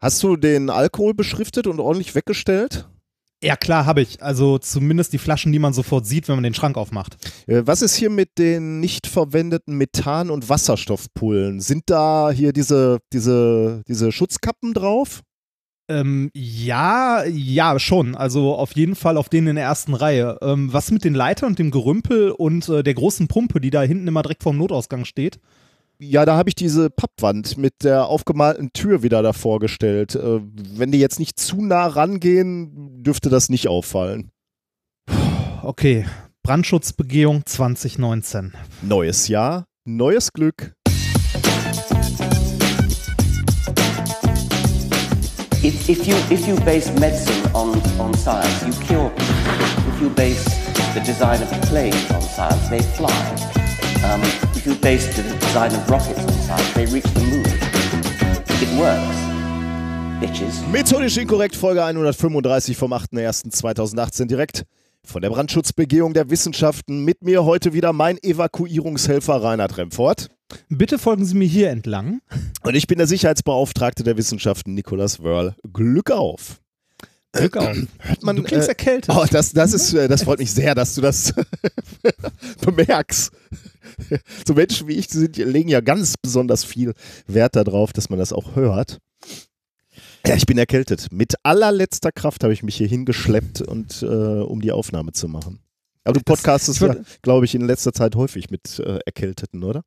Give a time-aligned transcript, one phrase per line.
[0.00, 2.88] Hast du den Alkohol beschriftet und ordentlich weggestellt?
[3.42, 4.22] Ja, klar, habe ich.
[4.22, 7.16] Also zumindest die Flaschen, die man sofort sieht, wenn man den Schrank aufmacht.
[7.46, 11.60] Äh, Was ist hier mit den nicht verwendeten Methan- und Wasserstoffpullen?
[11.60, 15.20] Sind da hier diese, diese, diese Schutzkappen drauf?
[15.90, 18.14] Ähm, ja, ja, schon.
[18.14, 20.38] Also auf jeden Fall auf denen in der ersten Reihe.
[20.40, 23.82] Ähm, was mit den Leitern und dem Gerümpel und äh, der großen Pumpe, die da
[23.82, 25.38] hinten immer direkt vorm Notausgang steht?
[26.00, 30.16] Ja, da habe ich diese Pappwand mit der aufgemalten Tür wieder davor gestellt.
[30.16, 34.30] Äh, wenn die jetzt nicht zu nah rangehen, dürfte das nicht auffallen.
[35.62, 36.04] Okay,
[36.42, 38.52] Brandschutzbegehung 2019.
[38.82, 40.74] Neues Jahr, neues Glück.
[45.62, 49.94] If, if you if you base medicine on, on science, you cure people.
[49.94, 50.44] If you base
[50.92, 53.63] the design of planes on science, they fly.
[54.04, 54.22] Um,
[54.54, 57.46] if you base the design of rockets on science, they reach the moon.
[58.60, 59.16] It works,
[60.20, 60.66] bitches.
[60.70, 64.64] Methodisch inkorrekt, Folge 135 vom 8.01.2018 direkt
[65.02, 67.04] von der Brandschutzbegehung der Wissenschaften.
[67.04, 70.28] Mit mir heute wieder mein Evakuierungshelfer Reinhard Remfort.
[70.68, 72.20] Bitte folgen Sie mir hier entlang.
[72.62, 75.54] Und ich bin der Sicherheitsbeauftragte der Wissenschaften Nikolas Wörl.
[75.72, 76.60] Glück auf.
[77.34, 77.76] Glück auf.
[77.98, 79.14] Hört man, du klingst äh, erkältet.
[79.14, 81.32] Oh, das, das, ist, äh, das freut mich sehr, dass du das
[82.60, 83.32] bemerkst.
[84.46, 86.94] So Menschen wie ich sind, legen ja ganz besonders viel
[87.26, 88.98] Wert darauf, dass man das auch hört.
[90.26, 91.08] Ja, ich bin erkältet.
[91.12, 95.60] Mit allerletzter Kraft habe ich mich hier hingeschleppt, und, äh, um die Aufnahme zu machen.
[96.04, 99.82] Aber du podcastest, ja, glaube ich, in letzter Zeit häufig mit äh, Erkälteten, oder?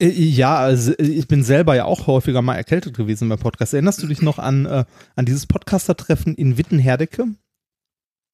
[0.00, 3.74] Äh, Ja, also äh, ich bin selber ja auch häufiger mal erkältet gewesen beim Podcast.
[3.74, 4.84] Erinnerst du dich noch an, äh,
[5.16, 7.26] an dieses Podcaster-Treffen in Wittenherdecke?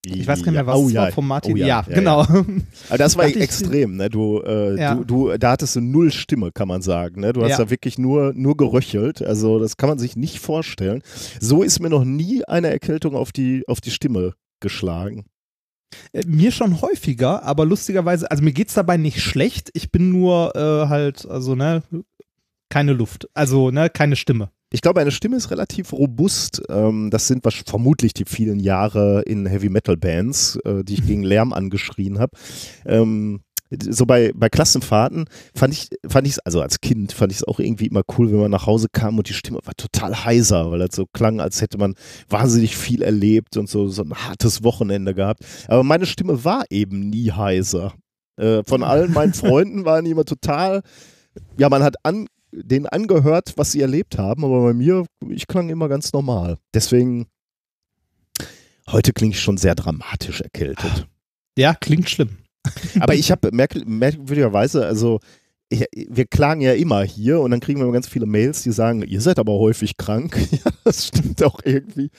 [0.07, 1.03] Ich weiß gar nicht mehr, was oh, es ja.
[1.05, 1.55] war von Martin.
[1.55, 2.21] Oh, ja, ja, ja, genau.
[2.21, 4.11] Aber das war extrem, ne?
[4.11, 7.23] Du, äh, du, du, da hattest du null Stimme, kann man sagen.
[7.23, 7.33] Ne?
[7.33, 7.59] Du hast Ja.
[7.59, 9.23] da wirklich nur, nur geröchelt.
[9.23, 11.03] Also das kann man sich nicht vorstellen.
[11.41, 15.25] So ist mir noch nie eine Erkältung auf die, auf die Stimme geschlagen.
[16.13, 19.71] Äh, Mir schon häufiger, aber lustigerweise, also mir geht's dabei nicht schlecht.
[19.75, 21.83] Ich bin nur äh, halt, also, ne,
[22.69, 23.29] keine Luft.
[23.35, 24.51] Also, ne, keine Stimme.
[24.71, 26.63] Ich glaube, eine Stimme ist relativ robust.
[26.69, 31.23] Ähm, das sind vermutlich die vielen Jahre in Heavy Metal Bands, äh, die ich gegen
[31.23, 32.37] Lärm angeschrien habe.
[33.71, 37.59] So bei, bei Klassenfahrten fand ich, fand ich also als Kind fand ich es auch
[37.59, 40.79] irgendwie immer cool, wenn man nach Hause kam und die Stimme war total heiser, weil
[40.79, 41.95] das so klang, als hätte man
[42.29, 45.45] wahnsinnig viel erlebt und so, so ein hartes Wochenende gehabt.
[45.67, 47.95] Aber meine Stimme war eben nie heiser.
[48.37, 50.83] Äh, von allen meinen Freunden waren die immer total,
[51.57, 55.69] ja, man hat an, denen angehört, was sie erlebt haben, aber bei mir, ich klang
[55.71, 56.59] immer ganz normal.
[56.73, 57.27] Deswegen,
[58.89, 61.09] heute klinge ich schon sehr dramatisch erkältet.
[61.59, 62.44] Ja, klingt schlimm.
[63.01, 65.21] Aber ich habe merk merkwürdigerweise, also
[65.69, 68.73] ich, wir klagen ja immer hier und dann kriegen wir immer ganz viele Mails, die
[68.73, 70.37] sagen, ihr seid aber häufig krank.
[70.53, 72.11] Ja, das stimmt auch irgendwie.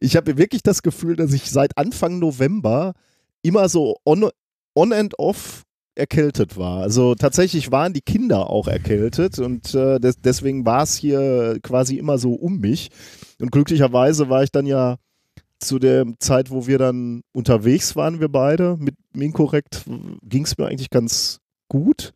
[0.00, 2.94] Ich habe wirklich das Gefühl, dass ich seit Anfang November
[3.42, 4.30] immer so on,
[4.74, 5.64] on and off
[5.94, 6.80] erkältet war.
[6.80, 11.96] Also tatsächlich waren die Kinder auch erkältet und äh, des, deswegen war es hier quasi
[11.96, 12.90] immer so um mich.
[13.40, 14.96] Und glücklicherweise war ich dann ja
[15.62, 19.84] zu der Zeit, wo wir dann unterwegs waren, wir beide, mit Minkorrekt,
[20.22, 22.12] ging es mir eigentlich ganz gut.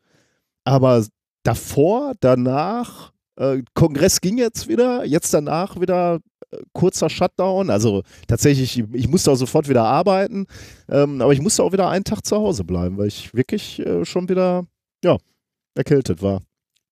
[0.65, 1.05] Aber
[1.43, 6.21] davor, danach, äh, Kongress ging jetzt wieder, jetzt danach wieder
[6.51, 7.71] äh, kurzer Shutdown.
[7.71, 10.47] Also tatsächlich, ich, ich musste auch sofort wieder arbeiten,
[10.89, 14.05] ähm, aber ich musste auch wieder einen Tag zu Hause bleiben, weil ich wirklich äh,
[14.05, 14.67] schon wieder,
[15.05, 15.17] ja,
[15.75, 16.43] erkältet war.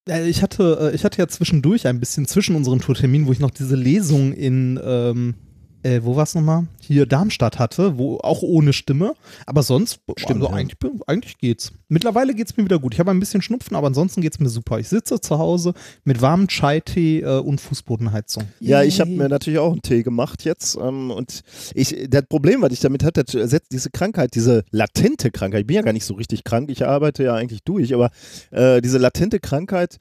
[0.06, 3.50] Ich hatte, äh, ich hatte ja zwischendurch ein bisschen zwischen unserem Tourtermin, wo ich noch
[3.50, 5.34] diese Lesung in, ähm,
[5.84, 6.66] äh, wo war es nochmal?
[6.80, 9.14] Hier Darmstadt hatte, wo auch ohne Stimme.
[9.46, 10.54] Aber sonst, Stimmt, also ja.
[10.54, 11.72] eigentlich, eigentlich geht's.
[11.88, 12.94] Mittlerweile geht's mir wieder gut.
[12.94, 14.78] Ich habe ein bisschen Schnupfen, aber ansonsten geht's mir super.
[14.78, 15.74] Ich sitze zu Hause
[16.04, 18.44] mit warmem Chai-Tee äh, und Fußbodenheizung.
[18.60, 20.76] Ja, ich habe mir natürlich auch einen Tee gemacht jetzt.
[20.76, 21.42] Ähm, und
[21.74, 25.60] ich, das Problem, was ich damit hatte, diese Krankheit, diese latente Krankheit.
[25.60, 28.10] Ich bin ja gar nicht so richtig krank, ich arbeite ja eigentlich durch, aber
[28.50, 29.98] äh, diese latente Krankheit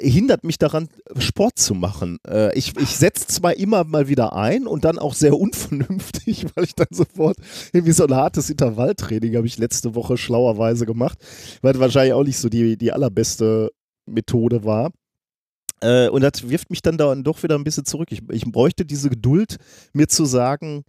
[0.00, 0.88] hindert mich daran,
[1.18, 2.18] Sport zu machen.
[2.26, 6.64] Äh, ich ich setze zwar immer mal wieder ein und dann auch sehr unvernünftig, weil
[6.64, 7.36] ich dann sofort
[7.72, 11.18] irgendwie so ein hartes Intervalltraining habe ich letzte Woche schlauerweise gemacht,
[11.62, 13.70] weil das wahrscheinlich auch nicht so die, die allerbeste
[14.06, 14.90] Methode war.
[15.80, 18.08] Äh, und das wirft mich dann da doch wieder ein bisschen zurück.
[18.12, 19.56] Ich, ich bräuchte diese Geduld,
[19.92, 20.84] mir zu sagen,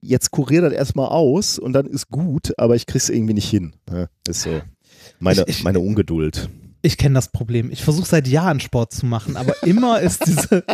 [0.00, 3.74] jetzt kurier das erstmal aus und dann ist gut, aber ich krieg's irgendwie nicht hin.
[3.90, 4.60] Ja, ist so
[5.18, 6.48] meine, meine Ungeduld.
[6.84, 7.70] Ich kenne das Problem.
[7.70, 10.64] Ich versuche seit Jahren Sport zu machen, aber immer ist diese,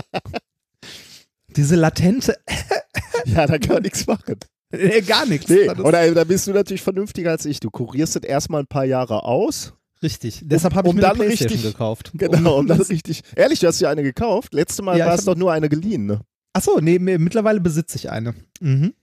[1.56, 2.36] diese latente,
[3.26, 4.36] Ja, da kann man nichts machen.
[4.72, 5.48] äh, gar nichts.
[5.50, 7.60] Nee, Das oder da bist du natürlich vernünftiger als ich.
[7.60, 9.74] Du kurierst das erstmal ein paar Jahre aus.
[10.02, 10.40] richtig.
[10.44, 12.10] Deshalb habe ich um mir dann eine Playstation richtig- gekauft.
[12.18, 13.22] Genau, um dann richtig.
[13.36, 14.54] Ehrlich, du hast dir eine gekauft.
[14.54, 16.20] Letztes Mal Ja, war es doch nur eine geliehen, ne?
[16.54, 18.34] Achso, nee, mi- mittlerweile besitze ich eine.
[18.60, 18.94] Mhm.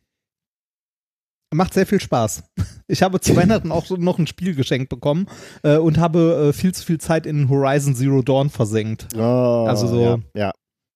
[1.54, 2.44] Macht sehr viel Spaß.
[2.90, 5.28] Ich habe zu Weihnachten auch noch ein Spiel geschenkt bekommen
[5.62, 9.10] äh, und habe äh, viel zu viel Zeit in Horizon Zero Dawn versenkt.
[9.14, 10.52] Oh, Also so- Ja, ja.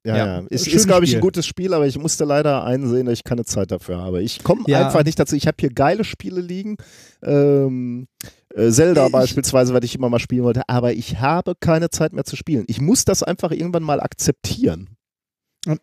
[0.06, 0.44] Ja, Ja, ja.
[0.50, 3.44] Ist, ist glaube ich, ein gutes Spiel, aber ich musste leider einsehen, dass ich keine
[3.44, 4.24] Zeit dafür habe.
[4.24, 4.86] Ich komme Ja.
[4.86, 5.36] einfach nicht dazu.
[5.36, 6.77] Ich habe hier geile Spiele liegen.
[7.24, 8.07] Ähm,
[8.56, 12.13] äh, Zelda Ich- beispielsweise, was ich immer mal spielen wollte, aber ich habe keine Zeit
[12.13, 12.63] mehr zu spielen.
[12.68, 14.95] Ich muss das einfach irgendwann mal akzeptieren.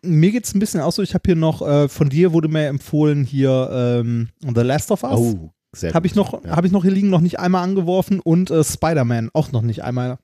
[0.01, 2.49] Mir geht es ein bisschen auch so, ich habe hier noch, äh, von dir wurde
[2.49, 3.69] mir empfohlen, hier
[4.03, 5.13] ähm, The Last of Us.
[5.17, 6.17] Oh, sehr Habe ich, gut.
[6.33, 6.55] noch, Ja.
[6.57, 9.83] hab ich noch hier liegen, noch nicht einmal angeworfen und äh, Spider-Man auch noch nicht
[9.83, 10.17] einmal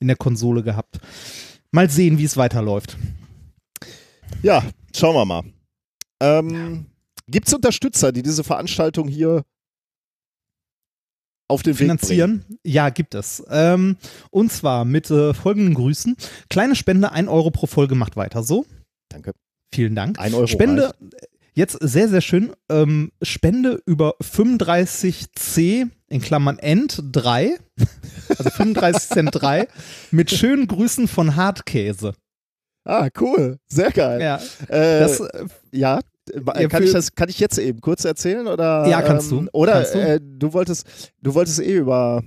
[0.00, 0.98] in der Konsole gehabt.
[1.70, 2.96] Mal sehen, wie es weiterläuft.
[4.42, 4.62] Ja,
[4.94, 5.42] schauen wir mal.
[6.20, 6.86] Ähm,
[7.28, 9.44] Gibt es Unterstützer, die diese Veranstaltung hier
[11.48, 11.98] auf den Weg bringen?
[11.98, 12.44] Finanzieren?
[12.64, 13.42] Ja, gibt es.
[13.50, 13.96] Ähm,
[14.30, 16.16] und zwar mit äh, folgenden Grüßen.
[16.50, 18.66] Kleine Spende, 1 Euro pro Folge macht weiter so.
[19.08, 19.32] Danke.
[19.72, 20.18] Vielen Dank.
[20.18, 20.92] Ein Euro Spende,
[21.54, 27.56] jetzt sehr, sehr schön, ähm, Spende über 35C in Klammern End 3,
[28.30, 29.68] also 35 Cent 3,
[30.10, 32.14] mit schönen Grüßen von Hartkäse.
[32.84, 33.58] Ah, cool.
[33.66, 34.20] Sehr geil.
[34.20, 34.36] Ja,
[34.68, 36.00] Äh, das, äh, ja,
[36.32, 39.50] Ja, kann ich das kann ich jetzt eben kurz erzählen oder Ja, kannst ähm, du.
[39.58, 39.98] oder Kannst du.
[39.98, 42.22] Äh, du wolltest du wolltest eh über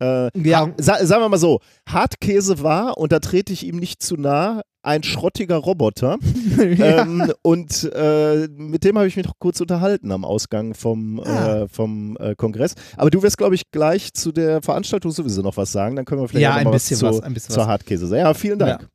[0.00, 0.72] äh, Ja.
[0.78, 5.02] sagen wir mal so, Hartkäse war, und da trete ich ihm nicht zu nah, ein
[5.02, 6.18] schrottiger Roboter.
[6.58, 7.02] ja.
[7.02, 11.62] ähm, und äh, mit dem habe ich mich noch kurz unterhalten am Ausgang vom, Ah.
[11.62, 12.74] äh, vom äh, Kongress.
[12.96, 15.96] Aber du wirst, glaube ich, gleich zu der Veranstaltung sowieso noch was sagen.
[15.96, 17.68] Dann können wir vielleicht Ja, noch ein mal bisschen zu, was, ein bisschen zur was.
[17.68, 18.20] Hartkäse sagen.
[18.22, 18.88] Ja, vielen Dank.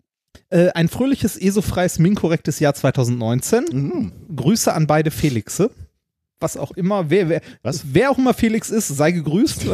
[0.49, 3.65] Äh, ein fröhliches, ESO-freies, minkorrektes Jahr 2019.
[3.71, 4.11] Mhm.
[4.35, 5.71] Grüße an beide Felixe.
[6.39, 7.83] Was auch immer, wer, wer, Was?
[7.93, 9.65] wer auch immer Felix ist, sei gegrüßt.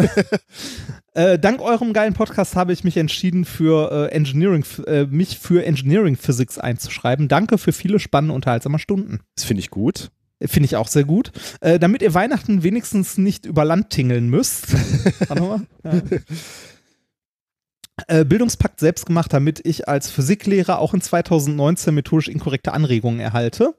[1.13, 5.65] äh, dank eurem geilen Podcast habe ich mich entschieden, für äh, Engineering, äh, mich für
[5.65, 7.27] Engineering Physics einzuschreiben.
[7.27, 9.19] Danke für viele spannende, unterhaltsame Stunden.
[9.36, 10.10] Das finde ich gut.
[10.42, 11.31] Finde ich auch sehr gut.
[11.62, 14.74] Äh, damit ihr Weihnachten wenigstens nicht über Land tingeln müsst.
[15.27, 15.62] Warte mal.
[15.83, 16.01] Ja.
[18.07, 23.75] Äh, Bildungspakt selbst gemacht, damit ich als Physiklehrer auch in 2019 methodisch inkorrekte Anregungen erhalte.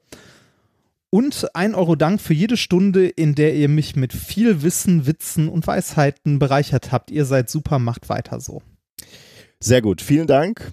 [1.14, 5.49] Und ein Euro Dank für jede Stunde, in der ihr mich mit viel Wissen, Witzen
[5.49, 7.12] und Weisheiten bereichert habt.
[7.12, 8.62] Ihr seid super, macht weiter so.
[9.61, 10.72] Sehr gut, vielen Dank.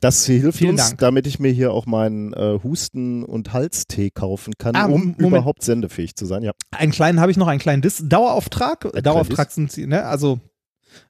[0.00, 0.98] Das hilft Vielen uns, Dank.
[1.00, 5.18] damit ich mir hier auch meinen äh, Husten- und Halstee kaufen kann, Ah, um Moment.
[5.18, 6.44] überhaupt sendefähig zu sein.
[6.44, 6.52] Ja.
[6.70, 8.00] Einen kleinen habe ich noch, einen kleinen Diss.
[8.06, 8.82] Dauerauftrag.
[8.82, 10.04] kleinen Dauerauftrag sind sie, ne?
[10.04, 10.38] Also,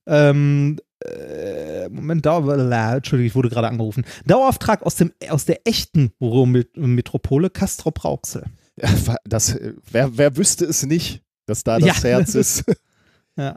[0.06, 4.04] ähm, äh, Moment, Dauer, la, Entschuldigung, ich wurde gerade angerufen.
[4.26, 8.44] Dauerauftrag aus, dem, aus der echten Ruhrmetropole, Castrop Rauxel.
[8.80, 8.88] Ja,
[9.24, 12.08] Das, äh, wer, wer wüsste es nicht, dass da das Ja.
[12.10, 12.64] Herz ist.
[13.36, 13.56] Ja.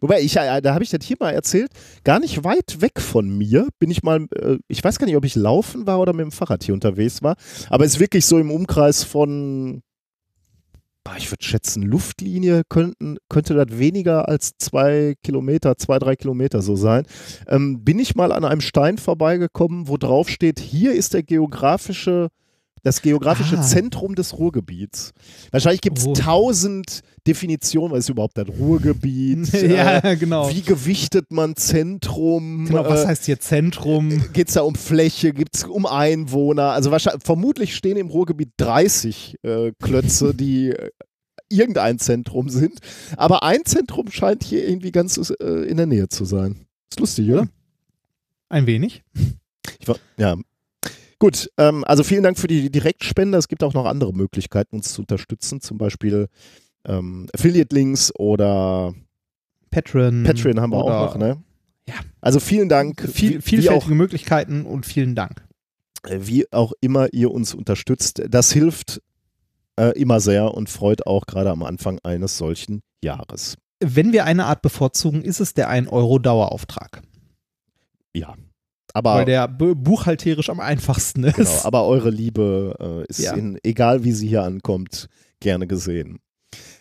[0.00, 1.70] Wobei, ich, äh, da habe ich das hier mal erzählt,
[2.02, 5.24] gar nicht weit weg von mir bin ich mal, äh, ich weiß gar nicht, ob
[5.26, 7.36] ich laufen war oder mit dem Fahrrad hier unterwegs war,
[7.68, 9.82] aber es ist wirklich so im Umkreis von,
[11.16, 16.76] ich würde schätzen, Luftlinie könnten, könnte das weniger als zwei Kilometer, zwei, drei Kilometer so
[16.76, 17.06] sein.
[17.48, 22.28] Ähm, bin ich mal an einem Stein vorbeigekommen, wo drauf steht, hier ist der geografische
[22.82, 23.62] das geografische Ah.
[23.62, 25.12] Zentrum des Ruhrgebiets.
[25.50, 26.12] Wahrscheinlich gibt es Oh.
[26.14, 29.52] tausend Definitionen, was ist überhaupt das Ruhrgebiet?
[29.52, 30.48] ja, äh, genau.
[30.50, 32.64] wie gewichtet man Zentrum?
[32.66, 34.22] genau was äh, heißt hier Zentrum?
[34.32, 35.32] Geht es da um Fläche?
[35.32, 36.72] Geht es um Einwohner?
[36.72, 40.90] Also wahrscheinlich, vermutlich stehen im Ruhrgebiet 30 äh, Klötze, die äh,
[41.50, 42.78] irgendein Zentrum sind.
[43.16, 46.66] Aber ein Zentrum scheint hier irgendwie ganz äh, in der Nähe zu sein.
[46.90, 47.48] Ist lustig, oder?
[48.48, 49.02] Ein wenig.
[49.80, 50.36] Ich war, ja.
[51.18, 53.38] Gut, ähm, also vielen Dank für die Direktspende.
[53.38, 56.28] Es gibt auch noch andere Möglichkeiten, uns zu unterstützen, zum Beispiel
[56.84, 58.94] ähm, Affiliate-Links oder
[59.70, 60.22] Patreon.
[60.24, 61.42] Patreon haben wir auch noch, ne?
[61.88, 61.94] Ja.
[62.20, 65.44] Also vielen Dank, Viel, vielfältige auch, Möglichkeiten und vielen Dank.
[66.08, 68.22] wie auch immer ihr uns unterstützt.
[68.28, 69.00] Das hilft
[69.78, 73.56] äh, immer sehr und freut auch gerade am Anfang eines solchen Jahres.
[73.80, 77.02] Wenn wir eine Art bevorzugen, ist es der 1 Euro Dauerauftrag.
[78.12, 78.34] Ja.
[78.98, 81.36] Aber, weil der bu- buchhalterisch am einfachsten ist.
[81.36, 83.34] genau, aber eure Liebe äh, ist Ja.
[83.34, 85.08] in, egal wie sie hier ankommt,
[85.40, 86.18] gerne gesehen.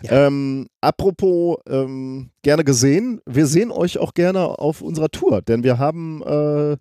[0.04, 0.28] Ja.
[0.28, 5.78] Ähm, apropos ähm, gerne gesehen, wir sehen euch auch gerne auf unserer Tour, denn wir
[5.78, 6.78] haben, äh,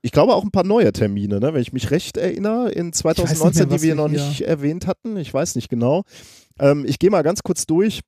[0.00, 1.52] ich glaube, auch ein paar neue Termine, ne?
[1.54, 5.16] wenn ich mich recht erinnere, in 2019, mehr, die wir wir noch nicht erwähnt hatten.
[5.16, 6.02] Ich weiß nicht genau.
[6.58, 8.00] Ähm, ich gehe mal ganz kurz durch.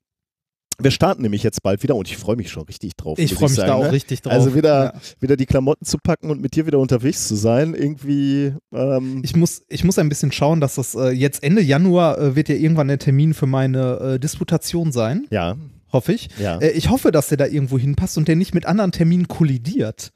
[0.81, 3.19] Wir starten nämlich jetzt bald wieder und ich freue mich schon richtig drauf.
[3.19, 3.93] ich freue mich sagen, da auch ne?
[3.93, 4.33] richtig drauf.
[4.33, 5.01] Also wieder, Ja.
[5.21, 7.75] wieder die Klamotten zu packen und mit dir wieder unterwegs zu sein.
[7.75, 12.19] Irgendwie, ähm, Ich muss, ich muss ein bisschen schauen, dass das äh, jetzt Ende Januar
[12.19, 15.57] äh, wird ja irgendwann der Termin für meine äh, Disputation sein, ja,
[15.93, 16.29] hoffe ich.
[16.39, 16.59] ja.
[16.59, 20.11] Äh, ich hoffe, dass der da irgendwo hinpasst und der nicht mit anderen Terminen kollidiert.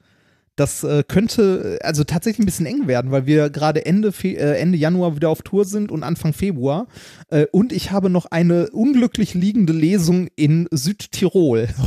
[0.59, 4.59] Das äh, könnte also tatsächlich ein bisschen eng werden, weil wir gerade Ende, Fe äh,
[4.59, 6.87] Ende Januar wieder auf Tour sind und Anfang Februar.
[7.29, 11.69] Äh, und ich habe noch eine unglücklich liegende Lesung in Südtirol.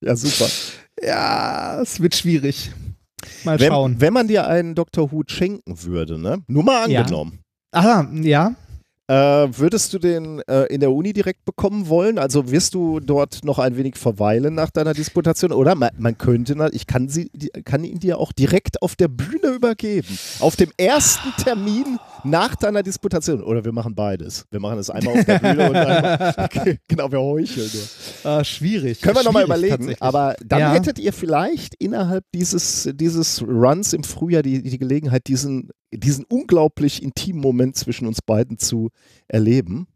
[0.00, 0.48] Ja, super.
[1.02, 2.70] ja, es wird schwierig.
[3.44, 4.00] Mal Wenn, schauen.
[4.00, 5.10] wenn man dir einen Dr.
[5.10, 6.44] Hut schenken würde, ne?
[6.46, 7.00] Nur mal Ja.
[7.00, 7.40] angenommen.
[7.72, 8.54] Aha, ja.
[9.08, 9.14] Äh,
[9.58, 12.18] würdest du den äh, in der Uni direkt bekommen wollen?
[12.18, 15.50] Also wirst du dort noch ein wenig verweilen nach deiner Disputation?
[15.50, 17.30] Oder man, man könnte, ich kann, sie,
[17.64, 20.18] kann ihn dir auch direkt auf der Bühne übergeben.
[20.40, 23.42] Auf dem ersten Termin nach deiner Disputation.
[23.42, 24.44] Oder wir machen beides.
[24.50, 26.78] Wir machen es einmal auf der Bühne und einmal.
[26.88, 27.70] Genau, wir heucheln
[28.24, 28.32] nur.
[28.38, 29.00] Äh, schwierig.
[29.00, 29.94] Können wir nochmal überlegen.
[30.00, 30.72] Aber dann Ja.
[30.72, 37.02] hättet ihr vielleicht innerhalb dieses, dieses Runs im Frühjahr die, die Gelegenheit, diesen, diesen unglaublich
[37.02, 38.90] intimen Moment zwischen uns beiden zu
[39.28, 39.86] erleben.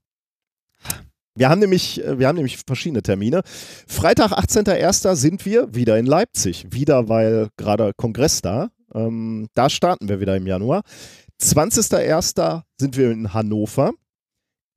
[1.34, 3.42] Wir haben nämlich, äh, wir haben nämlich verschiedene Termine.
[3.86, 5.14] Freitag, 18.01.
[5.16, 6.66] sind wir wieder in Leipzig.
[6.70, 8.68] Wieder, weil gerade Kongress da.
[8.94, 10.82] Ähm, da starten wir wieder im Januar.
[11.42, 12.62] 20.01.
[12.78, 13.92] sind wir in Hannover.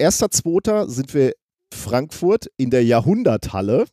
[0.02, 0.88] 1.02.
[0.90, 1.34] sind wir
[1.74, 3.86] Frankfurt in der Jahrhunderthalle.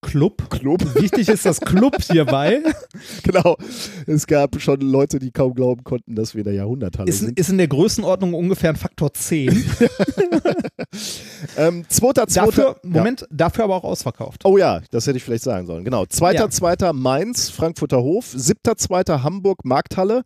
[0.00, 0.50] Club.
[0.50, 0.82] Club.
[1.00, 2.62] Wichtig ist das Club hierbei.
[3.22, 3.56] genau.
[4.06, 7.38] Es gab schon Leute, die kaum glauben konnten, dass wir in der Jahrhunderthalle Ist, sind.
[7.38, 9.64] ist in der Größenordnung ungefähr ein Faktor 10.
[11.56, 12.46] Ähm, zweiter, zweiter.
[12.46, 12.90] Dafür, Ja.
[12.90, 14.44] Moment, dafür aber auch ausverkauft.
[14.44, 15.84] Oh ja, das hätte ich vielleicht sagen sollen.
[15.84, 16.06] Genau.
[16.06, 16.50] Zweiter, Ja.
[16.50, 18.26] zweiter Mainz, Frankfurter Hof.
[18.34, 20.22] Siebter, zweiter Hamburg, Markthalle.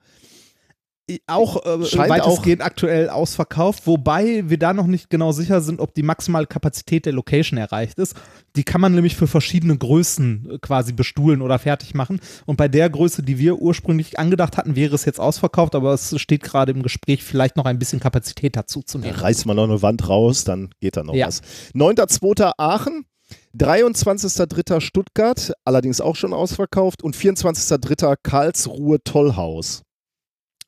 [1.26, 5.94] Auch äh, Scheint weitestgehend aktuell ausverkauft, wobei wir da noch nicht genau sicher sind, ob
[5.94, 8.14] die maximale Kapazität der Location erreicht ist.
[8.56, 12.20] Die kann man nämlich für verschiedene Größen äh, quasi bestuhlen oder fertig machen.
[12.46, 16.18] Und bei der Größe, die wir ursprünglich angedacht hatten, wäre es jetzt ausverkauft, aber es
[16.20, 19.14] steht gerade im Gespräch, vielleicht noch ein bisschen Kapazität dazu zu nehmen.
[19.16, 21.26] Reißt man noch eine Wand raus, dann geht da noch Ja.
[21.28, 21.40] was.
[21.72, 23.04] Neunter, zweiter Aachen.
[23.56, 24.80] 23.3.
[24.80, 27.02] Stuttgart, allerdings auch schon ausverkauft.
[27.02, 28.16] Und 24.3.
[28.22, 29.82] Karlsruhe Tollhaus.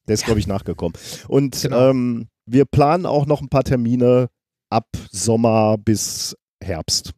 [0.09, 0.95] Der ist, glaube ich, nachgekommen.
[1.29, 1.91] Und Genau.
[1.91, 4.29] ähm, wir planen auch noch ein paar Termine
[4.71, 7.13] ab Sommer bis Herbst.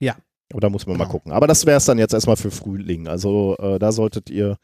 [0.00, 0.16] Ja.
[0.50, 1.12] Da muss man mal Genau.
[1.12, 1.32] gucken.
[1.32, 3.08] Aber das wäre es dann jetzt erstmal für Frühling.
[3.08, 4.56] Also äh, da solltet ihr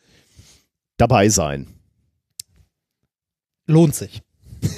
[0.99, 1.66] dabei sein.
[3.66, 4.23] Lohnt sich.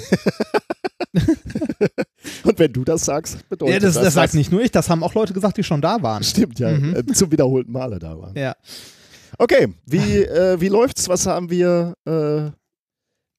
[2.43, 4.33] Und wenn du das sagst, bedeutet Ja, das, das sagt was.
[4.33, 6.23] nicht nur ich, das haben auch Leute gesagt, die schon da waren.
[6.23, 6.71] Stimmt, ja.
[6.71, 6.95] Mhm.
[6.95, 8.35] Äh, zum wiederholten Male da waren.
[8.37, 8.55] Ja.
[9.37, 11.09] Okay, wie, äh, wie läuft's?
[11.09, 12.51] Was haben wir, äh,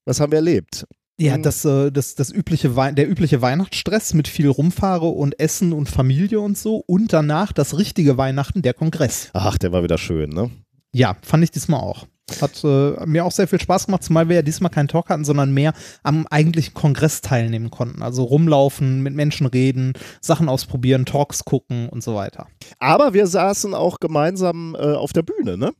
[0.04, 0.86] was haben wir erlebt?
[1.18, 1.42] Ja, Mhm.
[1.42, 5.88] das, äh, das, das übliche Wei der übliche Weihnachtsstress mit viel Rumfahre und Essen und
[5.88, 6.82] Familie und so.
[6.86, 9.30] Und danach das richtige Weihnachten, der Kongress.
[9.32, 10.50] Ach, der war wieder schön, ne?
[10.92, 12.06] Ja, fand ich diesmal auch.
[12.40, 15.24] Hat äh, mir auch sehr viel Spaß gemacht, zumal wir ja diesmal keinen Talk hatten,
[15.24, 18.02] sondern mehr am eigentlichen Kongress teilnehmen konnten.
[18.02, 19.92] Also rumlaufen, mit Menschen reden,
[20.22, 22.46] Sachen ausprobieren, Talks gucken und so weiter.
[22.78, 25.74] Aber wir saßen auch gemeinsam äh, auf der Bühne, ne?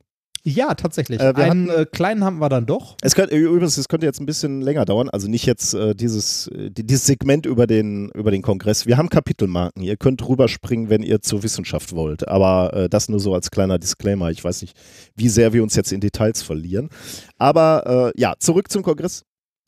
[0.47, 1.21] Ja, tatsächlich.
[1.21, 2.97] Äh, Einen hatten- äh, kleinen haben wir dann doch.
[3.01, 6.49] Es könnte, übrigens, es könnte jetzt ein bisschen länger dauern, also nicht jetzt äh, dieses,
[6.49, 8.85] äh, die- dieses Segment über den, über den Kongress.
[8.85, 9.83] Wir haben Kapitelmarken.
[9.83, 12.29] Ihr könnt rüberspringen, wenn ihr zur Wissenschaft wollt.
[12.29, 14.31] Aber äh, das nur so als kleiner Disclaimer.
[14.31, 14.77] Ich weiß nicht,
[15.17, 16.91] wie sehr wir uns jetzt in Details verlieren.
[17.39, 19.23] Aber äh, ja, zurück zum Kongress.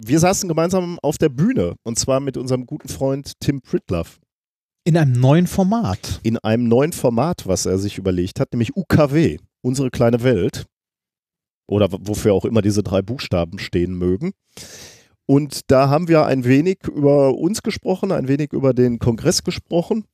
[0.04, 4.18] Wir saßen gemeinsam auf der Bühne und zwar mit unserem guten Freund Tim Pritloff
[4.84, 6.20] In einem neuen Format.
[6.22, 10.66] in einem neuen Format, was er sich überlegt hat, nämlich UKW, unsere kleine Welt.
[11.68, 14.32] Oder wofür auch immer diese drei Buchstaben stehen mögen.
[15.26, 20.04] Und da haben wir ein wenig über uns gesprochen, ein wenig über den Kongress gesprochen.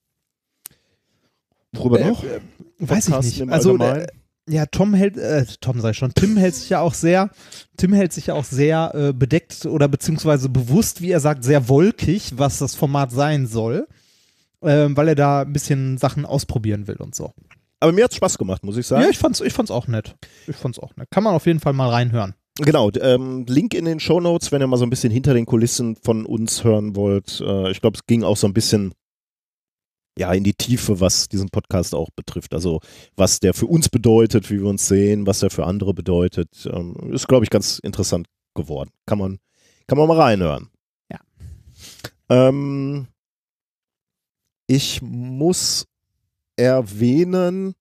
[1.72, 2.24] Worüber Äh, noch?
[2.24, 2.40] äh,
[2.78, 3.52] Weiß ich nicht.
[3.52, 4.06] Also, äh,
[4.48, 7.30] ja, Tom hält, äh, Tom sei schon, Tim hält sich ja auch sehr,
[7.76, 11.68] Tim hält sich ja auch sehr äh, bedeckt oder beziehungsweise bewusst, wie er sagt, sehr
[11.68, 13.86] wolkig, was das Format sein soll,
[14.62, 17.32] ähm, weil er da ein bisschen Sachen ausprobieren will und so.
[17.82, 19.02] Aber mir hat es Spaß gemacht, muss ich sagen.
[19.02, 20.14] Ja, ich fand's, ich fand's auch nett.
[20.46, 21.10] Ich fand's auch nett.
[21.10, 22.36] Kann man auf jeden Fall mal reinhören.
[22.58, 25.46] Genau, ähm, Link in den Show Notes, wenn ihr mal so ein bisschen hinter den
[25.46, 27.40] Kulissen von uns hören wollt.
[27.40, 28.92] Äh, ich glaube, es ging auch so ein bisschen
[30.16, 32.54] ja in die Tiefe, was diesen Podcast auch betrifft.
[32.54, 32.78] Also
[33.16, 36.94] was der für uns bedeutet, wie wir uns sehen, was der für andere bedeutet, ähm,
[37.10, 38.90] ist glaube ich ganz interessant geworden.
[39.06, 39.38] Kann man
[39.88, 40.68] kann man mal reinhören.
[41.10, 41.18] Ja.
[42.28, 43.08] Ähm,
[44.68, 45.86] ich muss
[46.62, 47.74] erwähnen,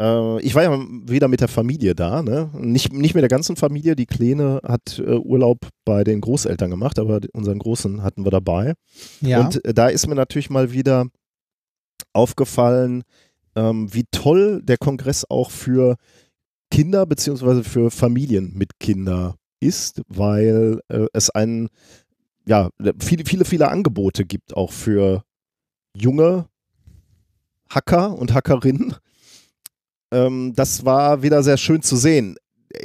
[0.00, 2.50] äh, ich war ja wieder mit der Familie da, ne?
[2.54, 3.96] Nicht, nicht mit der ganzen Familie.
[3.96, 8.74] Die Kleine hat äh, Urlaub bei den Großeltern gemacht, aber unseren Großen hatten wir dabei.
[9.20, 9.40] Ja.
[9.40, 11.06] Und äh, da ist mir natürlich mal wieder
[12.12, 13.04] aufgefallen,
[13.54, 15.96] ähm, wie toll der Kongress auch für
[16.70, 21.68] Kinder beziehungsweise für Familien mit Kinder ist, weil äh, es einen,
[22.46, 25.24] ja, viele, viele, viele Angebote gibt auch für
[25.96, 26.48] junge
[27.70, 28.94] Hacker und Hackerinnen,
[30.12, 32.36] ähm, das war wieder sehr schön zu sehen.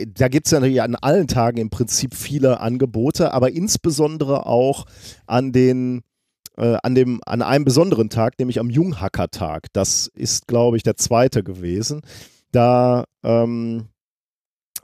[0.08, 4.86] Da gibt es ja natürlich an allen Tagen im Prinzip viele Angebote, aber insbesondere auch
[5.26, 6.02] an den
[6.58, 9.68] äh, an, dem, an einem besonderen Tag, nämlich am Junghacker-Tag.
[9.74, 12.02] Das ist, glaube ich, der zweite gewesen.
[12.52, 13.88] Da ähm,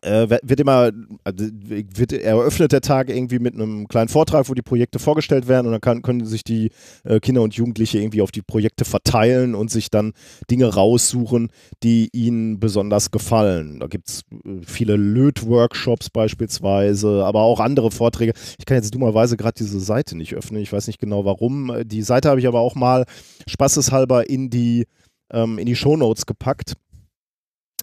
[0.01, 0.91] äh, wird immer,
[1.23, 5.67] also wird eröffnet der Tag irgendwie mit einem kleinen Vortrag, wo die Projekte vorgestellt werden
[5.67, 6.71] und dann kann, können sich die
[7.03, 10.13] äh, Kinder und Jugendliche irgendwie auf die Projekte verteilen und sich dann
[10.49, 11.49] Dinge raussuchen,
[11.83, 13.79] die ihnen besonders gefallen.
[13.79, 18.33] Da gibt es äh, viele Löt-Workshops beispielsweise, aber auch andere Vorträge.
[18.59, 21.71] Ich kann jetzt dummerweise gerade diese Seite nicht öffnen, ich weiß nicht genau warum.
[21.85, 23.05] Die Seite habe ich aber auch mal
[23.47, 24.85] spaßeshalber in die,
[25.31, 26.73] ähm, in die Shownotes gepackt.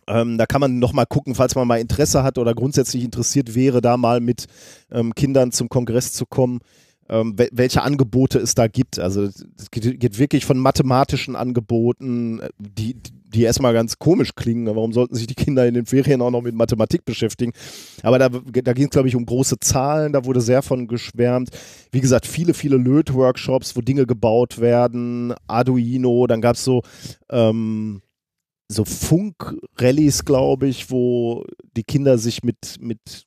[0.07, 3.81] Ähm, da kann man nochmal gucken, falls man mal Interesse hat oder grundsätzlich interessiert wäre,
[3.81, 4.47] da mal mit
[4.91, 6.61] ähm, Kindern zum Kongress zu kommen,
[7.09, 8.99] ähm, welche Angebote es da gibt.
[8.99, 12.97] Also es geht, geht, wirklich von mathematischen Angeboten, äh, die,
[13.35, 14.67] die erstmal ganz komisch klingen.
[14.67, 17.53] Warum sollten sich die Kinder in den Ferien auch noch mit Mathematik beschäftigen?
[18.03, 21.51] Aber da, da ging es, glaube ich, um große Zahlen, da wurde sehr von geschwärmt.
[21.93, 26.83] Wie gesagt, viele, viele Löt-Workshops, wo Dinge gebaut werden, Arduino, dann gab es so
[27.31, 28.01] ähm,
[28.69, 31.45] so Funk-Rallyes, glaube ich, wo
[31.77, 33.25] die Kinder sich mit, mit,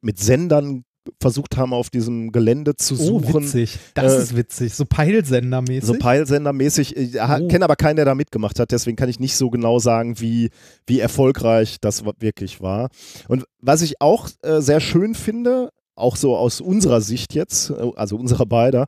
[0.00, 0.84] mit Sendern
[1.20, 3.34] versucht haben, auf diesem Gelände zu oh, suchen.
[3.34, 3.78] Oh, witzig.
[3.94, 4.74] Das äh, ist witzig.
[4.74, 5.84] So Peilsendermäßig.
[5.84, 6.96] So Peilsendermäßig.
[6.96, 7.48] Ich oh.
[7.48, 8.72] kenne aber keinen, der da mitgemacht hat.
[8.72, 10.50] Deswegen kann ich nicht so genau sagen, wie,
[10.86, 12.90] wie erfolgreich das wirklich war.
[13.28, 17.90] Und was ich auch äh, sehr schön finde, auch so aus unserer Sicht jetzt, äh,
[17.96, 18.86] also unserer beider,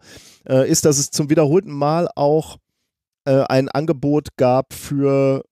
[0.49, 2.59] äh, ist, dass es zum wiederholten Mal auch
[3.25, 5.43] äh, ein Angebot gab für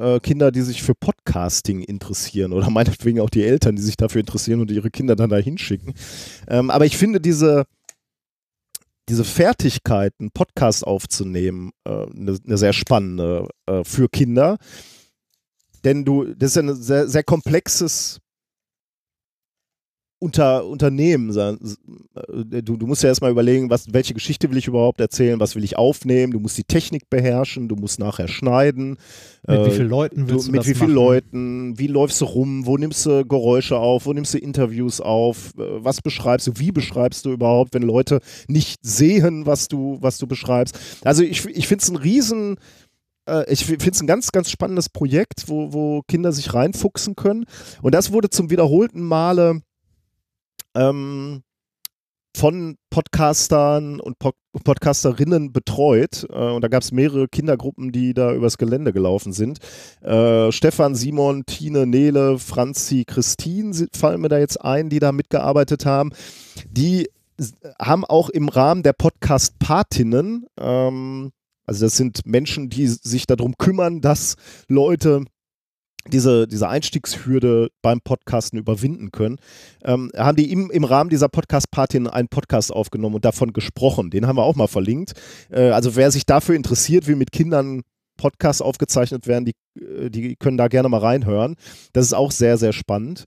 [0.00, 4.20] äh, Kinder, die sich für Podcasting interessieren oder meinetwegen auch die Eltern, die sich dafür
[4.20, 5.94] interessieren und ihre Kinder dann da hinschicken.
[6.48, 7.64] Ähm, aber ich finde diese,
[9.08, 14.56] diese Fertigkeit, Podcast aufzunehmen, eine äh, ne sehr spannende äh, für Kinder.
[15.84, 18.20] Denn du, das ist ja ein sehr, sehr komplexes
[20.20, 21.58] unter, Unternehmen sein.
[22.14, 25.56] Äh, du, du musst ja erstmal überlegen, was, welche Geschichte will ich überhaupt erzählen, was
[25.56, 28.98] will ich aufnehmen, du musst die Technik beherrschen, du musst nachher schneiden.
[29.46, 32.26] Mit äh, wie vielen Leuten willst du, du Mit wie vielen Leuten, wie läufst du
[32.26, 36.52] rum, wo nimmst du Geräusche auf, wo nimmst du Interviews auf, äh, was beschreibst du,
[36.56, 40.78] wie beschreibst du überhaupt, wenn Leute nicht sehen, was du, was du beschreibst.
[41.02, 42.56] Also ich, ich finde es ein riesen
[43.26, 47.46] äh, ich finde es ein ganz, ganz spannendes Projekt, wo, wo Kinder sich reinfuchsen können.
[47.80, 49.62] Und das wurde zum wiederholten Male
[50.74, 51.42] ähm,
[52.36, 56.26] von Podcastern und Pod Podcasterinnen betreut.
[56.28, 59.58] Äh, und da gab es mehrere Kindergruppen, die da übers Gelände gelaufen sind.
[60.02, 65.86] Äh, Stefan, Simon, Tine, Nele, Franzi, Christine fallen mir da jetzt ein, die da mitgearbeitet
[65.86, 66.10] haben.
[66.68, 67.08] Die
[67.80, 71.30] haben auch im Rahmen der Podcast-Patinnen, ähm,
[71.64, 74.34] also das sind Menschen, die sich darum kümmern, dass
[74.66, 75.24] Leute
[76.08, 79.38] diese, diese Einstiegshürde beim Podcasten überwinden können,
[79.84, 84.10] ähm, haben die im, im Rahmen dieser Podcast-Party einen Podcast aufgenommen und davon gesprochen.
[84.10, 85.12] Den haben wir auch mal verlinkt.
[85.50, 87.82] Äh, also wer sich dafür interessiert, wie mit Kindern
[88.16, 91.56] Podcasts aufgezeichnet werden, die, äh, die können da gerne mal reinhören.
[91.92, 93.24] Das ist auch sehr, sehr spannend.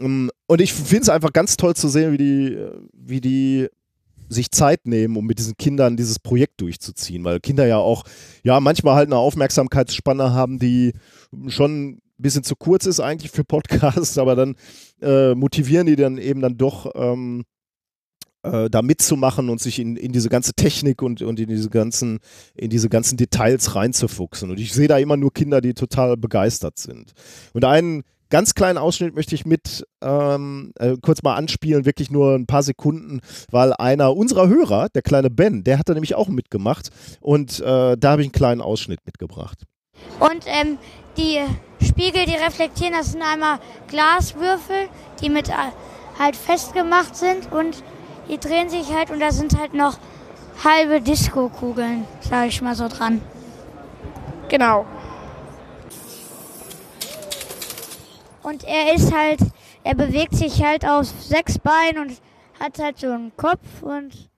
[0.00, 2.58] Ähm, und ich finde es einfach ganz toll zu sehen, wie die,
[2.92, 3.68] wie die
[4.28, 8.04] sich Zeit nehmen, um mit diesen Kindern dieses Projekt durchzuziehen, weil Kinder ja auch,
[8.42, 10.92] ja, manchmal halt eine Aufmerksamkeitsspanne haben, die
[11.48, 14.56] schon bisschen zu kurz ist eigentlich für Podcasts, aber dann
[15.00, 17.44] äh, motivieren die dann eben dann doch ähm,
[18.42, 22.18] äh, da mitzumachen und sich in, in diese ganze Technik und, und in diese ganzen,
[22.54, 24.50] in diese ganzen Details reinzufuchsen.
[24.50, 27.12] Und ich sehe da immer nur Kinder, die total begeistert sind.
[27.52, 32.34] Und einen ganz kleinen Ausschnitt möchte ich mit ähm, äh, kurz mal anspielen, wirklich nur
[32.34, 33.20] ein paar Sekunden,
[33.50, 36.88] weil einer unserer Hörer, der kleine Ben, der hat da nämlich auch mitgemacht
[37.20, 39.64] und äh, da habe ich einen kleinen Ausschnitt mitgebracht.
[40.18, 40.78] Und ähm,
[41.16, 41.40] die
[41.84, 44.88] Spiegel, die reflektieren, das sind einmal Glaswürfel,
[45.20, 45.52] die mit äh,
[46.18, 47.82] halt festgemacht sind und
[48.28, 49.98] die drehen sich halt und da sind halt noch
[50.64, 53.20] halbe Disco-Kugeln, sage ich mal so dran.
[54.48, 54.86] Genau.
[58.42, 59.40] Und er ist halt,
[59.84, 62.20] er bewegt sich halt auf sechs Beinen und
[62.60, 64.28] hat halt so einen Kopf und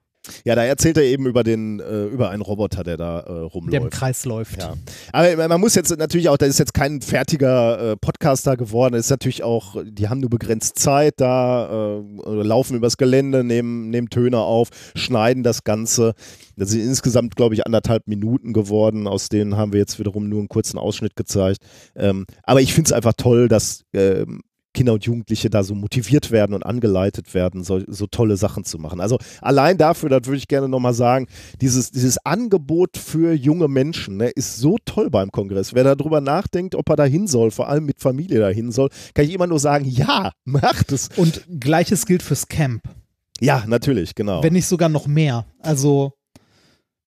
[0.44, 3.72] ja, da erzählt er eben über den äh, über einen Roboter, der da äh, rumläuft.
[3.72, 4.60] Der im Kreis läuft.
[4.60, 4.74] Ja.
[5.12, 8.94] Aber man muss jetzt natürlich auch, das ist jetzt kein fertiger äh, Podcaster geworden.
[8.94, 13.90] Das ist natürlich auch, die haben nur begrenzt Zeit da, äh, laufen übers Gelände, nehmen,
[13.90, 16.14] nehmen Töne auf, schneiden das Ganze.
[16.56, 19.06] Das sind insgesamt, glaube ich, anderthalb Minuten geworden.
[19.06, 21.58] Aus denen haben wir jetzt wiederum nur einen kurzen Ausschnitt gezeigt.
[21.96, 24.40] Ähm, aber ich finde es einfach toll, dass ähm,
[24.74, 28.78] Kinder und Jugendliche da so motiviert werden und angeleitet werden, so, so tolle Sachen zu
[28.78, 29.00] machen.
[29.00, 31.26] Also allein dafür, das würde ich gerne nochmal sagen,
[31.60, 35.74] dieses, dieses Angebot für junge Menschen ne, ist so toll beim Kongress.
[35.74, 39.24] Wer darüber nachdenkt, ob er da hin soll, vor allem mit Familie dahin soll, kann
[39.24, 41.08] ich immer nur sagen, ja, macht es.
[41.16, 42.82] Und gleiches gilt fürs Camp.
[43.40, 44.42] Ja, natürlich, genau.
[44.42, 45.46] Wenn nicht sogar noch mehr.
[45.60, 46.12] Also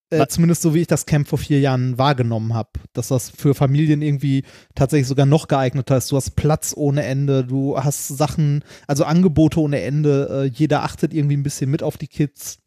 [0.09, 3.53] äh, zumindest so wie ich das Camp vor vier Jahren wahrgenommen habe, dass das für
[3.53, 4.43] Familien irgendwie
[4.75, 6.11] tatsächlich sogar noch geeigneter ist.
[6.11, 10.45] Du hast Platz ohne Ende, du hast Sachen, also Angebote ohne Ende.
[10.45, 12.59] Äh, jeder achtet irgendwie ein bisschen mit auf die Kids.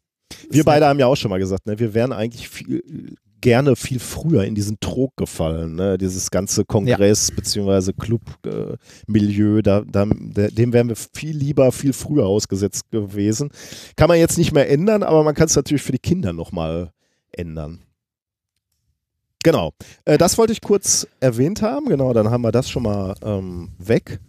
[0.49, 2.81] Wir beide haben ja auch schon mal gesagt, ne, wir wären eigentlich viel,
[3.41, 5.97] gerne viel früher in diesen Trog gefallen, ne?
[5.97, 7.35] dieses ganze Kongress- ja.
[7.35, 7.93] bzw.
[7.93, 13.49] Club-Milieu, äh, da, da, dem wären wir viel lieber, viel früher ausgesetzt gewesen.
[13.95, 16.91] Kann man jetzt nicht mehr ändern, aber man kann es natürlich für die Kinder nochmal
[17.31, 17.83] ändern.
[19.43, 19.73] Genau,
[20.05, 21.87] äh, das wollte ich kurz erwähnt haben.
[21.87, 24.19] Genau, dann haben wir das schon mal ähm, weg.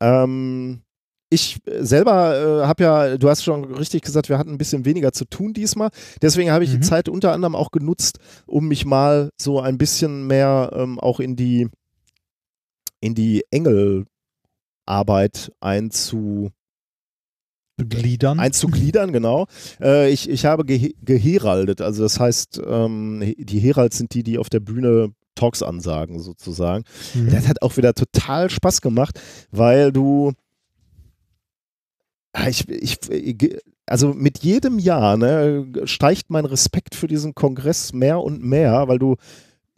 [0.00, 0.82] Ähm,
[1.30, 5.12] ich selber äh, habe ja, du hast schon richtig gesagt, wir hatten ein bisschen weniger
[5.12, 5.90] zu tun diesmal.
[6.20, 6.80] Deswegen habe ich mhm.
[6.80, 11.20] die Zeit unter anderem auch genutzt, um mich mal so ein bisschen mehr ähm, auch
[11.20, 11.68] in die
[13.00, 16.50] in die Engelarbeit einzu
[17.84, 18.40] Gliedern.
[18.40, 19.46] Einzugliedern, genau.
[19.80, 24.38] Äh, ich, ich habe ge geheraldet, also das heißt, ähm, die Heralds sind die, die
[24.38, 26.84] auf der Bühne Talks ansagen, sozusagen.
[27.14, 27.30] Mhm.
[27.30, 30.32] Das hat auch wieder total Spaß gemacht, weil du
[32.32, 32.98] ah, ich, ich,
[33.86, 38.98] also mit jedem Jahr ne, steigt mein Respekt für diesen Kongress mehr und mehr, weil
[38.98, 39.16] du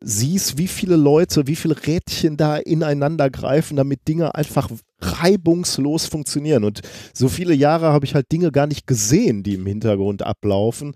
[0.04, 4.68] siehst, wie viele Leute, wie viele Rädchen da ineinander greifen, damit Dinge einfach
[5.00, 6.64] reibungslos funktionieren.
[6.64, 6.80] Und
[7.12, 10.94] so viele Jahre habe ich halt Dinge gar nicht gesehen, die im Hintergrund ablaufen.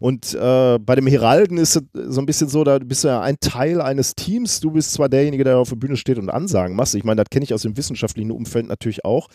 [0.00, 3.20] Und äh, bei dem Heralden ist es so ein bisschen so, da bist du ja
[3.20, 4.60] ein Teil eines Teams.
[4.60, 6.94] Du bist zwar derjenige, der auf der Bühne steht und Ansagen machst.
[6.94, 9.28] Ich meine, das kenne ich aus dem wissenschaftlichen Umfeld natürlich auch,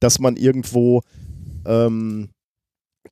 [0.00, 1.02] dass man irgendwo
[1.66, 2.30] ähm,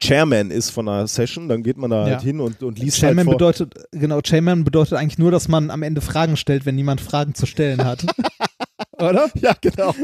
[0.01, 2.15] Chairman ist von einer Session, dann geht man da halt ja.
[2.15, 3.35] halt hin und, und liest Chairman halt vor.
[3.35, 7.35] bedeutet, genau, Chairman bedeutet eigentlich nur, dass man am Ende Fragen stellt, wenn niemand Fragen
[7.35, 8.05] zu stellen hat.
[8.99, 9.29] Oder?
[9.41, 9.95] Ja, genau.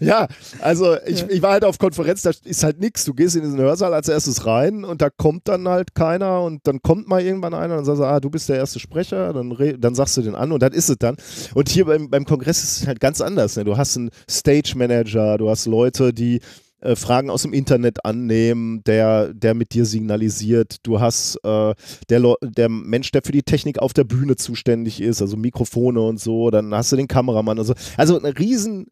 [0.00, 0.28] Ja,
[0.60, 1.26] also ich, ja.
[1.30, 3.04] ich war halt auf Konferenz, da ist halt nichts.
[3.04, 6.60] Du gehst in diesen Hörsaal als erstes rein und da kommt dann halt keiner und
[6.64, 9.94] dann kommt mal irgendwann einer und sagt, ah, du bist der erste Sprecher, dann, dann
[9.94, 11.16] sagst du den an und dann ist es dann.
[11.54, 13.56] Und hier beim, beim Kongress ist es halt ganz anders.
[13.56, 13.64] Ne?
[13.64, 16.40] Du hast einen Stage Manager, du hast Leute, die
[16.82, 20.76] äh, Fragen aus dem Internet annehmen, der, der mit dir signalisiert.
[20.82, 21.74] Du hast äh,
[22.08, 26.20] der, der Mensch, der für die Technik auf der Bühne zuständig ist, also Mikrofone und
[26.20, 26.50] so.
[26.50, 27.74] Dann hast du den Kameramann und so.
[27.96, 28.86] Also ein riesen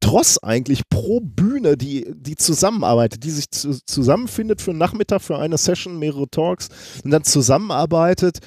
[0.00, 5.38] Tross eigentlich pro Bühne, die, die zusammenarbeitet, die sich zu, zusammenfindet für einen Nachmittag, für
[5.38, 6.68] eine Session, mehrere Talks
[7.04, 8.38] und dann zusammenarbeitet.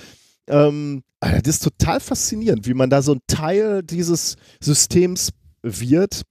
[0.47, 6.23] Ähm, das ist total faszinierend, wie man da so ein Teil dieses Systems wird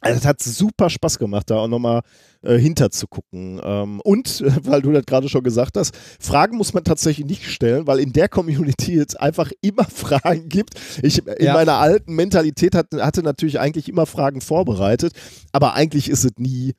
[0.00, 2.02] also es hat super Spaß gemacht, da auch nochmal
[2.42, 3.60] äh, hinter zu gucken.
[3.62, 7.86] Ähm, und, weil du das gerade schon gesagt hast, Fragen muss man tatsächlich nicht stellen,
[7.86, 10.74] weil in der Community jetzt einfach immer Fragen gibt.
[11.02, 11.52] Ich in ja.
[11.52, 15.12] meiner alten Mentalität hat, hatte natürlich eigentlich immer Fragen vorbereitet,
[15.52, 16.74] aber eigentlich ist es nie,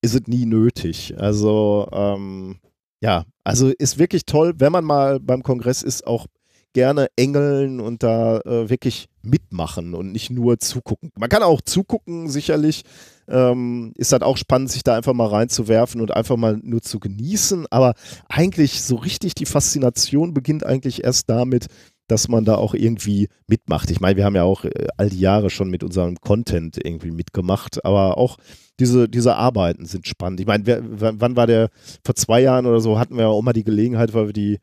[0.00, 1.14] ist es nie nötig.
[1.18, 2.58] Also ähm,
[3.00, 6.26] ja, also ist wirklich toll, wenn man mal beim Kongress ist, auch
[6.72, 11.10] gerne engeln und da äh, wirklich mitmachen und nicht nur zugucken.
[11.18, 12.82] Man kann auch zugucken, sicherlich.
[13.28, 16.98] Ähm, ist halt auch spannend, sich da einfach mal reinzuwerfen und einfach mal nur zu
[16.98, 17.66] genießen.
[17.70, 17.94] Aber
[18.28, 21.66] eigentlich so richtig die Faszination beginnt eigentlich erst damit,
[22.08, 23.90] dass man da auch irgendwie mitmacht.
[23.90, 27.10] Ich meine, wir haben ja auch äh, all die Jahre schon mit unserem Content irgendwie
[27.10, 28.38] mitgemacht, aber auch
[28.80, 30.40] diese, diese Arbeiten sind spannend.
[30.40, 31.70] Ich meine, wer, wann war der,
[32.04, 34.58] vor zwei Jahren oder so hatten wir ja auch mal die Gelegenheit, weil wir die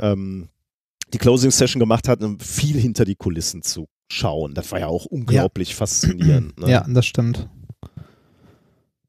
[0.00, 0.48] ähm,
[1.12, 4.54] die Closing Session gemacht hat, viel hinter die Kulissen zu schauen.
[4.54, 5.76] Das war ja auch unglaublich ja.
[5.76, 6.58] faszinierend.
[6.60, 6.70] Ne?
[6.70, 7.48] Ja, das stimmt.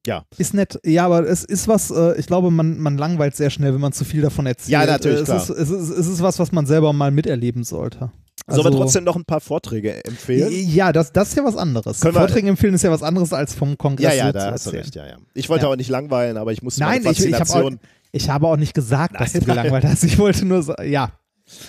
[0.05, 0.25] Ja.
[0.37, 0.79] Ist nett.
[0.83, 3.93] Ja, aber es ist was, äh, ich glaube, man, man langweilt sehr schnell, wenn man
[3.93, 4.69] zu viel davon erzählt.
[4.69, 5.27] Ja, natürlich.
[5.27, 5.49] Äh, es.
[5.49, 8.11] Ist, es, ist, es ist was, was man selber mal miterleben sollte.
[8.47, 10.51] Also, Sollen wir trotzdem noch ein paar Vorträge empfehlen?
[10.51, 11.99] Ja, das, das ist ja was anderes.
[11.99, 14.15] Vorträge empfehlen ist ja was anderes als vom Kongress.
[14.15, 14.95] Ja, ja, da hast du recht.
[14.95, 15.17] Ja, ja.
[15.35, 15.71] Ich wollte ja.
[15.71, 17.33] auch nicht langweilen, aber ich musste Nein, meine Faszination...
[17.33, 20.03] Ich, ich, habe auch, ich habe auch nicht gesagt, Nein, dass du gelangweilt hast.
[20.03, 21.11] Ich wollte nur sagen, ja.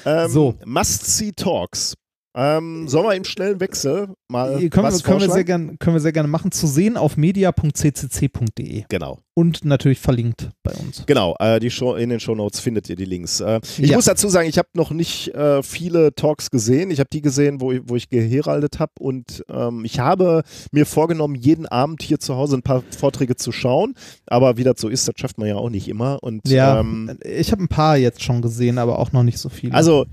[0.04, 0.54] Ähm, so.
[0.64, 1.94] Must-See Talks.
[2.34, 6.00] Ähm, sollen wir im schnellen Wechsel mal können, was können wir, sehr gern, können wir
[6.00, 6.50] sehr gerne machen.
[6.50, 8.84] Zu sehen auf media.ccc.de.
[8.88, 9.18] Genau.
[9.34, 11.04] Und natürlich verlinkt bei uns.
[11.06, 13.40] Genau, äh, die Show, in den Shownotes findet ihr die Links.
[13.40, 13.96] Äh, ich ja.
[13.96, 16.90] muss dazu sagen, ich habe noch nicht äh, viele Talks gesehen.
[16.90, 18.92] Ich habe die gesehen, wo, wo ich geheraldet habe.
[18.98, 23.52] Und ähm, ich habe mir vorgenommen, jeden Abend hier zu Hause ein paar Vorträge zu
[23.52, 23.94] schauen.
[24.26, 26.22] Aber wie das so ist, das schafft man ja auch nicht immer.
[26.22, 29.50] Und, ja, ähm, ich habe ein paar jetzt schon gesehen, aber auch noch nicht so
[29.50, 29.74] viele.
[29.74, 30.06] Also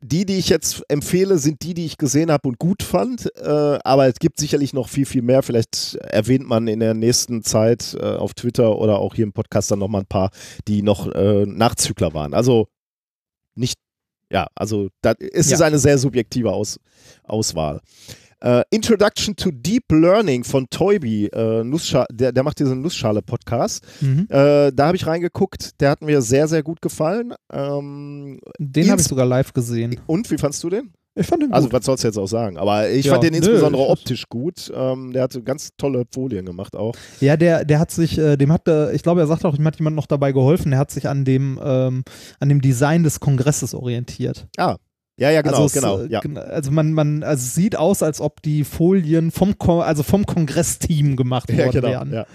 [0.00, 3.26] die, die ich jetzt empfehle, sind die, die ich gesehen habe und gut fand.
[3.36, 5.42] Äh, aber es gibt sicherlich noch viel, viel mehr.
[5.42, 9.70] Vielleicht erwähnt man in der nächsten Zeit äh, auf Twitter oder auch hier im Podcast
[9.70, 10.30] dann nochmal ein paar,
[10.68, 12.34] die noch äh, Nachzügler waren.
[12.34, 12.68] Also
[13.54, 13.78] nicht,
[14.30, 15.56] ja, also da ist Ja.
[15.56, 16.78] es eine sehr subjektive Aus,
[17.24, 17.80] Auswahl.
[18.40, 21.64] Äh, Introduction to Deep Learning von Toybi, äh,
[22.12, 23.84] der, der macht diesen Nussschale-Podcast.
[24.00, 24.26] Mhm.
[24.28, 27.32] Äh, da habe ich reingeguckt, der hat mir sehr, sehr gut gefallen.
[27.52, 29.98] Ähm, Den habe ich sogar live gesehen.
[30.06, 30.92] und wie fandst du den?
[31.18, 31.72] Ich fand den Also, gut.
[31.78, 32.58] was sollst du jetzt auch sagen?
[32.58, 34.70] Aber ich Ja, fand den insbesondere optisch gut.
[34.74, 36.94] Ähm, der hatte ganz tolle Folien gemacht auch.
[37.20, 39.64] Ja, der, der hat sich, äh, dem hat, äh, ich glaube, er sagt auch, ihm
[39.64, 40.72] hat jemand noch dabei geholfen.
[40.72, 42.04] Der hat sich an dem, ähm,
[42.38, 44.46] an dem Design des Kongresses orientiert.
[45.18, 46.00] Ja, ja, genau, also genau.
[46.00, 46.20] äh, Ja.
[46.20, 50.26] Also man, man, also es sieht aus, als ob die Folien vom, Ko also vom
[50.26, 51.88] Kongressteam gemacht worden ja, genau.
[51.88, 52.12] wären.
[52.12, 52.26] Ja.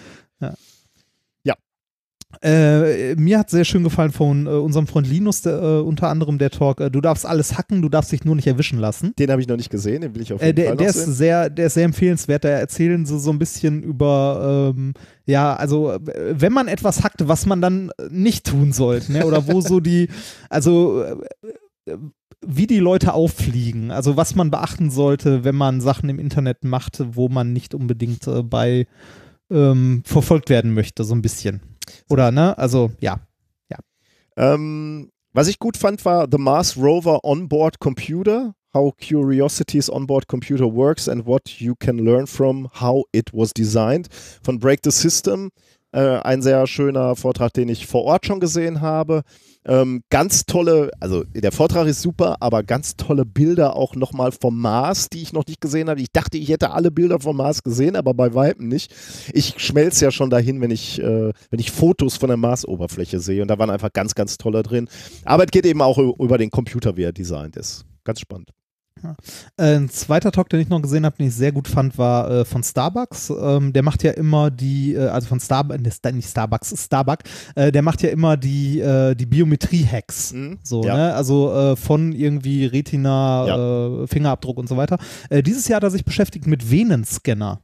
[2.41, 6.38] Äh, mir hat sehr schön gefallen von äh, unserem Freund Linus, der, äh, unter anderem
[6.38, 9.13] der Talk, äh, du darfst alles hacken, du darfst dich nur nicht erwischen lassen.
[9.20, 10.88] Den habe ich noch nicht gesehen, den will ich auf Äh, jeden der, Fall der
[10.88, 11.13] noch ist sehen.
[11.13, 12.46] sehr, der ist sehr empfehlenswert.
[12.46, 14.94] Da erzählen sie so ein bisschen über, ähm,
[15.26, 15.98] ja, also
[16.32, 19.26] wenn man etwas hackt, was man dann nicht tun sollte, ne?
[19.26, 20.08] Oder wo so die,
[20.50, 21.04] also
[22.46, 27.02] wie die Leute auffliegen, also was man beachten sollte, wenn man Sachen im Internet macht,
[27.16, 28.88] wo man nicht unbedingt äh, bei
[29.50, 31.62] ähm, verfolgt werden möchte, so ein bisschen.
[32.10, 32.58] Oder, ne?
[32.58, 33.20] Also, ja.
[34.38, 38.54] Ähm, was ich gut fand, war The Mars Rover Onboard Computer.
[38.74, 44.08] How Curiosity's Onboard Computer Works and what you can learn from how it was designed
[44.42, 45.52] von Break the System.
[45.94, 49.24] Äh, ein sehr schöner Vortrag, den ich vor Ort schon gesehen habe.
[49.66, 54.60] Ähm, ganz tolle, also der Vortrag ist super, aber ganz tolle Bilder auch nochmal vom
[54.60, 56.02] Mars, die ich noch nicht gesehen habe.
[56.02, 58.94] Ich dachte, ich hätte alle Bilder vom Mars gesehen, aber bei Weitem nicht.
[59.34, 63.42] Ich schmelze ja schon dahin, wenn ich, äh, wenn ich Fotos von der Marsoberfläche sehe
[63.42, 64.88] und da waren einfach ganz, ganz tolle drin.
[65.26, 67.86] Aber es geht eben auch über den Computer, wie er designt ist.
[68.04, 68.52] Ganz spannend.
[69.58, 72.30] Äh, Ein zweiter Talk, den ich noch gesehen habe, den ich sehr gut fand, war
[72.30, 73.32] äh, von Starbucks.
[73.32, 75.82] Ähm, der macht ja immer die, äh, also von Starbucks,
[76.14, 77.24] nicht Starbucks, Starbucks,
[77.56, 80.34] äh, der macht ja immer die, äh, die Biometrie-Hacks.
[80.34, 80.60] Mhm.
[80.64, 80.96] So, Ja.
[80.96, 81.14] ne?
[81.16, 84.98] Also äh, von irgendwie Retina, äh, Fingerabdruck und so weiter.
[85.30, 87.62] Äh, dieses Jahr hat er sich beschäftigt mit Venenscanner.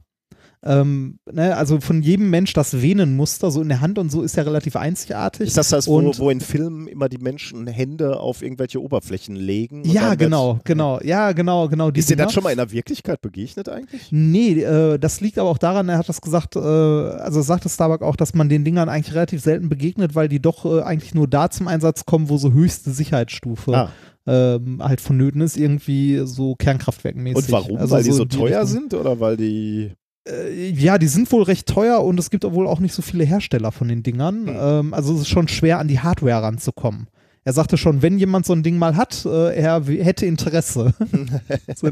[0.64, 1.56] Ähm, ne?
[1.56, 4.74] Also von jedem Mensch das Venenmuster so in der Hand und so ist ja relativ
[4.74, 5.46] einzigartig.
[5.46, 9.36] Ist das das, wo, Und- wo in Filmen immer die Menschen Hände auf irgendwelche Oberflächen
[9.36, 9.82] legen?
[9.84, 11.00] ja, genau, genau.
[11.02, 11.90] Ja, genau, genau.
[11.90, 14.08] Ist dir das schon mal in der Wirklichkeit begegnet eigentlich?
[14.10, 18.02] Nee, äh, das liegt aber auch daran, er hat das gesagt, äh, also sagte Starbuck
[18.02, 21.28] auch, dass man den Dingern eigentlich relativ selten begegnet, weil die doch äh, eigentlich nur
[21.28, 23.92] da zum Einsatz kommen, wo so höchste Sicherheitsstufe Ah.
[24.26, 27.44] ähm, halt vonnöten ist, irgendwie so Kernkraftwerkmäßig.
[27.46, 27.76] Und warum?
[27.78, 28.66] Also weil die so die teuer Richtung.
[28.66, 29.92] sind oder weil die.
[30.28, 33.24] Äh, ja, die sind wohl recht teuer und es gibt wohl auch nicht so viele
[33.24, 34.46] Hersteller von den Dingern.
[34.46, 34.56] Hm.
[34.58, 37.08] Ähm, also es ist schon schwer, an die Hardware ranzukommen.
[37.48, 40.92] Er sagte schon, wenn jemand so ein Ding mal hat, äh, er hätte Interesse.
[41.74, 41.86] so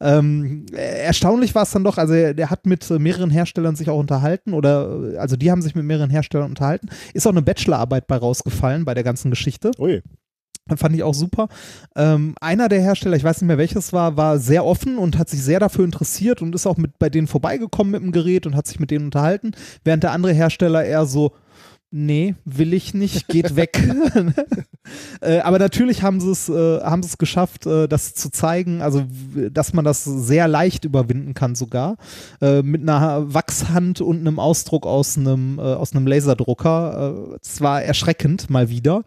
[0.00, 3.74] ähm, äh, erstaunlich war es dann doch, also er, der hat mit äh, mehreren Herstellern
[3.74, 6.88] sich auch unterhalten oder äh, also die haben sich mit mehreren Herstellern unterhalten.
[7.14, 9.72] Ist auch eine Bachelorarbeit bei rausgefallen bei der ganzen Geschichte.
[9.78, 10.02] Ui.
[10.74, 11.48] Fand ich auch super.
[11.94, 15.28] Ähm, einer der Hersteller, ich weiß nicht mehr welches war, war sehr offen und hat
[15.28, 18.56] sich sehr dafür interessiert und ist auch mit bei denen vorbeigekommen mit dem Gerät und
[18.56, 19.52] hat sich mit denen unterhalten,
[19.84, 21.32] während der andere Hersteller eher so,
[21.90, 23.82] nee, will ich nicht, geht weg.
[25.20, 28.82] äh, aber natürlich haben sie es, äh, haben sie es geschafft, äh, das zu zeigen,
[28.82, 29.04] also
[29.50, 31.96] dass man das sehr leicht überwinden kann sogar.
[32.40, 37.36] Äh, mit einer Wachshand und einem Ausdruck aus einem, äh, aus einem Laserdrucker.
[37.42, 39.04] Es war erschreckend mal wieder.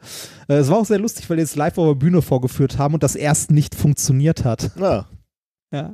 [0.48, 3.04] Es war auch sehr lustig, weil die es live auf der Bühne vorgeführt haben und
[3.04, 4.72] das erst nicht funktioniert hat.
[4.80, 5.06] Ja.
[5.72, 5.94] Ja.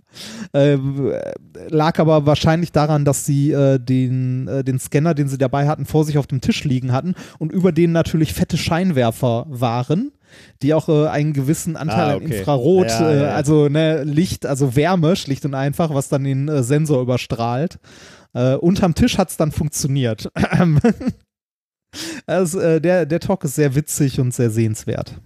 [0.53, 1.33] Ähm, äh,
[1.67, 5.85] lag aber wahrscheinlich daran, dass sie äh, den, äh, den Scanner, den sie dabei hatten,
[5.85, 10.13] vor sich auf dem Tisch liegen hatten und über denen natürlich fette Scheinwerfer waren,
[10.61, 12.37] die auch äh, einen gewissen Anteil Ah, an okay.
[12.37, 13.35] Infrarot, Ja, äh, ja, ja.
[13.35, 17.79] also ne, Licht, also Wärme, schlicht und einfach, was dann den äh, Sensor überstrahlt.
[18.59, 20.29] Unterm Tisch hat es dann funktioniert.
[22.25, 25.21] also, der, der Talk ist sehr witzig und sehr sehenswert.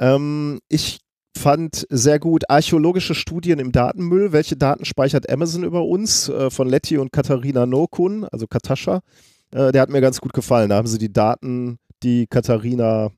[0.00, 1.05] Ähm, ich
[1.36, 4.32] fand sehr gut archäologische Studien im Datenmüll.
[4.32, 6.28] Welche Daten speichert Amazon über uns?
[6.28, 9.00] Äh, von Letty und Katharina Nokun, also Katascha.
[9.52, 10.70] Äh, der hat mir ganz gut gefallen.
[10.70, 13.10] Da haben sie die Daten, die Katharina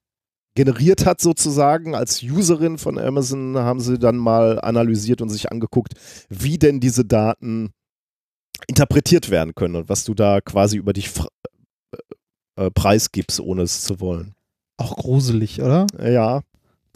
[0.54, 5.94] generiert hat, sozusagen, als Userin von Amazon, haben sie dann mal analysiert und sich angeguckt,
[6.28, 7.70] wie denn diese Daten
[8.66, 11.10] interpretiert werden können und was du da quasi über dich
[12.56, 14.34] äh, äh, preisgibst, ohne es zu wollen.
[14.76, 15.86] Auch gruselig, oder?
[16.00, 16.42] Ja,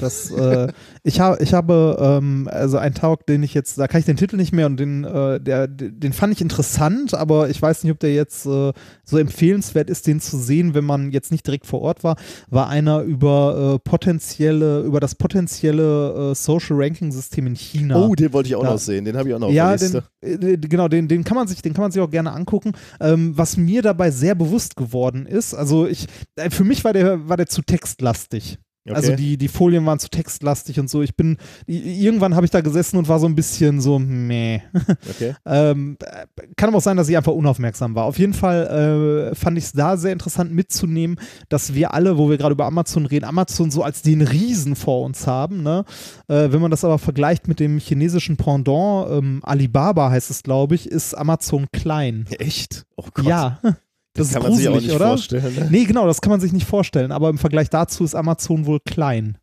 [0.02, 0.68] Das, äh,
[1.04, 4.16] ich, hab, ich habe ähm, also einen Talk, den ich jetzt, da kann ich den
[4.16, 7.92] Titel nicht mehr und den, äh, der, den fand ich interessant, aber ich weiß nicht,
[7.92, 8.72] ob der jetzt äh,
[9.04, 12.16] so empfehlenswert ist, den zu sehen, wenn man jetzt nicht direkt vor Ort war,
[12.50, 18.04] war einer über äh, potenzielle, über das potenzielle äh, Social Ranking System in China.
[18.06, 19.04] Oh, den wollte ich auch Da- noch sehen.
[19.04, 20.04] Den habe ich auch noch auf ja, der Liste.
[20.24, 22.72] den, äh, genau, den, den kann man sich, den kann man sich auch gerne angucken.
[23.00, 26.06] Ähm, was mir dabei sehr bewusst geworden ist, also ich,
[26.50, 28.58] für mich war der, war der zu textlastig.
[28.84, 28.96] Okay.
[28.96, 31.02] Also die, die Folien waren zu textlastig und so.
[31.02, 34.60] Ich bin, irgendwann habe ich da gesessen und war so ein bisschen so, meh.
[35.08, 35.36] okay.
[35.46, 38.04] Ähm, äh, kann aber auch sein, dass ich einfach unaufmerksam war.
[38.04, 41.16] Auf jeden Fall äh, fand ich es da sehr interessant mitzunehmen,
[41.48, 45.04] dass wir alle, wo wir gerade über Amazon reden, Amazon so als den Riesen vor
[45.04, 45.62] uns haben.
[45.62, 45.84] Ne?
[46.26, 50.74] Äh, wenn man das aber vergleicht mit dem chinesischen Pendant, ähm, Alibaba heißt es, glaube
[50.74, 52.26] ich, ist Amazon klein.
[52.38, 52.84] Echt?
[52.96, 53.26] Oh Gott.
[53.26, 53.60] Ja,
[54.14, 55.06] das, ist kann man sich gruselig, auch nicht oder?
[55.08, 55.54] vorstellen.
[55.54, 55.68] Ne?
[55.70, 57.12] Nee, genau, das kann man sich nicht vorstellen.
[57.12, 59.38] Aber im Vergleich dazu ist Amazon wohl klein.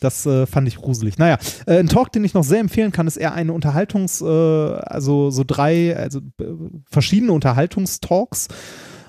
[0.00, 1.18] Das äh, fand ich gruselig.
[1.18, 4.80] Naja, äh, ein Talk, den ich noch sehr empfehlen kann, ist eher eine Unterhaltungs-, äh,
[4.82, 6.44] also so drei, also äh,
[6.90, 8.48] verschiedene Unterhaltungstalks.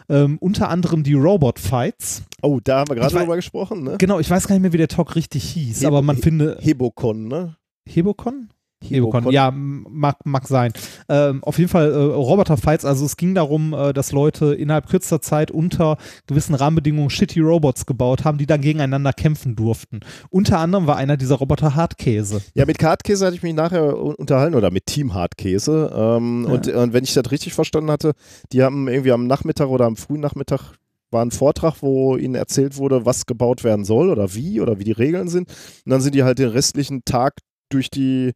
[0.09, 2.23] Ähm, unter anderem die Robot Fights.
[2.41, 3.95] Oh, da haben wir gerade drüber gesprochen, ne?
[3.97, 6.21] Genau, ich weiß gar nicht mehr, wie der Talk richtig hieß, Heb- aber man He-
[6.21, 6.57] finde.
[6.59, 7.55] Hebocon, ne?
[7.87, 8.49] Hebocon?
[8.89, 10.73] Hebocon, ja, mag, mag sein.
[11.09, 15.21] Ähm, auf jeden Fall äh, Roboter-Fights, also es ging darum, äh, dass Leute innerhalb kürzester
[15.21, 20.01] Zeit unter gewissen Rahmenbedingungen shitty Robots gebaut haben, die dann gegeneinander kämpfen durften.
[20.29, 22.41] Unter anderem war einer dieser Roboter Hartkäse.
[22.53, 25.91] Ja, mit Hartkäse hatte ich mich nachher un- unterhalten oder mit Team Hartkäse.
[25.95, 26.53] Ähm, Ja.
[26.53, 28.13] und, und wenn ich das richtig verstanden hatte,
[28.51, 30.73] die haben irgendwie am Nachmittag oder am frühen Nachmittag
[31.11, 34.83] war ein Vortrag, wo ihnen erzählt wurde, was gebaut werden soll oder wie oder wie
[34.83, 35.47] die Regeln sind.
[35.85, 37.33] Und dann sind die halt den restlichen Tag
[37.69, 38.31] durch die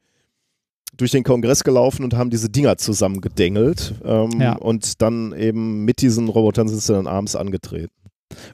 [0.98, 3.94] durch den Kongress gelaufen und haben diese Dinger zusammengedengelt.
[4.04, 4.54] Ähm, Ja.
[4.58, 7.92] Und dann eben mit diesen Robotern sind sie dann abends angetreten.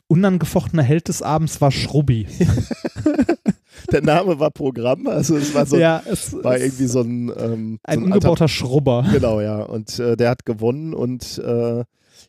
[0.08, 2.28] Unangefochtener Held des Abends war Schrubbi.
[3.92, 7.32] Der Name war Programm, also es war so ja, es war es- irgendwie so ein,
[7.38, 9.06] ähm, ein so ein umgebauter Schrubber.
[9.12, 9.62] Genau, ja.
[9.64, 11.84] Und äh, der hat gewonnen und äh,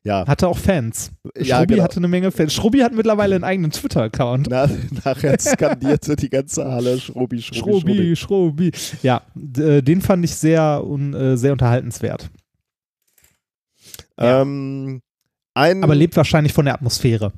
[0.05, 0.27] ja.
[0.27, 1.13] Hatte auch Fans.
[1.37, 1.85] Ja, Schrubbi genau.
[1.85, 2.53] hatte eine Menge Fans.
[2.53, 4.49] Schrubbi hat mittlerweile einen eigenen Twitter-Account.
[4.51, 4.69] Na,
[5.05, 8.17] nachher skandierte die ganze Halle Schrubbi, Schrubbi, Schrubbi.
[8.17, 8.73] Schrubbi.
[9.03, 9.23] Ja,
[9.57, 12.31] äh, den fand ich sehr, un, äh, sehr unterhaltenswert.
[14.19, 14.43] Ja.
[14.43, 15.01] Ähm,
[15.55, 17.33] Aber lebt wahrscheinlich von der Atmosphäre.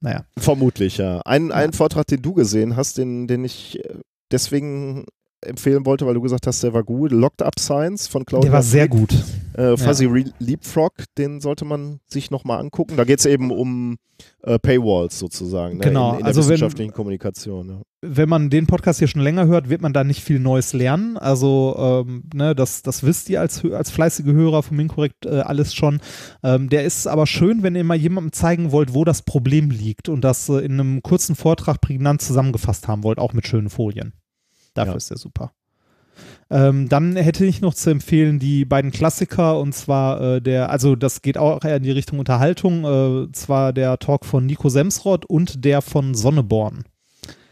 [0.00, 0.24] Naja.
[0.36, 1.20] vermutlich, ja.
[1.24, 3.94] Ein, ein Vortrag, den du gesehen hast, den, den ich äh,
[4.32, 5.06] deswegen
[5.40, 7.12] empfehlen wollte, weil du gesagt hast, der war gut.
[7.12, 8.50] Locked Up Science von Claudia.
[8.50, 9.14] Der war sehr gut.
[9.54, 12.96] Äh, Fuzzy Re Leapfrog, den sollte man sich nochmal angucken.
[12.96, 13.98] Da geht es eben um
[14.42, 15.78] äh, Paywalls sozusagen.
[15.78, 15.84] Ne?
[15.84, 17.68] Genau, In, in der also wenn- wissenschaftlichen Kommunikation.
[17.68, 17.82] Ja.
[18.04, 21.16] Wenn man den Podcast hier schon länger hört, wird man da nicht viel Neues lernen.
[21.16, 25.72] Also, ähm, ne, das, das wisst ihr als, als fleißige Hörer vom Inkorrekt äh, alles
[25.72, 26.00] schon.
[26.42, 30.08] Ähm, der ist aber schön, wenn ihr mal jemandem zeigen wollt, wo das Problem liegt
[30.08, 34.14] und das äh, in einem kurzen Vortrag prägnant zusammengefasst haben wollt, auch mit schönen Folien.
[34.74, 34.96] Dafür Ja.
[34.96, 35.52] ist der super.
[36.52, 40.96] Ähm, dann hätte ich noch zu empfehlen die beiden Klassiker und zwar äh, der, also
[40.96, 45.24] das geht auch eher in die Richtung Unterhaltung, äh, zwar der Talk von Nico Semsrott
[45.24, 46.84] und der von Sonneborn.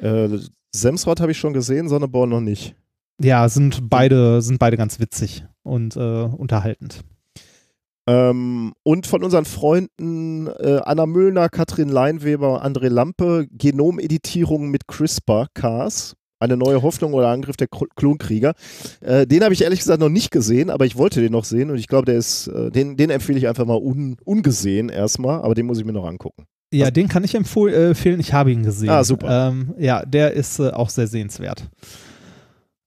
[0.02, 0.28] Äh,
[0.72, 2.74] Semsrott habe ich schon gesehen, Sonneborn noch nicht.
[3.18, 7.00] Ja, sind beide, sind beide ganz witzig und äh, unterhaltend.
[8.06, 16.16] Ähm, und von unseren Freunden äh, Anna Müllner, Katrin Leinweber, André Lampe, Genomeditierung mit CRISPR-Cas.
[16.40, 18.54] Eine neue Hoffnung oder Angriff der Kl- Klonkrieger.
[19.02, 21.70] Äh, den habe ich ehrlich gesagt noch nicht gesehen, aber ich wollte den noch sehen
[21.70, 25.42] und ich glaube, der ist, äh, den, den empfehle ich einfach mal un, ungesehen erstmal,
[25.42, 26.46] aber den muss ich mir noch angucken.
[26.72, 28.20] Ja, den kann ich äh, empfehlen.
[28.20, 28.88] Ich habe ihn gesehen.
[28.90, 29.48] Ah, super.
[29.48, 31.68] Ähm, ja, der ist äh, auch sehr sehenswert.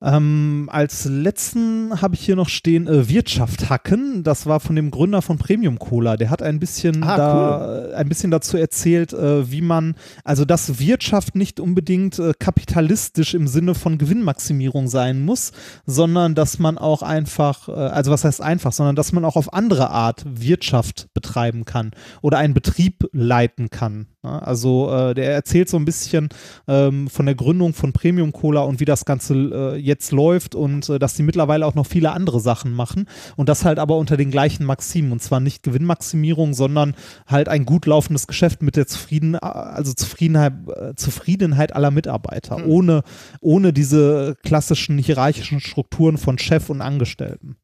[0.04, 4.24] Ähm, als letzten habe ich hier noch stehen äh, Wirtschaft hacken.
[4.24, 6.18] Das war von dem Gründer von Premium Cola.
[6.18, 10.44] Der hat ein bisschen Ah, da äh, ein bisschen dazu erzählt, äh, wie man also
[10.44, 15.54] dass Wirtschaft nicht unbedingt äh, kapitalistisch im Sinne von Gewinnmaximierung sein muss,
[15.86, 19.54] sondern dass man auch einfach, äh, also was heißt einfach, sondern dass man auch auf
[19.54, 24.08] andere Art Wirtschaft betreiben kann oder einen Betrieb leiten kann.
[24.24, 24.42] Ne?
[24.42, 26.30] Also äh, der erzählt so ein bisschen
[26.68, 30.90] ähm, von der Gründung von Premium Cola und wie das Ganze äh, jetzt läuft und
[30.90, 34.18] äh, dass die mittlerweile auch noch viele andere Sachen machen und das halt aber unter
[34.18, 36.96] den gleichen Maximen und zwar nicht Gewinnmaximierung, sondern
[37.28, 42.70] halt ein gut laufendes Geschäft mit der Zufrieden, also Zufriedenheit, äh, Zufriedenheit aller Mitarbeiter, Hm.
[42.70, 43.04] ohne,
[43.42, 47.58] ohne diese klassischen hierarchischen Strukturen von Chef und Angestellten.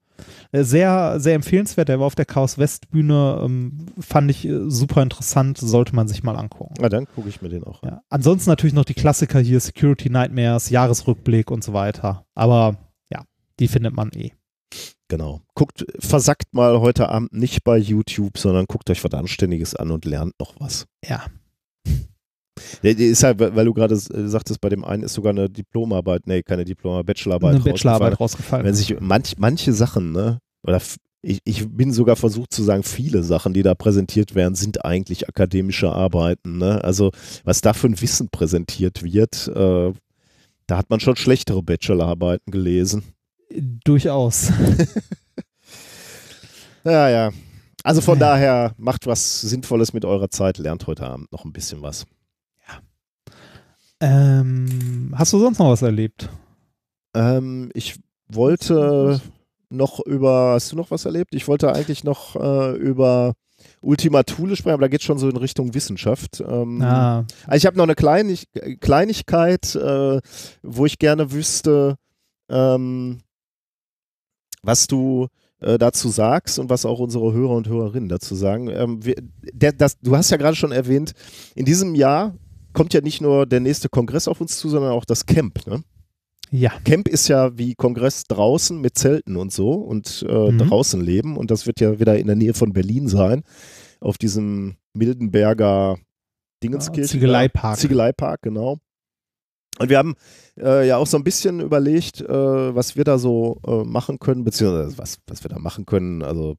[0.52, 1.90] Äh, Sehr, sehr empfehlenswert.
[1.90, 3.42] Der war auf der Chaos West Bühne.
[3.44, 5.58] Ähm, fand ich äh, super interessant.
[5.58, 6.74] Sollte man sich mal angucken.
[6.80, 7.90] Na, dann gucke ich mir den auch an.
[7.90, 8.02] Ja.
[8.10, 12.26] Ansonsten natürlich noch die Klassiker hier: Security Nightmares, Jahresrückblick und so weiter.
[12.36, 12.78] Aber
[13.12, 13.24] ja,
[13.60, 14.32] die findet man eh.
[15.08, 15.42] Genau.
[15.56, 20.06] Guckt, versackt mal heute Abend nicht bei YouTube, sondern guckt euch was Anständiges an und
[20.06, 20.86] lernt noch was.
[21.04, 21.26] Ja.
[22.82, 26.66] Ist halt, weil du gerade sagtest, bei dem einen ist sogar eine Diplomarbeit, nee, keine
[26.66, 27.56] Diplomarbeit, Bachelorarbeit.
[27.56, 28.66] Eine Bachelorarbeit rausgefallen.
[28.66, 30.82] Wenn sich manch, manche Sachen, ne, oder
[31.22, 35.28] ich, ich bin sogar versucht zu sagen, viele Sachen, die da präsentiert werden, sind eigentlich
[35.28, 36.58] akademische Arbeiten.
[36.58, 36.84] Ne?
[36.84, 37.12] Also
[37.44, 39.94] was da für ein Wissen präsentiert wird, äh,
[40.68, 43.04] da hat man schon schlechtere Bachelorarbeiten gelesen.
[43.84, 44.52] Durchaus.
[46.86, 47.32] ja, ja.
[47.84, 51.82] Also von daher macht was Sinnvolles mit eurer Zeit, lernt heute Abend noch ein bisschen
[51.82, 52.06] was.
[54.02, 56.30] Ähm, hast du sonst noch was erlebt?
[57.14, 59.20] Ähm, ich wollte
[59.70, 61.36] noch über, hast du noch was erlebt?
[61.36, 63.34] Ich wollte eigentlich noch äh, über
[63.82, 66.42] Ultima Thule sprechen, aber da geht es schon so in Richtung Wissenschaft.
[66.42, 67.26] Ähm, ah.
[67.46, 68.48] Also ich habe noch eine Kleinig
[68.80, 70.22] Kleinigkeit, äh,
[70.64, 71.96] wo ich gerne wüsste,
[72.50, 73.20] ähm,
[74.62, 75.28] was du
[75.60, 78.70] äh, dazu sagst und was auch unsere Hörer und Hörerinnen dazu sagen.
[78.70, 79.16] Ähm, wir,
[79.54, 81.14] der, das, du hast ja gerade schon erwähnt,
[81.56, 82.34] in diesem Jahr
[82.74, 85.66] kommt ja nicht nur der nächste Kongress auf uns zu, sondern auch das Camp.
[85.68, 85.84] Ne?
[86.52, 86.72] Ja.
[86.84, 90.58] Camp ist ja wie Kongress draußen mit Zelten und so und äh, mhm.
[90.58, 93.44] draußen leben und das wird ja wieder in der Nähe von Berlin sein,
[94.00, 95.98] auf diesem Mildenberger
[96.64, 97.08] Dingenskirchen.
[97.08, 97.78] Ziegeleipark.
[97.78, 98.78] Ziegeleipark, genau.
[99.80, 100.16] Und wir haben
[100.58, 102.28] äh, ja auch so ein bisschen überlegt, äh,
[102.76, 106.22] was wir da so äh, machen können, beziehungsweise was, was wir da machen können.
[106.22, 106.56] Also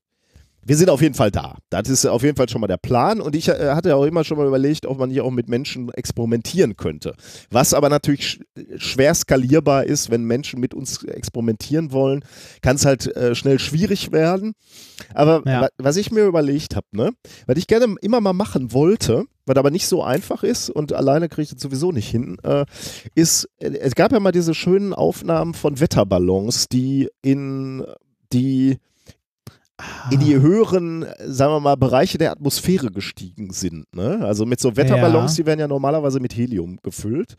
[0.71, 1.57] wir sind auf jeden Fall da.
[1.69, 3.21] Das ist auf jeden Fall schon mal der Plan.
[3.21, 5.93] Und ich äh, hatte auch immer schon mal überlegt, ob man hier auch mit Menschen
[5.93, 7.17] experimentieren könnte.
[7.51, 8.41] Was aber natürlich sch
[8.77, 12.25] schwer skalierbar ist, wenn Menschen mit uns experimentieren wollen,
[12.63, 14.53] kann es halt äh, schnell schwierig werden.
[15.13, 15.67] Aber ja.
[15.79, 17.11] was ich mir überlegt habe, ne,
[17.49, 21.29] was ich gerne immer mal machen wollte, was aber nicht so einfach ist und alleine
[21.29, 22.65] kriege ich das sowieso nicht hin, äh,
[23.17, 27.85] ist, äh, es gab ja mal diese schönen Aufnahmen von Wetterballons, die in
[28.33, 28.79] die
[30.11, 33.85] in die höheren, sagen wir mal, Bereiche der Atmosphäre gestiegen sind.
[33.95, 34.21] Ne?
[34.23, 35.43] Also mit so Wetterballons, ja.
[35.43, 37.37] die werden ja normalerweise mit Helium gefüllt.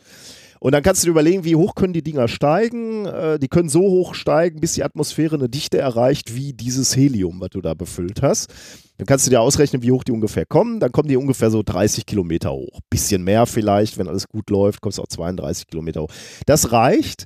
[0.63, 3.07] Und dann kannst du dir überlegen, wie hoch können die Dinger steigen.
[3.07, 7.41] Äh, die können so hoch steigen, bis die Atmosphäre eine Dichte erreicht, wie dieses Helium,
[7.41, 8.53] was du da befüllt hast.
[8.97, 10.79] Dann kannst du dir ausrechnen, wie hoch die ungefähr kommen.
[10.79, 12.79] Dann kommen die ungefähr so 30 Kilometer hoch.
[12.91, 16.11] Bisschen mehr vielleicht, wenn alles gut läuft, kommst du auch 32 Kilometer hoch.
[16.45, 17.25] Das reicht,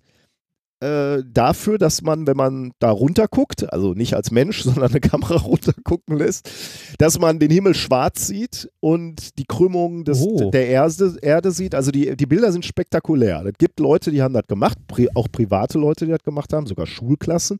[0.81, 4.99] äh, dafür, dass man, wenn man da runter guckt, also nicht als Mensch, sondern eine
[4.99, 6.49] Kamera runter gucken lässt,
[6.97, 10.51] dass man den Himmel schwarz sieht und die Krümmung des, oh.
[10.51, 11.75] der Erde, Erde sieht.
[11.75, 13.45] Also die, die Bilder sind spektakulär.
[13.45, 16.67] Es gibt Leute, die haben das gemacht, pri auch private Leute, die das gemacht haben,
[16.67, 17.57] sogar Schulklassen.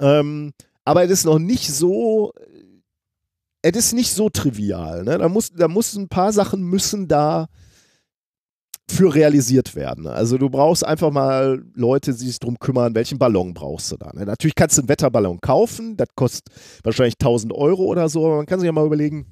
[0.00, 0.52] Ähm,
[0.84, 2.32] aber es ist noch nicht so,
[3.62, 5.04] es ist nicht so trivial.
[5.04, 5.18] Ne?
[5.18, 7.46] Da, muss, da muss ein paar Sachen müssen da
[8.90, 10.06] für realisiert werden.
[10.06, 14.10] Also du brauchst einfach mal Leute, die sich darum kümmern, welchen Ballon brauchst du da.
[14.12, 14.26] Ne?
[14.26, 16.44] Natürlich kannst du einen Wetterballon kaufen, das kostet
[16.82, 19.26] wahrscheinlich 1000 Euro oder so, aber man kann sich ja mal überlegen.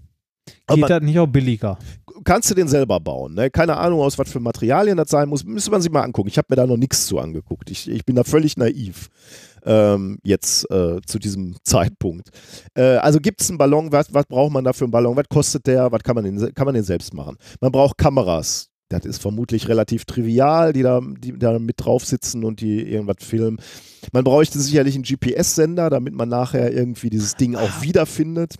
[0.69, 1.79] Geht das nicht auch billiger?
[2.25, 3.35] Kannst du den selber bauen.
[3.35, 3.51] Ne?
[3.51, 6.29] Keine Ahnung, aus was für Materialien das sein muss, müsste man sich mal angucken.
[6.29, 7.71] Ich habe mir da noch nichts zu angeguckt.
[7.71, 9.09] Ich, ich bin da völlig naiv.
[9.65, 12.31] Ähm, jetzt äh, zu diesem Zeitpunkt.
[12.75, 15.29] Äh, also gibt es einen Ballon, was, was braucht man da für einen Ballon, was
[15.29, 17.37] kostet der, was kann man, den, kann man den selbst machen?
[17.61, 22.45] Man braucht Kameras, das ist vermutlich relativ trivial, die da, die da mit drauf sitzen
[22.45, 23.59] und die irgendwas filmen.
[24.13, 27.83] Man bräuchte sicherlich einen GPS-Sender, damit man nachher irgendwie dieses Ding auch ah.
[27.83, 28.57] wiederfindet.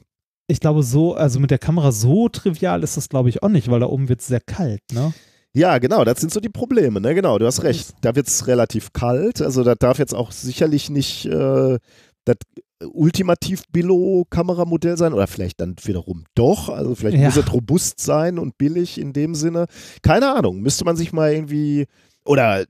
[0.47, 3.71] Ich glaube, so, also mit der Kamera so trivial ist das, glaube ich, auch nicht,
[3.71, 5.13] weil da oben wird es sehr kalt, ne?
[5.53, 7.13] Ja, genau, das sind so die Probleme, ne?
[7.13, 7.95] Genau, du hast recht.
[8.03, 9.43] Da wird es relativ kalt.
[9.43, 11.79] Also das darf jetzt auch sicherlich nicht äh,
[12.35, 16.69] das ultimativ Billo-Kameramodell sein oder vielleicht dann wiederum doch.
[16.69, 17.25] Also vielleicht ja.
[17.25, 19.67] muss es robust sein und billig in dem Sinne.
[20.03, 21.87] Keine Ahnung, müsste man sich mal irgendwie
[22.25, 22.65] oder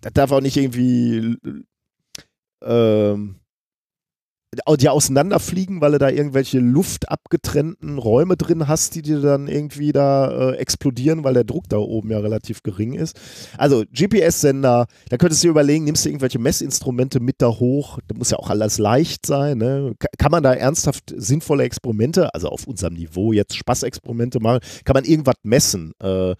[0.00, 1.36] das darf auch nicht irgendwie
[2.62, 3.36] ähm,
[4.78, 10.50] die auseinanderfliegen, weil du da irgendwelche luftabgetrennten Räume drin hast, die dir dann irgendwie da
[10.50, 13.18] äh, explodieren, weil der Druck da oben ja relativ gering ist.
[13.58, 18.16] Also GPS-Sender, da könntest du dir überlegen, nimmst du irgendwelche Messinstrumente mit da hoch, da
[18.16, 19.58] muss ja auch alles leicht sein.
[19.58, 19.94] Ne?
[20.18, 25.04] Kann man da ernsthaft sinnvolle Experimente, also auf unserem Niveau jetzt Spaßexperimente machen, kann man
[25.04, 25.92] irgendwas messen?
[26.00, 26.34] Äh,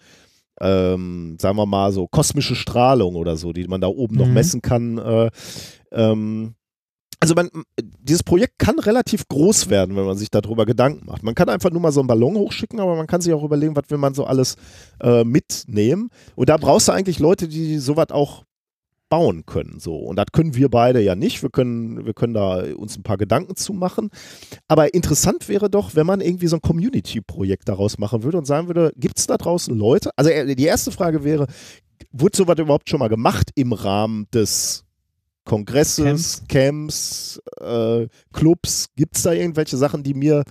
[0.59, 4.21] ähm, sagen wir mal so kosmische Strahlung oder so, die man da oben mhm.
[4.21, 4.97] noch messen kann.
[4.97, 5.29] Äh,
[5.91, 6.55] ähm,
[7.19, 7.49] also man,
[7.79, 11.23] dieses Projekt kann relativ groß werden, wenn man sich darüber Gedanken macht.
[11.23, 13.75] Man kann einfach nur mal so einen Ballon hochschicken, aber man kann sich auch überlegen,
[13.75, 14.55] was will man so alles
[15.01, 16.09] äh, mitnehmen.
[16.35, 18.43] Und da brauchst du eigentlich Leute, die sowas auch
[19.09, 19.79] bauen können.
[19.79, 19.95] So.
[19.95, 21.41] Und das können wir beide ja nicht.
[21.41, 24.09] Wir können, wir können da uns ein paar Gedanken zu machen.
[24.67, 28.67] Aber interessant wäre doch, wenn man irgendwie so ein Community-Projekt daraus machen würde und sagen
[28.67, 30.11] würde, gibt es da draußen Leute?
[30.15, 31.47] Also äh, die erste Frage wäre,
[32.11, 34.83] wurde sowas überhaupt schon mal gemacht im Rahmen des
[35.47, 38.89] Kongresses, Camps, Camps äh, Clubs?
[38.95, 40.43] Gibt es da irgendwelche Sachen, die mir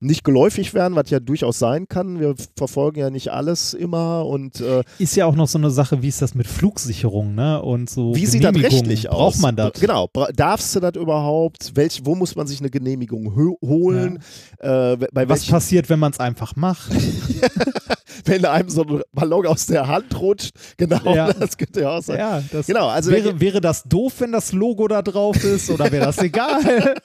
[0.00, 2.20] nicht geläufig wären, was ja durchaus sein kann.
[2.20, 6.02] Wir verfolgen ja nicht alles immer und äh, Ist ja auch noch so eine Sache,
[6.02, 7.60] wie ist das mit Flugsicherung, ne?
[7.60, 8.14] Und so.
[8.14, 9.34] wie sieht das rechtlich aus?
[9.34, 9.72] Braucht man das?
[9.80, 10.08] Genau.
[10.34, 11.72] Darfst du das überhaupt?
[11.74, 14.20] Welch, wo muss man sich eine Genehmigung holen?
[14.58, 16.92] Äh, bei Was passiert, wenn man es einfach macht?
[18.24, 20.52] wenn einem so ein Ballon aus der Hand rutscht?
[20.76, 21.32] Genau, Ja.
[21.32, 22.18] das könnte ja auch sein.
[22.18, 26.06] ja, Genau, also wäre, wäre das doof, wenn das Logo da drauf ist oder wäre
[26.06, 26.94] das egal?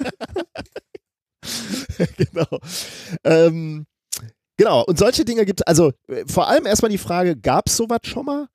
[2.17, 2.59] genau.
[3.23, 3.85] Ähm,
[4.57, 7.77] genau, und solche Dinge gibt es, also äh, vor allem erstmal die Frage, gab es
[7.77, 8.47] sowas schon mal?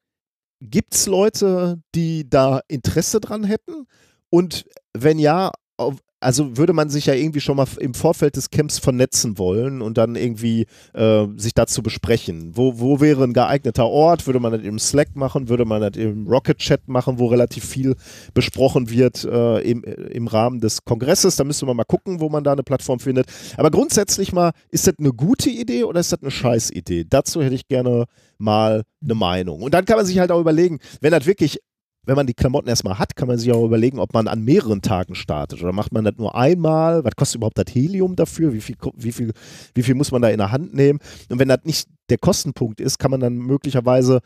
[0.60, 3.86] Gibt es Leute, die da Interesse dran hätten?
[4.30, 8.50] Und wenn ja, auf, also würde man sich ja irgendwie schon mal im Vorfeld des
[8.50, 12.52] Camps vernetzen wollen und dann irgendwie äh, sich dazu besprechen.
[12.54, 14.26] Wo, wo wäre ein geeigneter Ort?
[14.26, 15.48] Würde man das im Slack machen?
[15.48, 17.94] Würde man das im Rocket Chat machen, wo relativ viel
[18.34, 21.36] besprochen wird äh, im, im Rahmen des Kongresses?
[21.36, 23.26] Da müsste man mal gucken, wo man da eine Plattform findet.
[23.56, 27.06] Aber grundsätzlich mal, ist das eine gute Idee oder ist das eine Scheißidee?
[27.08, 28.06] Dazu hätte ich gerne
[28.38, 29.62] mal eine Meinung.
[29.62, 31.60] Und dann kann man sich halt auch überlegen, wenn das wirklich
[32.06, 34.80] wenn man die Klamotten erstmal hat, kann man sich auch überlegen, ob man an mehreren
[34.80, 35.62] Tagen startet.
[35.62, 37.04] Oder macht man das nur einmal?
[37.04, 38.52] Was kostet überhaupt das Helium dafür?
[38.52, 39.32] Wie viel, wie viel,
[39.74, 41.00] wie viel muss man da in der Hand nehmen?
[41.28, 44.20] Und wenn das nicht der Kostenpunkt ist, kann man dann möglicherweise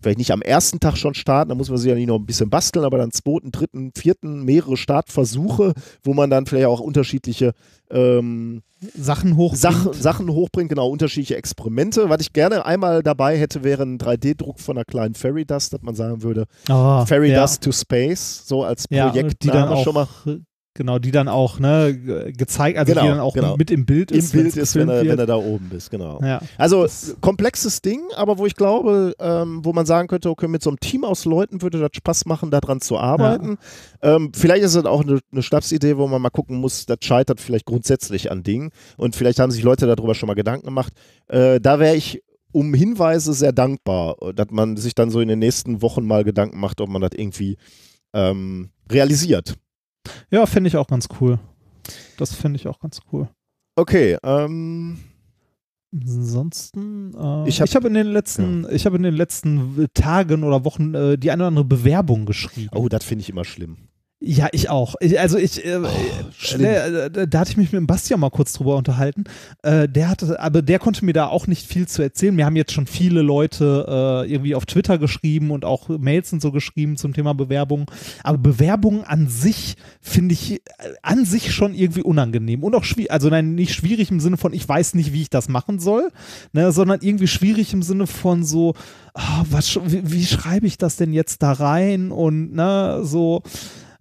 [0.00, 2.26] vielleicht nicht am ersten Tag schon starten, da muss man sich ja nicht noch ein
[2.26, 7.52] bisschen basteln, aber dann zweiten, dritten, vierten, mehrere Startversuche, wo man dann vielleicht auch unterschiedliche
[7.90, 8.62] ähm,
[8.96, 9.54] Sachen hoch.
[9.54, 12.08] Sachen, Sachen hochbringt, genau, unterschiedliche Experimente.
[12.08, 15.82] Was ich gerne einmal dabei hätte, wäre ein 3D-Druck von einer kleinen Fairy Dust, dass
[15.82, 17.40] man sagen würde, Oh, Fairy ja.
[17.40, 20.08] Dust to Space, so als ja, Projekt die dann auch, schon mal
[20.78, 23.56] genau, die dann auch ne, ge- gezeigt, also Genau, die dann auch genau.
[23.58, 25.90] mit im Bild im ist, Bild wenn's ist, wenn er, wenn er da oben ist,
[25.90, 26.18] genau.
[26.22, 26.40] ja.
[26.56, 26.86] Also
[27.20, 30.80] komplexes Ding, aber wo ich glaube, ähm, wo man sagen könnte, okay, mit so einem
[30.80, 33.58] Team aus Leuten würde das Spaß machen, daran zu arbeiten.
[34.00, 37.40] Ähm, vielleicht ist es auch eine, eine Schnapsidee, wo man mal gucken muss, das scheitert
[37.40, 40.92] vielleicht grundsätzlich an Dingen und vielleicht haben sich Leute darüber schon mal Gedanken gemacht.
[41.26, 42.22] Äh, da wäre ich
[42.52, 46.58] um Hinweise sehr dankbar, dass man sich dann so in den nächsten Wochen mal Gedanken
[46.60, 47.58] macht, ob man das irgendwie
[48.14, 49.54] ähm, realisiert.
[50.30, 51.38] Ja, finde ich auch ganz cool.
[52.18, 53.28] Das finde ich auch ganz cool.
[53.76, 54.98] Okay, ähm,
[55.94, 60.44] Ansonsten, äh, Ich ich hab- habe in den letzten, ich habe in den letzten Tagen
[60.44, 62.68] oder Wochen äh, die eine oder andere Bewerbung geschrieben.
[62.74, 63.87] oh, das finde ich immer schlimm.
[64.20, 64.96] Ja, ich auch.
[64.98, 65.78] Ich, also ich, äh,
[66.36, 66.62] schlimm.
[66.62, 69.22] ne, da, da hatte ich mich mit dem Bastian mal kurz drüber unterhalten.
[69.62, 72.34] Äh, der hatte, aber der konnte mir da auch nicht viel zu erzählen.
[72.34, 73.86] Mir haben jetzt schon viele Leute
[74.26, 77.88] äh, irgendwie auf Twitter geschrieben und auch Mails und so geschrieben zum Thema Bewerbung.
[78.24, 80.62] Aber Bewerbungen an sich finde ich äh,
[81.02, 83.12] an sich schon irgendwie unangenehm und auch schwierig.
[83.12, 86.10] Also nein, nicht schwierig im Sinne von, ich weiß nicht, wie ich das machen soll,
[86.52, 88.74] ne, sondern irgendwie schwierig im Sinne von so,
[89.14, 93.44] ah, was, wie, wie schreibe ich das denn jetzt da rein und ne, so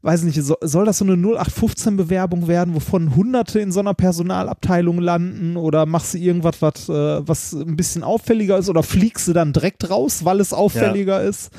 [0.08, 5.00] weiß nicht, so, soll das so eine 0815-Bewerbung werden, wovon Hunderte in so einer Personalabteilung
[5.00, 9.34] landen oder machst du irgendwas, was, äh, was ein bisschen auffälliger ist oder fliegst du
[9.34, 11.50] dann direkt raus, weil es auffälliger ist?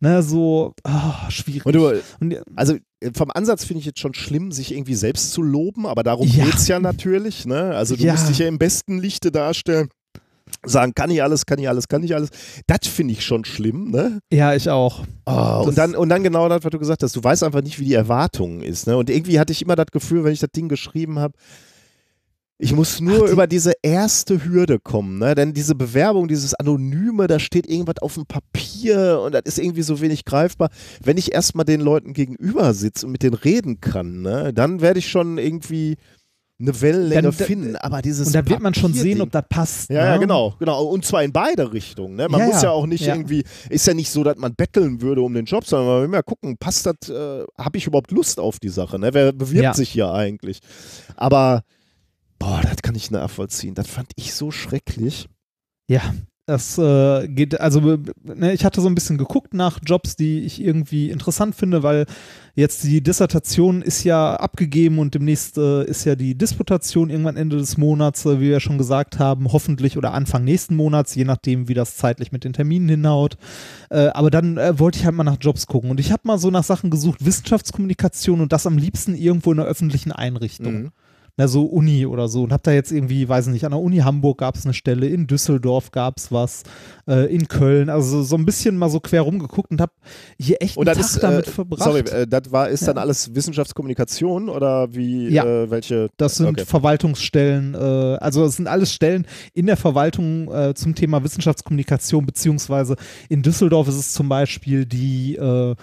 [0.00, 1.66] Ne, so, ah, schwierig.
[1.66, 2.76] Und du, Und, Also
[3.14, 6.44] vom Ansatz finde ich jetzt schon schlimm, sich irgendwie selbst zu loben, aber darum Ja.
[6.46, 7.46] geht es ja natürlich.
[7.46, 7.74] Ne?
[7.76, 8.12] Also du Ja.
[8.12, 9.88] musst dich ja im besten Lichte darstellen.
[10.68, 12.30] Sagen, kann ich alles, kann ich alles, kann ich alles.
[12.66, 14.20] Das finde ich schon schlimm, ne?
[14.32, 15.04] ja, ich auch.
[15.26, 17.14] Oh, und, dann, und dann genau das, was du gesagt hast.
[17.16, 18.86] Du weißt einfach nicht, wie die Erwartung ist.
[18.86, 18.96] Ne?
[18.96, 21.34] Und irgendwie hatte ich immer das Gefühl, wenn ich das Ding geschrieben habe,
[22.60, 25.36] ich muss nur Ach, die- über diese erste Hürde kommen, ne?
[25.36, 29.82] Denn diese Bewerbung, dieses Anonyme, da steht irgendwas auf dem Papier und das ist irgendwie
[29.82, 30.70] so wenig greifbar.
[31.00, 34.98] Wenn ich erstmal den Leuten gegenüber sitze und mit denen reden kann, ne, dann werde
[34.98, 35.98] ich schon irgendwie
[36.60, 37.76] eine Wellenlänge Dann- da- finden.
[37.76, 39.90] Aber dieses Und da wird man schon sehen, ob das passt.
[39.90, 40.06] ja, ne?
[40.08, 40.84] ja, genau, genau.
[40.86, 42.16] Und zwar in beide Richtungen.
[42.16, 42.28] Ne?
[42.28, 43.14] Man Ja, muss ja auch nicht Ja.
[43.14, 46.08] irgendwie, ist ja nicht so, dass man betteln würde um den Job, sondern man will
[46.08, 48.98] mal gucken, passt das, äh, habe ich überhaupt Lust auf die Sache?
[48.98, 49.14] Ne?
[49.14, 49.74] Wer bewirbt Ja.
[49.74, 50.58] sich hier eigentlich?
[51.16, 51.62] Aber,
[52.40, 53.74] boah, das kann ich nachvollziehen.
[53.74, 55.28] Das fand ich so schrecklich.
[55.88, 56.02] Ja,
[56.48, 60.62] das äh, geht, also ne, ich hatte so ein bisschen geguckt nach Jobs, die ich
[60.64, 62.06] irgendwie interessant finde, weil
[62.54, 67.58] jetzt die Dissertation ist ja abgegeben und demnächst äh, ist ja die Disputation irgendwann Ende
[67.58, 71.68] des Monats, äh, wie wir schon gesagt haben, hoffentlich oder Anfang nächsten Monats, je nachdem,
[71.68, 73.36] wie das zeitlich mit den Terminen hinhaut.
[73.90, 76.38] Äh, aber dann äh, wollte ich halt mal nach Jobs gucken und ich habe mal
[76.38, 80.90] so nach Sachen gesucht, Wissenschaftskommunikation und das am liebsten irgendwo in einer öffentlichen Einrichtung Mhm.
[81.38, 82.42] Na, so Uni oder so.
[82.42, 84.74] Und hab da jetzt irgendwie, weiß ich nicht, an der Uni Hamburg gab es eine
[84.74, 86.64] Stelle, in Düsseldorf gab es was,
[87.06, 89.92] äh, in Köln, also so ein bisschen mal so quer rumgeguckt und hab
[90.38, 91.82] hier echt Und einen das Tag ist, damit äh, verbracht.
[91.84, 92.88] sorry, äh, das war, ist Ja.
[92.88, 95.44] dann alles Wissenschaftskommunikation oder wie, Ja.
[95.44, 96.08] äh, welche?
[96.16, 96.64] das sind okay.
[96.66, 102.96] Verwaltungsstellen, äh, also es sind alles Stellen in der Verwaltung äh, zum Thema Wissenschaftskommunikation, beziehungsweise
[103.28, 105.74] in Düsseldorf ist es zum Beispiel die, äh,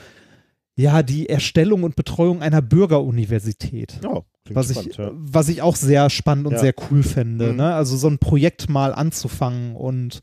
[0.75, 3.99] ja, die Erstellung und Betreuung einer Bürgeruniversität.
[4.05, 5.11] Oh, was, spannend, ich, ja.
[5.13, 6.59] was ich auch sehr spannend und Ja.
[6.59, 7.51] sehr cool fände.
[7.51, 7.57] Mhm.
[7.57, 7.73] Ne?
[7.73, 10.21] Also so ein Projekt mal anzufangen und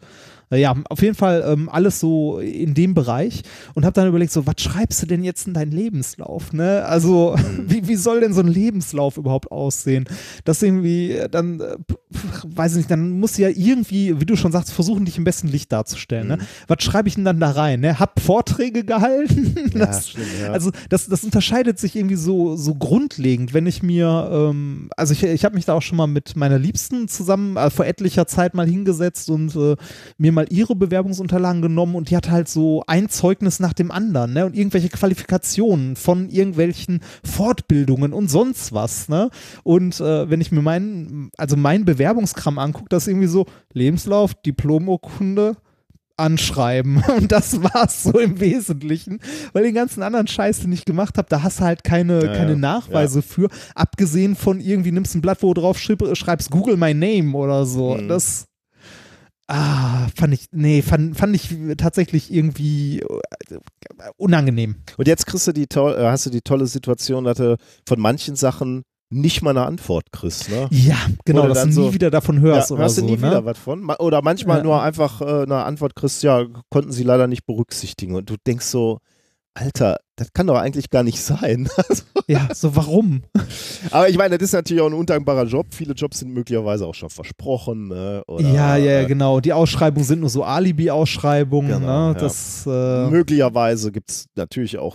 [0.59, 3.43] ja, auf jeden Fall ähm, alles so in dem Bereich
[3.75, 6.53] und habe dann überlegt, so, was schreibst du denn jetzt in deinen Lebenslauf?
[6.53, 6.85] Ne?
[6.85, 7.37] Also,
[7.67, 10.05] wie, wie soll denn so ein Lebenslauf überhaupt aussehen?
[10.45, 11.77] Das irgendwie äh, dann, äh,
[12.45, 15.25] weiß ich nicht, dann musst du ja irgendwie, wie du schon sagst, versuchen, dich im
[15.25, 16.29] besten Licht darzustellen.
[16.29, 16.37] Ne?
[16.37, 16.43] Mhm.
[16.69, 17.81] Was schreibe ich denn dann da rein?
[17.81, 17.99] Ne?
[17.99, 19.55] Hab Vorträge gehalten?
[19.75, 20.53] Ja, Das- stimmt, ja.
[20.53, 25.23] also das, das unterscheidet sich irgendwie so, so grundlegend, wenn ich mir, ähm, also ich,
[25.23, 28.55] ich habe mich da auch schon mal mit meiner Liebsten zusammen äh, vor etlicher Zeit
[28.55, 29.77] mal hingesetzt und äh,
[30.19, 34.33] mir mal ihre Bewerbungsunterlagen genommen und die hat halt so ein Zeugnis nach dem anderen,
[34.33, 34.47] ne?
[34.47, 39.31] Und irgendwelche Qualifikationen von irgendwelchen Fortbildungen und sonst was, ne?
[39.63, 44.35] Und äh, wenn ich mir meinen, also mein Bewerbungskram angucke, das ist irgendwie so Lebenslauf,
[44.35, 45.57] Diplomurkunde,
[46.17, 47.03] anschreiben.
[47.17, 49.21] Und das war's so im Wesentlichen.
[49.53, 52.33] Weil den ganzen anderen Scheiß, den ich gemacht habe, da hast du halt keine, Ja,
[52.33, 52.59] keine ja.
[52.59, 53.49] Nachweise für.
[53.75, 57.67] Abgesehen von irgendwie nimmst ein Blatt, wo du drauf schreib, schreibst Google my name oder
[57.67, 57.97] so.
[57.97, 58.09] Mhm.
[58.09, 58.47] Das.
[59.49, 63.59] Ah, fand ich, nee, fand, fand ich tatsächlich irgendwie äh,
[64.17, 64.77] unangenehm.
[64.97, 68.37] Und jetzt kriegst du die äh, hast du die tolle Situation, dass du von manchen
[68.37, 70.49] Sachen nicht mal eine Antwort kriegst.
[70.49, 70.69] Ne?
[70.71, 73.03] Ja, genau, dass du nie so- wieder davon hörst ja, oder hörst so.
[73.03, 73.23] du nie ne?
[73.27, 73.85] wieder was von.
[73.99, 74.63] Oder manchmal Ja.
[74.65, 78.15] nur einfach äh, eine Antwort kriegst, ja, konnten sie leider nicht berücksichtigen.
[78.15, 78.99] Und du denkst so,
[79.55, 81.69] Alter, das kann doch eigentlich gar nicht sein.
[81.89, 83.23] Also, Ja, so warum?
[83.91, 85.67] Aber ich meine, das ist natürlich auch ein undankbarer Job.
[85.71, 87.89] Viele Jobs sind möglicherweise auch schon versprochen.
[87.89, 88.23] Ne?
[88.29, 89.41] Oder, ja, ja, äh, genau.
[89.41, 91.81] Die Ausschreibungen sind nur so Alibi-Ausschreibungen.
[91.81, 92.31] Genau, ne?
[92.67, 93.07] ja.
[93.07, 94.95] Äh, Möglicherweise gibt es natürlich auch,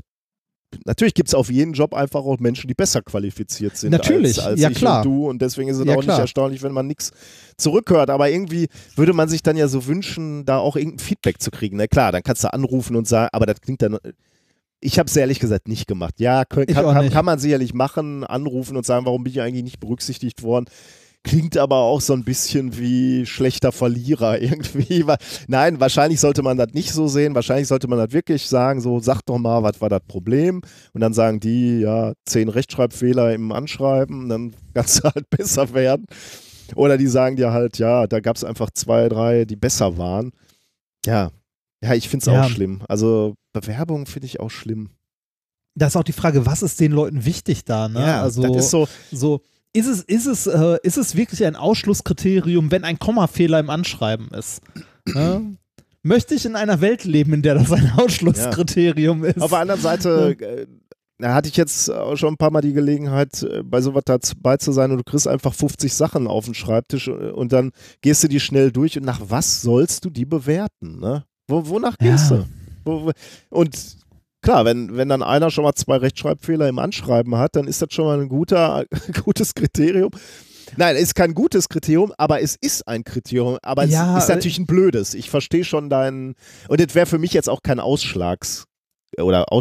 [0.85, 4.47] natürlich gibt es auf jeden Job einfach auch Menschen, die besser qualifiziert sind Natürlich, als,
[4.47, 4.99] als ja, ich klar.
[4.99, 5.29] und du.
[5.29, 6.15] Und deswegen ist es Ja, auch klar.
[6.15, 7.11] nicht erstaunlich, wenn man nichts
[7.57, 8.09] zurückhört.
[8.09, 11.75] Aber irgendwie würde man sich dann ja so wünschen, da auch irgendein Feedback zu kriegen.
[11.77, 13.97] Na klar, dann kannst du anrufen und sagen, aber das klingt dann.
[14.79, 16.19] Ich habe es ehrlich gesagt nicht gemacht.
[16.19, 19.79] Ja, kann, kann, kann man sicherlich machen, anrufen und sagen, warum bin ich eigentlich nicht
[19.79, 20.65] berücksichtigt worden.
[21.23, 25.03] Klingt aber auch so ein bisschen wie schlechter Verlierer irgendwie.
[25.47, 27.35] Nein, wahrscheinlich sollte man das nicht so sehen.
[27.35, 30.61] Wahrscheinlich sollte man das wirklich sagen, so, sag doch mal, was war das Problem?
[30.93, 36.05] Und dann sagen die, ja, zehn Rechtschreibfehler im Anschreiben, dann kannst du halt besser werden.
[36.75, 40.31] Oder die sagen dir halt, ja, da gab es einfach zwei, drei, die besser waren.
[41.05, 41.31] Ja,
[41.83, 42.43] ja, ich finde es Ja.
[42.43, 42.81] auch schlimm.
[42.87, 44.89] Also Bewerbung finde ich auch schlimm.
[45.75, 47.87] da ist auch die Frage, was ist den Leuten wichtig da?
[47.87, 47.99] Ne?
[48.01, 49.41] Ja, also das ist so, so
[49.73, 54.29] ist es, ist, es, äh, ist es wirklich ein Ausschlusskriterium, wenn ein Kommafehler im Anschreiben
[54.29, 54.61] ist?
[55.05, 55.55] Ne?
[56.01, 59.39] Möchte ich in einer Welt leben, in der das ein Ausschlusskriterium ist?
[59.41, 60.35] Auf der anderen Seite
[61.19, 64.57] äh, hatte ich jetzt auch schon ein paar Mal die Gelegenheit, äh, bei sowas dabei
[64.57, 67.71] zu sein und du kriegst einfach 50 Sachen auf den Schreibtisch äh, und dann
[68.01, 70.99] gehst du die schnell durch und nach was sollst du die bewerten?
[70.99, 71.25] Ne?
[71.47, 72.45] Wo, wonach gehst Ja.
[72.85, 73.11] du?
[73.49, 73.97] Und
[74.41, 77.89] klar, wenn, wenn dann einer schon mal zwei Rechtschreibfehler im Anschreiben hat, dann ist das
[77.93, 78.85] schon mal ein guter,
[79.23, 80.11] gutes Kriterium.
[80.75, 83.57] Nein, ist kein gutes Kriterium, aber es ist ein Kriterium.
[83.61, 85.13] Aber Ja, es ist äh, natürlich ein blödes.
[85.13, 86.35] Ich verstehe schon deinen.
[86.67, 88.65] Und das wäre für mich jetzt auch kein Ausschlags-
[89.17, 89.51] oder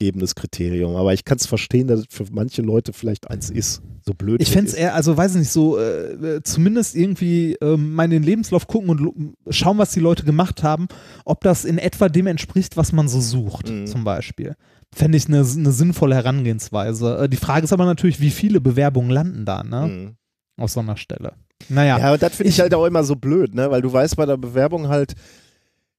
[0.00, 0.96] ausschlaggebendes Kriterium.
[0.96, 3.82] Aber ich kann es verstehen, dass es für manche Leute vielleicht eins ist.
[4.04, 4.40] So blöd.
[4.42, 8.04] Ich fände es eher, also weiß ich nicht, so äh, äh, zumindest irgendwie ähm, mal
[8.04, 10.88] in den Lebenslauf gucken und schauen, was die Leute gemacht haben,
[11.24, 13.86] ob das in etwa dem entspricht, was man so sucht, Mhm.
[13.86, 14.54] zum Beispiel.
[14.94, 17.18] Fände ich eine eine sinnvolle Herangehensweise.
[17.24, 19.86] Äh, die Frage ist aber natürlich, wie viele Bewerbungen landen da, ne?
[19.86, 20.16] Mhm.
[20.60, 21.32] Aus so einer Stelle.
[21.68, 21.96] Naja.
[21.98, 23.70] Ja, und das finde ich, Ich- halt auch immer so blöd, ne?
[23.70, 25.14] Weil du weißt bei der Bewerbung halt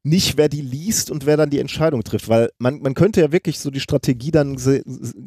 [0.06, 2.28] nicht, wer die liest und wer dann die Entscheidung trifft.
[2.28, 4.58] Weil man, man könnte ja wirklich so die Strategie dann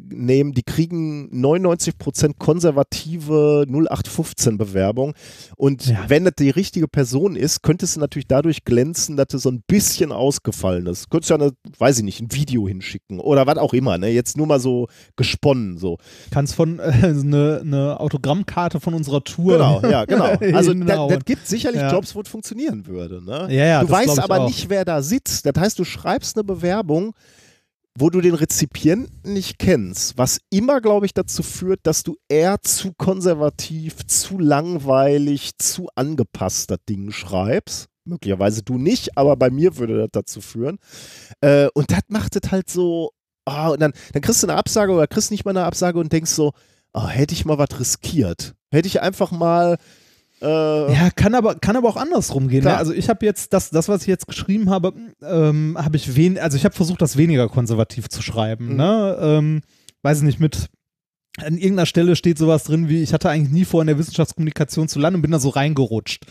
[0.09, 5.13] nehmen, die kriegen 99% konservative 0815 Bewerbung.
[5.55, 6.05] Und Ja.
[6.07, 9.63] wenn das die richtige Person ist, könntest du natürlich dadurch glänzen, dass du so ein
[9.67, 11.09] bisschen ausgefallen ist.
[11.09, 14.09] Könntest ja, eine, weiß ich nicht, ein Video hinschicken oder was auch immer, ne?
[14.09, 15.97] Jetzt nur mal so gesponnen, so.
[16.31, 19.53] Kannst von äh, eine, eine Autogrammkarte von unserer Tour.
[19.53, 20.25] Genau, ja, genau.
[20.55, 21.09] Also Genau.
[21.09, 21.91] das gibt sicherlich Ja.
[21.91, 23.23] Jobs, wo es funktionieren würde.
[23.23, 23.47] Ne?
[23.49, 24.47] Ja, ja, du das weißt aber auch.
[24.47, 25.45] nicht, wer da sitzt.
[25.45, 27.13] Das heißt, du schreibst eine Bewerbung,
[27.99, 32.61] wo du den Rezipienten nicht kennst, was immer, glaube ich, dazu führt, dass du eher
[32.61, 37.87] zu konservativ, zu langweilig, zu angepasst das Ding schreibst.
[38.05, 40.77] Möglicherweise du nicht, aber bei mir würde das dazu führen.
[41.41, 43.11] Äh, und das macht es halt so,
[43.45, 46.13] ah, und dann, dann kriegst du eine Absage oder kriegst nicht mal eine Absage und
[46.13, 46.53] denkst so,
[46.93, 48.53] ah, hätte ich mal was riskiert.
[48.71, 49.77] Hätte ich einfach mal
[50.41, 52.63] äh, Ja, kann aber, kann aber auch andersrum gehen.
[52.63, 52.75] Ne?
[52.75, 56.37] Also ich habe jetzt, das, das, was ich jetzt geschrieben habe, ähm, habe ich wen,
[56.37, 58.69] also ich habe versucht, das weniger konservativ zu schreiben.
[58.69, 58.75] Mhm.
[58.75, 59.17] Ne?
[59.19, 59.61] Ähm,
[60.03, 60.69] weiß ich nicht, mit
[61.39, 64.87] an irgendeiner Stelle steht sowas drin wie, ich hatte eigentlich nie vor, in der Wissenschaftskommunikation
[64.87, 66.25] zu landen und bin da so reingerutscht.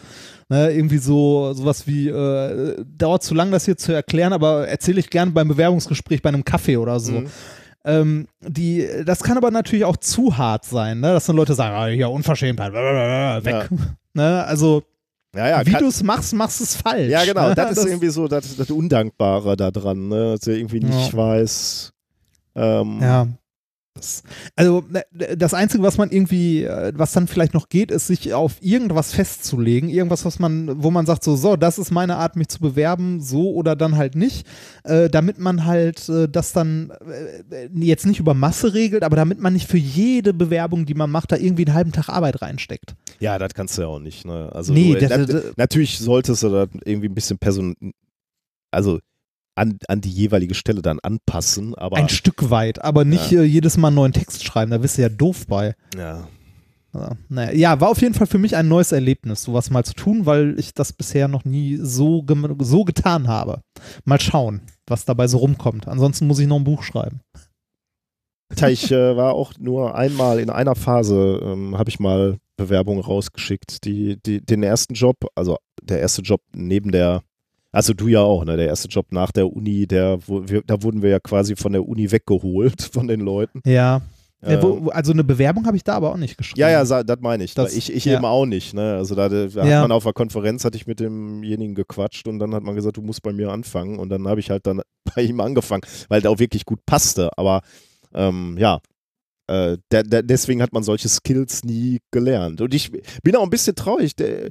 [0.49, 0.73] Ne?
[0.73, 5.11] Irgendwie so sowas wie, äh, dauert zu lang, das hier zu erklären, aber erzähle ich
[5.11, 7.13] gerne beim Bewerbungsgespräch bei einem Kaffee oder so.
[7.13, 7.27] Mhm.
[7.87, 11.13] Ähm, die, das kann aber natürlich auch zu hart sein, ne?
[11.13, 13.69] dass dann Leute sagen, ah, ja, Unverschämtheit, weg.
[13.71, 13.87] Ja.
[14.15, 14.45] Ne?
[14.45, 14.83] Also,
[15.35, 17.11] Ja, ja, wie du es machst, machst du es falsch.
[17.11, 17.55] ja genau, ne?
[17.55, 20.33] das ist irgendwie so das, das Undankbare da dran, ne?
[20.39, 21.17] dass er irgendwie nicht Ja.
[21.19, 21.93] weiß.
[22.57, 23.27] Ähm, Ja.
[24.57, 24.85] Also
[25.19, 28.57] äh, das Einzige, was man irgendwie, äh, was dann vielleicht noch geht, ist sich auf
[28.61, 32.49] irgendwas festzulegen, irgendwas, was man, wo man sagt, so, so, das ist meine Art, mich
[32.49, 34.47] zu bewerben, so oder dann halt nicht,
[34.85, 36.91] äh, damit man halt äh, das dann
[37.51, 41.11] äh, jetzt nicht über Masse regelt, aber damit man nicht für jede Bewerbung, die man
[41.11, 42.95] macht, da irgendwie einen halben Tag Arbeit reinsteckt.
[43.21, 44.25] Ja, das kannst du ja auch nicht.
[44.27, 44.51] Ne?
[44.53, 47.75] Also Nee, du, das- nat- das- natürlich solltest du das irgendwie ein bisschen person,
[48.71, 49.01] also
[49.57, 53.77] an, an die jeweilige Stelle dann anpassen, aber Ein Stück weit, aber nicht äh, jedes
[53.77, 55.75] Mal einen neuen Text schreiben, da bist du ja doof bei.
[55.97, 56.29] ja.
[56.95, 59.93] Ja, naja, ja, war auf jeden Fall für mich ein neues Erlebnis, sowas mal zu
[59.93, 62.25] tun, weil ich das bisher noch nie so,
[62.61, 63.61] so getan habe.
[64.05, 65.89] Mal schauen, was dabei so rumkommt.
[65.89, 67.21] Ansonsten muss ich noch ein Buch schreiben.
[68.55, 73.03] Tja, ich äh, war auch nur einmal in einer Phase, ähm, habe ich mal Bewerbungen
[73.03, 73.85] rausgeschickt.
[73.85, 77.23] Die, die, den ersten Job, also der erste Job neben der,
[77.73, 78.57] also du ja auch, ne?
[78.57, 81.87] Der erste Job nach der Uni, der, wir, da wurden wir ja quasi von der
[81.87, 83.61] Uni weggeholt von den Leuten.
[83.67, 84.03] Ja.
[84.43, 86.61] Ähm, wo, also eine Bewerbung habe ich da aber auch nicht geschrieben.
[86.61, 87.55] Ja, ja, das meine ich.
[87.55, 88.15] Das- ich ich ja.
[88.17, 88.75] eben auch nicht.
[88.75, 88.95] Ne?
[88.95, 89.81] Also da, da hat Ja.
[89.81, 93.03] man auf der Konferenz, hatte ich mit demjenigen gequatscht und dann hat man gesagt, du
[93.03, 93.99] musst bei mir anfangen.
[93.99, 94.83] Und dann habe ich halt dann
[95.17, 97.31] bei ihm angefangen, weil der auch wirklich gut passte.
[97.37, 97.63] Aber
[98.15, 98.81] ähm, ja,
[99.49, 102.61] äh, der, der, deswegen hat man solche Skills nie gelernt.
[102.61, 102.93] Und ich
[103.23, 104.15] bin auch ein bisschen traurig.
[104.17, 104.51] Der,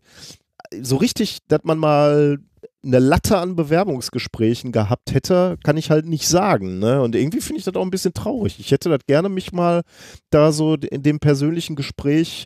[0.82, 2.39] so richtig, dass man mal
[2.86, 6.80] eine Latte an Bewerbungsgesprächen gehabt hätte, kann ich halt nicht sagen.
[6.80, 7.02] Ne?
[7.02, 8.60] Und irgendwie finde ich das auch ein bisschen traurig.
[8.60, 9.82] Ich hätte das gerne mich mal
[10.30, 12.46] da so in dem persönlichen Gespräch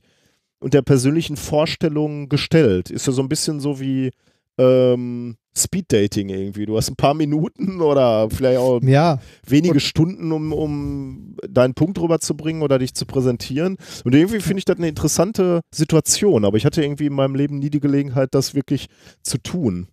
[0.59, 2.89] und der persönlichen Vorstellung gestellt.
[2.89, 4.11] Ist ja so ein bisschen so wie
[4.57, 6.65] ähm, Speeddating irgendwie.
[6.65, 11.99] Du hast ein paar Minuten oder vielleicht auch Ja, wenige Stunden, um, um deinen Punkt
[11.99, 13.77] rüberzubringen oder dich zu präsentieren.
[14.03, 17.59] Und irgendwie finde ich das eine interessante Situation, aber ich hatte irgendwie in meinem Leben
[17.59, 18.87] nie die Gelegenheit, das wirklich
[19.23, 19.87] zu tun.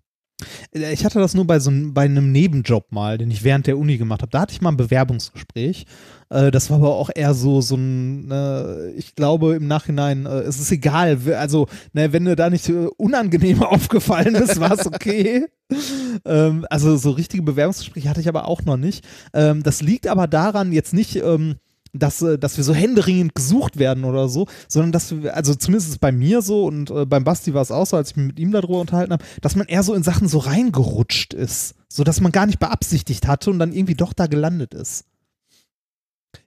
[0.74, 3.66] Äh, Ich hatte das nur bei so einem, bei einem Nebenjob mal, den ich während
[3.66, 4.30] der Uni gemacht habe.
[4.30, 5.86] Da hatte ich mal ein Bewerbungsgespräch.
[6.30, 10.40] Äh, das war aber auch eher so, so ein, äh, ich glaube im Nachhinein, äh,
[10.40, 11.18] es ist egal.
[11.36, 15.46] Also, ne, wenn dir da nicht unangenehm aufgefallen ist, war es okay.
[16.24, 19.04] ähm, also, so richtige Bewerbungsgespräche hatte ich aber auch noch nicht.
[19.32, 21.56] Ähm, das liegt aber daran, jetzt nicht, ähm,
[21.98, 26.00] dass, äh, dass wir so händeringend gesucht werden oder so, sondern dass wir, also zumindest
[26.00, 28.38] bei mir so und äh, beim Basti war es auch so, als ich mich mit
[28.38, 32.20] ihm darüber unterhalten habe, dass man eher so in Sachen so reingerutscht ist, so dass
[32.20, 35.04] man gar nicht beabsichtigt hatte und dann irgendwie doch da gelandet ist.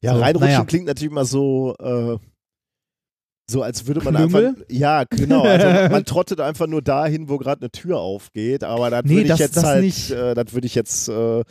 [0.02, 0.66] Ja, So, reinrutschen naja.
[0.66, 2.18] klingt natürlich immer so, äh,
[3.50, 4.48] so als würde man Klüngel?
[4.50, 8.92] einfach, ja, genau, also man, trottet einfach nur dahin, wo gerade eine Tür aufgeht, aber
[8.92, 10.12] das Nee, würde ich das- jetzt das halt, nicht.
[10.12, 11.44] äh, das würde ich jetzt, äh,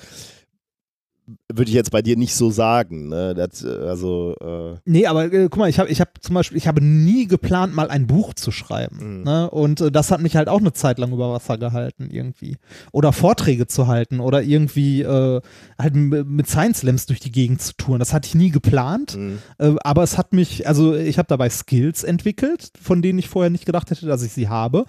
[1.53, 3.35] würde ich jetzt bei dir nicht so sagen, ne?
[3.35, 6.57] Das, äh, also, äh, Nee, aber äh, guck mal, ich habe ich hab zum Beispiel,
[6.57, 9.19] ich habe nie geplant, mal ein Buch zu schreiben.
[9.19, 9.23] Mhm.
[9.25, 9.51] Ne?
[9.51, 12.57] Und äh, das hat mich halt auch eine Zeit lang über Wasser gehalten, irgendwie.
[12.93, 15.41] Oder Vorträge zu halten oder irgendwie äh,
[15.79, 17.99] halt mit Science Slams durch die Gegend zu touren.
[17.99, 19.17] Das hatte ich nie geplant.
[19.17, 19.39] mh.
[19.59, 23.51] Äh, aber es hat mich, also ich habe dabei Skills entwickelt, von denen ich vorher
[23.51, 24.85] nicht gedacht hätte, dass ich sie habe.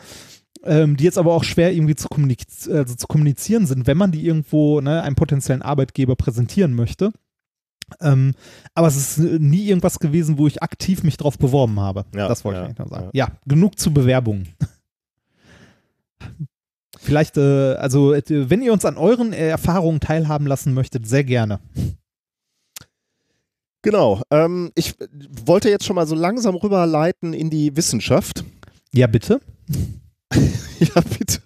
[0.64, 4.12] Ähm, die jetzt aber auch schwer irgendwie zu, kommuniz also zu kommunizieren sind, wenn man
[4.12, 7.14] die irgendwo ne, einem potenziellen Arbeitgeber präsentieren möchte.
[8.02, 8.34] Ähm,
[8.74, 12.06] aber es ist äh, nie irgendwas gewesen, wo ich aktiv mich drauf beworben habe.
[12.14, 13.10] Ja, das wollte ja, ich eigentlich nur sagen.
[13.14, 13.30] Ja.
[13.46, 14.50] genug zu Bewerbungen.
[17.00, 21.24] Vielleicht, äh, also äh, wenn ihr uns an euren äh, Erfahrungen teilhaben lassen möchtet, sehr
[21.24, 21.60] gerne.
[23.82, 24.22] Genau.
[24.30, 24.96] Ähm, ich
[25.46, 28.44] wollte jetzt schon mal so langsam rüberleiten in die Wissenschaft.
[28.94, 29.40] Ja, bitte.
[30.80, 31.42] ja, bitte.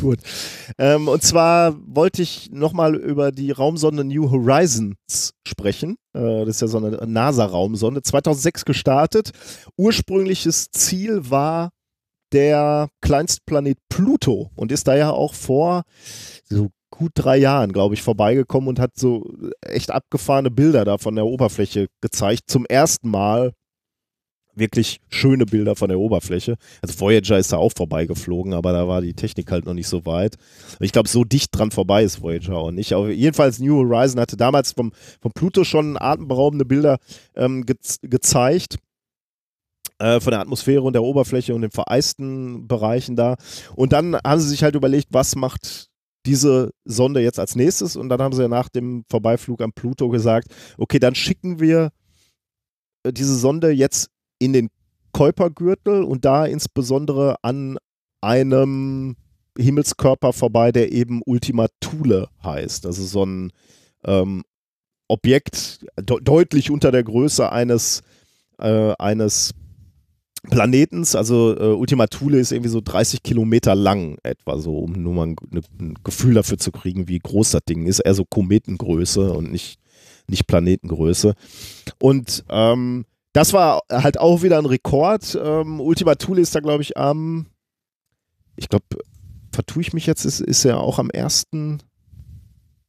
[0.00, 0.20] Gut.
[0.78, 5.96] Ähm, und zwar wollte ich nochmal über die Raumsonde New Horizons sprechen.
[6.14, 8.02] Äh, das ist ja so eine NASA-Raumsonde.
[8.02, 9.32] 2006 gestartet.
[9.76, 11.70] Ursprüngliches Ziel war
[12.32, 15.82] der Kleinstplanet Pluto und ist da ja auch vor
[16.44, 19.30] so gut drei Jahren, glaube ich, vorbeigekommen und hat so
[19.60, 22.44] echt abgefahrene Bilder da von der Oberfläche gezeigt.
[22.46, 23.52] Zum ersten Mal
[24.58, 26.56] wirklich schöne Bilder von der Oberfläche.
[26.82, 30.04] Also Voyager ist da auch vorbeigeflogen, aber da war die Technik halt noch nicht so
[30.06, 30.36] weit.
[30.80, 32.92] Ich glaube, so dicht dran vorbei ist Voyager auch nicht.
[32.92, 36.98] Aber jedenfalls New Horizon hatte damals vom, vom Pluto schon atemberaubende Bilder
[37.34, 38.78] ähm, ge gezeigt
[39.98, 43.36] äh, von der Atmosphäre und der Oberfläche und den vereisten Bereichen da.
[43.74, 45.88] Und dann haben sie sich halt überlegt, was macht
[46.26, 47.96] diese Sonde jetzt als nächstes?
[47.96, 51.90] Und dann haben sie ja nach dem Vorbeiflug am Pluto gesagt, okay, dann schicken wir
[53.04, 54.68] äh, diese Sonde jetzt in den
[55.12, 57.78] Kuipergürtel und da insbesondere an
[58.20, 59.16] einem
[59.56, 62.86] Himmelskörper vorbei, der eben Ultima Thule heißt.
[62.86, 63.52] Also so ein
[64.04, 64.44] ähm,
[65.08, 68.02] Objekt de deutlich unter der Größe eines,
[68.58, 69.54] äh, eines
[70.50, 71.16] Planetens.
[71.16, 75.26] Also äh, Ultima Thule ist irgendwie so 30 Kilometer lang etwa so, um nur mal
[75.28, 78.00] ein, ne, ein, Gefühl dafür zu kriegen, wie groß das Ding ist.
[78.00, 79.80] Eher so Kometengröße und nicht,
[80.28, 81.34] nicht Planetengröße.
[81.98, 83.04] Und ähm,
[83.38, 85.38] das war halt auch wieder ein Rekord.
[85.40, 87.46] Ähm, Ultima Thule ist da, glaube ich, am,
[88.56, 88.84] ich glaube,
[89.52, 91.44] vertue ich mich jetzt, ist, ist er auch am 1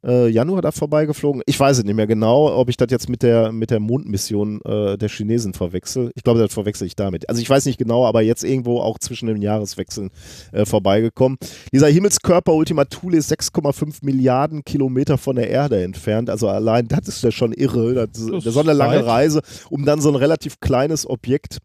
[0.06, 1.41] äh, Januar da vorbeigeflogen.
[1.45, 4.62] Ich weiß es nicht mehr genau, ob ich das jetzt mit der, mit der Mondmission
[4.64, 6.12] äh, der Chinesen verwechsel.
[6.16, 7.28] Ich glaube, das verwechsel ich damit.
[7.30, 10.10] Also ich weiß nicht genau, aber jetzt irgendwo auch zwischen den Jahreswechseln
[10.52, 11.38] äh, vorbeigekommen.
[11.74, 16.30] Dieser Himmelskörper Ultima Thule ist 6,5 Milliarden Kilometer von der Erde entfernt.
[16.30, 17.93] Also allein das ist ja schon irre.
[17.93, 21.60] Das, das ist so eine lange Reise, um dann so ein relativ kleines Objekt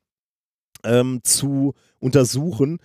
[0.85, 2.79] ähm, zu untersuchen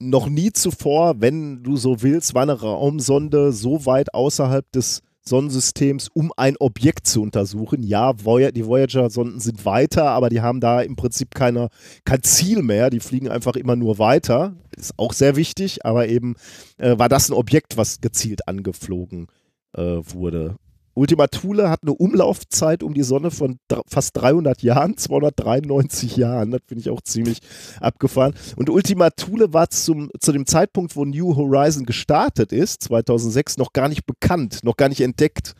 [0.00, 6.08] noch nie zuvor, wenn du so willst, war eine Raumsonde so weit außerhalb des Sonnensystems,
[6.12, 7.82] um ein Objekt zu untersuchen.
[7.82, 11.68] Ja, die Voyager-Sonden sind weiter, aber die haben da im Prinzip keine,
[12.04, 12.90] kein Ziel mehr.
[12.90, 14.56] Die fliegen einfach immer nur weiter.
[14.76, 16.36] Ist auch sehr wichtig, aber eben
[16.78, 19.28] äh, war das ein Objekt, was gezielt angeflogen
[19.74, 20.56] äh, wurde.
[21.00, 26.50] Ultima Thule hat eine Umlaufzeit um die Sonne von fast 300 Jahren, 293 Jahren.
[26.50, 27.38] Das finde ich auch ziemlich
[27.80, 28.34] abgefahren.
[28.56, 33.72] Und Ultima Thule war zum, zu dem Zeitpunkt, wo New Horizon gestartet ist, 2006, noch
[33.72, 35.54] gar nicht bekannt, noch gar nicht entdeckt.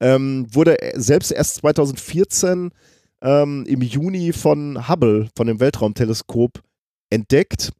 [0.00, 2.70] Ähm, wurde selbst erst 2014
[3.20, 6.62] ähm, im Juni von Hubble, von dem Weltraumteleskop,
[7.10, 7.70] entdeckt,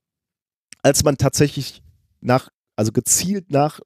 [0.83, 1.83] als man tatsächlich
[2.21, 3.81] nach, also gezielt nach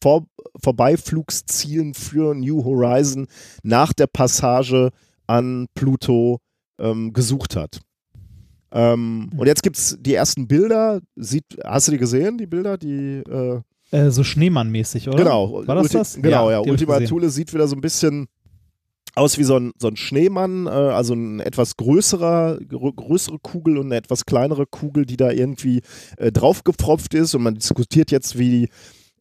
[0.00, 0.26] vor,
[0.62, 3.26] Vorbeiflugszielen für New Horizon
[3.62, 4.90] nach der Passage
[5.26, 6.38] an Pluto
[6.78, 7.80] ähm, gesucht hat.
[8.72, 11.00] Ähm, und jetzt gibt es die ersten Bilder.
[11.16, 12.78] Sieht, hast du die gesehen, die Bilder?
[12.78, 15.18] Die, äh, äh, so Schneemann-mäßig, oder?
[15.18, 15.66] Genau.
[15.66, 16.14] War das Ulti das?
[16.14, 16.62] Genau, ja.
[16.62, 16.70] ja.
[16.70, 18.28] Ultima Thule sieht wieder so ein bisschen
[19.16, 23.78] aus wie so ein, so ein Schneemann, äh, also ein etwas größerer, grö größere Kugel
[23.78, 25.82] und eine etwas kleinere Kugel, die da irgendwie
[26.16, 27.34] äh, draufgepfropft ist.
[27.34, 28.68] Und man diskutiert jetzt, wie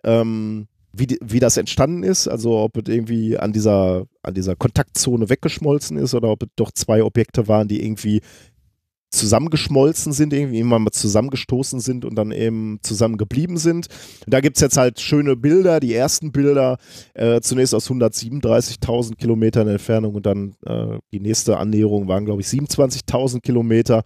[0.04, 5.30] ähm, wie, wie das entstanden ist, also ob es irgendwie an dieser, an dieser Kontaktzone
[5.30, 8.22] weggeschmolzen ist oder ob es doch zwei Objekte waren, die irgendwie
[9.10, 13.88] zusammengeschmolzen sind, irgendwie immer mal zusammengestoßen sind und dann eben zusammengeblieben sind.
[14.26, 16.78] Und da gibt es jetzt halt schöne Bilder, die ersten Bilder,
[17.14, 22.48] äh, zunächst aus 137.000 Kilometern Entfernung und dann äh, die nächste Annäherung waren, glaube ich,
[22.48, 24.04] 27.000 Kilometer.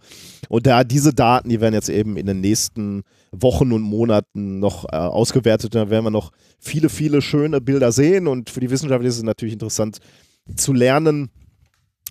[0.48, 4.84] Und da diese Daten, die werden jetzt eben in den nächsten Wochen und Monaten noch
[4.86, 5.74] äh, ausgewertet.
[5.74, 9.22] Da werden wir noch viele, viele schöne Bilder sehen und für die Wissenschaftler ist es
[9.22, 9.98] natürlich interessant
[10.56, 11.30] zu lernen,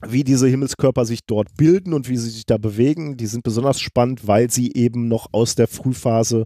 [0.07, 3.17] wie diese Himmelskörper sich dort bilden und wie sie sich da bewegen.
[3.17, 6.45] Die sind besonders spannend, weil sie eben noch aus der Frühphase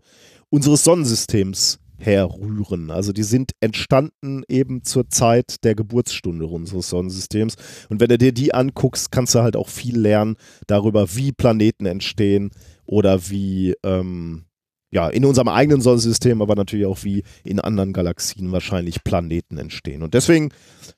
[0.49, 2.91] unseres Sonnensystems herrühren.
[2.91, 7.55] Also die sind entstanden eben zur Zeit der Geburtsstunde unseres Sonnensystems.
[7.89, 10.35] Und wenn du dir die anguckst, kannst du halt auch viel lernen
[10.67, 12.51] darüber, wie Planeten entstehen
[12.85, 14.45] oder wie ähm,
[14.91, 20.01] ja, in unserem eigenen Sonnensystem, aber natürlich auch wie in anderen Galaxien wahrscheinlich Planeten entstehen.
[20.01, 20.49] Und deswegen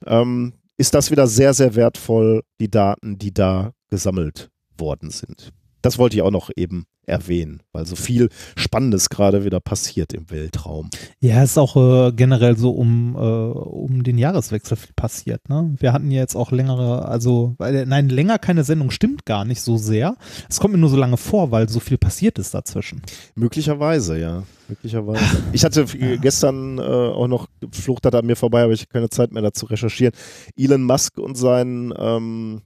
[0.05, 5.51] ähm, ist das wieder sehr, sehr wertvoll, die Daten, die da gesammelt worden sind.
[5.81, 10.29] Das wollte ich auch noch eben erwähnen, weil so viel Spannendes gerade wieder passiert im
[10.29, 10.89] Weltraum.
[11.19, 15.49] Ja, es ist auch äh, generell so um, äh, um den Jahreswechsel viel passiert.
[15.49, 15.75] Ne?
[15.79, 19.61] Wir hatten ja jetzt auch längere, also, weil, nein, länger keine Sendung stimmt gar nicht
[19.61, 20.15] so sehr.
[20.47, 23.01] Es kommt mir nur so lange vor, weil so viel passiert ist dazwischen.
[23.35, 24.43] Möglicherweise, ja.
[24.67, 25.19] Möglicherweise.
[25.51, 26.15] Ich hatte ja.
[26.17, 29.65] gestern äh, auch noch Flucht an mir vorbei, aber ich habe keine Zeit mehr dazu
[29.65, 30.13] recherchieren.
[30.55, 32.61] Elon Musk und sein ähm,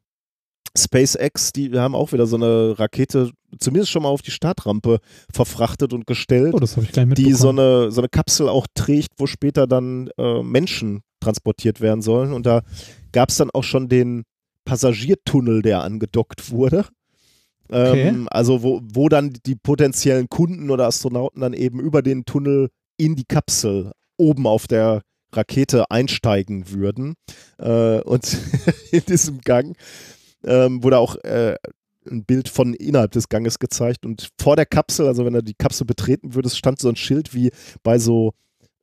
[0.77, 4.99] SpaceX, die haben auch wieder so eine Rakete, zumindest schon mal auf die Startrampe
[5.31, 9.11] verfrachtet und gestellt, oh, das ich gleich die so eine, so eine Kapsel auch trägt,
[9.17, 12.33] wo später dann äh, Menschen transportiert werden sollen.
[12.33, 12.63] Und da
[13.11, 14.23] gab es dann auch schon den
[14.65, 16.85] Passagiertunnel, der angedockt wurde.
[17.69, 18.07] Okay.
[18.07, 22.69] Ähm, also wo, wo dann die potenziellen Kunden oder Astronauten dann eben über den Tunnel
[22.97, 25.01] in die Kapsel oben auf der
[25.31, 27.15] Rakete einsteigen würden.
[27.57, 28.37] Äh, und
[28.91, 29.75] in diesem Gang
[30.45, 31.55] ähm, wurde auch äh,
[32.09, 35.53] ein Bild von innerhalb des Ganges gezeigt und vor der Kapsel, also wenn du die
[35.53, 38.33] Kapsel betreten würdest, stand so ein Schild wie bei so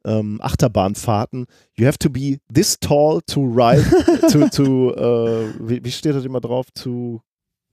[0.04, 1.46] ähm, Achterbahnfahrten.
[1.74, 3.84] You have to be this tall to ride,
[4.30, 6.66] to, to uh, wie, wie, steht das immer drauf?
[6.82, 7.20] To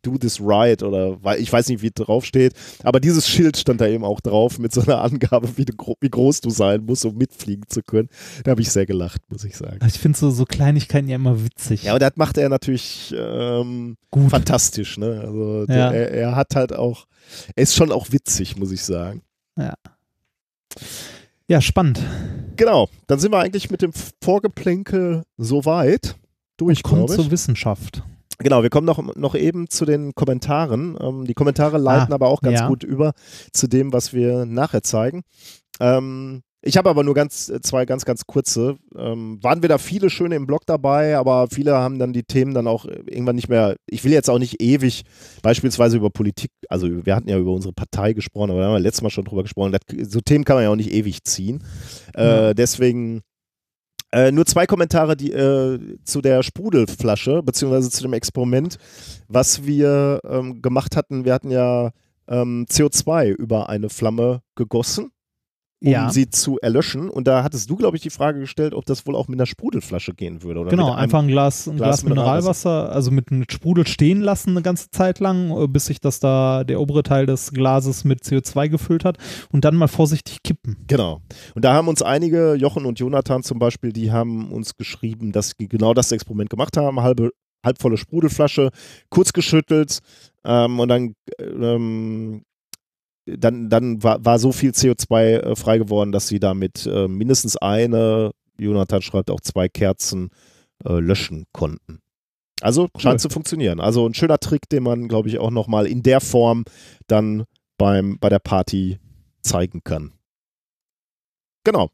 [0.01, 3.87] do this right oder ich weiß nicht, wie drauf steht, aber dieses Schild stand da
[3.87, 7.15] eben auch drauf mit so einer Angabe, wie, du, wie groß du sein musst, um
[7.15, 8.09] mitfliegen zu können.
[8.43, 9.79] Da habe ich sehr gelacht, muss ich sagen.
[9.85, 11.83] Ich finde so, so Kleinigkeiten ja immer witzig.
[11.83, 14.29] Ja, und das macht er natürlich ähm, Gut.
[14.29, 14.97] fantastisch.
[14.97, 15.21] Ne?
[15.23, 15.91] Also der, ja.
[15.91, 17.07] er, er hat halt auch,
[17.55, 19.21] er ist schon auch witzig, muss ich sagen.
[19.57, 19.73] Ja.
[21.49, 22.01] Ja, spannend.
[22.57, 26.15] Genau, dann sind wir eigentlich mit dem Vorgeplänkel soweit.
[26.57, 27.21] durch, Kommt glaube ich.
[27.21, 28.03] zur Wissenschaft.
[28.39, 30.97] Genau, wir kommen noch, noch eben zu den Kommentaren.
[31.01, 32.67] Ähm, die Kommentare leiten Ah, aber auch ganz ja.
[32.67, 33.13] gut über
[33.51, 35.23] zu dem, was wir nachher zeigen.
[35.79, 38.77] Ähm, ich habe aber nur ganz äh, zwei ganz, ganz kurze.
[38.95, 42.67] Ähm, waren wieder viele schöne im Blog dabei, aber viele haben dann die Themen dann
[42.67, 43.75] auch irgendwann nicht mehr.
[43.87, 45.03] Ich will jetzt auch nicht ewig
[45.41, 48.79] beispielsweise über Politik, also wir hatten ja über unsere Partei gesprochen, aber da haben wir
[48.79, 49.71] letztes Mal schon drüber gesprochen.
[49.71, 49.81] Das,
[50.11, 51.63] so Themen kann man ja auch nicht ewig ziehen.
[52.13, 53.21] Äh, deswegen
[54.11, 58.77] äh, nur zwei Kommentare die, äh, zu der Sprudelflasche, beziehungsweise zu dem Experiment,
[59.27, 61.25] was wir ähm, gemacht hatten.
[61.25, 61.91] Wir hatten ja
[62.27, 65.11] ähm, CO2 über eine Flamme gegossen,
[65.83, 67.09] um Ja, sie zu erlöschen.
[67.09, 69.45] Und da hattest du, glaube ich, die Frage gestellt, ob das wohl auch mit einer
[69.45, 70.61] Sprudelflasche gehen würde.
[70.61, 74.51] Oder genau, einfach ein Glas, ein Glas Glas Mineralwasser, also mit einem Sprudel stehen lassen
[74.51, 78.23] eine ganze Zeit lang, äh, bis sich das da der obere Teil des Glases mit
[78.23, 79.17] CO2 gefüllt hat
[79.51, 80.77] und dann mal vorsichtig kippen.
[80.87, 81.21] Genau.
[81.53, 85.53] Und da haben uns einige, Jochen und Jonathan zum Beispiel, die haben uns geschrieben, dass
[85.57, 87.01] sie genau das Experiment gemacht haben.
[87.01, 87.31] Halbe,
[87.63, 88.69] halbvolle Sprudelflasche,
[89.09, 89.99] kurz geschüttelt
[90.43, 92.43] ähm, und dann, ähm,
[93.27, 97.57] dann, dann war, war so viel CO2 äh, frei geworden, dass sie damit äh, mindestens
[97.57, 100.29] eine, Jonathan schreibt auch zwei Kerzen,
[100.85, 101.99] äh, löschen konnten.
[102.61, 103.79] Also scheint zu funktionieren.
[103.79, 106.65] Also ein schöner Trick, den man, glaube ich, auch nochmal in der Form
[107.05, 107.43] dann
[107.77, 108.99] beim, bei der Party
[109.41, 110.13] zeigen kann.
[111.63, 111.91] Genau.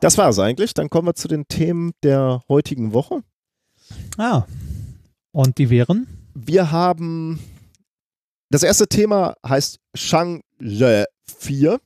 [0.00, 0.74] Das war es eigentlich.
[0.74, 3.22] Dann kommen wir zu den Themen der heutigen Woche.
[4.18, 4.44] Ah.
[5.32, 6.06] Und die wären?
[6.34, 7.40] Wir haben
[8.52, 11.04] das erste Thema heißt Shang-Chi
[11.38, 11.80] 4.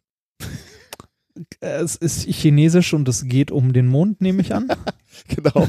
[1.60, 4.68] Es ist chinesisch und es geht um den Mond, nehme ich an.
[5.34, 5.66] Genau.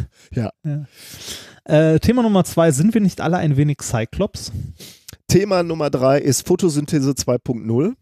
[1.63, 4.51] äh, Thema Nummer zwei, sind wir nicht alle ein wenig Cyclops?
[5.29, 7.93] Thema Nummer drei ist Photosynthese 2.0.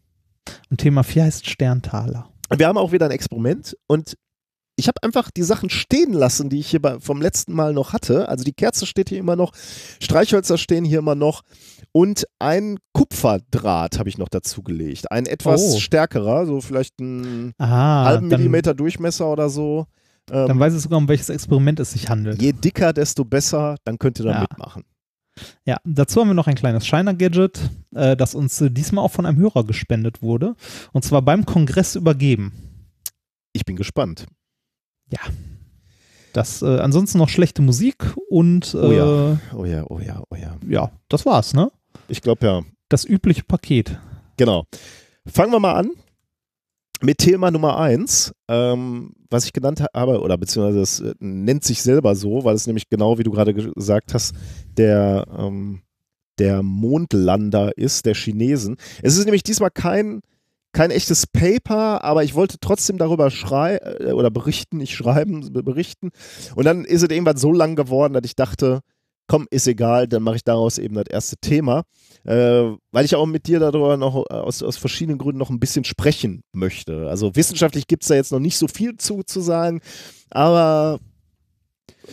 [0.72, 2.32] Und Thema vier heißt Sterntaler.
[2.50, 4.18] Wir haben auch wieder ein Experiment und
[4.76, 8.28] ich habe einfach die Sachen stehen lassen, die ich hier vom letzten Mal noch hatte.
[8.28, 9.54] Also die Kerze steht hier immer noch,
[10.02, 11.44] Streichhölzer stehen hier immer noch
[11.96, 15.10] und ein Kupferdraht habe ich noch dazugelegt.
[15.14, 15.80] Ein etwas Oh.
[15.80, 19.86] stärkerer, so vielleicht einen Ah, halben dann, Millimeter Durchmesser oder so.
[20.30, 22.42] Ähm, dann weiß ich sogar, um welches Experiment es sich handelt.
[22.42, 24.42] je dicker, desto besser, dann könnt ihr da Ja.
[24.42, 24.84] mitmachen.
[25.66, 27.60] Ja, dazu haben wir noch ein kleines Shiner-Gadget,
[27.96, 30.56] äh, das uns äh, diesmal auch von einem Hörer gespendet wurde.
[30.92, 32.52] Und zwar beim Kongress übergeben.
[33.54, 34.26] Ich bin gespannt.
[36.34, 39.40] Das äh, ansonsten noch schlechte Musik und äh, Oh ja.
[39.56, 40.58] Oh ja, oh ja, oh ja.
[40.68, 41.72] ja, das war's, ne?
[42.08, 42.62] Ich glaube ja.
[42.90, 44.00] Das übliche Paket.
[44.38, 44.66] Genau.
[45.26, 45.92] Fangen wir mal an
[47.02, 51.82] mit Thema Nummer eins, ähm, was ich genannt habe, oder beziehungsweise es äh, nennt sich
[51.82, 54.36] selber so, weil es nämlich genau, wie du gerade gesagt hast,
[54.78, 55.82] der, ähm,
[56.40, 58.78] der Mondlander ist, der Chinesen.
[59.02, 60.22] Es ist nämlich diesmal kein,
[60.74, 66.12] kein echtes Paper, aber ich wollte trotzdem darüber schreiben oder berichten, nicht schreiben, berichten.
[66.56, 68.82] Und dann ist es irgendwann so lang geworden, dass ich dachte,
[69.28, 71.84] komm, ist egal, dann mache ich daraus eben das erste Thema
[72.26, 75.84] äh, weil ich auch mit dir darüber noch aus, aus verschiedenen Gründen noch ein bisschen
[75.84, 77.08] sprechen möchte.
[77.08, 79.80] Also wissenschaftlich gibt es da jetzt noch nicht so viel zu, zu sagen,
[80.32, 81.00] aber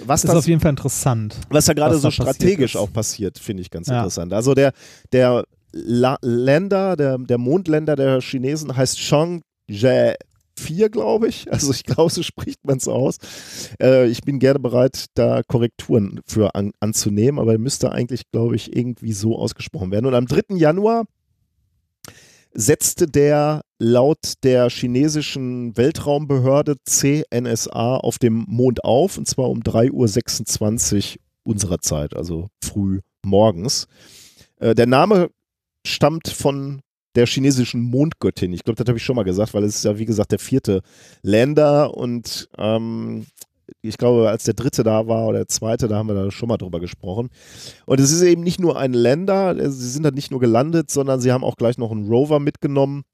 [0.04, 1.36] was, Das ist das, auf jeden Fall interessant.
[1.48, 2.80] was da gerade so strategisch ist.
[2.80, 3.98] auch passiert, finde ich ganz Ja.
[4.00, 4.32] interessant.
[4.34, 4.72] Also der,
[5.12, 10.12] der La Länder, der, der Mondländer der Chinesen heißt Shang-Jie
[10.58, 11.50] 4, glaube ich.
[11.52, 13.18] Also ich glaube, so spricht man es aus.
[13.80, 18.76] Äh, ich bin gerne bereit, da Korrekturen für an, anzunehmen, aber müsste eigentlich, glaube ich,
[18.76, 20.06] irgendwie so ausgesprochen werden.
[20.06, 20.56] Und am 3.
[20.56, 21.04] Januar
[22.54, 31.14] setzte der laut der chinesischen Weltraumbehörde CNSA auf dem Mond auf, und zwar um 3.26
[31.14, 33.86] Uhr unserer Zeit, also früh morgens.
[34.60, 35.30] Äh, der Name
[35.84, 36.82] stammt von
[37.14, 38.52] der chinesischen Mondgöttin.
[38.52, 40.38] Ich glaube, das habe ich schon mal gesagt, weil es ist ja, wie gesagt, der
[40.38, 40.82] vierte
[41.22, 43.26] Länder und ähm,
[43.80, 46.48] ich glaube, als der dritte da war oder der zweite, da haben wir da schon
[46.48, 47.30] mal drüber gesprochen.
[47.86, 51.20] Und es ist eben nicht nur ein Länder, sie sind da nicht nur gelandet, sondern
[51.20, 53.04] sie haben auch gleich noch einen Rover mitgenommen,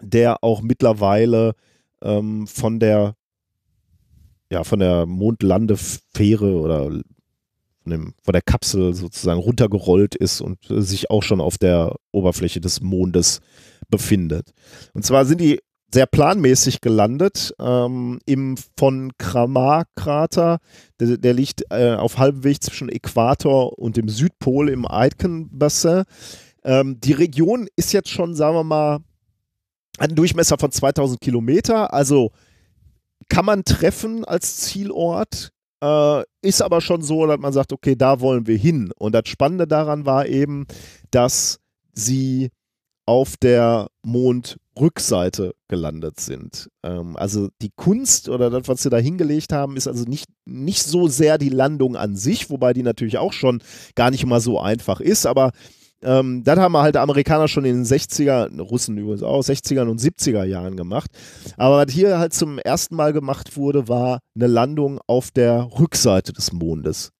[0.00, 1.54] der auch mittlerweile
[2.02, 3.16] ähm, von der
[4.52, 6.90] ja, von der Mondlandefähre oder
[7.82, 12.60] von, dem, von der Kapsel sozusagen runtergerollt ist und sich auch schon auf der Oberfläche
[12.60, 13.40] des Mondes
[13.88, 14.52] befindet.
[14.94, 15.60] Und zwar sind die
[15.92, 20.58] sehr planmäßig gelandet ähm, im von Kramar-Krater.
[20.98, 26.04] Der, der liegt äh, auf halbem Weg zwischen Äquator und dem Südpol im Aitken-Bassin.
[26.64, 29.00] Ähm, die Region ist jetzt schon, sagen wir mal,
[29.98, 32.30] einen Durchmesser von 2000 Kilometer, also
[33.28, 35.52] kann man treffen als Zielort,
[35.82, 38.92] äh, ist aber schon so, dass man sagt, okay, da wollen wir hin.
[38.96, 40.66] Und das Spannende daran war eben,
[41.10, 41.58] dass
[41.92, 42.50] sie
[43.04, 46.70] auf der Mondrückseite gelandet sind.
[46.84, 50.84] Ähm, also die Kunst oder das, was sie da hingelegt haben, ist also nicht, nicht
[50.84, 53.60] so sehr die Landung an sich, wobei die natürlich auch schon
[53.96, 55.50] gar nicht mal so einfach ist, aber
[56.02, 60.44] ähm, das haben halt Amerikaner schon in den 60er, Russen übrigens auch, 60er und 70er
[60.44, 61.10] Jahren gemacht.
[61.56, 66.32] Aber was hier halt zum ersten Mal gemacht wurde, war eine Landung auf der Rückseite
[66.32, 67.10] des Mondes.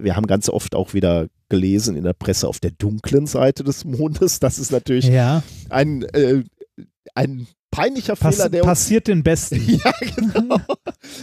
[0.00, 3.84] Wir haben ganz oft auch wieder gelesen in der Presse auf der dunklen Seite des
[3.84, 4.38] Mondes.
[4.44, 6.42] Das ist natürlich Ja, ein, äh,
[7.14, 9.60] ein peinlicher pass Fehler, der passiert den Besten.
[9.84, 10.58] ja, genau.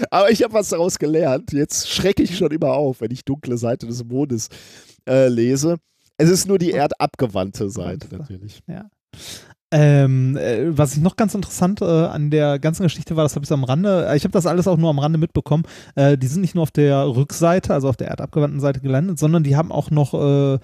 [0.10, 1.54] Aber ich habe was daraus gelernt.
[1.54, 4.50] Jetzt schrecke ich schon immer auf, wenn ich dunkle Seite des Mondes
[5.08, 5.78] äh, lese.
[6.22, 8.62] Es ist nur die erdabgewandte Seite natürlich.
[9.74, 13.46] Ähm, äh, was ich noch ganz interessant äh, an der ganzen Geschichte war, das habe
[13.46, 15.64] ich so am Rande, äh, ich habe das alles auch nur am Rande mitbekommen,
[15.96, 19.44] äh, die sind nicht nur auf der Rückseite, also auf der erdabgewandten Seite gelandet, sondern
[19.44, 20.60] die haben auch noch, äh,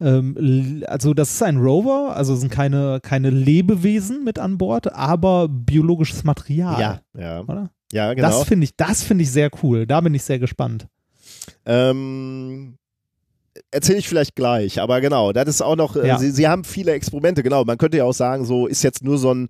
[0.00, 5.48] ähm, also das ist ein Rover, also sind keine, keine Lebewesen mit an Bord, aber
[5.48, 6.78] biologisches Material.
[6.78, 7.70] Ja, ja, Oder?
[7.92, 8.28] ja, genau.
[8.28, 9.86] Das finde ich, das finde ich sehr cool.
[9.86, 10.86] Da bin ich sehr gespannt.
[11.64, 12.76] Ähm,
[13.72, 16.18] Erzähle ich vielleicht gleich, aber genau, das ist auch noch, äh, Ja.
[16.18, 17.64] sie, sie haben viele Experimente, genau.
[17.64, 19.48] Man könnte ja auch sagen, so ist jetzt nur so ein,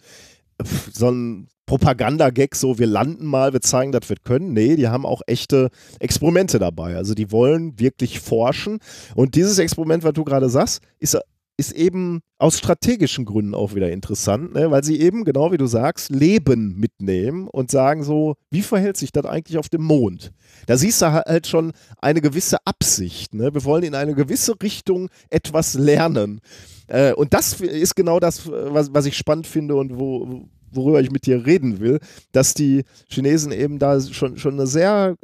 [0.92, 4.52] so ein Propaganda-Gag, so wir landen mal, wir zeigen, dass wir können.
[4.54, 5.70] Nee, die haben auch echte
[6.00, 6.96] Experimente dabei.
[6.96, 8.80] Also die wollen wirklich forschen.
[9.14, 11.16] Und dieses Experiment, was du gerade sagst, ist,
[11.60, 14.70] ist eben aus strategischen Gründen auch wieder interessant, ne?
[14.70, 19.12] weil sie eben, genau wie du sagst, Leben mitnehmen und sagen so, wie verhält sich
[19.12, 20.32] das eigentlich auf dem Mond?
[20.66, 23.34] Da siehst du halt schon eine gewisse Absicht.
[23.34, 23.52] Ne?
[23.52, 26.40] Wir wollen in eine gewisse Richtung etwas lernen.
[26.88, 31.10] Äh, und das ist genau das, was, was ich spannend finde und wo, worüber ich
[31.10, 32.00] mit dir reden will,
[32.32, 35.16] dass die Chinesen eben da schon, schon eine sehr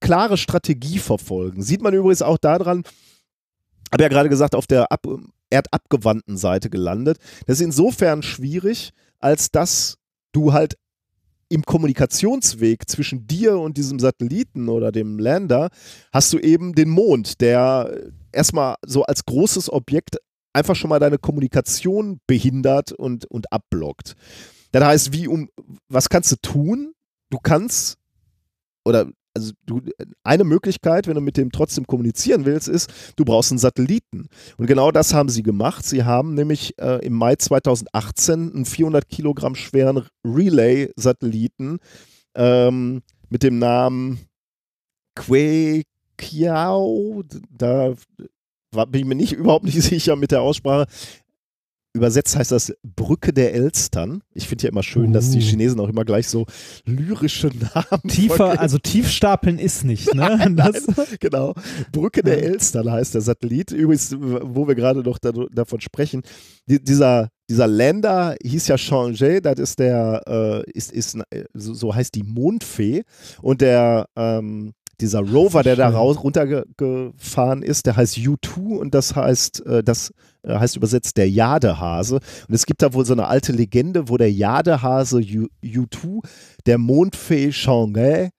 [0.00, 1.62] klare Strategie verfolgen.
[1.62, 2.82] Sieht man übrigens auch daran,
[3.92, 5.06] habe ja gerade gesagt, auf der ab,
[5.50, 7.18] erdabgewandten Seite gelandet.
[7.46, 9.98] Das ist insofern schwierig, als dass
[10.32, 10.76] du halt
[11.48, 15.68] im Kommunikationsweg zwischen dir und diesem Satelliten oder dem Lander
[16.10, 20.16] hast du eben den Mond, der erstmal so als großes Objekt
[20.54, 24.16] einfach schon mal deine Kommunikation behindert und, und abblockt.
[24.72, 25.50] Das heißt, wie um,
[25.88, 26.94] was kannst du tun?
[27.28, 27.98] Du kannst,
[28.84, 29.80] oder also du,
[30.24, 34.28] eine Möglichkeit, wenn du mit dem trotzdem kommunizieren willst, ist, du brauchst einen Satelliten.
[34.56, 35.84] Und genau das haben sie gemacht.
[35.84, 41.78] Sie haben nämlich äh, im Mai 2018 einen 400 Kilogramm schweren Relay-Satelliten
[42.34, 44.20] ähm, mit dem Namen
[45.14, 45.84] Queqiao,
[47.50, 47.94] da
[48.88, 50.86] bin ich mir nicht überhaupt nicht sicher mit der Aussprache.
[51.94, 54.22] Übersetzt heißt das Brücke der Elstern.
[54.32, 55.42] Ich finde ja immer schön, dass die Uh.
[55.42, 56.46] Chinesen auch immer gleich so
[56.86, 60.54] lyrische Namen Tiefer, also tiefstapeln ist nicht, ne?
[60.56, 60.86] das,
[61.20, 61.54] Genau.
[61.92, 62.42] Brücke der.
[62.42, 63.72] Elstern heißt der Satellit.
[63.72, 66.22] Übrigens, wo wir gerade noch da, davon sprechen,
[66.66, 71.74] die, dieser, dieser Lander hieß ja Changé, das ist der, äh, ist, ist, äh, so,
[71.74, 73.02] so heißt die Mondfee.
[73.42, 74.72] Und der, ähm,
[75.02, 80.12] dieser Rover, der da raus, runtergefahren ist, der heißt U2 und das heißt, äh, das
[80.42, 82.16] äh, heißt übersetzt der Jadehase.
[82.48, 86.24] Und es gibt da wohl so eine alte Legende, wo der Jadehase U, U2
[86.66, 88.30] der Mondfee Changé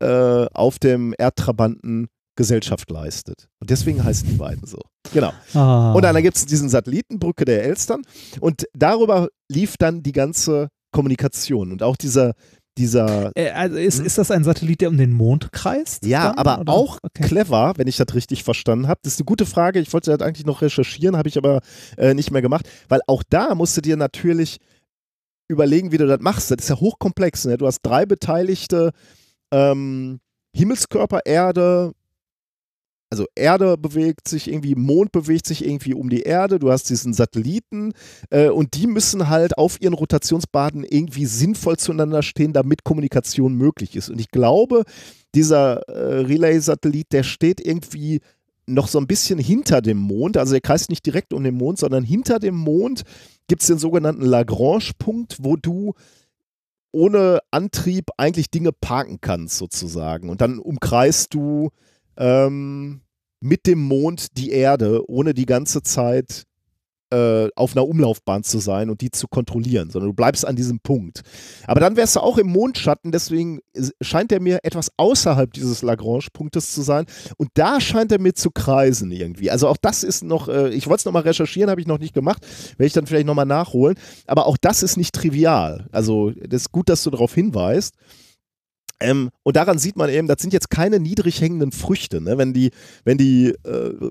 [0.00, 3.48] äh, auf dem Erdtrabanten Gesellschaft leistet.
[3.60, 4.78] Und deswegen heißen die beiden so.
[5.12, 5.32] Genau.
[5.54, 5.92] ah.
[5.92, 8.02] Und dann gibt es diesen Satellitenbrücke der Elstern
[8.40, 12.34] und darüber lief dann die ganze Kommunikation und auch dieser,
[12.78, 14.06] dieser Äh, also ist, Hm?
[14.06, 16.06] ist das ein Satellit, der um den Mond kreist?
[16.06, 16.72] ja, dann, aber oder?
[16.72, 17.24] auch Okay.
[17.24, 19.00] clever, wenn ich das richtig verstanden habe.
[19.02, 19.80] Das ist eine gute Frage.
[19.80, 21.60] Ich wollte das eigentlich noch recherchieren, habe ich aber
[21.96, 24.58] äh, nicht mehr gemacht, weil auch da musst du dir natürlich
[25.48, 26.50] überlegen, wie du das machst.
[26.50, 27.46] Das ist ja hochkomplex.
[27.46, 27.56] Ne?
[27.58, 28.92] Du hast drei beteiligte
[29.52, 30.20] ähm,
[30.54, 31.92] Himmelskörper, Erde,
[33.10, 37.14] also Erde bewegt sich irgendwie, Mond bewegt sich irgendwie um die Erde, du hast diesen
[37.14, 37.92] Satelliten
[38.30, 43.96] äh, und die müssen halt auf ihren Rotationsbahnen irgendwie sinnvoll zueinander stehen, damit Kommunikation möglich
[43.96, 44.10] ist.
[44.10, 44.84] Und ich glaube,
[45.34, 48.20] dieser äh, Relay-Satellit, der steht irgendwie
[48.66, 51.78] noch so ein bisschen hinter dem Mond, also der kreist nicht direkt um den Mond,
[51.78, 53.02] sondern hinter dem Mond
[53.48, 55.94] gibt es den sogenannten Lagrange-Punkt, wo du
[56.92, 60.28] ohne Antrieb eigentlich Dinge parken kannst, sozusagen.
[60.28, 61.70] Und dann umkreist du
[62.18, 63.00] ähm,
[63.40, 66.44] mit dem Mond die Erde, ohne die ganze Zeit
[67.10, 70.80] äh, auf einer Umlaufbahn zu sein und die zu kontrollieren, sondern du bleibst an diesem
[70.80, 71.22] Punkt.
[71.66, 73.60] Aber dann wärst du auch im Mondschatten, deswegen
[74.02, 77.06] scheint er mir etwas außerhalb dieses Lagrange-Punktes zu sein.
[77.38, 79.50] Und da scheint er mir zu kreisen irgendwie.
[79.50, 82.14] Also auch das ist noch, äh, ich wollte es nochmal recherchieren, habe ich noch nicht
[82.14, 82.46] gemacht,
[82.76, 83.96] werde ich dann vielleicht nochmal nachholen.
[84.26, 85.86] Aber auch das ist nicht trivial.
[85.92, 87.94] Also das ist gut, dass du darauf hinweist.
[89.00, 92.20] Ähm, und daran sieht man eben, das sind jetzt keine niedrig hängenden Früchte.
[92.20, 92.36] Ne?
[92.38, 92.70] Wenn die,
[93.04, 94.10] wenn die, äh,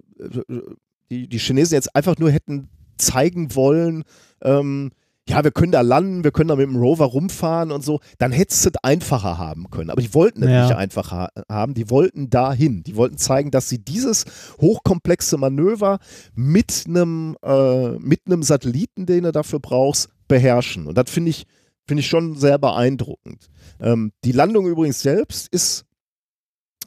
[1.09, 4.03] die, die Chinesen jetzt einfach nur hätten zeigen wollen,
[4.41, 4.91] ähm,
[5.29, 8.31] ja, wir können da landen, wir können da mit dem Rover rumfahren und so, dann
[8.31, 9.89] hättest du es einfacher haben können.
[9.89, 10.67] Aber die wollten es Ja.
[10.67, 12.83] nicht einfach ha haben, die wollten dahin.
[12.83, 14.23] Die wollten zeigen, dass sie dieses
[14.61, 15.99] hochkomplexe Manöver
[16.33, 20.87] mit einem äh, mit einem Satelliten, den du dafür brauchst, beherrschen.
[20.87, 21.45] Und das finde ich,
[21.87, 23.47] finde ich schon sehr beeindruckend.
[23.79, 25.85] Ähm, die Landung übrigens selbst ist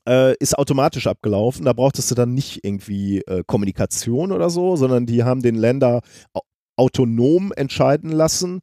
[0.09, 1.65] äh, ist automatisch abgelaufen.
[1.65, 6.01] Da brauchtest du dann nicht irgendwie äh, Kommunikation oder so, sondern die haben den Länder
[6.33, 6.41] au
[6.77, 8.61] autonom entscheiden lassen.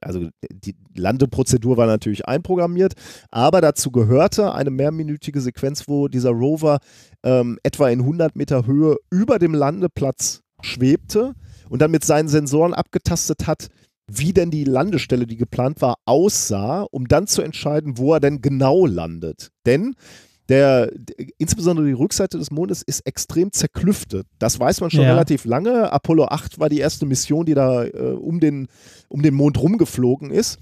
[0.00, 2.94] Also die Landeprozedur war natürlich einprogrammiert,
[3.30, 6.78] aber dazu gehörte eine mehrminütige Sequenz, wo dieser Rover
[7.24, 11.34] ähm, etwa in 100 Meter Höhe über dem Landeplatz schwebte
[11.68, 13.68] und dann mit seinen Sensoren abgetastet hat,
[14.08, 18.40] wie denn die Landestelle, die geplant war, aussah, um dann zu entscheiden, wo er denn
[18.40, 19.50] genau landet.
[19.66, 19.94] Denn
[20.48, 20.92] der,
[21.38, 24.28] insbesondere die Rückseite des Mondes ist extrem zerklüftet.
[24.38, 25.10] Das weiß man schon Ja.
[25.10, 25.92] relativ lange.
[25.92, 28.68] Apollo 8 war die erste Mission, die da äh, um, den,
[29.08, 30.58] um den Mond rumgeflogen ist.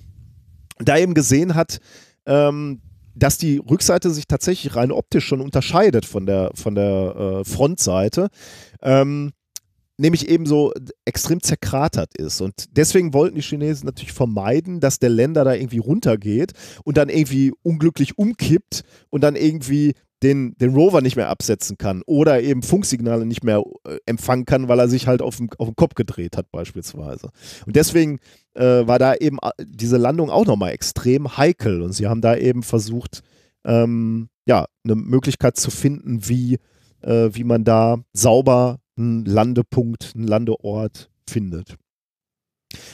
[0.78, 1.80] Da eben gesehen hat,
[2.24, 2.80] ähm,
[3.14, 8.28] dass die Rückseite sich tatsächlich rein optisch schon unterscheidet von der, von der äh, Frontseite.
[8.80, 9.32] Ähm,
[9.96, 10.72] nämlich eben so
[11.04, 12.40] extrem zerkratert ist.
[12.40, 16.52] Und deswegen wollten die Chinesen natürlich vermeiden, dass der Länder da irgendwie runtergeht
[16.84, 22.02] und dann irgendwie unglücklich umkippt und dann irgendwie den, den Rover nicht mehr absetzen kann
[22.06, 25.68] oder eben Funksignale nicht mehr äh, empfangen kann, weil er sich halt auf den, auf
[25.68, 27.30] den Kopf gedreht hat beispielsweise.
[27.66, 28.18] Und deswegen
[28.54, 32.36] äh, war da eben äh, diese Landung auch nochmal extrem heikel und sie haben da
[32.36, 33.20] eben versucht,
[33.64, 36.58] ähm, ja, eine Möglichkeit zu finden, wie,
[37.02, 41.76] äh, wie man da sauber einen Landepunkt, einen Landeort findet.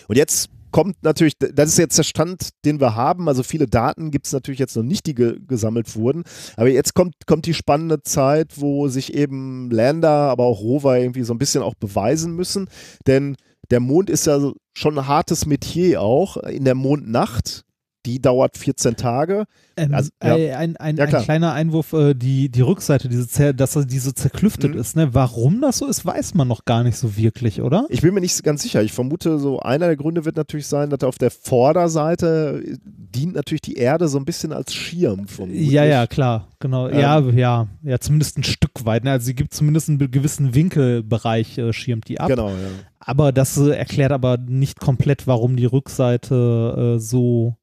[0.09, 3.29] Und jetzt kommt natürlich, das ist jetzt der Stand, den wir haben.
[3.29, 6.25] Also viele Daten gibt es natürlich jetzt noch nicht, die ge gesammelt wurden.
[6.57, 11.23] Aber jetzt kommt, kommt die spannende Zeit, wo sich eben Lander, aber auch Rover irgendwie
[11.23, 12.69] so ein bisschen auch beweisen müssen.
[13.07, 13.37] Denn
[13.71, 16.37] der Mond ist ja schon ein hartes Metier auch.
[16.37, 17.65] In der Mondnacht,
[18.07, 19.45] die dauert 14 Tage.
[19.77, 20.35] Ähm, Also, ja.
[20.59, 24.75] ein, ein, Ja, ein kleiner Einwurf, äh, die, die Rückseite, diese dass das diese zerklüftet
[24.75, 24.81] Mhm.
[24.81, 25.15] ist, ne?
[25.15, 27.87] Warum das so ist, weiß man noch gar nicht so wirklich, oder?
[27.89, 28.83] Ich bin mir nicht ganz sicher.
[28.83, 33.35] Ich vermute, so einer der Gründe wird natürlich sein, dass auf der Vorderseite äh, dient
[33.35, 35.27] natürlich die Erde so ein bisschen als Schirm.
[35.27, 35.71] vermutlich.
[35.71, 36.89] Ja, ja, klar, genau.
[36.89, 36.99] Ähm.
[37.01, 39.05] ja, ja, ja, zumindest ein Stück weit.
[39.05, 39.11] Ne?
[39.13, 42.29] Also sie gibt zumindest einen gewissen Winkelbereich, äh, schirmt die ab.
[42.29, 42.55] Genau, ja.
[43.01, 47.57] Aber das äh, erklärt aber nicht komplett, warum die Rückseite so,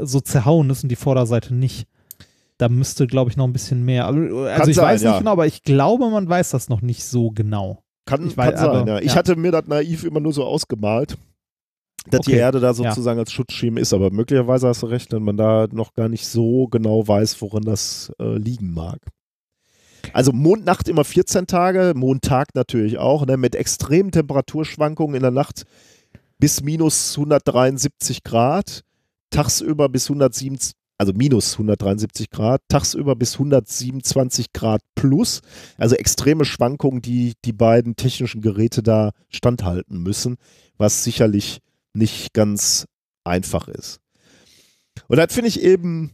[0.00, 1.86] so zerhauen ist und die Vorderseite nicht.
[2.58, 4.04] Da müsste, glaube ich, noch ein bisschen mehr.
[4.04, 5.18] Äh, Also Kann ich sein, weiß nicht ja.
[5.18, 7.82] genau, aber ich glaube, man weiß das noch nicht so genau.
[8.04, 8.98] Kann, Ich weiß, kann sein, aber- ja.
[9.00, 9.14] Ich ja.
[9.16, 11.16] hatte mir das naiv immer nur so ausgemalt,
[12.10, 13.92] dass die Okay, Erde da sozusagen als Schutzschirm ist.
[13.92, 17.62] Aber möglicherweise hast du recht, wenn man da noch gar nicht so genau weiß, worin
[17.64, 18.98] das äh, liegen mag.
[20.12, 25.64] Also Mondnacht immer 14 Tage, Mondtag natürlich auch, ne, mit extremen Temperaturschwankungen in der Nacht
[26.38, 28.82] bis minus 173 Grad,
[29.32, 30.58] tagsüber bis 107,
[30.98, 35.40] also minus 173 Grad, tagsüber bis 127 Grad plus.
[35.76, 40.36] Also extreme Schwankungen, die die beiden technischen Geräte da standhalten müssen,
[40.78, 41.58] was sicherlich
[41.94, 42.86] nicht ganz
[43.24, 43.98] einfach ist.
[45.08, 46.12] Und das finde ich eben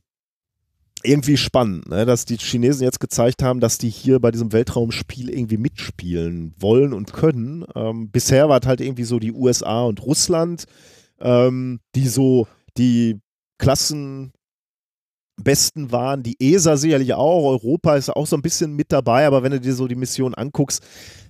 [1.05, 2.05] irgendwie spannend, ne?
[2.07, 6.93] dass die Chinesen jetzt gezeigt haben, dass die hier bei diesem Weltraumspiel irgendwie mitspielen wollen
[6.93, 7.65] und können.
[7.75, 10.65] Ähm, bisher war es halt irgendwie so die USA und Russland,
[11.21, 12.49] ähm, die so
[12.79, 13.21] die
[13.59, 14.33] Klassen
[15.43, 16.23] besten waren.
[16.23, 19.61] Die ESA sicherlich auch, Europa ist auch so ein bisschen mit dabei, aber wenn du
[19.61, 20.83] dir so die Mission anguckst,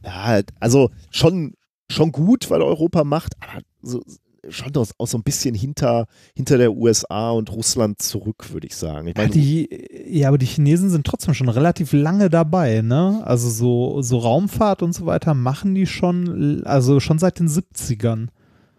[0.05, 1.53] ja, also schon,
[1.91, 4.03] schon gut, weil Europa macht, aber so,
[4.49, 8.77] schon auch, auch so ein bisschen hinter, hinter der USA und Russland zurück, würde ich
[8.77, 9.09] sagen.
[9.09, 9.69] Ich Ja, meine, die,
[10.07, 13.20] ja, aber die Chinesen sind trotzdem schon relativ lange dabei, ne?
[13.25, 18.29] Also so, so Raumfahrt und so weiter machen die schon, also schon seit den 70ern.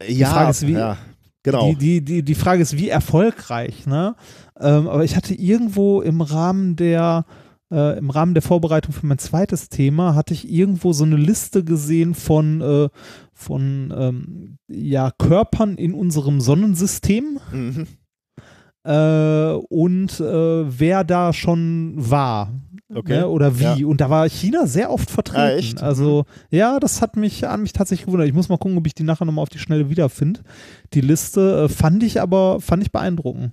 [0.07, 0.97] ja, Frage ist, wie- ja,
[1.43, 1.69] genau.
[1.69, 4.15] Die, die, die, die Frage ist, wie erfolgreich, ne?
[4.59, 7.25] Ähm, aber ich hatte irgendwo im Rahmen der
[7.71, 11.63] äh, im Rahmen der Vorbereitung für mein zweites Thema hatte ich irgendwo so eine Liste
[11.63, 12.89] gesehen von, äh,
[13.33, 17.87] von ähm, ja, Körpern in unserem Sonnensystem Mhm.
[18.83, 22.53] äh, und äh, wer da schon war.
[22.93, 23.19] Okay.
[23.19, 23.81] Ne, oder wie.
[23.81, 23.85] Ja.
[23.85, 25.39] Und da war China sehr oft vertreten.
[25.39, 25.83] Ah, echt?
[25.83, 28.27] Also, ja, das hat mich, hat mich tatsächlich gewundert.
[28.27, 30.41] Ich muss mal gucken, ob ich die nachher nochmal auf die Schnelle wiederfinde.
[30.93, 33.51] Die Liste äh, fand ich aber, fand ich beeindruckend.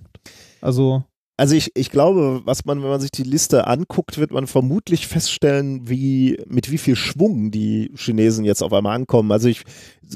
[0.61, 1.03] Also,
[1.39, 5.05] Also ich, ich glaube, was man, wenn man sich die Liste anguckt, wird man vermutlich
[5.05, 9.31] feststellen, wie, mit wie viel Schwung die Chinesen jetzt auf einmal ankommen.
[9.31, 9.61] Also ich,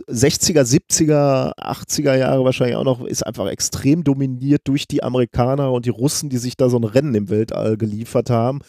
[0.10, 5.86] 60er, 70er, 80er Jahre wahrscheinlich auch noch, ist einfach extrem dominiert durch die Amerikaner und
[5.86, 8.62] die Russen, die sich da so ein Rennen im Weltall geliefert haben.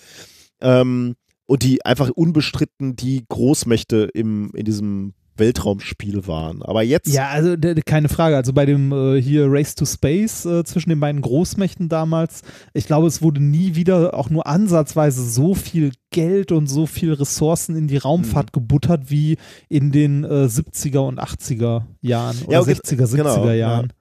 [0.62, 1.14] Ähm,
[1.46, 6.62] und die einfach unbestritten die Großmächte im, in diesem Weltraumspiel waren.
[6.62, 7.12] Aber jetzt.
[7.12, 8.36] Ja, also keine Frage.
[8.36, 12.42] Also bei dem äh, hier Race to Space äh, zwischen den beiden Großmächten damals,
[12.74, 17.12] ich glaube, es wurde nie wieder auch nur ansatzweise so viel Geld und so viel
[17.14, 18.60] Ressourcen in die Raumfahrt Mhm.
[18.60, 19.36] gebuttert wie
[19.68, 23.54] in den äh, 70er und 80er Jahren oder Ja, okay, 60er, 70er genau, ja.
[23.54, 23.92] Jahren.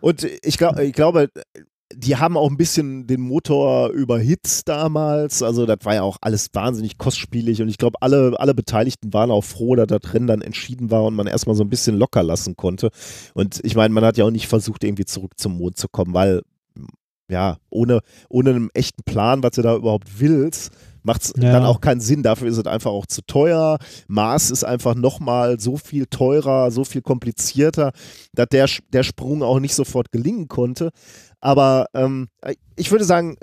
[0.00, 1.28] Und ich, glaub, ich glaube,
[1.98, 5.42] die haben auch ein bisschen den Motor überhitzt damals.
[5.42, 9.30] Also das war ja auch alles wahnsinnig kostspielig und ich glaube, alle, alle Beteiligten waren
[9.30, 12.22] auch froh, dass das Rennen dann entschieden war und man erstmal so ein bisschen locker
[12.22, 12.90] lassen konnte.
[13.34, 16.12] Und ich meine, man hat ja auch nicht versucht, irgendwie zurück zum Mond zu kommen,
[16.12, 16.42] weil
[17.28, 20.70] ja, ohne, ohne einen echten Plan, was du da überhaupt willst,
[21.02, 21.52] macht es Ja.
[21.52, 22.22] dann auch keinen Sinn.
[22.22, 23.78] Dafür ist es einfach auch zu teuer.
[24.06, 27.92] Mars ist einfach nochmal so viel teurer, so viel komplizierter,
[28.32, 30.90] dass der, der Sprung auch nicht sofort gelingen konnte.
[31.46, 32.26] Aber ähm,
[32.74, 33.36] ich würde sagen,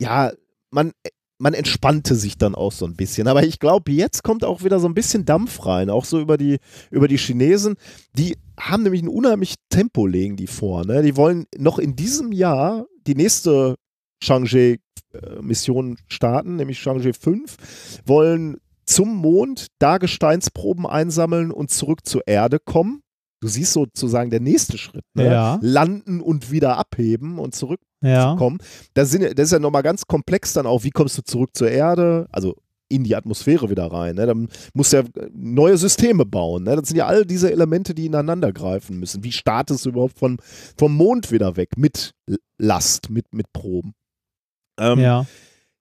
[0.00, 0.32] ja,
[0.72, 0.90] man,
[1.38, 3.28] man entspannte sich dann auch so ein bisschen.
[3.28, 6.36] Aber ich glaube, jetzt kommt auch wieder so ein bisschen Dampf rein, auch so über
[6.36, 6.58] die,
[6.90, 7.76] über die Chinesen.
[8.14, 10.84] Die haben nämlich ein unheimlich Tempo, legen die vor.
[10.84, 11.00] Ne?
[11.02, 13.76] Die wollen noch in diesem Jahr die nächste
[14.20, 17.56] Chang'e-Mission starten, nämlich Chang'e 5,
[18.04, 23.04] wollen zum Mond da Gesteinsproben einsammeln und zurück zur Erde kommen.
[23.40, 25.04] Du siehst sozusagen der nächste Schritt.
[25.14, 25.26] Ne?
[25.26, 25.58] Ja.
[25.62, 28.36] Landen und wieder abheben und zurück Ja.
[28.94, 31.70] Das, sind, das ist ja nochmal ganz komplex dann auch, wie kommst du zurück zur
[31.70, 32.56] Erde, also
[32.88, 34.16] in die Atmosphäre wieder rein.
[34.16, 34.26] Ne?
[34.26, 36.64] Dann musst du ja neue Systeme bauen.
[36.64, 36.74] Ne?
[36.76, 39.22] Das sind ja all diese Elemente, die ineinander greifen müssen.
[39.24, 40.38] Wie startest du überhaupt von,
[40.76, 42.14] vom Mond wieder weg mit
[42.58, 43.92] Last, mit, mit Proben?
[44.80, 45.26] Ähm, ja.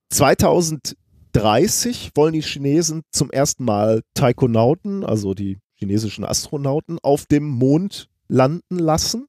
[0.09, 8.09] 2030 wollen die Chinesen zum ersten Mal Taikonauten, also die chinesischen Astronauten, auf dem Mond
[8.27, 9.27] landen lassen.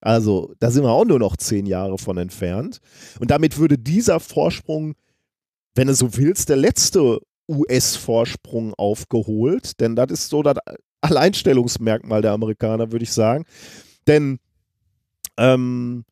[0.00, 2.80] Also da sind wir auch nur noch zehn Jahre von entfernt.
[3.18, 4.94] Und damit würde dieser Vorsprung,
[5.74, 9.80] wenn du so willst, der letzte US-Vorsprung aufgeholt.
[9.80, 10.58] Denn das ist so das
[11.00, 13.44] Alleinstellungsmerkmal der Amerikaner, würde ich sagen.
[14.06, 14.38] Denn
[15.38, 16.04] ähm,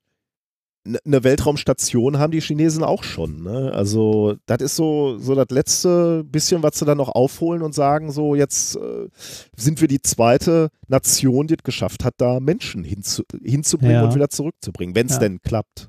[1.04, 3.42] eine Weltraumstation haben die Chinesen auch schon.
[3.42, 3.72] Ne?
[3.72, 8.12] Also das ist so, so das letzte bisschen, was sie dann noch aufholen und sagen,
[8.12, 9.08] so jetzt äh,
[9.56, 14.04] sind wir die zweite Nation, die es geschafft hat, da Menschen hinzu, hinzubringen Ja.
[14.04, 15.18] und wieder zurückzubringen, wenn es Ja.
[15.20, 15.88] denn klappt.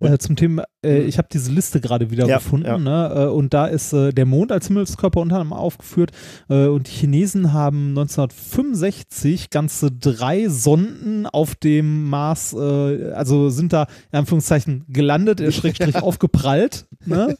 [0.00, 1.08] Äh, zum Thema, äh, Mhm.
[1.08, 2.78] ich habe diese Liste gerade wieder Ja, gefunden, ja.
[2.78, 3.12] Ne?
[3.14, 6.10] Äh, und da ist äh, der Mond als Himmelskörper unter anderem aufgeführt.
[6.48, 13.72] Äh, und die Chinesen haben 1965 ganze drei Sonden auf dem Mars, äh, also sind
[13.72, 16.86] da in Anführungszeichen gelandet, äh, Schrägstrich aufgeprallt.
[17.06, 17.36] Ne?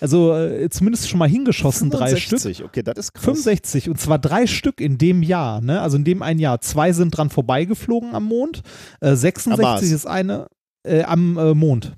[0.00, 0.34] Also
[0.70, 2.40] zumindest schon mal hingeschossen, drei Stück.
[2.40, 3.24] 65, okay, das ist krass.
[3.24, 5.82] 65 und zwar drei Stück in dem Jahr, ne?
[5.82, 6.62] Also in dem ein Jahr.
[6.62, 8.62] Zwei sind dran vorbeigeflogen am Mond.
[9.02, 9.20] Äh, Mars.
[9.20, 10.46] 66 ist eine
[10.84, 11.94] äh, am äh, Mond.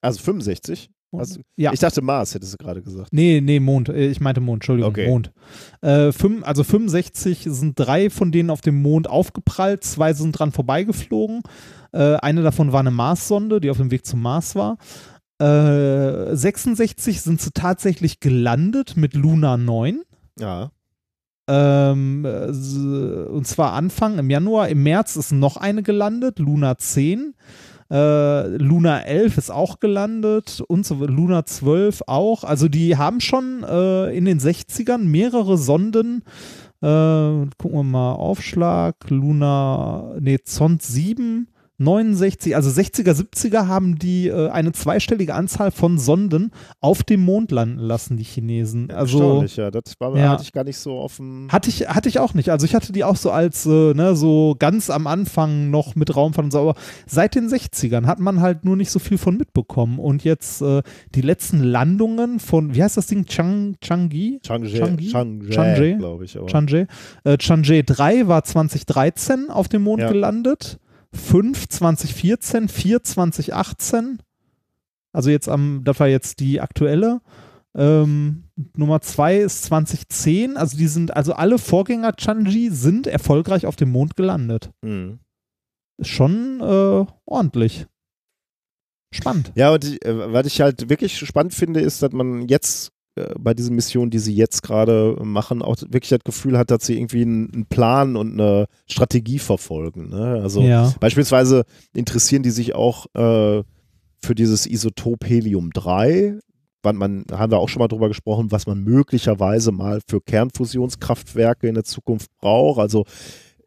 [0.00, 0.90] Also 65?
[1.14, 1.72] Hast du- ja.
[1.74, 3.08] Ich dachte Mars, hättest du gerade gesagt.
[3.12, 3.90] Nee, nee, Mond.
[3.90, 5.08] Äh, Ich meinte Mond, Entschuldigung, Okay.
[5.08, 5.30] Mond.
[5.82, 10.52] Äh, fünf, also 65 sind drei von denen auf dem Mond aufgeprallt, zwei sind dran
[10.52, 11.42] vorbeigeflogen.
[11.92, 14.78] Äh, eine davon war eine Marssonde, die auf dem Weg zum Mars war.
[15.38, 20.00] Äh, 66 sind sie tatsächlich gelandet mit Luna 9.
[20.38, 20.70] Ja.
[21.48, 22.46] Ähm, äh,
[23.28, 24.68] und zwar Anfang im Januar.
[24.68, 27.34] Im März ist noch eine gelandet, Luna 10.
[27.92, 32.42] Äh, Luna 11 ist auch gelandet und so, Luna 12 auch.
[32.42, 36.22] Also die haben schon äh, in den 60ern mehrere Sonden.
[36.80, 36.86] Äh,
[37.58, 41.48] gucken wir mal, Aufschlag, Luna, nee, Zond 7,
[41.82, 46.50] 69, also 60er, 70er haben die äh, eine zweistellige Anzahl von Sonden
[46.80, 48.90] auf dem Mond landen lassen, die Chinesen.
[48.90, 49.70] Also Erstaunlich, ja.
[49.70, 50.30] Das war, Ja.
[50.30, 51.48] hatte ich gar nicht so dem.
[51.50, 52.50] hatte ich, hatte ich auch nicht.
[52.50, 56.14] Also ich hatte die auch so als, äh, ne, so ganz am Anfang noch mit
[56.14, 56.74] Raumfahrt und so, aber
[57.06, 59.98] seit den 60ern hat man halt nur nicht so viel von mitbekommen.
[59.98, 60.82] Und jetzt äh,
[61.14, 63.26] die letzten Landungen von, wie heißt das Ding?
[63.26, 64.40] Chang, Changi?
[64.44, 65.10] Chang'e, Chang'e?
[65.10, 65.96] Chang'e, Chang'e?
[65.98, 66.36] glaube ich.
[66.38, 66.46] Aber.
[66.46, 66.86] Chang'e.
[67.24, 70.10] Äh, Chang'e 3 war 2013 auf dem Mond Ja.
[70.12, 70.78] gelandet.
[71.12, 74.18] 5 2014, 4 2018.
[75.12, 77.20] Also jetzt am, das war jetzt die aktuelle.
[77.74, 78.44] Ähm,
[78.76, 80.56] Nummer 2 ist 2010.
[80.56, 84.70] Also die sind, also alle Vorgänger Changi sind erfolgreich auf dem Mond gelandet.
[84.82, 85.20] Mhm.
[85.98, 87.86] Ist schon äh, ordentlich.
[89.14, 89.52] Spannend.
[89.54, 92.92] Ja, und ich, äh, was ich halt wirklich spannend finde, ist, dass man jetzt
[93.38, 96.96] bei diesen Missionen, die sie jetzt gerade machen, auch wirklich das Gefühl hat, dass sie
[96.96, 100.08] irgendwie einen, Plan und eine Strategie verfolgen.
[100.08, 100.40] Ne?
[100.42, 100.94] Also ja.
[100.98, 101.64] beispielsweise
[101.94, 103.62] interessieren die sich auch äh,
[104.22, 106.40] für dieses Isotop Helium-3.
[106.84, 111.68] Wann man, haben wir auch schon mal drüber gesprochen, was man möglicherweise mal für Kernfusionskraftwerke
[111.68, 112.80] in der Zukunft braucht.
[112.80, 113.04] Also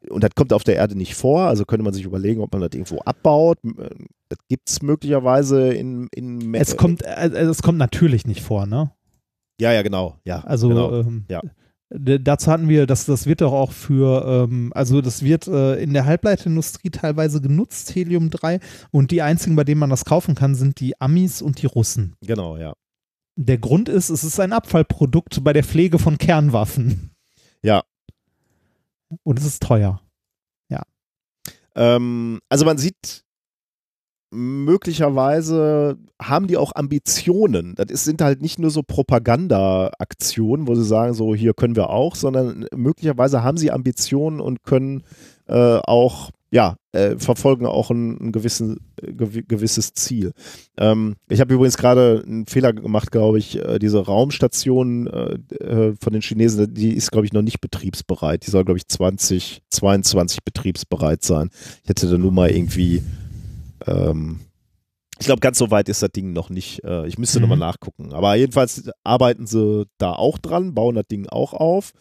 [0.10, 2.62] und das kommt auf der Erde nicht vor, also könnte man sich überlegen, ob man
[2.62, 3.58] das irgendwo abbaut.
[4.30, 8.92] Das gibt es möglicherweise in, in Es kommt, äh, es kommt natürlich nicht vor, ne?
[9.60, 10.20] Ja, ja, genau.
[10.26, 11.00] Ja, Also genau.
[11.00, 11.42] ähm, Ja.
[11.90, 15.94] Dazu hatten wir, das, das wird doch auch für, ähm, also das wird äh, in
[15.94, 18.60] der Halbleiterindustrie teilweise genutzt, Helium 3.
[18.92, 22.16] Und die einzigen, bei denen man das kaufen kann, sind die Amis und die Russen.
[22.22, 22.74] Genau, ja.
[23.36, 27.12] Der Grund ist, es ist ein Abfallprodukt bei der Pflege von Kernwaffen.
[27.62, 27.84] Ja.
[29.24, 30.02] Und es ist teuer.
[31.76, 33.25] Ähm, also man sieht,
[34.36, 37.74] möglicherweise haben die auch Ambitionen.
[37.76, 41.90] Das ist, sind halt nicht nur so Propaganda-Aktionen, wo sie sagen, so hier können wir
[41.90, 45.04] auch, sondern möglicherweise haben sie Ambitionen und können
[45.48, 50.32] äh, auch, ja, äh, verfolgen auch ein, ein gewissen, gew gewisses Ziel.
[50.78, 53.58] Ähm, ich habe übrigens gerade einen Fehler gemacht, glaube ich.
[53.58, 58.46] Äh, diese Raumstation äh, äh, von den Chinesen, die ist, glaube ich, noch nicht betriebsbereit.
[58.46, 61.50] Die soll, glaube ich, 2022 betriebsbereit sein.
[61.84, 63.02] Ich hätte da nur mal irgendwie
[63.88, 64.40] ähm,
[65.20, 66.84] ich glaube, ganz so weit ist das Ding noch nicht.
[66.84, 67.44] Äh, ich müsste Mhm.
[67.44, 68.12] nochmal nachgucken.
[68.14, 71.92] Aber jedenfalls arbeiten sie da auch dran, bauen das Ding auch auf.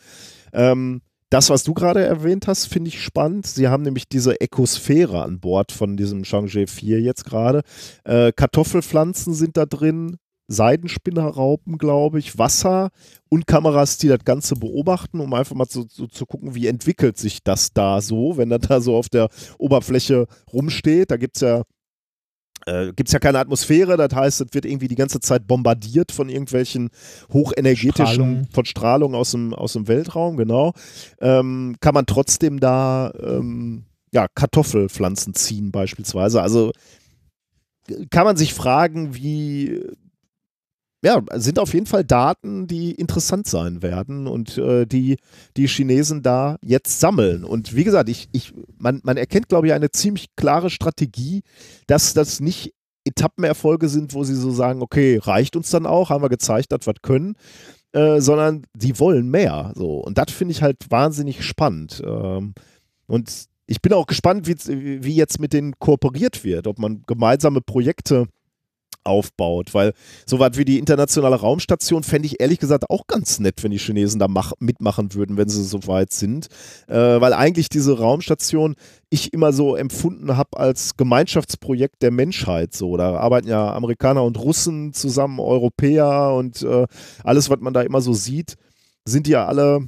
[0.52, 1.00] Ähm,
[1.30, 3.46] das, was du gerade erwähnt hast, finde ich spannend.
[3.46, 7.62] Sie haben nämlich diese Ökosphäre an Bord von diesem Chang'e 4 jetzt gerade.
[8.04, 10.16] Äh, Kartoffelpflanzen sind da drin,
[10.48, 12.90] Seidenspinnerraupen, glaube ich, Wasser
[13.30, 17.16] und Kameras, die das Ganze beobachten, um einfach mal so, so zu gucken, wie entwickelt
[17.16, 19.28] sich das da so, wenn das da so auf der
[19.58, 21.10] Oberfläche rumsteht.
[21.10, 21.62] Da gibt es ja
[22.66, 26.12] äh, gibt es ja keine Atmosphäre, das heißt, es wird irgendwie die ganze Zeit bombardiert
[26.12, 26.90] von irgendwelchen
[27.32, 28.48] hochenergetischen, Strahlung.
[28.52, 30.72] von Strahlung aus dem, aus dem Weltraum, genau.
[31.20, 36.40] Ähm, kann man trotzdem da ähm, ja, Kartoffelpflanzen ziehen beispielsweise.
[36.40, 36.72] Also
[37.88, 39.80] äh, kann man sich fragen, wie
[41.04, 45.18] ja, sind auf jeden Fall Daten, die interessant sein werden und äh, die
[45.54, 47.44] die Chinesen da jetzt sammeln.
[47.44, 51.42] Und wie gesagt, ich, ich, man, man erkennt, glaube ich, eine ziemlich klare Strategie,
[51.86, 52.72] dass das nicht
[53.04, 56.86] Etappenerfolge sind, wo sie so sagen, okay, reicht uns dann auch, haben wir gezeigt, dass
[56.86, 57.36] wir können,
[57.92, 59.72] äh, sondern die wollen mehr.
[59.74, 59.98] So.
[59.98, 62.02] Und das finde ich halt wahnsinnig spannend.
[62.02, 62.54] Ähm,
[63.06, 63.30] und
[63.66, 68.26] ich bin auch gespannt, wie, wie jetzt mit denen kooperiert wird, ob man gemeinsame Projekte
[69.04, 69.92] aufbaut, weil
[70.26, 74.18] sowas wie die internationale Raumstation fände ich ehrlich gesagt auch ganz nett, wenn die Chinesen
[74.18, 76.48] da mach, mitmachen würden, wenn sie so weit sind,
[76.88, 78.76] äh, weil eigentlich diese Raumstation
[79.10, 82.74] ich immer so empfunden habe als Gemeinschaftsprojekt der Menschheit.
[82.74, 86.86] So, da arbeiten ja Amerikaner und Russen zusammen, Europäer und äh,
[87.22, 88.56] alles, was man da immer so sieht,
[89.04, 89.86] sind ja alle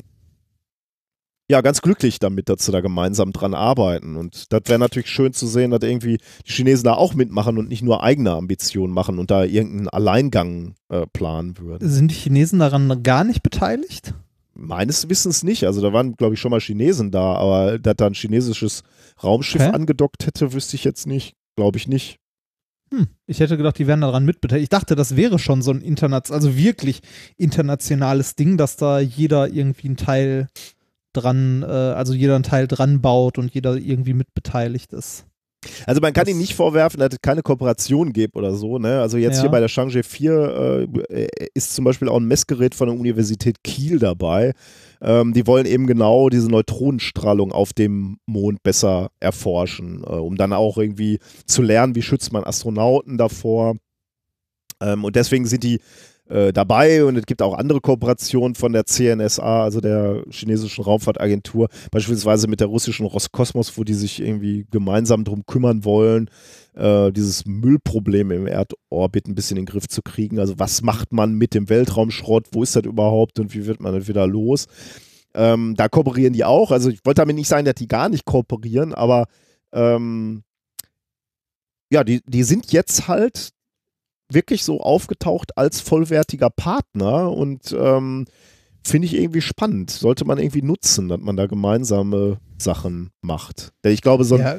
[1.49, 4.17] ja, ganz glücklich damit, dass sie da gemeinsam dran arbeiten.
[4.17, 7.69] Und das wäre natürlich schön zu sehen, dass irgendwie die Chinesen da auch mitmachen und
[7.69, 11.89] nicht nur eigene Ambitionen machen und da irgendeinen Alleingang äh, planen würden.
[11.89, 14.15] Sind die Chinesen daran gar nicht beteiligt?
[14.55, 15.65] Meines Wissens nicht.
[15.67, 18.83] Also da waren, glaube ich, schon mal Chinesen da, aber dass da ein chinesisches
[19.23, 19.75] Raumschiff Okay.
[19.75, 21.35] angedockt hätte, wüsste ich jetzt nicht.
[21.57, 22.19] Glaube ich nicht.
[22.93, 24.65] Hm, ich hätte gedacht, die wären daran mitbeteiligt.
[24.65, 27.01] Ich dachte, das wäre schon so ein international, also wirklich
[27.37, 30.49] internationales Ding, dass da jeder irgendwie einen Teil
[31.17, 35.25] dran, äh, also jeder einen Teil dran baut und jeder irgendwie mitbeteiligt ist.
[35.87, 38.79] Also man kann Das- ihnen nicht vorwerfen, dass es keine Kooperation gibt oder so.
[38.79, 39.01] Ne?
[39.01, 39.43] Also jetzt Ja.
[39.43, 43.65] hier bei der Chang'e 4 äh, ist zum Beispiel auch ein Messgerät von der Universität
[43.65, 44.53] Kiel dabei.
[45.01, 50.53] Ähm, die wollen eben genau diese Neutronenstrahlung auf dem Mond besser erforschen, äh, um dann
[50.53, 53.75] auch irgendwie zu lernen, wie schützt man Astronauten davor.
[54.81, 55.81] Ähm, und deswegen sind die
[56.29, 61.69] äh, dabei und es gibt auch andere Kooperationen von der CNSA, also der chinesischen Raumfahrtagentur,
[61.91, 66.29] beispielsweise mit der russischen Roskosmos, wo die sich irgendwie gemeinsam drum kümmern wollen,
[66.75, 70.39] äh, dieses Müllproblem im Erdorbit ein bisschen in den Griff zu kriegen.
[70.39, 73.95] Also was macht man mit dem Weltraumschrott, wo ist das überhaupt und wie wird man
[73.95, 74.67] das wieder los?
[75.35, 76.71] Ähm, da kooperieren die auch.
[76.73, 79.27] Also ich wollte damit nicht sagen, dass die gar nicht kooperieren, aber
[79.73, 80.43] ähm,
[81.91, 83.51] ja, die, die sind jetzt halt
[84.31, 88.27] wirklich so aufgetaucht als vollwertiger Partner und ähm,
[88.83, 89.91] finde ich irgendwie spannend.
[89.91, 93.73] Sollte man irgendwie nutzen, dass man da gemeinsame Sachen macht.
[93.85, 94.57] Denn ich glaube, so ein, ja,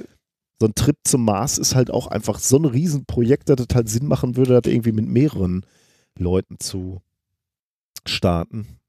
[0.60, 3.89] so ein Trip zum Mars ist halt auch einfach so ein Riesenprojekt, dass es halt
[3.89, 5.65] Sinn machen würde, das irgendwie mit mehreren
[6.18, 7.02] Leuten zu
[8.06, 8.80] starten.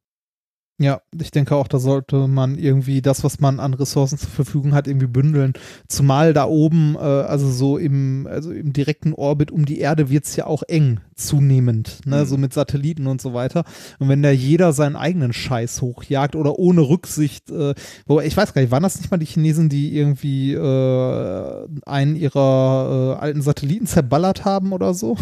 [0.81, 4.75] Ja, ich denke auch, da sollte man irgendwie das, was man an Ressourcen zur Verfügung
[4.75, 5.55] hat, irgendwie bündeln.
[5.89, 10.27] Zumal da oben, äh, also so im, also im direkten Orbit um die Erde wird
[10.27, 12.19] es ja auch eng zunehmend, ne?
[12.23, 12.27] Mhm.
[12.27, 13.65] so mit Satelliten und so weiter.
[13.99, 17.75] Und wenn da jeder seinen eigenen Scheiß hochjagt oder ohne Rücksicht, äh,
[18.07, 22.15] wobei ich weiß gar nicht, waren das nicht mal die Chinesen, die irgendwie äh, einen
[22.15, 25.17] ihrer äh, alten Satelliten zerballert haben oder so?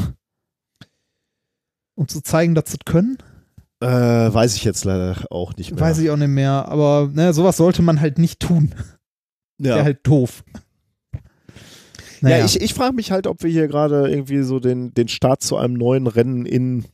[1.95, 3.17] Um zu zeigen, dass sie es können?
[3.81, 5.81] Äh, weiß ich jetzt leider auch nicht mehr.
[5.81, 8.75] Weiß ich auch nicht mehr, aber ne, sowas sollte man halt nicht tun.
[9.59, 9.77] ja.
[9.77, 10.45] Wäre halt doof.
[12.23, 15.43] Ja, ich, ich frage mich halt, ob wir hier gerade irgendwie so den, den Start
[15.43, 16.87] zu einem neuen Rennen in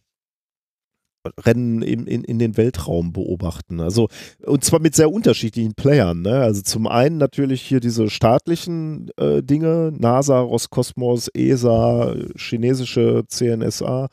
[1.38, 3.80] Rennen in, in, in den Weltraum beobachten.
[3.80, 4.08] Also,
[4.44, 6.22] und zwar mit sehr unterschiedlichen Playern.
[6.22, 6.40] Ne?
[6.40, 14.08] Also zum einen natürlich hier diese staatlichen äh, Dinge, NASA, Roskosmos, ESA, chinesische CNSA,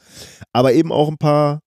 [0.53, 1.61] aber eben auch ein paar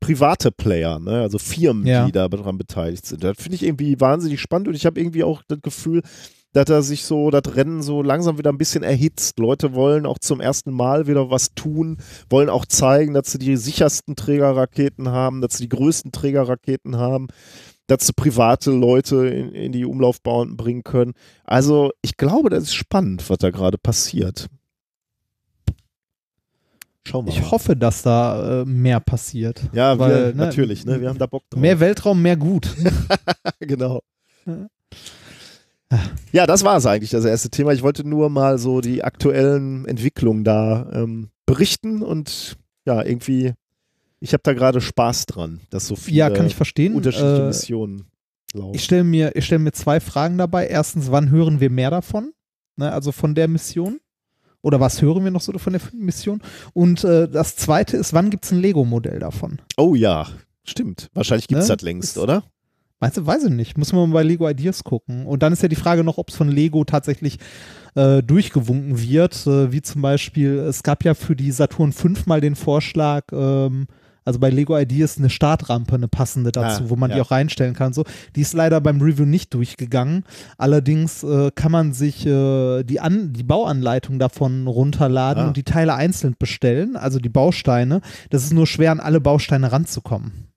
[0.00, 1.20] private Player, ne?
[1.22, 2.06] also Firmen, Ja.
[2.06, 3.24] die daran beteiligt sind.
[3.24, 6.02] Das finde ich irgendwie wahnsinnig spannend und ich habe irgendwie auch das Gefühl,
[6.52, 9.38] dass er sich so, das Rennen so langsam wieder ein bisschen erhitzt.
[9.38, 11.98] Leute wollen auch zum ersten Mal wieder was tun,
[12.30, 17.26] wollen auch zeigen, dass sie die sichersten Trägerraketen haben, dass sie die größten Trägerraketen haben,
[17.86, 21.12] dass sie private Leute in, in die Umlaufbauten bringen können.
[21.44, 24.48] Also ich glaube, das ist spannend, was da gerade passiert.
[27.08, 27.50] Schauen wir Ich mal.
[27.52, 29.62] hoffe, dass da äh, mehr passiert.
[29.72, 31.00] Ja, weil, wir, ne, natürlich, ne?
[31.00, 31.60] wir haben da Bock drauf.
[31.60, 32.68] Mehr Weltraum, mehr gut.
[33.60, 34.00] genau.
[34.46, 34.68] Ja.
[36.32, 37.72] Ja, das war es eigentlich, das erste Thema.
[37.72, 43.54] Ich wollte nur mal so die aktuellen Entwicklungen da ähm, berichten und ja, irgendwie,
[44.20, 46.94] ich habe da gerade Spaß dran, dass so viele ja, kann ich verstehen.
[46.94, 48.04] unterschiedliche Äh, Missionen
[48.52, 48.74] laufen.
[48.74, 50.66] Ich stelle mir, ich stell mir zwei Fragen dabei.
[50.66, 52.32] Erstens, wann hören wir mehr davon?
[52.76, 53.98] Ne, also von der Mission?
[54.62, 56.40] Oder was hören wir noch so von der Mission?
[56.74, 59.58] Und äh, das zweite ist, wann gibt es ein Lego-Modell davon?
[59.76, 60.26] oh ja,
[60.64, 61.08] stimmt.
[61.14, 61.76] Wahrscheinlich gibt es Ne?
[61.76, 62.42] das längst, Ist- oder?
[63.00, 63.78] Meinst du, weiß ich nicht.
[63.78, 65.24] Muss man mal bei Lego Ideas gucken.
[65.24, 67.38] Und dann ist ja die Frage noch, ob es von Lego tatsächlich
[67.94, 69.46] äh, durchgewunken wird.
[69.46, 73.86] Äh, wie zum Beispiel, es gab ja für die Saturn 5 mal den Vorschlag, ähm,
[74.28, 77.22] also bei Lego Ideas eine Startrampe, eine passende dazu, Ah, wo man die ja.
[77.22, 77.94] auch reinstellen kann.
[77.94, 78.04] So,
[78.36, 80.24] die ist leider beim Review nicht durchgegangen.
[80.58, 85.46] Allerdings äh, kann man sich äh, die, An die Bauanleitung davon runterladen Ah.
[85.48, 88.02] und die Teile einzeln bestellen, also die Bausteine.
[88.30, 90.47] Das ist nur schwer, an alle Bausteine ranzukommen,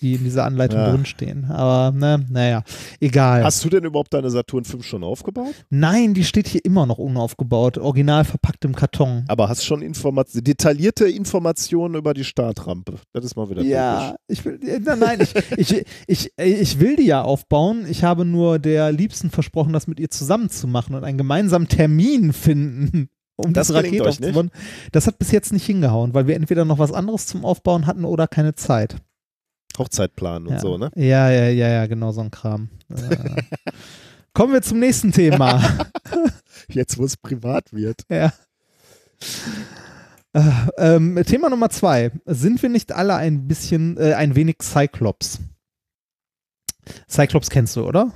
[0.00, 0.90] die in dieser Anleitung Ja.
[0.92, 1.44] drinstehen.
[1.46, 2.62] Aber ne, naja,
[3.00, 3.44] egal.
[3.44, 5.54] Hast du denn überhaupt deine Saturn 5 schon aufgebaut?
[5.70, 9.24] Nein, die steht hier immer noch unaufgebaut, original verpackt im Karton.
[9.28, 12.94] Aber hast schon Informat detaillierte Informationen über die Startrampe.
[13.12, 17.06] Das ist mal wieder Ja, ich will, äh, nein, ich, ich, ich, ich will die
[17.06, 17.84] ja aufbauen.
[17.88, 21.68] Ich habe nur der Liebsten versprochen, das mit ihr zusammen zu machen und einen gemeinsamen
[21.68, 24.00] Termin finden, um Das euch nicht?
[24.02, 24.50] aufzubauen.
[24.92, 28.04] Das hat bis jetzt nicht hingehauen, weil wir entweder noch was anderes zum Aufbauen hatten
[28.04, 28.96] oder keine Zeit.
[29.78, 30.58] Hochzeitplan und ja.
[30.60, 30.90] so, ne?
[30.94, 32.68] Ja, ja, ja, ja, genau so ein Kram.
[34.32, 35.62] Kommen wir zum nächsten Thema.
[36.68, 38.02] Jetzt, wo es privat wird.
[38.08, 38.32] Ja.
[40.32, 40.42] Äh,
[40.76, 42.12] ähm, Thema Nummer zwei.
[42.26, 45.40] Sind wir nicht alle ein bisschen, äh, ein wenig Cyclops?
[47.08, 48.12] Cyclops kennst du, oder?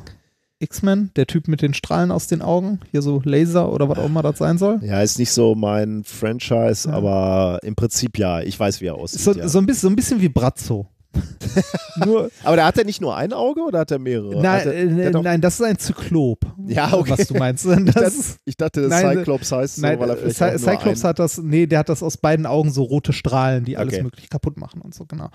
[0.62, 4.06] X-Men, der Typ mit den Strahlen aus den Augen, hier so Laser oder was auch
[4.06, 4.78] immer das sein soll.
[4.82, 6.94] Ja, ist nicht so mein Franchise, Ja.
[6.94, 8.40] aber im Prinzip ja.
[8.40, 9.20] Ich weiß, wie er aussieht.
[9.20, 9.48] So, ja.
[9.48, 10.86] so, ein bisschen, so ein bisschen wie Brazzo.
[12.44, 14.40] Aber da hat er nicht nur ein Auge oder hat er mehrere?
[14.40, 16.40] nein, hat er, äh, hat nein, das ist ein Zyklop.
[16.66, 17.10] Ja, okay.
[17.10, 17.66] Was du meinst.
[17.66, 20.58] ich, Das dachte, ist, ich dachte, Nein, Cyclops heißt so, Nein, weil er vielleicht Cy
[20.58, 23.94] Cyclops hat das, nee, der hat das aus beiden Augen so rote Strahlen, die alles
[23.94, 24.02] Okay.
[24.02, 25.28] möglich kaputt machen und so, genau.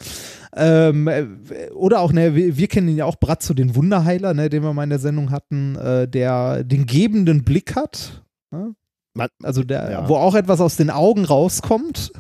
[0.56, 1.26] Ähm, äh,
[1.76, 4.74] oder auch, ne, wir, wir kennen ihn ja auch, Bratzo, den Wunderheiler, ne, den wir
[4.74, 8.24] mal in der Sendung hatten, äh, der den gebenden Blick hat.
[8.52, 8.74] Ne?
[9.44, 10.10] Also der, ja.
[10.10, 12.12] wo auch etwas aus den Augen rauskommt,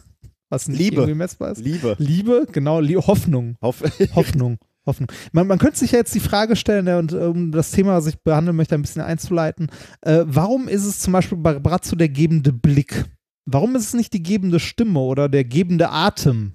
[0.49, 0.95] was nicht Liebe.
[0.97, 1.59] irgendwie messbar ist.
[1.63, 1.95] Liebe.
[1.99, 3.55] Liebe, genau, Hoffnung.
[3.61, 3.83] Hoff
[4.15, 4.57] Hoffnung.
[4.85, 5.11] Hoffnung.
[5.33, 8.07] Man, man könnte sich ja jetzt die Frage stellen, ne, und um das Thema, was
[8.07, 9.69] ich behandeln möchte, ein bisschen einzuleiten,
[10.01, 13.03] äh, warum ist es zum Beispiel bei Brazzo der gebende Blick?
[13.45, 16.53] Warum ist es nicht die gebende Stimme oder der gebende Atem?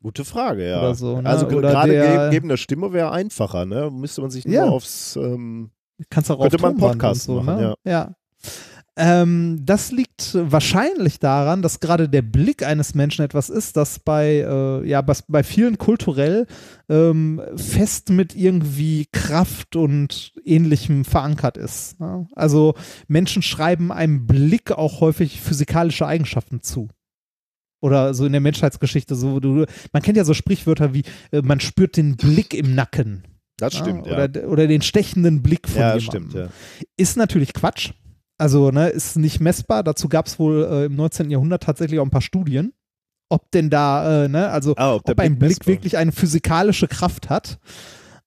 [0.00, 0.94] Gute Frage, ja.
[0.94, 1.28] So, ne?
[1.28, 3.90] Also Oder gerade der- ge gebende Stimme wäre einfacher, ne?
[3.92, 4.64] Müsste man sich nur Ja.
[4.64, 5.70] aufs ähm,
[6.10, 7.74] Kannst auch Könnte auf man einen Tonband Podcast so, machen, ne?
[7.84, 8.14] ja.
[8.94, 14.44] Ähm, das liegt wahrscheinlich daran, dass gerade der Blick eines Menschen etwas ist, das bei,
[14.46, 16.46] äh, ja, was bei vielen kulturell
[16.90, 21.98] ähm, fest mit irgendwie Kraft und ähnlichem verankert ist.
[22.00, 22.28] Ne?
[22.34, 22.74] Also
[23.08, 26.88] Menschen schreiben einem Blick auch häufig physikalische Eigenschaften zu.
[27.80, 31.60] Oder so in der Menschheitsgeschichte, so du, man kennt ja so Sprichwörter wie, äh, man
[31.60, 33.24] spürt den Blick im Nacken.
[33.56, 34.24] Das stimmt, ja.
[34.24, 36.30] Oder, oder den stechenden Blick von Ja, jemandem.
[36.30, 36.48] stimmt, ja.
[36.98, 37.92] Ist natürlich Quatsch.
[38.42, 39.84] Also, ne, ist nicht messbar.
[39.84, 41.30] Dazu gab es wohl äh, im 19.
[41.30, 42.72] Jahrhundert tatsächlich auch ein paar Studien.
[43.28, 46.88] Ob denn da, äh, ne, also Ah, ob, der ein Blick messbar- wirklich eine physikalische
[46.88, 47.58] Kraft hat.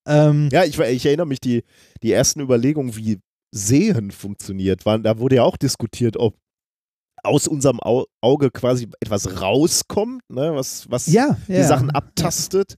[0.07, 1.63] Ähm, Ja, ich, ich erinnere mich, die,
[2.01, 3.19] die ersten Überlegungen, wie
[3.51, 6.37] Sehen funktioniert, waren, da wurde ja auch diskutiert, ob
[7.23, 11.67] aus unserem Au Auge quasi etwas rauskommt, ne, was, was ja, die ja.
[11.67, 12.75] Sachen abtastet.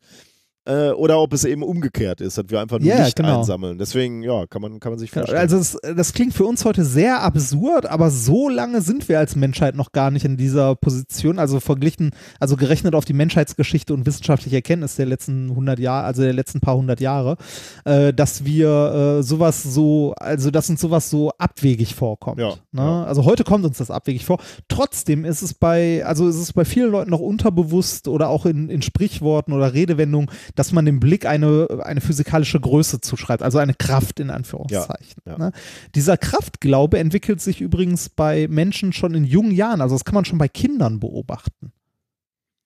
[0.68, 3.40] Äh, oder ob es eben umgekehrt ist, dass wir einfach nur Ja, Licht genau.
[3.40, 3.78] einsammeln.
[3.78, 5.40] Deswegen, ja, kann man, kann man sich vorstellen.
[5.40, 9.36] Also es, das klingt für uns heute sehr absurd, aber so lange sind wir als
[9.36, 11.40] Menschheit noch gar nicht in dieser Position.
[11.40, 16.22] Also verglichen, also gerechnet auf die Menschheitsgeschichte und wissenschaftliche Erkenntnis der letzten 100 Jahre, also
[16.22, 17.38] der letzten paar hundert Jahre,
[17.86, 22.40] äh, dass wir äh, sowas so, also dass uns sowas so abwegig vorkommt.
[22.40, 22.82] Ja, ne?
[22.82, 23.04] ja.
[23.06, 24.40] Also heute kommt uns das abwegig vor.
[24.68, 28.70] Trotzdem ist es bei, also ist es bei vielen Leuten noch unterbewusst oder auch in,
[28.70, 33.76] in Sprichworten oder Redewendungen, dass man dem Blick eine, eine physikalische Größe zuschreibt, also eine
[33.76, 35.22] Kraft in Anführungszeichen.
[35.26, 35.38] Ja, ja.
[35.38, 35.52] Ne?
[35.94, 40.26] Dieser Kraftglaube entwickelt sich übrigens bei Menschen schon in jungen Jahren, also das kann man
[40.26, 41.72] schon bei Kindern beobachten.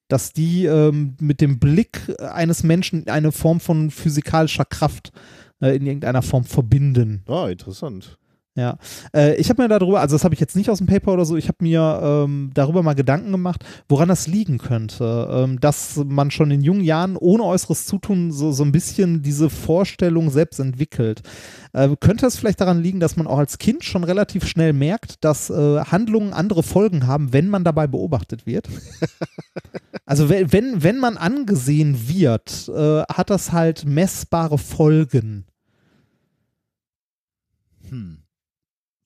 [0.07, 5.11] Dass die ähm, mit dem Blick eines Menschen eine Form von physikalischer Kraft
[5.61, 7.23] äh, in irgendeiner Form verbinden.
[7.27, 8.18] ah, interessant.
[8.53, 8.78] Ja,
[9.15, 11.23] äh, ich habe mir darüber, also das habe ich jetzt nicht aus dem Paper oder
[11.23, 16.02] so, ich habe mir ähm, darüber mal Gedanken gemacht, woran das liegen könnte, ähm, dass
[16.06, 20.60] man schon in jungen Jahren ohne äußeres Zutun so, so ein bisschen diese Vorstellung selbst
[20.60, 21.22] entwickelt.
[21.72, 25.23] Äh, könnte es vielleicht daran liegen, dass man auch als Kind schon relativ schnell merkt,
[25.23, 28.68] dass äh, Handlungen andere Folgen haben, wenn man dabei beobachtet wird?
[30.06, 35.45] also wenn, wenn, wenn man angesehen wird, äh, hat das halt messbare Folgen.
[37.88, 38.20] Hm.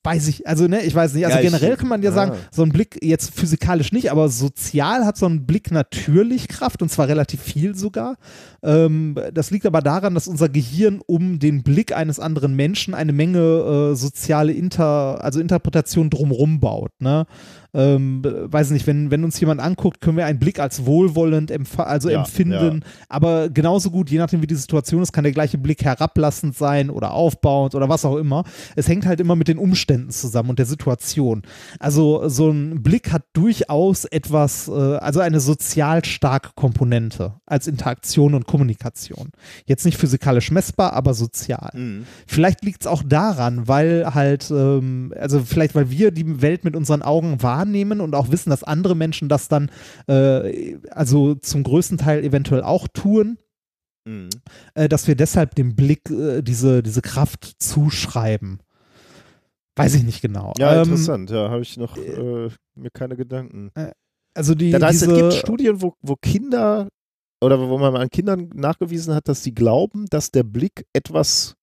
[0.06, 2.34] Weiß ich, also ne, ich weiß nicht, also Ja, ich- generell kann man ja sagen,
[2.34, 2.38] ja.
[2.52, 6.90] so ein Blick jetzt physikalisch nicht, aber sozial hat so ein Blick natürlich Kraft und
[6.90, 8.16] zwar relativ viel sogar.
[8.64, 13.14] Ähm, das liegt aber daran, dass unser Gehirn um den Blick eines anderen Menschen eine
[13.14, 17.26] Menge äh, soziale Inter, also Interpretation drumrum baut, ne?
[17.76, 22.10] Ähm, weiß nicht, wenn, wenn uns jemand anguckt, können wir einen Blick als wohlwollend also
[22.10, 25.84] Ja, empfinden, aber genauso gut, je nachdem wie die Situation ist, kann der gleiche Blick
[25.84, 28.46] herablassend sein oder aufbauend oder was auch immer.
[28.78, 31.42] Es hängt halt immer mit den Umständen zusammen und der Situation.
[31.80, 38.36] Also so ein Blick hat durchaus etwas, äh, also eine sozial starke Komponente als Interaktion
[38.36, 39.32] und Kommunikation.
[39.66, 41.72] Jetzt nicht physikalisch messbar, aber sozial.
[41.74, 42.06] Mhm.
[42.26, 46.76] Vielleicht liegt es auch daran, weil halt, ähm, also vielleicht, weil wir die Welt mit
[46.78, 47.65] unseren Augen wahrnehmen
[48.02, 49.72] und auch wissen, dass andere Menschen das dann,
[50.08, 53.38] äh, also zum größten Teil eventuell auch tun,
[54.08, 54.30] Mhm.
[54.76, 58.60] äh, dass wir deshalb dem Blick äh, diese, diese Kraft zuschreiben.
[59.76, 60.54] Weiß ich nicht genau.
[60.60, 61.32] Ja, Ähm, interessant.
[61.32, 63.72] Ja, habe ich noch äh, mir keine Gedanken.
[64.36, 66.88] Also die, Das heißt, diese, es gibt Studien, wo, wo Kinder
[67.42, 71.56] oder wo man an Kindern nachgewiesen hat, dass sie glauben, dass der Blick etwas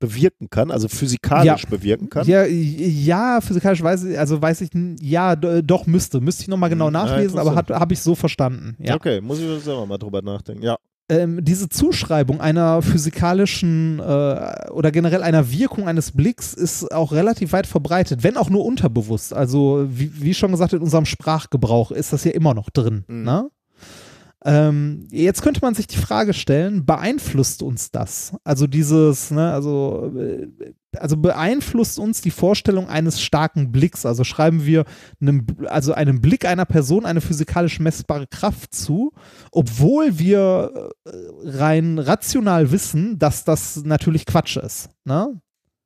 [0.00, 2.26] bewirken kann, also physikalisch bewirken kann.
[2.26, 4.70] Ja, ja, physikalisch weiß ich, also weiß ich,
[5.00, 6.20] ja, doch müsste.
[6.20, 7.80] Müsste ich nochmal genau Hm, ja, nachlesen, aber interessant.
[7.80, 8.76] habe ich so verstanden.
[8.80, 8.96] Ja.
[8.96, 10.62] Okay, muss ich selber mal drüber nachdenken.
[10.64, 10.76] Ja.
[11.10, 17.52] ähm, diese Zuschreibung einer physikalischen äh, oder generell einer Wirkung eines Blicks ist auch relativ
[17.52, 19.34] weit verbreitet, wenn auch nur unterbewusst.
[19.34, 23.04] Also wie, wie schon gesagt, in unserem Sprachgebrauch ist das ja immer noch drin.
[23.08, 23.22] Mhm.
[23.24, 23.50] Ne?
[24.42, 28.34] Ähm, jetzt könnte man sich die Frage stellen, beeinflusst uns das?
[28.42, 30.48] Also dieses, ne, also, äh,
[30.96, 34.06] also beeinflusst uns die Vorstellung eines starken Blicks?
[34.06, 34.84] Also schreiben wir
[35.20, 39.12] einem, also einem Blick einer Person eine physikalisch messbare Kraft zu,
[39.52, 41.10] obwohl wir äh,
[41.44, 44.88] rein rational wissen, dass das natürlich Quatsch ist.
[45.04, 45.40] Ne?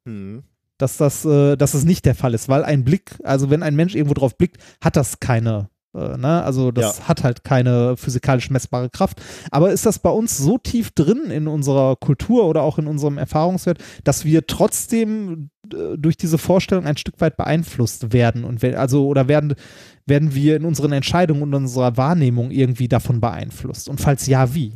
[0.04, 0.44] Mhm.
[0.78, 3.74] dass das, äh, dass es nicht der Fall ist, weil ein Blick, also wenn ein
[3.74, 6.42] Mensch irgendwo drauf blickt, hat das keine, äh, ne?
[6.42, 9.20] also das hat halt keine physikalisch messbare Kraft.
[9.50, 13.18] Aber ist das bei uns so tief drin in unserer Kultur oder auch in unserem
[13.18, 18.78] Erfahrungswert, dass wir trotzdem äh, durch diese Vorstellung ein Stück weit beeinflusst werden und we-
[18.78, 19.54] also oder werden
[20.06, 23.88] werden wir in unseren Entscheidungen und unserer Wahrnehmung irgendwie davon beeinflusst?
[23.88, 24.74] Und falls ja, wie?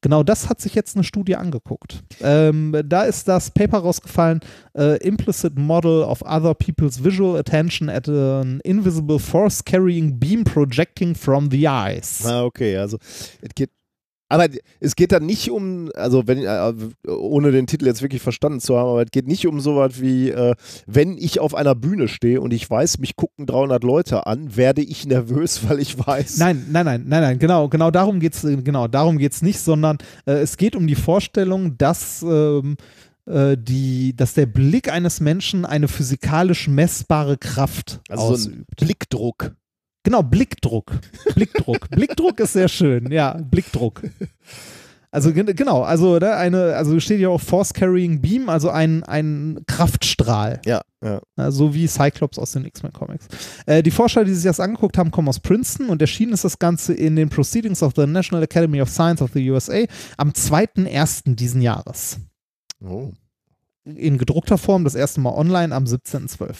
[0.00, 2.02] Genau das hat sich jetzt eine Studie angeguckt.
[2.20, 4.40] Ähm, da ist das Paper rausgefallen,
[4.76, 11.14] äh, Implicit Model of Other People's Visual Attention at an Invisible Force Carrying Beam Projecting
[11.14, 12.24] from the Eyes.
[12.26, 12.98] Ah, okay, also
[13.40, 13.70] es geht.
[14.28, 14.48] Aber
[14.80, 16.72] es geht dann nicht um, also wenn, äh,
[17.08, 20.30] ohne den Titel jetzt wirklich verstanden zu haben, aber es geht nicht um sowas wie,
[20.30, 20.54] äh,
[20.86, 24.82] wenn ich auf einer Bühne stehe und ich weiß, mich gucken 300 Leute an, werde
[24.82, 26.38] ich nervös, weil ich weiß.
[26.38, 29.98] Nein, nein, nein, nein, nein, genau, genau darum geht's, äh, genau, darum geht's nicht, sondern
[30.26, 32.76] äh, es geht um die Vorstellung, dass ähm,
[33.26, 38.56] äh, die, dass der Blick eines Menschen eine physikalisch messbare Kraft Also so ausübt.
[38.56, 39.52] ein Blickdruck.
[40.04, 40.92] Genau, Blickdruck.
[41.34, 41.88] Blickdruck.
[41.90, 44.02] Blickdruck ist sehr schön, ja, Blickdruck.
[45.10, 49.02] Also gen- genau, also da eine, also steht ja auch Force Carrying Beam, also ein,
[49.04, 50.60] ein Kraftstrahl.
[50.66, 51.20] Ja, ja.
[51.38, 53.28] Ja, so wie Cyclops aus den X-Men Comics.
[53.66, 56.58] Äh, die Forscher, die sich das angeguckt haben, kommen aus Princeton und erschienen ist das
[56.58, 59.84] Ganze in den Proceedings of the National Academy of Science of the USA
[60.16, 61.36] am 2.1.
[61.36, 62.18] diesen Jahres.
[62.84, 63.12] Oh.
[63.84, 66.54] In gedruckter Form, das erste Mal online am 17.12.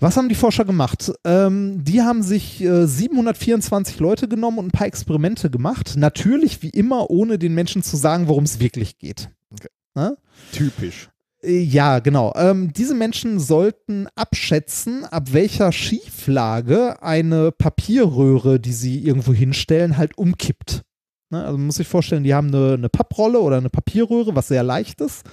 [0.00, 1.12] Was haben die Forscher gemacht?
[1.24, 5.94] Ähm, die haben sich äh, 724 Leute genommen und ein paar Experimente gemacht.
[5.96, 9.30] Natürlich, wie immer, ohne den Menschen zu sagen, worum es wirklich geht.
[9.52, 9.68] Okay.
[9.94, 10.16] Ne?
[10.52, 11.10] Typisch.
[11.42, 12.32] Äh, Ja, genau.
[12.36, 20.18] Ähm, diese Menschen sollten abschätzen, ab welcher Schieflage eine Papierröhre, die sie irgendwo hinstellen, halt
[20.18, 20.82] umkippt.
[21.30, 21.44] Ne?
[21.44, 24.62] Also man muss sich vorstellen, die haben eine, eine Papprolle oder eine Papierröhre, was sehr
[24.62, 25.24] leicht ist,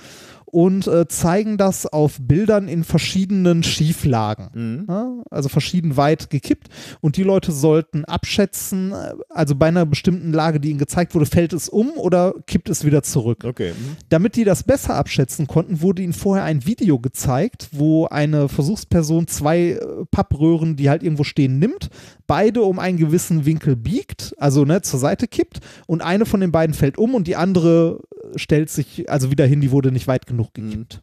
[0.51, 4.49] und äh, zeigen das auf Bildern in verschiedenen Schieflagen.
[4.53, 4.85] Mhm.
[4.87, 6.67] Ja, also verschieden weit gekippt.
[6.99, 11.25] Und die Leute sollten abschätzen, äh, also bei einer bestimmten Lage, die ihnen gezeigt wurde,
[11.25, 13.43] fällt es um oder kippt es wieder zurück.
[13.45, 13.71] Okay.
[13.71, 13.97] Mhm.
[14.09, 19.27] Damit die das besser abschätzen konnten, wurde ihnen vorher ein Video gezeigt, wo eine Versuchsperson
[19.27, 21.89] zwei äh, Pappröhren, die halt irgendwo stehen, nimmt,
[22.27, 26.51] beide um einen gewissen Winkel biegt, also ne, zur Seite kippt und eine von den
[26.51, 28.01] beiden fällt um und die andere
[28.35, 31.01] stellt sich also wieder hin, die wurde nicht weit genug gekippt.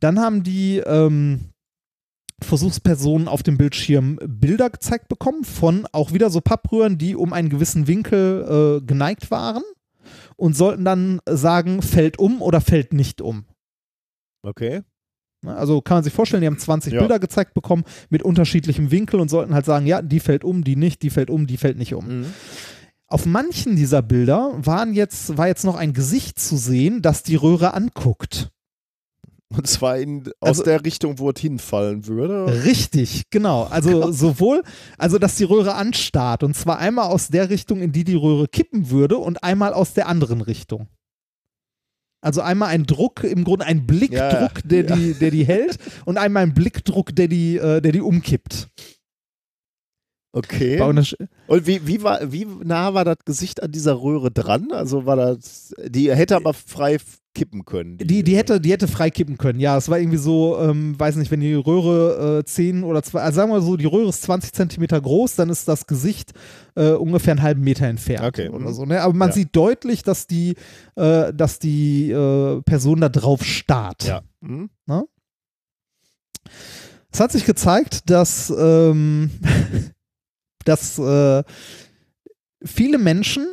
[0.00, 1.50] Dann haben die ähm,
[2.42, 7.48] Versuchspersonen auf dem Bildschirm Bilder gezeigt bekommen von auch wieder so Pappröhren, die um einen
[7.48, 9.62] gewissen Winkel äh, geneigt waren
[10.36, 13.46] und sollten dann sagen, fällt um oder fällt nicht um.
[14.42, 14.82] Okay.
[15.42, 17.00] Ne, Also kann man sich vorstellen, die haben 20 Ja.
[17.00, 20.76] Bilder gezeigt bekommen mit unterschiedlichem Winkel und sollten halt sagen, ja, die fällt um, die
[20.76, 22.20] nicht, die fällt um, die fällt nicht um.
[22.20, 22.26] Mhm.
[23.08, 27.36] Auf manchen dieser Bilder waren jetzt, war jetzt noch ein Gesicht zu sehen, das die
[27.36, 28.50] Röhre anguckt.
[29.54, 32.64] Und zwar in, aus Also- der Richtung, wo es hinfallen würde.
[32.64, 33.62] Richtig, genau.
[33.64, 34.18] Also Krass.
[34.18, 34.64] sowohl,
[34.98, 38.48] also dass die Röhre anstarrt und zwar einmal aus der Richtung, in die die Röhre
[38.48, 40.88] kippen würde und einmal aus der anderen Richtung.
[42.20, 44.96] Also einmal ein Druck, im Grunde ein Blickdruck, Ja, der, ja.
[44.96, 48.66] Die, der die hält und einmal ein Blickdruck, der die, äh, der die umkippt.
[50.36, 50.78] Okay.
[50.82, 54.68] Und wie, wie, war, wie nah war das Gesicht an dieser Röhre dran?
[54.70, 56.98] Also war das, die hätte aber frei
[57.34, 57.96] kippen können.
[57.96, 59.78] Die, die, hätte, die hätte frei kippen können, ja.
[59.78, 63.36] Es war irgendwie so, ähm, weiß nicht, wenn die Röhre äh, 10 oder 2, also
[63.36, 66.32] sagen wir mal so, die Röhre ist 20 Zentimeter groß, dann ist das Gesicht
[66.74, 68.26] äh, ungefähr einen halben Meter entfernt.
[68.26, 68.74] Okay, Oder mhm.
[68.74, 69.00] so, ne?
[69.00, 69.34] Aber man Ja.
[69.34, 70.54] sieht deutlich, dass die,
[70.96, 74.04] äh, dass die äh, Person da drauf starrt.
[74.04, 74.20] Ja.
[74.42, 74.68] Mhm.
[77.10, 79.30] Es hat sich gezeigt, dass, ähm,
[80.68, 81.42] dass äh,
[82.64, 83.46] viele Menschen,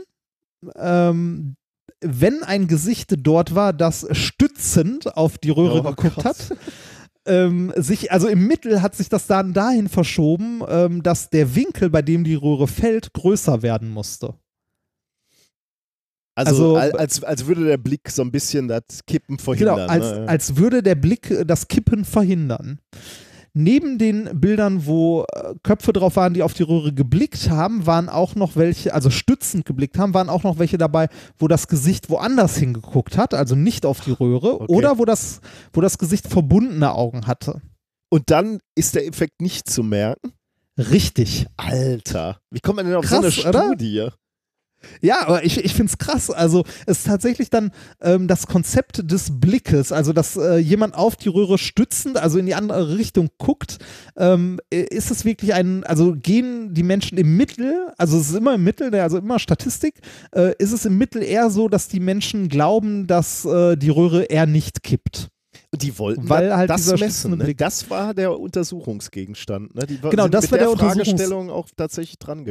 [0.76, 1.56] ähm,
[2.02, 6.50] wenn ein Gesicht dort war, das stützend auf die Röhre Oh, geguckt krass.
[6.52, 6.58] hat,
[7.26, 11.90] ähm, sich, also im Mittel hat sich das dann dahin verschoben, ähm, dass der Winkel,
[11.90, 14.34] bei dem die Röhre fällt, größer werden musste.
[16.36, 19.76] Also, Also- al- als, als würde der Blick so ein bisschen das Kippen verhindern.
[19.78, 20.28] Genau, als, ne?
[20.28, 22.80] als würde der Blick das Kippen verhindern.
[23.56, 28.10] Neben den Bildern, wo äh, Köpfe drauf waren, die auf die Röhre geblickt haben, waren
[28.10, 31.08] auch noch welche, also stützend geblickt haben, waren auch noch welche dabei,
[31.38, 34.74] wo das Gesicht woanders hingeguckt hat, also nicht auf die Röhre, Okay.
[34.74, 35.40] oder wo das,
[35.72, 37.62] wo das Gesicht verbundene Augen hatte.
[38.10, 40.34] Und dann ist der Effekt nicht zu merken.
[40.78, 41.46] Richtig.
[41.58, 43.76] Alter, wie kommt man denn auf Krass, so eine oder?
[45.02, 46.30] Ja, aber ich, ich finde es krass.
[46.30, 51.16] Also es ist tatsächlich dann ähm, das Konzept des Blickes, also dass äh, jemand auf
[51.16, 53.80] die Röhre stützend, also in die andere Richtung guckt,
[54.18, 58.36] ähm, äh, ist es wirklich ein, also gehen die Menschen im Mittel, also es ist
[58.36, 59.96] immer im Mittel, also immer Statistik,
[60.36, 64.24] äh, ist es im Mittel eher so, dass die Menschen glauben, dass äh, die Röhre
[64.24, 65.30] eher nicht kippt.
[65.76, 67.38] Die wollten Weil halt das messen.
[67.38, 67.56] Ne?
[67.56, 69.74] Das war der Untersuchungsgegenstand.
[69.74, 69.88] Ne?
[69.88, 72.46] Die Genau, das mit war der der Untersuchungs- Fragestellung auch tatsächlich dran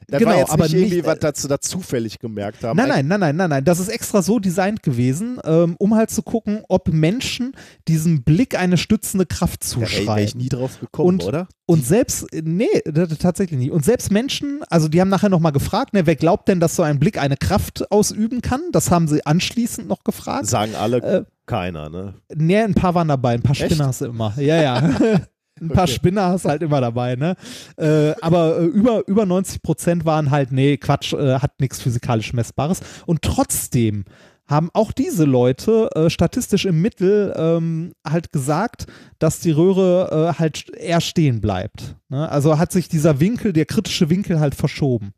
[0.00, 0.06] gegangen.
[0.08, 2.76] Da Genau, war jetzt aber nicht irgendwie, nicht, was äh, dazu da zufällig gemerkt haben.
[2.76, 3.64] Nein, nein, nein, nein, nein, nein.
[3.64, 7.52] Das ist extra so designt gewesen, ähm, um halt zu gucken, ob Menschen
[7.88, 10.16] diesem Blick eine stützende Kraft Da wäre zuschreiben.
[10.16, 11.48] wär ich nie drauf gekommen, Und- oder?
[11.66, 13.70] Und selbst, nee, d- d- tatsächlich nicht.
[13.72, 16.82] Und selbst Menschen, also die haben nachher nochmal gefragt, ne, wer glaubt denn, dass so
[16.82, 18.62] ein Blick eine Kraft ausüben kann?
[18.72, 20.46] Das haben sie anschließend noch gefragt.
[20.46, 22.14] Sagen alle Äh, keiner, ne?
[22.34, 23.54] Nee, ein paar waren dabei, ein paar?
[23.54, 24.32] Spinner hast du immer.
[24.38, 24.80] Ja, ja.
[25.60, 25.92] ein paar Okay.
[25.92, 27.34] Spinner hast du halt immer dabei, ne?
[27.76, 32.32] Äh, aber äh, über, über 90 Prozent waren halt, nee, Quatsch, äh, hat nichts physikalisch
[32.32, 32.80] Messbares.
[33.06, 34.04] Und trotzdem
[34.48, 38.86] haben auch diese Leute äh, statistisch im Mittel ähm, halt gesagt,
[39.18, 41.96] dass die Röhre äh, halt eher stehen bleibt.
[42.08, 42.28] Ne?
[42.28, 45.12] Also hat sich dieser Winkel, der kritische Winkel halt verschoben.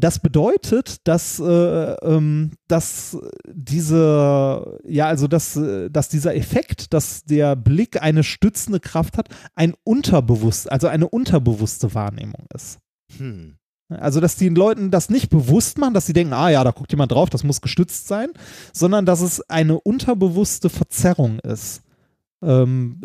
[0.00, 3.18] Das bedeutet, dass, äh, ähm, dass
[3.52, 9.28] diese, ja, also dass, äh, dass dieser Effekt, dass der Blick eine stützende Kraft hat,
[9.56, 12.78] ein unterbewusst, also eine unterbewusste Wahrnehmung ist.
[13.16, 13.56] Hm.
[13.88, 16.92] Also, dass die Leuten das nicht bewusst machen, dass sie denken, ah ja, da guckt
[16.92, 18.28] jemand drauf, das muss gestützt sein,
[18.72, 21.82] sondern dass es eine unterbewusste Verzerrung ist,
[22.40, 23.00] ähm,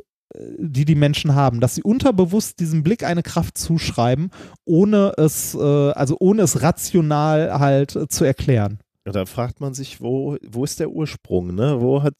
[0.57, 4.31] die die Menschen haben, dass sie unterbewusst diesem Blick eine Kraft zuschreiben,
[4.65, 8.80] ohne es, äh, also ohne es rational halt äh, zu erklären.
[9.05, 11.81] Und dann fragt man sich, wo, wo ist der Ursprung, ne?
[11.81, 12.15] Wo hat,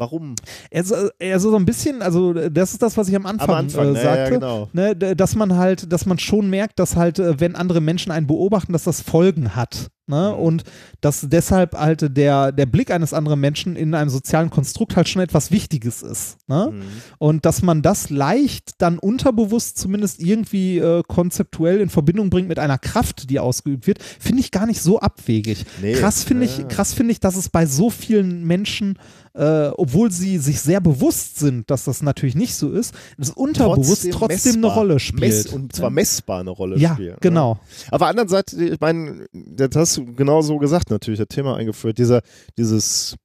[0.00, 0.34] Warum?
[0.72, 3.88] Also, also so ein bisschen, also das ist das, was ich am Anfang, Am Anfang,
[3.88, 4.30] äh, ne, ja, sagte.
[4.32, 4.68] genau.
[4.72, 8.26] Ne, dass man halt, dass man schon merkt, dass halt, äh, wenn andere Menschen einen
[8.26, 9.88] beobachten, dass das Folgen hat.
[10.10, 10.34] Ne?
[10.36, 10.42] Mhm.
[10.42, 10.64] Und
[11.00, 15.22] dass deshalb halt der, der Blick eines anderen Menschen in einem sozialen Konstrukt halt schon
[15.22, 16.36] etwas Wichtiges ist.
[16.48, 16.70] Ne?
[16.72, 16.82] Mhm.
[17.18, 22.58] Und dass man das leicht dann unterbewusst zumindest irgendwie äh, konzeptuell in Verbindung bringt mit
[22.58, 25.64] einer Kraft, die ausgeübt wird, finde ich gar nicht so abwegig.
[25.80, 28.98] Nee, krass finde ich, krass finde ich, dass es bei so vielen Menschen,
[29.34, 34.08] äh, obwohl sie sich sehr bewusst sind, dass das natürlich nicht so ist, das unterbewusst
[34.10, 34.74] trotzdem, eine messbar.
[34.74, 35.20] Rolle spielt.
[35.20, 37.12] Mess, und zwar messbar eine Rolle ja, spielt.
[37.12, 37.18] ne?
[37.20, 37.60] genau.
[37.90, 42.22] Aber andererseits, ich meine, das hast du genau so gesagt natürlich, das Thema eingeführt, dieser,
[42.58, 43.16] dieses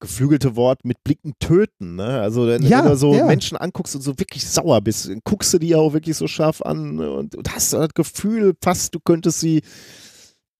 [0.00, 2.20] geflügelte Wort mit Blicken töten, ne?
[2.20, 3.26] Also wenn, Ja, wenn du so ja.
[3.26, 6.98] Menschen anguckst und so wirklich sauer bist, guckst du die auch wirklich so scharf an
[6.98, 9.62] und, und hast das Gefühl fast, du könntest sie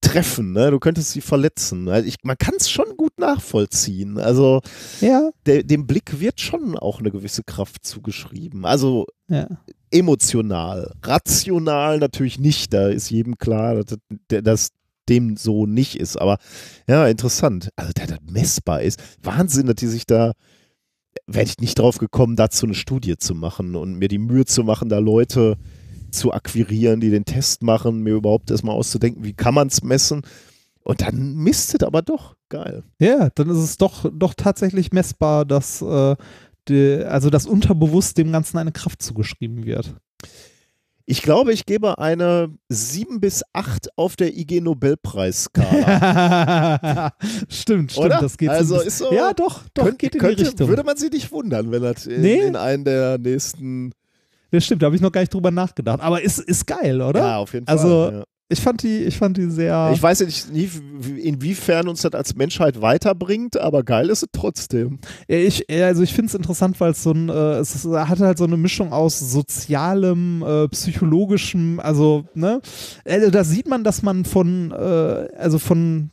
[0.01, 0.71] treffen, ne?
[0.71, 1.87] Du könntest sie verletzen.
[1.87, 4.17] Also ich, man kann es schon gut nachvollziehen.
[4.17, 4.61] Also
[5.01, 8.65] Ja, der, dem Blick wird schon auch eine gewisse Kraft zugeschrieben.
[8.65, 9.47] Also ja.
[9.91, 10.93] emotional.
[11.03, 12.73] Rational natürlich nicht.
[12.73, 13.97] Da ist jedem klar, dass,
[14.43, 14.69] dass
[15.09, 16.19] dem so nicht ist.
[16.19, 16.37] Aber
[16.87, 17.69] ja, interessant.
[17.75, 19.01] Also, dass das messbar ist.
[19.21, 20.33] Wahnsinn, dass die sich da.
[21.25, 24.63] Wäre ich nicht drauf gekommen, dazu eine Studie zu machen und mir die Mühe zu
[24.63, 25.57] machen, da Leute
[26.11, 30.21] zu akquirieren, die den Test machen, mir überhaupt erstmal auszudenken, wie kann man es messen.
[30.83, 32.35] Und dann mistet aber doch.
[32.49, 32.83] Geil.
[32.99, 36.15] Ja, dann ist es doch, doch tatsächlich messbar, dass äh,
[37.03, 39.95] also das unterbewusst dem Ganzen eine Kraft zugeschrieben wird.
[41.09, 47.13] Ich glaube, ich gebe eine 7 bis 8 auf der IG Nobelpreisskala.
[47.49, 48.19] stimmt, stimmt, Oder?
[48.21, 50.67] das geht Also ist so- Ja, doch, doch, Könnt- geht in könnte, die Richtung.
[50.67, 52.41] Würde man sich nicht wundern, wenn das in, Nee.
[52.41, 53.93] in einen der nächsten.
[54.51, 56.01] Das stimmt, da habe ich noch gar nicht drüber nachgedacht.
[56.01, 57.19] Aber ist, ist geil, oder?
[57.19, 58.13] Ja, auf jeden Also, Fall.
[58.19, 58.23] Ja.
[58.49, 59.91] Ich fand die, ich fand die sehr.
[59.93, 64.99] Ich weiß nicht, inwiefern uns das als Menschheit weiterbringt, aber geil ist es trotzdem.
[65.27, 68.19] Ja, Ich, also ich finde es interessant, weil es so ein, äh, es ist, hat
[68.19, 72.61] halt so eine Mischung aus sozialem, äh, psychologischem, also, ne,
[73.03, 74.75] also da sieht man, dass man von, äh,
[75.37, 76.11] also von,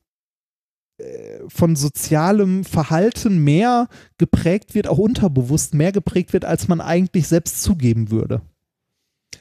[0.98, 3.86] äh, von sozialem Verhalten mehr
[4.18, 8.42] geprägt wird, auch unterbewusst mehr geprägt wird, als man eigentlich selbst zugeben würde.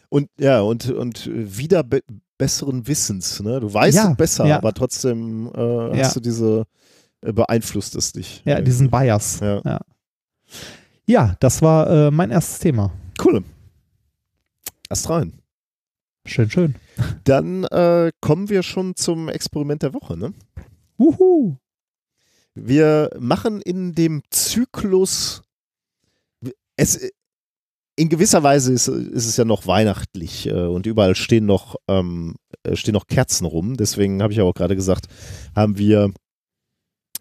[0.10, 1.84] Und ja, und, und wieder
[2.38, 3.40] besseren Wissens.
[3.42, 3.60] Ne?
[3.60, 4.58] Du weißt Ja, es besser, ja.
[4.58, 6.66] aber trotzdem äh, hast du diese,
[7.22, 8.42] äh, beeinflusst es dich.
[8.46, 9.40] Ja, Äh, diesen Bias.
[9.40, 9.80] Ja.
[11.06, 12.92] Ja, das war äh, mein erstes Thema.
[13.24, 13.44] Cool.
[14.90, 15.34] Erst rein.
[16.26, 16.76] Schön, schön.
[17.26, 20.16] Dann äh, kommen wir schon zum Experiment der Woche.
[20.18, 20.34] Ne?
[20.98, 21.58] Wuhu.
[22.56, 25.42] Wir machen in dem Zyklus,
[26.78, 27.10] es,
[27.96, 32.36] in gewisser Weise ist, ist es ja noch weihnachtlich äh, und überall stehen noch, ähm,
[32.64, 33.78] äh, stehen noch Kerzen rum.
[33.78, 35.08] Deswegen habe ich ja auch gerade gesagt,
[35.56, 36.12] haben wir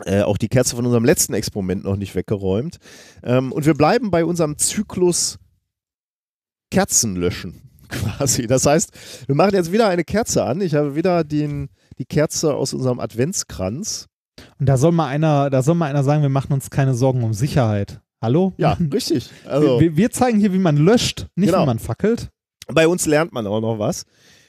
[0.05, 2.79] äh, auch die Kerze von unserem letzten Experiment noch nicht weggeräumt.
[3.23, 5.39] Ähm, und wir bleiben bei unserem Zyklus
[6.71, 8.47] Kerzen löschen quasi.
[8.47, 8.93] Das heißt,
[9.27, 10.63] wir machen jetzt wieder eine Kerze an.
[10.63, 11.69] Ich habe wieder den,
[11.99, 14.07] die Kerze aus unserem Adventskranz.
[14.59, 17.23] Und da soll mal einer, da soll mal einer sagen, wir machen uns keine Sorgen
[17.23, 18.01] um Sicherheit.
[18.23, 18.53] Hallo?
[18.57, 19.29] Ja, richtig.
[19.45, 21.63] Also, wir, wir zeigen hier, wie man löscht, nicht Genau.
[21.63, 22.31] wie man fackelt.
[22.69, 24.05] Bei uns lernt man auch noch was.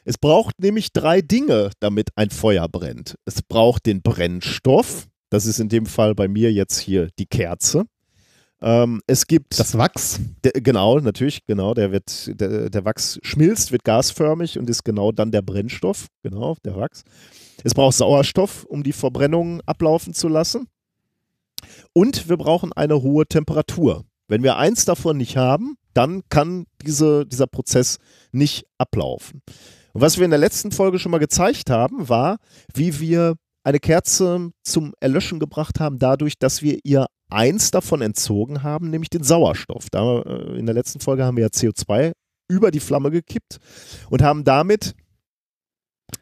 [0.05, 3.15] Es braucht nämlich drei Dinge, damit ein Feuer brennt.
[3.25, 5.07] Es braucht den Brennstoff.
[5.31, 7.85] Das ist in dem Fall bei mir jetzt hier die Kerze.
[8.61, 10.19] Ähm, es gibt Das Wachs.
[10.43, 15.11] der, genau, natürlich, genau, der wird, der, der Wachs schmilzt, wird gasförmig und ist genau
[15.11, 17.03] dann der Brennstoff, genau, der Wachs.
[17.63, 20.67] Es braucht Sauerstoff, um die Verbrennung ablaufen zu lassen.
[21.93, 24.05] Und wir brauchen eine hohe Temperatur.
[24.27, 27.99] Wenn wir eins davon nicht haben, dann kann diese, dieser Prozess
[28.31, 29.41] nicht ablaufen.
[29.93, 32.37] Und was wir in der letzten Folge schon mal gezeigt haben, war,
[32.73, 38.63] wie wir eine Kerze zum Erlöschen gebracht haben, dadurch, dass wir ihr eins davon entzogen
[38.63, 39.89] haben, nämlich den Sauerstoff.
[39.89, 42.11] Da, äh, in der letzten Folge haben wir ja CO2
[42.49, 43.57] über die Flamme gekippt
[44.09, 44.93] und haben damit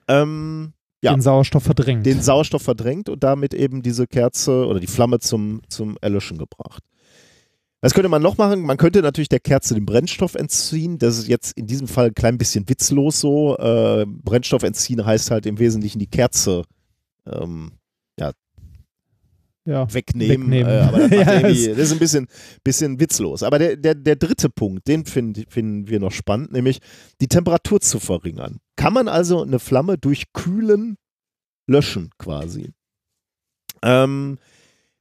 [0.07, 1.13] ähm, Ja.
[1.13, 2.05] Den Sauerstoff verdrängt.
[2.05, 6.83] den Sauerstoff verdrängt und damit eben diese Kerze oder die Flamme zum, zum Erlöschen gebracht.
[7.81, 8.61] Was könnte man noch machen?
[8.61, 10.99] Man könnte natürlich der Kerze den Brennstoff entziehen.
[10.99, 13.57] Das ist jetzt in diesem Fall ein klein bisschen witzlos so.
[13.57, 16.61] Äh, Brennstoff entziehen heißt halt im Wesentlichen die Kerze
[17.25, 17.71] ähm,
[19.65, 19.93] ja.
[19.93, 20.51] wegnehmen.
[20.51, 20.71] Wegnehmen.
[20.71, 22.27] Äh, aber das, Ja, es- das ist ein bisschen,
[22.63, 23.43] bisschen witzlos.
[23.43, 26.79] Aber der, der, der dritte Punkt, den find, finden wir noch spannend, nämlich
[27.21, 28.59] die Temperatur zu verringern.
[28.75, 30.97] Kann man also eine Flamme durch Kühlen
[31.67, 32.71] löschen quasi?
[33.83, 34.37] Ähm,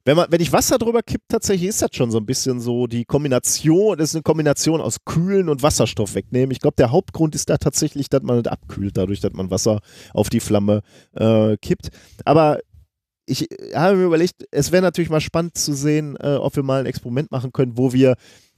[0.05, 2.87] wenn, man, wenn ich Wasser drüber kippt, tatsächlich ist das schon so ein bisschen so
[2.87, 6.49] die Kombination, das ist eine Kombination aus Kühlen und Wasserstoff wegnehmen.
[6.51, 9.79] Ich glaube, der Hauptgrund ist da tatsächlich, dass man es abkühlt, dadurch, dass man Wasser
[10.13, 10.81] auf die Flamme
[11.13, 11.89] äh, kippt.
[12.25, 12.59] Aber
[13.25, 16.81] ich habe mir überlegt, es wäre natürlich mal spannend zu sehen, äh, ob wir mal
[16.81, 18.15] ein Experiment machen können, wo wir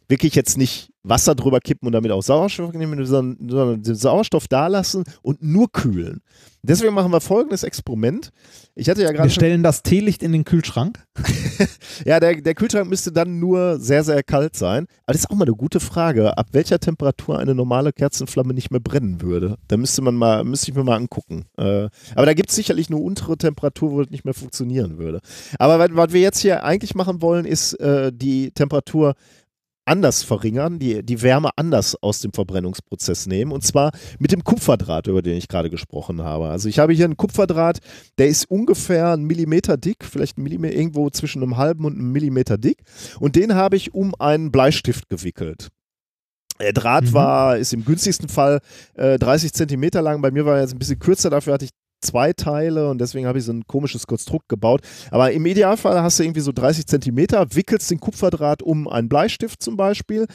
[0.07, 4.67] wirklich jetzt nicht Wasser drüber kippen und damit auch Sauerstoff nehmen, sondern, den Sauerstoff da
[4.67, 6.21] lassen und nur kühlen.
[6.65, 8.31] Deswegen machen wir folgendes Experiment.
[8.73, 11.05] Ich hatte ja Wir gerade schon, stellen das Teelicht in den Kühlschrank.
[12.05, 14.85] ja, der, der Kühlschrank müsste dann nur sehr, sehr kalt sein.
[15.05, 18.71] Aber das ist auch mal eine gute Frage, ab welcher Temperatur eine normale Kerzenflamme nicht
[18.71, 19.57] mehr brennen würde.
[19.67, 21.47] Da müsste man mal, müsste ich mir mal angucken.
[21.57, 25.19] Äh, aber da gibt es sicherlich eine untere Temperatur, wo es nicht mehr funktionieren würde.
[25.59, 29.15] Aber was, was wir jetzt hier eigentlich machen wollen, ist äh, die Temperatur
[29.85, 33.51] anders verringern, die, die Wärme anders aus dem Verbrennungsprozess nehmen.
[33.51, 36.47] Und zwar mit dem Kupferdraht, über den ich gerade gesprochen habe.
[36.47, 37.80] Also ich habe hier einen Kupferdraht,
[38.18, 42.11] der ist ungefähr einen Millimeter dick, vielleicht ein Millimeter, irgendwo zwischen einem halben und einem
[42.11, 42.84] Millimeter dick.
[43.19, 45.69] Und den habe ich um einen Bleistift gewickelt.
[46.61, 47.14] Der Draht Mhm.
[47.14, 48.60] war, ist im günstigsten Fall
[48.93, 50.22] äh, 30 Zentimeter lang.
[50.22, 51.72] Bei mir war er jetzt ein bisschen kürzer, dafür hatte ich
[52.03, 54.81] zwei Teile und deswegen habe ich so ein komisches Konstrukt gebaut.
[55.11, 59.61] Aber im Idealfall hast du irgendwie so 30 Zentimeter, wickelst den Kupferdraht um einen Bleistift
[59.61, 60.27] zum Beispiel,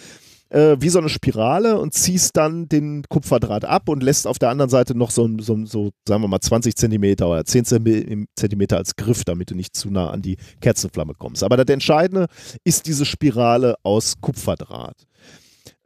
[0.51, 4.51] äh, wie so eine Spirale und ziehst dann den Kupferdraht ab und lässt auf der
[4.51, 8.79] anderen Seite noch so, so, so sagen wir mal, 20 Zentimeter oder 10 Zemi- Zentimeter
[8.79, 11.43] als Griff, damit du nicht zu nah an die Kerzenflamme kommst.
[11.43, 12.27] Aber das Entscheidende
[12.65, 15.07] ist diese Spirale aus Kupferdraht.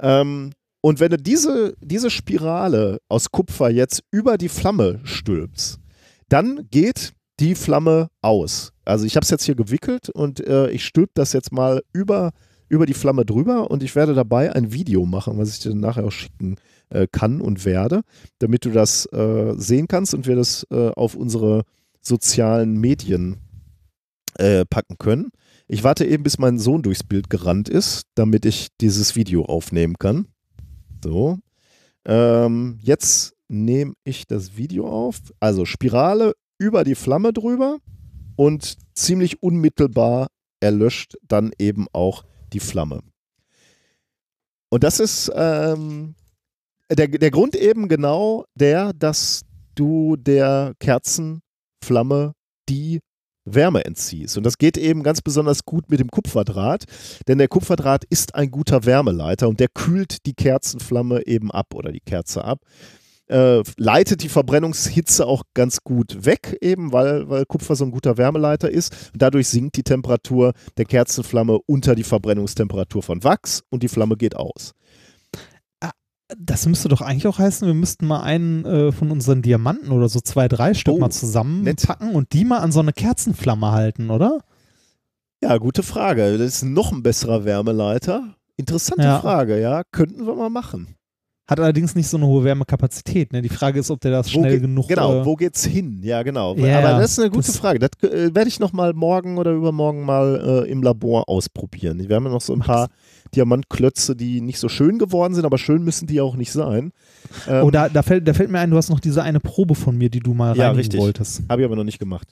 [0.01, 0.53] Ähm,
[0.83, 5.79] und wenn du diese, diese Spirale aus Kupfer jetzt über die Flamme stülpst,
[6.29, 8.73] dann geht die Flamme aus.
[8.85, 12.33] Also ich habe es jetzt hier gewickelt und äh, ich stülpe das jetzt mal über,
[12.69, 16.05] über die Flamme drüber und ich werde dabei ein Video machen, was ich dir nachher
[16.05, 16.57] auch schicken
[16.91, 18.03] äh, kann und werde,
[18.41, 21.63] damit du das äh, sehen kannst und wir das äh, auf unsere
[22.01, 23.37] sozialen Medien
[24.35, 25.31] äh, packen können.
[25.69, 29.95] Ich warte eben, bis mein Sohn durchs Bild gerannt ist, damit ich dieses Video aufnehmen
[29.99, 30.27] kann.
[31.03, 31.39] So.
[32.05, 35.19] Ähm, jetzt nehme ich das Video auf.
[35.41, 37.79] Also Spirale über die Flamme drüber
[38.37, 40.29] und ziemlich unmittelbar
[40.61, 43.01] erlöscht dann eben auch die Flamme.
[44.71, 46.15] Und das ist ähm,
[46.91, 49.43] der, der Grund eben genau der, dass
[49.75, 52.33] du der Kerzenflamme
[52.69, 53.01] die
[53.45, 54.37] Wärme entziehst.
[54.37, 56.85] Und das geht eben ganz besonders gut mit dem Kupferdraht,
[57.29, 61.93] denn der Kupferdraht ist ein guter Wärmeleiter und der kühlt die Kerzenflamme eben ab oder
[61.93, 62.61] die Kerze ab.
[63.29, 68.19] Äh, leitet die Verbrennungshitze auch ganz gut weg, eben weil, weil Kupfer so ein guter
[68.19, 68.93] Wärmeleiter ist.
[69.13, 74.17] Und dadurch sinkt die Temperatur der Kerzenflamme unter die Verbrennungstemperatur von Wachs und die Flamme
[74.17, 74.73] geht aus.
[76.39, 80.09] Das müsste doch eigentlich auch heißen, wir müssten mal einen äh, von unseren Diamanten oder
[80.09, 81.15] so zwei, drei Stück Oh, mal nett.
[81.15, 84.41] zusammenpacken und die mal an so eine Kerzenflamme halten, oder?
[85.43, 86.39] Ja, gute Frage.
[86.39, 88.35] Das ist noch ein besserer Wärmeleiter.
[88.57, 89.21] Interessante Ja.
[89.21, 89.83] Frage, ja.
[89.91, 90.95] Könnten wir mal machen.
[91.49, 93.33] Hat allerdings nicht so eine hohe Wärmekapazität.
[93.33, 93.43] Ne?
[93.43, 94.87] Die Frage ist, ob der das Wo schnell ge- genug.
[94.89, 96.01] Genau, äh, wo geht's hin?
[96.03, 96.55] Ja, genau.
[96.57, 97.81] Ja, Aber das ist eine gute das- Frage.
[97.81, 101.99] Das äh, werde ich noch mal morgen oder übermorgen mal äh, im Labor ausprobieren.
[102.09, 102.89] Wir haben ja noch so ein paar
[103.35, 106.93] Diamantklötze, die nicht so schön geworden sind, aber schön müssen die auch nicht sein.
[107.49, 109.75] Ähm, oh, da, da, fällt, da fällt mir ein, du hast noch diese eine Probe
[109.75, 111.01] von mir, die du mal Ja, richtig.
[111.01, 111.43] wolltest.
[111.49, 112.29] Habe ich aber noch nicht gemacht.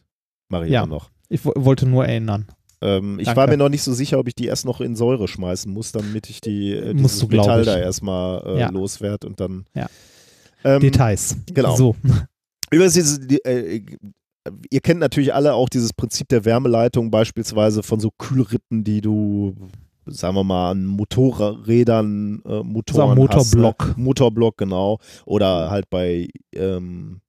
[0.48, 0.86] Mache ich Ja.
[0.86, 1.10] noch.
[1.28, 2.46] Ich wo- wollte nur erinnern.
[2.82, 5.28] Ähm, ich war mir noch nicht so sicher, ob ich die erst noch in Säure
[5.28, 7.66] schmeißen muss, damit ich die äh, dieses du, Metall ich.
[7.66, 8.70] da erstmal äh, Ja.
[8.70, 9.64] loswerde und dann.
[9.74, 9.86] Ja.
[10.64, 11.36] Ähm, Details.
[11.52, 11.76] genau.
[11.76, 11.94] So.
[12.70, 13.82] Übrigens, diese, die, äh,
[14.70, 19.54] ihr kennt natürlich alle auch dieses Prinzip der Wärmeleitung, beispielsweise von so Kühlrippen, die du,
[20.10, 23.82] sagen wir mal, an Motorrädern, äh, Motoren Motorblock.
[23.82, 24.04] Hast, ne?
[24.04, 24.98] Motorblock, genau.
[25.24, 27.20] Oder halt bei, ähm,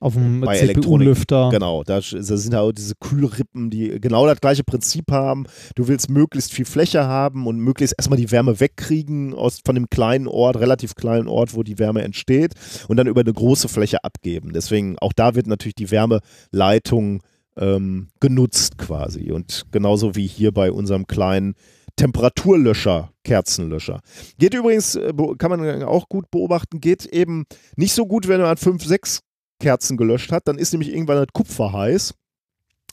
[0.00, 1.50] Auf dem CPU-Lüfter.
[1.50, 5.46] genau, da, sind auch diese Kühlrippen, die genau das gleiche Prinzip haben.
[5.74, 9.90] Du willst möglichst viel Fläche haben und möglichst erstmal die Wärme wegkriegen aus, von dem
[9.90, 12.54] kleinen Ort, relativ kleinen Ort, wo die Wärme entsteht
[12.88, 14.52] und dann über eine große Fläche abgeben.
[14.52, 17.22] Deswegen, auch da wird natürlich die Wärmeleitung
[17.58, 19.32] ähm, genutzt quasi.
[19.32, 21.54] Und genauso wie hier bei unserem kleinen
[21.98, 24.00] Temperaturlöscher, Kerzenlöscher.
[24.38, 27.44] Geht übrigens, äh, kann man auch gut beobachten, geht eben
[27.76, 29.20] nicht so gut, wenn man 5, 6
[29.60, 30.46] Kerzen gelöscht hat.
[30.48, 32.14] Dann ist nämlich irgendwann das Kupfer heiß.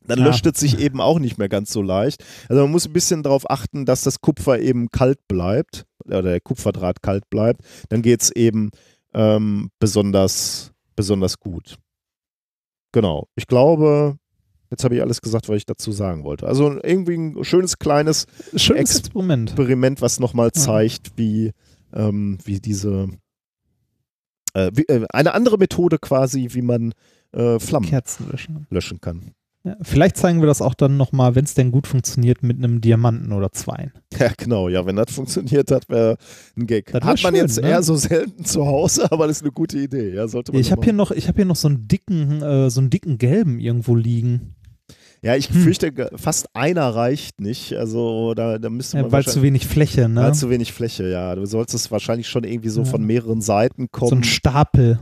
[0.07, 0.25] Dann Ja.
[0.25, 2.23] löscht es sich eben auch nicht mehr ganz so leicht.
[2.49, 6.41] Also man muss ein bisschen darauf achten, dass das Kupfer eben kalt bleibt oder der
[6.41, 7.61] Kupferdraht kalt bleibt.
[7.89, 8.71] Dann geht es eben
[9.13, 11.77] ähm, besonders, besonders gut.
[12.91, 13.27] Genau.
[13.35, 14.17] Ich glaube,
[14.75, 16.47] jetzt habe ich alles gesagt, was ich dazu sagen wollte.
[16.47, 19.49] Also irgendwie ein schönes kleines Schönes Ex- Experiment.
[19.51, 20.61] Experiment, was nochmal Ja.
[20.61, 21.51] zeigt, wie,
[21.93, 23.07] ähm, wie diese
[24.53, 26.93] äh, wie, äh, eine andere Methode quasi, wie man
[27.33, 28.67] äh, Flammen Kerzenlöschen.
[28.69, 29.31] löschen kann.
[29.65, 32.81] Ja, vielleicht zeigen wir das auch dann nochmal, wenn es denn gut funktioniert, mit einem
[32.81, 33.91] Diamanten oder zwei.
[34.17, 36.15] Ja, genau, ja, wenn das funktioniert hat, wäre
[36.55, 36.85] ein Gag.
[36.93, 37.67] Das wär Hat man schön, jetzt ne?
[37.69, 40.13] eher so selten zu Hause, aber das ist eine gute Idee.
[40.13, 42.69] Ja, sollte man Ich habe hier noch, ich habe hier noch so einen dicken, äh,
[42.69, 44.55] so einen dicken gelben irgendwo liegen.
[45.25, 47.73] Ja, ich fürchte, ge- fast einer reicht nicht.
[47.73, 50.21] Also da, da müsste man Ja, weil zu wenig Fläche, ne?
[50.21, 51.33] weil zu wenig Fläche, ja.
[51.33, 52.85] Du sollst es wahrscheinlich schon irgendwie so Ja.
[52.85, 54.19] von mehreren Seiten so kommen.
[54.19, 54.99] ein Stapel.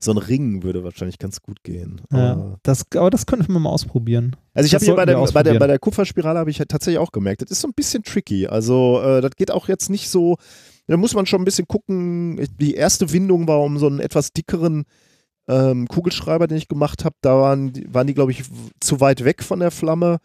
[0.00, 2.00] So ein Ring würde wahrscheinlich ganz gut gehen.
[2.12, 4.34] Ja, Aber- das, aber das könnte man mal ausprobieren.
[4.52, 6.98] Also ich habe hier bei der, bei, der, bei der Kupferspirale habe ich halt tatsächlich
[6.98, 8.46] auch gemerkt, das ist so ein bisschen tricky.
[8.46, 10.36] Also äh, das geht auch jetzt nicht so,
[10.88, 12.46] da muss man schon ein bisschen gucken.
[12.60, 14.84] Die erste Windung war um so einen etwas dickeren
[15.48, 17.16] ähm, Kugelschreiber, den ich gemacht habe.
[17.20, 18.44] Da waren, die- waren die, glaube ich,
[18.80, 20.18] zu weit weg von der Flamme.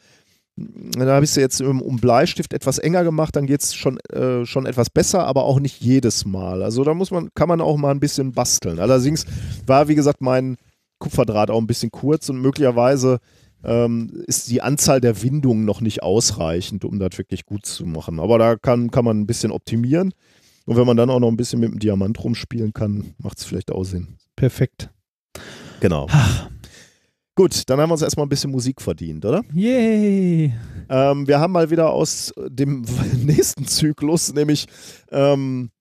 [0.58, 3.98] Da habe ich sie jetzt um, um Bleistift etwas enger gemacht, dann geht es schon,
[4.12, 6.62] äh, schon etwas besser, aber auch nicht jedes Mal.
[6.62, 8.80] Also da muss man, kann man auch mal ein bisschen basteln.
[8.80, 9.26] Allerdings
[9.66, 10.58] war, wie gesagt, mein
[11.00, 13.20] Kupferdraht auch ein bisschen kurz und möglicherweise
[13.64, 18.20] ähm, ist die Anzahl der Windungen noch nicht ausreichend, um das wirklich gut zu machen.
[18.20, 20.14] Aber da kann, kann man ein bisschen optimieren.
[20.66, 23.46] Und wenn man dann auch noch ein bisschen mit dem Diamant rumspielen kann, macht es
[23.46, 24.18] vielleicht auch Sinn.
[24.36, 24.90] Perfekt.
[25.82, 26.08] Genau.
[27.34, 29.42] Gut, dann haben wir uns erstmal ein bisschen Musik verdient, oder?
[29.52, 30.54] Yay!
[30.90, 32.86] Ähm, wir haben mal wieder aus dem
[33.24, 34.68] nächsten Zyklus, nämlich
[35.12, 35.72] ähm,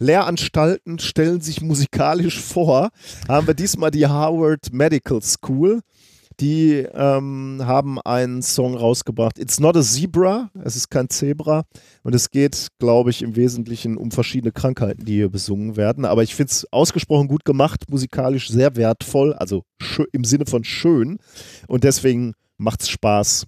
[0.00, 2.90] Lehranstalten stellen sich musikalisch vor,
[3.28, 5.80] haben wir diesmal die Harvard Medical School.
[6.40, 9.38] Die ähm, haben einen Song rausgebracht.
[9.38, 11.64] It's not a zebra, es ist kein Zebra.
[12.02, 16.04] Und es geht, glaube ich, im Wesentlichen um verschiedene Krankheiten, die hier besungen werden.
[16.04, 19.62] Aber ich finde es ausgesprochen gut gemacht, musikalisch sehr wertvoll, also
[20.12, 21.18] im Sinne von schön.
[21.68, 23.46] Und deswegen macht es Spaß,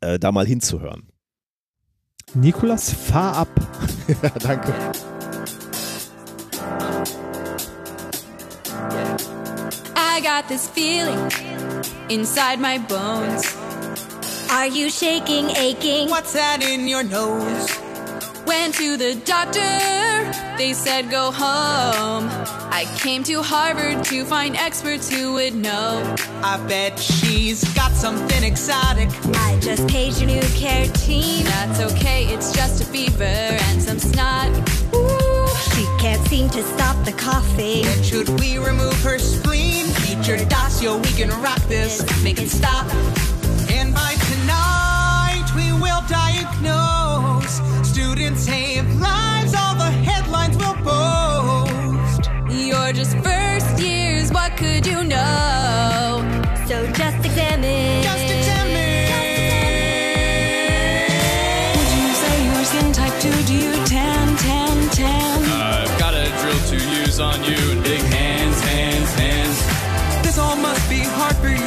[0.00, 1.08] äh, da mal hinzuhören.
[2.34, 3.48] Nikolas, fahr ab.
[4.22, 4.74] Ja, danke.
[10.12, 11.32] I got this feeling
[12.10, 13.56] inside my bones.
[14.50, 16.10] Are you shaking, aching?
[16.10, 17.66] What's that in your nose?
[18.46, 19.72] Went to the doctor,
[20.58, 22.28] they said go home.
[22.70, 26.14] I came to Harvard to find experts who would know.
[26.44, 29.08] I bet she's got something exotic.
[29.36, 31.44] I just paid your new care team.
[31.46, 34.50] That's okay, it's just a fever and some snot.
[34.94, 37.86] Ooh, she can't seem to stop the coughing.
[38.02, 39.91] Should we remove her spleen?
[40.22, 42.86] Feature Dacio, we can rock this, make it stop.
[43.68, 47.60] And by tonight, we will diagnose.
[47.82, 52.30] Students save lives, all the headlines will boast.
[52.48, 53.41] You're just first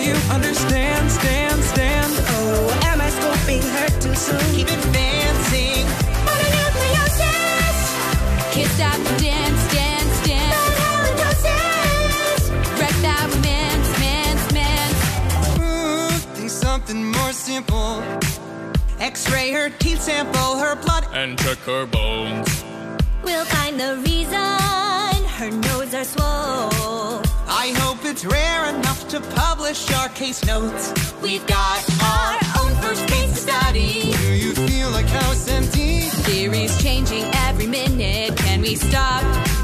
[0.05, 0.13] you.
[0.29, 2.13] Understand, stand, stand.
[2.35, 4.39] Oh, am I scoping her too soon?
[4.55, 5.85] Keep advancing.
[6.27, 7.77] Mononucleosis.
[8.53, 10.75] Kiss that dance, dance, dance.
[10.81, 12.41] Halitosis.
[12.79, 14.99] Wreck that romance, man's, man's.
[15.59, 18.03] Ooh, think something more simple.
[18.99, 21.05] X-ray her teeth, sample her blood.
[21.13, 22.63] And took her bones.
[23.23, 24.39] We'll find the reason
[25.39, 27.24] her nose are swole.
[27.65, 30.93] I hope it's rare enough to publish our case notes.
[31.19, 31.81] We've got
[32.13, 34.11] our own first case study.
[34.11, 36.01] Do you feel like house empty?
[36.27, 38.37] Theories changing every minute.
[38.37, 39.23] Can we stop?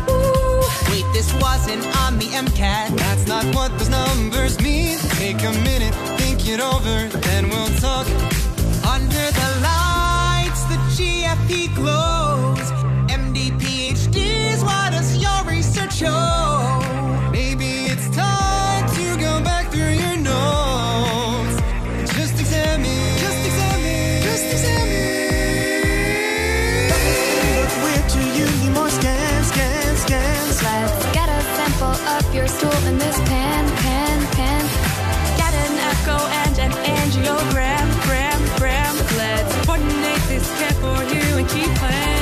[0.09, 2.97] Ooh, wait, this wasn't on the MCAT.
[2.97, 4.97] That's not what those numbers mean.
[5.21, 8.07] Take a minute, think it over, then we'll talk.
[8.83, 12.67] Under the lights, the GFP glows.
[13.11, 16.80] MD, PhDs, what does your research show?
[32.61, 34.63] Stool in this pan, pan, pan.
[35.35, 38.95] Get an echo and an angiogram, gram, gram.
[39.17, 42.20] Let's coordinate this care for you and keep planning.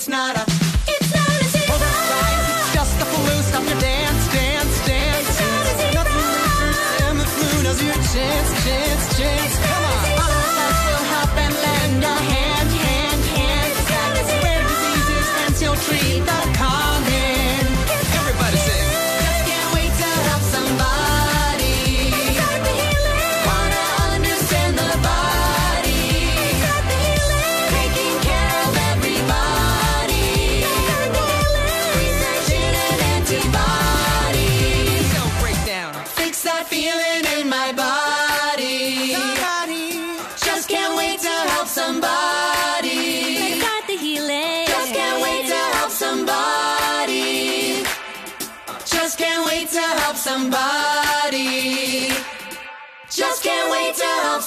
[0.00, 0.59] It's not a.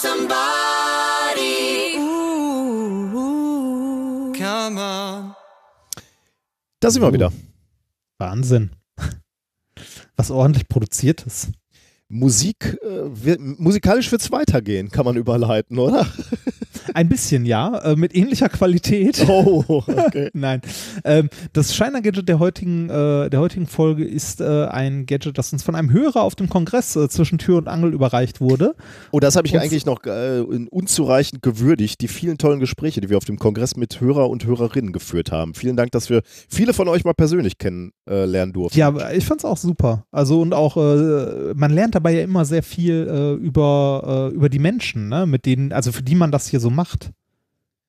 [0.04, 1.98] somebody.
[1.98, 3.14] Ooh,
[4.34, 5.36] come on.
[6.82, 7.32] Da sind wir wieder.
[8.20, 8.72] Wahnsinn.
[10.18, 11.50] Was ordentlich produziert ist.
[12.14, 16.06] Musik, äh, wir, musikalisch wird es weitergehen, kann man überleiten, oder?
[16.94, 19.26] Ein bisschen, ja, äh, mit ähnlicher Qualität.
[19.28, 20.30] Oh, okay.
[20.34, 20.62] Nein.
[21.06, 25.64] Ähm, das Shiner-Gadget der heutigen, äh, der heutigen Folge ist äh, ein Gadget, das uns
[25.64, 28.76] von einem Hörer auf dem Kongress äh, zwischen Tür und Angel überreicht wurde.
[29.12, 33.10] Oh, das habe ich Und- eigentlich noch äh, unzureichend gewürdigt, die vielen tollen Gespräche, die
[33.10, 35.54] wir auf dem Kongress mit Hörer und Hörerinnen geführt haben.
[35.56, 38.78] Vielen Dank, dass wir viele von euch mal persönlich kennenlernen durften.
[38.78, 40.06] Ja, ich fand's auch super.
[40.12, 44.60] Also und auch, man lernt dabei ja immer sehr viel äh, über, äh, über die
[44.60, 45.26] Menschen, ne?
[45.26, 47.12] mit denen, also für die man das hier so macht.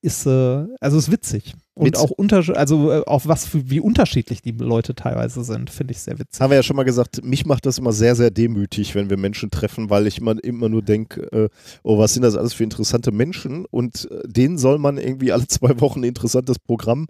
[0.02, 1.54] Ist, äh, also ist witzig.
[1.72, 5.70] Und Mit- auch unter, also äh, auch was, für, wie unterschiedlich die Leute teilweise sind,
[5.70, 6.40] finde ich sehr witzig.
[6.40, 9.16] Haben wir ja schon mal gesagt, mich macht das immer sehr, sehr demütig, wenn wir
[9.16, 11.48] Menschen treffen, weil ich immer, immer nur denke, äh,
[11.82, 13.64] oh, was sind das alles für interessante Menschen?
[13.64, 17.08] Und äh, denen soll man irgendwie alle zwei Wochen ein interessantes Programm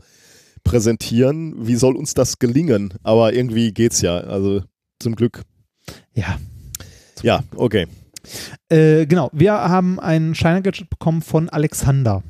[0.63, 1.67] präsentieren.
[1.67, 2.95] Wie soll uns das gelingen?
[3.03, 4.17] Aber irgendwie geht's ja.
[4.19, 4.63] Also
[5.01, 5.43] zum Glück.
[6.15, 6.39] Ja.
[7.25, 7.87] Ja, okay.
[8.69, 12.23] Äh, genau, wir haben ein Shiner-Gadget bekommen von Alexander.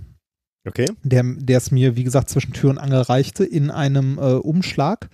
[0.66, 0.86] Okay.
[1.02, 5.10] der der es mir, wie gesagt, zwischen Tür und Angel reichte, in einem äh, Umschlag.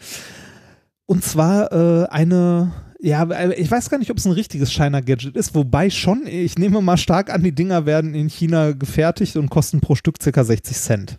[1.07, 5.35] Und zwar äh, eine, ja, äh, ich weiß gar nicht, ob es ein richtiges Shiner-Gadget
[5.35, 9.49] ist, wobei schon, ich nehme mal stark an, die Dinger werden in China gefertigt und
[9.49, 11.19] kosten pro Stück circa 60 Cent.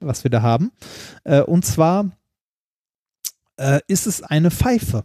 [0.00, 0.72] Was wir da haben.
[1.24, 2.10] Äh, und zwar
[3.58, 5.04] äh, ist es eine Pfeife.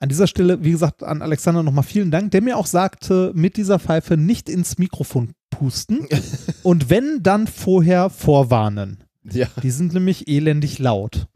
[0.00, 3.56] An dieser Stelle, wie gesagt, an Alexander nochmal vielen Dank, der mir auch sagte, mit
[3.56, 6.06] dieser Pfeife nicht ins Mikrofon pusten
[6.62, 9.04] und wenn, dann vorher vorwarnen.
[9.24, 9.46] Ja.
[9.62, 11.26] Die sind nämlich elendig laut.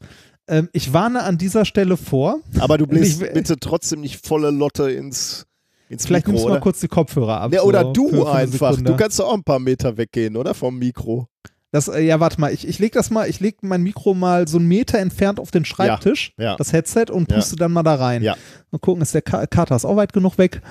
[0.48, 2.40] Ähm, ich warne an dieser Stelle vor.
[2.58, 5.46] Aber du bläst Ich- bitte trotzdem nicht volle Lotte ins,
[5.88, 7.52] ins Vielleicht Mikro, nimmst du mal kurz die Kopfhörer ab.
[7.52, 8.76] Ja, oder so du einfach.
[8.80, 10.54] Du kannst auch ein paar Meter weggehen, oder?
[10.54, 11.28] Vom Mikro.
[11.76, 14.48] Das, äh, ja, warte mal, ich, ich leg das mal, ich leg mein Mikro mal
[14.48, 16.56] so einen Meter entfernt auf den Schreibtisch, Ja, ja.
[16.56, 17.36] das Headset, und Ja.
[17.36, 18.22] puste dann mal da rein.
[18.22, 18.34] Ja.
[18.70, 20.62] Mal gucken, ist der Ka Kater ist auch weit genug weg.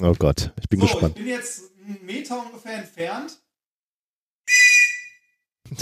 [0.00, 1.16] Oh Gott, ich bin gespannt.
[1.16, 3.40] bin jetzt einen Meter ungefähr entfernt.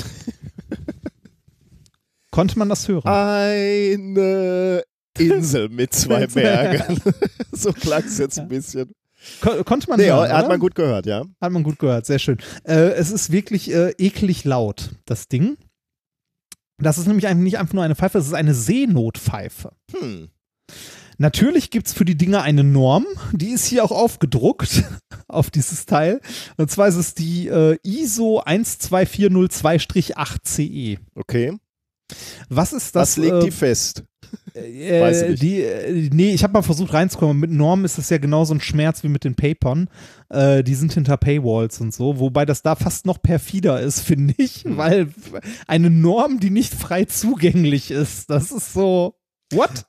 [2.30, 3.06] Konnte man das hören?
[3.06, 4.82] Eine
[5.18, 7.02] Insel mit zwei Bergen.
[7.52, 8.94] so klang es jetzt ein bisschen.
[9.40, 10.48] Kon konnte man Nee, hören, hat oder?
[10.48, 11.24] man gut gehört, ja.
[11.40, 12.38] Hat man gut gehört, sehr schön.
[12.64, 15.56] Äh, es ist wirklich äh, eklig laut, das Ding.
[16.78, 19.72] Das ist nämlich nicht einfach nur eine Pfeife, es ist eine Seenotpfeife.
[19.92, 20.28] Hm.
[21.18, 24.82] Natürlich gibt es für die Dinger eine Norm, die ist hier auch aufgedruckt
[25.28, 26.20] auf dieses Teil.
[26.56, 30.98] Und zwar ist es die äh, ISO 12402-8CE.
[31.14, 31.56] Okay.
[32.48, 33.18] Was ist das?
[33.18, 34.02] Was legt äh, die fest?
[34.54, 35.34] Äh.
[35.34, 37.38] Die, äh, nee, ich habe mal versucht reinzukommen.
[37.38, 39.88] Mit Normen ist es ja genauso ein Schmerz wie mit den Papern.
[40.28, 44.34] Äh, die sind hinter Paywalls und so, wobei das da fast noch perfider ist, finde
[44.36, 44.76] ich, Hm.
[44.76, 45.08] weil
[45.66, 49.14] eine Norm, die nicht frei zugänglich ist, das ist so.
[49.52, 49.86] What?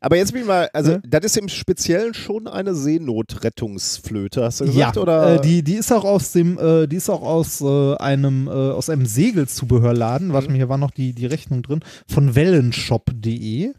[0.00, 1.00] Aber jetzt bin ich mal, also Ja.
[1.08, 4.96] das ist im Speziellen schon eine Seenotrettungsflöte, hast du gesagt?
[4.96, 5.36] ja, oder?
[5.36, 8.50] Äh, die, die ist auch aus dem, äh, die ist auch aus äh, einem, äh,
[8.50, 10.28] aus einem Segelzubehörladen.
[10.28, 10.32] Mhm.
[10.32, 13.72] Warte mal, hier war noch die, die Rechnung drin von wellenshop.de.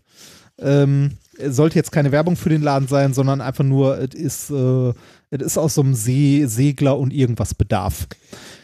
[0.60, 1.11] Ähm,
[1.48, 4.90] sollte jetzt keine Werbung für den Laden sein, sondern einfach nur, es ist, äh,
[5.31, 8.07] es ist aus so einem See, Segler und irgendwas Bedarf.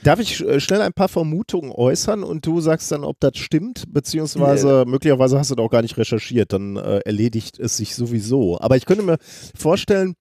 [0.06, 3.86] Darf ich äh, schnell ein paar Vermutungen äußern und du sagst dann, ob das stimmt,
[3.92, 8.60] beziehungsweise möglicherweise hast du da auch gar nicht recherchiert, dann äh, erledigt es sich sowieso.
[8.62, 9.18] Aber ich könnte mir
[9.58, 10.14] vorstellen,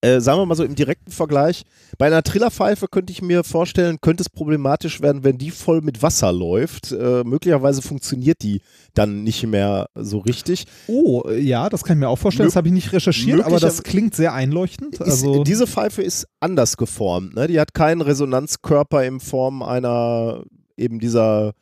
[0.00, 1.64] äh, sagen wir mal so im direkten Vergleich,
[1.98, 6.02] bei einer Trillerpfeife könnte ich mir vorstellen, könnte es problematisch werden, wenn die voll mit
[6.02, 6.92] Wasser läuft.
[6.92, 8.60] Äh, möglicherweise funktioniert die
[8.94, 10.66] dann nicht mehr so richtig.
[10.86, 12.46] Oh, äh, ja, das kann ich mir auch vorstellen.
[12.46, 14.94] Mö- Das habe ich nicht recherchiert, aber das klingt sehr einleuchtend.
[14.94, 17.34] Ist, Also, diese Pfeife ist anders geformt.
[17.34, 17.48] Ne?
[17.48, 20.44] Die hat keinen Resonanzkörper in Form einer
[20.76, 21.54] eben dieser,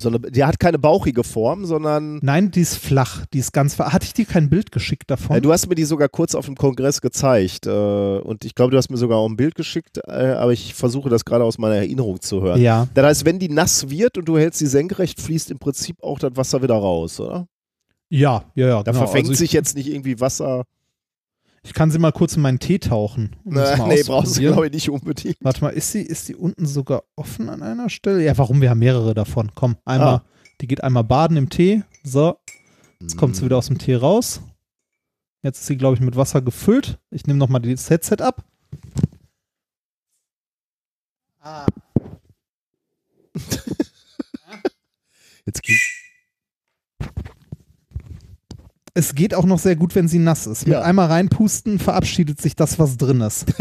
[0.00, 3.26] sondern die hat keine bauchige Form, sondern nein, die ist flach.
[3.32, 3.74] Die ist ganz.
[3.74, 5.36] ver- Hatte ich dir kein Bild geschickt davon?
[5.36, 8.70] äh, du hast mir die sogar kurz auf dem Kongress gezeigt äh, und ich glaube,
[8.70, 11.58] du hast mir sogar auch ein Bild geschickt, äh, aber ich versuche das gerade aus
[11.58, 12.60] meiner Erinnerung zu hören.
[12.60, 12.86] ja.
[12.94, 16.18] Das heißt, wenn die nass wird und du hältst sie senkrecht, fließt im Prinzip auch
[16.18, 17.46] das Wasser wieder raus, oder?
[18.08, 18.82] Ja, ja, ja.
[18.82, 19.04] Da genau.
[19.04, 20.64] verfängt Also ich, sich jetzt nicht irgendwie Wasser.
[21.62, 23.36] Ich kann sie mal kurz in meinen Tee tauchen.
[23.44, 25.36] um mal nee, brauchst du glaube ich nicht unbedingt.
[25.40, 28.22] Warte mal, ist sie, ist die unten sogar offen an einer Stelle?
[28.24, 28.60] Ja, warum?
[28.62, 29.52] Wir haben mehrere davon.
[29.54, 30.24] Komm, einmal, Ah.
[30.62, 31.82] die geht einmal baden im Tee.
[32.02, 32.38] So,
[33.00, 34.40] jetzt kommt sie wieder aus dem Tee raus.
[35.42, 36.98] Jetzt ist sie, glaube ich, mit Wasser gefüllt.
[37.10, 38.42] Ich nehme nochmal das Headset ab.
[41.40, 41.66] Ah,
[45.46, 45.78] Jetzt geht.
[49.00, 50.66] Es geht auch noch sehr gut, wenn sie nass ist.
[50.66, 50.82] Mit Ja.
[50.82, 53.46] einmal reinpusten verabschiedet sich das, was drin ist.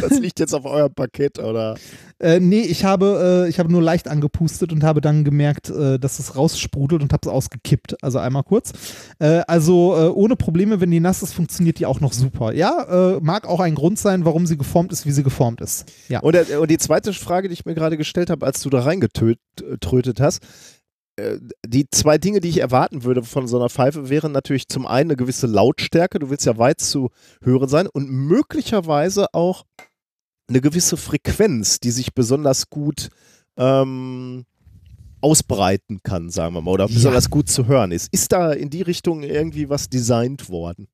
[0.00, 1.76] Das liegt jetzt auf eurem Parkett, oder?
[2.18, 5.98] Äh, nee, ich habe, äh, ich habe nur leicht angepustet und habe dann gemerkt, äh,
[5.98, 8.02] dass es raussprudelt und habe es ausgekippt.
[8.02, 8.72] Also einmal kurz.
[9.18, 12.54] Äh, also äh, ohne Probleme, wenn die nass ist, funktioniert die auch noch super.
[12.54, 15.84] Ja, äh, mag auch ein Grund sein, warum sie geformt ist, wie sie geformt ist.
[16.08, 16.20] Ja.
[16.20, 18.80] Und, der- und die zweite Frage, die ich mir gerade gestellt habe, als du da
[18.80, 20.46] reingetrötet hast, äh,
[21.66, 25.10] die zwei Dinge, die ich erwarten würde von so einer Pfeife, wären natürlich zum einen
[25.10, 27.10] eine gewisse Lautstärke, du willst ja weit zu
[27.42, 29.64] hören sein und möglicherweise auch
[30.48, 33.08] eine gewisse Frequenz, die sich besonders gut
[33.56, 34.44] ähm,
[35.20, 36.94] ausbreiten kann, sagen wir mal, oder Ja.
[36.94, 38.08] besonders gut zu hören ist.
[38.12, 40.88] Ist da in die Richtung irgendwie was designt worden?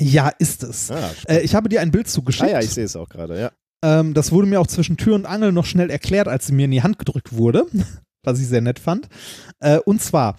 [0.00, 0.92] ja, ist es.
[0.92, 2.50] Ah, Äh, ich habe dir ein Bild ah zugeschickt.
[2.52, 3.50] ja, ich sehe es auch gerade, ja.
[3.82, 6.66] Ähm, das wurde mir auch zwischen Tür und Angel noch schnell erklärt, als sie mir
[6.66, 7.66] in die Hand gedrückt wurde,
[8.22, 9.08] was ich sehr nett fand.
[9.60, 10.36] Äh, und zwar,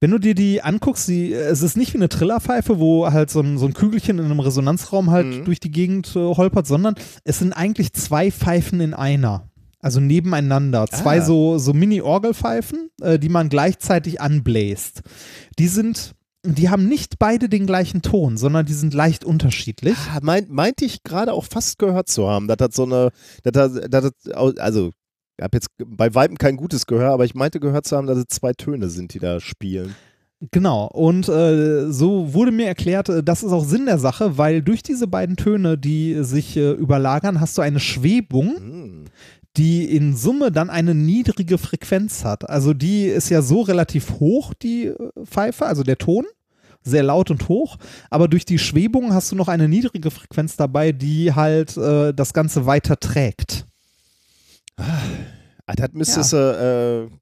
[0.00, 3.40] wenn du dir die anguckst, die, es ist nicht wie eine Trillerpfeife, wo halt so
[3.40, 5.44] ein, so ein Kügelchen in einem Resonanzraum halt Mhm.
[5.44, 9.46] durch die Gegend äh, holpert, sondern es sind eigentlich zwei Pfeifen in einer.
[9.82, 10.86] Also nebeneinander.
[10.88, 11.24] Zwei Ah.
[11.24, 15.00] so, so Mini-Orgelpfeifen, äh, die man gleichzeitig anbläst.
[15.58, 16.12] Die sind,
[16.44, 19.96] die haben nicht beide den gleichen Ton, sondern die sind leicht unterschiedlich.
[20.14, 23.10] Ah, Mein, meinte ich gerade auch fast gehört zu haben, dass das so eine,
[23.42, 24.12] dass das,
[24.58, 24.90] also
[25.40, 28.26] habe jetzt bei Weitem kein gutes Gehör, aber ich meinte gehört zu haben, dass es
[28.28, 29.94] zwei Töne sind, die da spielen.
[30.52, 34.62] Genau, und äh, so wurde mir erklärt, äh, das ist auch Sinn der Sache, weil
[34.62, 39.04] durch diese beiden Töne, die sich äh, überlagern, hast du eine Schwebung, Hm.
[39.58, 42.48] die in Summe dann eine niedrige Frequenz hat.
[42.48, 44.96] Also die ist ja so relativ hoch, die äh,
[45.26, 46.24] Pfeife, also der Ton,
[46.82, 47.76] sehr laut und hoch,
[48.08, 52.32] aber durch die Schwebung hast du noch eine niedrige Frequenz dabei, die halt äh, das
[52.32, 53.66] Ganze weiter trägt.
[54.76, 57.16] Ah, das müsstest du, äh,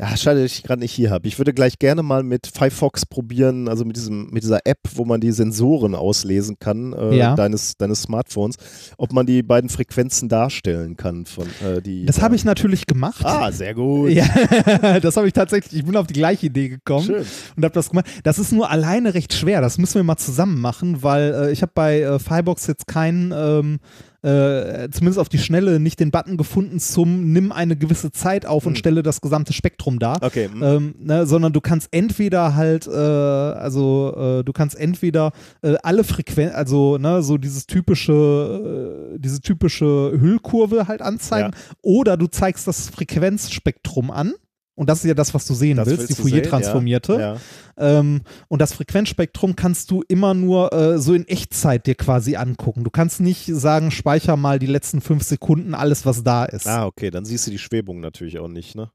[0.00, 1.26] ja, schade, dass ich gerade nicht hier habe.
[1.26, 5.04] Ich würde gleich gerne mal mit Firefox probieren, also mit diesem, mit dieser App, wo
[5.04, 7.34] man die Sensoren auslesen kann, äh, Ja.
[7.34, 8.54] deines, deines Smartphones,
[8.96, 12.06] ob man die beiden Frequenzen darstellen kann von äh, die.
[12.06, 13.24] Das habe ich natürlich gemacht.
[13.24, 14.10] Ah, sehr gut.
[14.10, 14.24] Ja,
[15.02, 15.80] das habe ich tatsächlich.
[15.80, 17.26] Ich bin auf die gleiche Idee gekommen Schön.
[17.56, 18.06] und habe das gemacht.
[18.22, 19.60] Das ist nur alleine recht schwer.
[19.60, 23.32] Das müssen wir mal zusammen machen, weil äh, ich habe bei äh, Firebox jetzt keinen,
[23.36, 23.78] ähm,
[24.22, 28.66] äh, zumindest auf die Schnelle, nicht den Button gefunden zum Nimm eine gewisse Zeit auf
[28.66, 28.76] und Hm.
[28.78, 30.18] stelle das gesamte Spektrum dar.
[30.22, 30.48] Okay.
[30.50, 30.62] hm.
[30.62, 35.32] Ähm, ne, sondern du kannst entweder halt, äh, also äh, du kannst entweder
[35.62, 42.16] äh, alle Frequenzen, also ne, so dieses typische, äh, diese typische Hüllkurve halt anzeigen, oder
[42.16, 44.34] du zeigst das Frequenzspektrum an.
[44.78, 47.18] Und das ist ja das, was du sehen Das willst, die willst Fourier-transformierte.
[47.18, 47.36] Ja.
[47.76, 52.84] Ähm, und das Frequenzspektrum kannst du immer nur äh, so in Echtzeit dir quasi angucken.
[52.84, 56.68] Du kannst nicht sagen, speicher mal die letzten fünf Sekunden alles, was da ist.
[56.68, 58.92] Ah, okay, dann siehst du die Schwebung natürlich auch nicht, ne?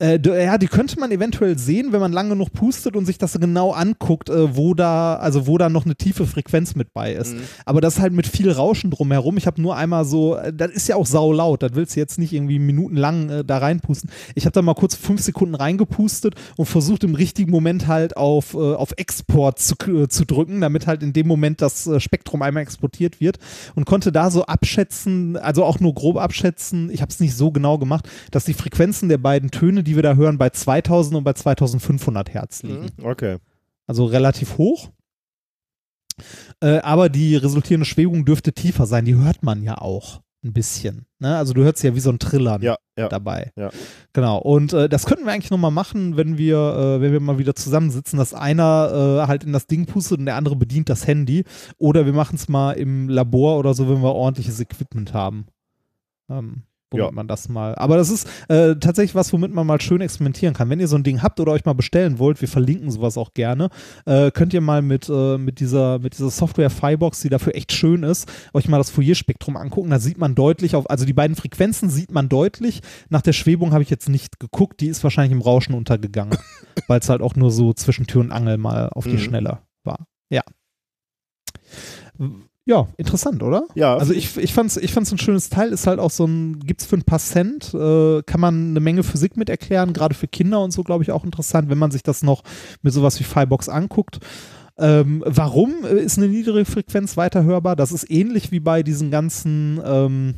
[0.00, 3.32] Äh, ja, die könnte man eventuell sehen, wenn man lang genug pustet und sich das
[3.40, 7.34] genau anguckt, äh, wo da, also wo da noch eine tiefe Frequenz mit bei ist.
[7.34, 7.40] Mhm.
[7.64, 9.36] Aber das ist halt mit viel Rauschen drumherum.
[9.38, 12.16] Ich habe nur einmal so, äh, das ist ja auch saulaut, das willst du jetzt
[12.16, 14.08] nicht irgendwie minutenlang äh, da reinpusten.
[14.36, 18.54] Ich habe da mal kurz fünf Sekunden reingepustet und versucht im richtigen Moment halt auf,
[18.54, 22.42] äh, auf Export zu, äh, zu drücken, damit halt in dem Moment das äh, Spektrum
[22.42, 23.38] einmal exportiert wird
[23.74, 27.50] und konnte da so abschätzen, also auch nur grob abschätzen, ich habe es nicht so
[27.50, 31.24] genau gemacht, dass die Frequenzen der beiden Töne, die wir da hören, bei 2000 und
[31.24, 32.90] bei 2500 Hertz liegen.
[32.98, 33.04] Mhm.
[33.04, 33.38] Okay.
[33.86, 34.90] Also relativ hoch.
[36.60, 39.04] Äh, aber die resultierende Schwebung dürfte tiefer sein.
[39.04, 41.06] Die hört man ja auch ein bisschen.
[41.18, 41.36] Ne?
[41.36, 43.08] Also du hörst ja wie so ein Trillern Ja, ja.
[43.08, 43.52] dabei.
[43.56, 43.70] Ja.
[44.12, 44.38] Genau.
[44.38, 47.54] Und äh, das könnten wir eigentlich nochmal machen, wenn wir, äh, wenn wir mal wieder
[47.54, 51.44] zusammensitzen, dass einer äh, halt in das Ding pustet und der andere bedient das Handy.
[51.78, 55.46] Oder wir machen es mal im Labor oder so, wenn wir ordentliches Equipment haben.
[56.28, 57.12] Ähm, womit Ja.
[57.12, 57.74] man das mal.
[57.74, 60.70] Aber das ist äh, tatsächlich was, womit man mal schön experimentieren kann.
[60.70, 63.34] Wenn ihr so ein Ding habt oder euch mal bestellen wollt, wir verlinken sowas auch
[63.34, 63.68] gerne,
[64.06, 67.72] äh, könnt ihr mal mit, äh, mit, dieser, mit dieser Software Firebox, die dafür echt
[67.72, 69.90] schön ist, euch mal das Fourier-Spektrum angucken.
[69.90, 72.80] Da sieht man deutlich, auf, also die beiden Frequenzen sieht man deutlich.
[73.10, 76.38] Nach der Schwebung habe ich jetzt nicht geguckt, die ist wahrscheinlich im Rauschen untergegangen,
[76.88, 79.18] weil es halt auch nur so zwischen Tür und Angel mal auf die Mhm.
[79.18, 80.06] Schnelle war.
[80.30, 80.42] Ja.
[82.68, 83.66] Ja, interessant, oder?
[83.74, 86.60] Ja, Also ich, ich fand's, ich fand's ein schönes Teil, ist halt auch so ein,
[86.60, 90.28] gibt's für ein paar Cent, äh, kann man eine Menge Physik mit erklären, gerade für
[90.28, 92.42] Kinder und so, glaube ich, auch interessant, wenn man sich das noch
[92.82, 94.18] mit sowas wie Firebox anguckt.
[94.76, 97.74] Ähm, warum äh, ist eine niedrige Frequenz weiter hörbar?
[97.74, 100.34] Das ist ähnlich wie bei diesen ganzen, ähm,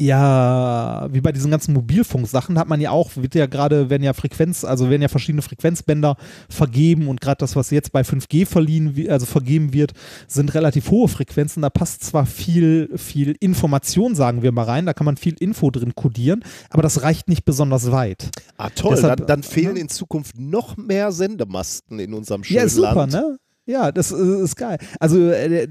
[0.00, 4.14] Ja, wie bei diesen ganzen Mobilfunksachen hat man ja auch, wird ja gerade, werden ja
[4.14, 6.16] Frequenz, also werden ja verschiedene Frequenzbänder
[6.48, 9.92] vergeben und gerade das, was jetzt bei 5G verliehen, also vergeben wird,
[10.26, 11.60] sind relativ hohe Frequenzen.
[11.60, 15.70] Da passt zwar viel, viel Information, sagen wir mal rein, da kann man viel Info
[15.70, 18.30] drin kodieren, aber das reicht nicht besonders weit.
[18.56, 18.94] Ah, toll.
[18.96, 23.12] Deshalb- dann, dann fehlen in Zukunft noch mehr Sendemasten in unserem schönen Ja, super, Land.
[23.12, 23.38] ne?
[23.66, 24.78] Ja, das äh, ist geil.
[24.98, 25.68] Also äh, äh,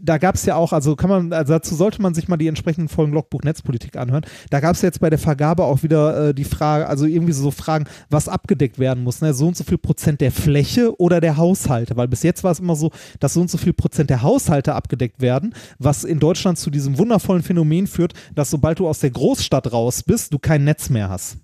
[0.00, 2.46] da gab es ja auch, also kann man, also dazu sollte man sich mal die
[2.46, 4.24] entsprechenden Folgen Logbuch Netzpolitik anhören.
[4.50, 7.50] Da gab es jetzt bei der Vergabe auch wieder äh, die Frage, also irgendwie so
[7.50, 9.34] Fragen, was abgedeckt werden muss, ne?
[9.34, 12.60] So und so viel Prozent der Fläche oder der Haushalte, weil bis jetzt war es
[12.60, 12.90] immer so,
[13.20, 16.96] dass so und so viel Prozent der Haushalte abgedeckt werden, was in Deutschland zu diesem
[16.96, 21.08] wundervollen Phänomen führt, dass sobald du aus der Großstadt raus bist, du kein Netz mehr
[21.08, 21.38] hast.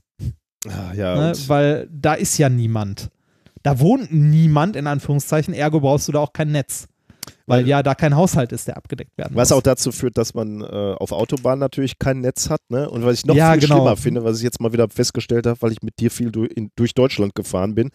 [0.67, 1.33] Ah, ja, Ne?
[1.49, 3.11] Weil da ist ja niemand.
[3.63, 6.87] Da wohnt niemand, in Anführungszeichen, ergo brauchst du da auch kein Netz.
[7.47, 9.59] Weil ja da kein Haushalt ist, der abgedeckt werden Was muss.
[9.59, 12.89] auch dazu führt, dass man äh, auf Autobahnen natürlich kein Netz hat, ne?
[12.91, 13.77] Und was ich noch Ja, viel genau.
[13.77, 16.51] schlimmer finde, was ich jetzt mal wieder festgestellt habe, weil ich mit dir viel durch,
[16.55, 17.91] in, durch Deutschland gefahren bin,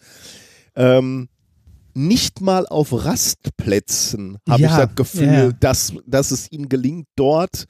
[0.76, 1.28] ähm,
[1.94, 5.52] nicht mal auf Rastplätzen habe Ja, ich das Gefühl, ja.
[5.52, 7.66] dass, dass es ihnen gelingt, dort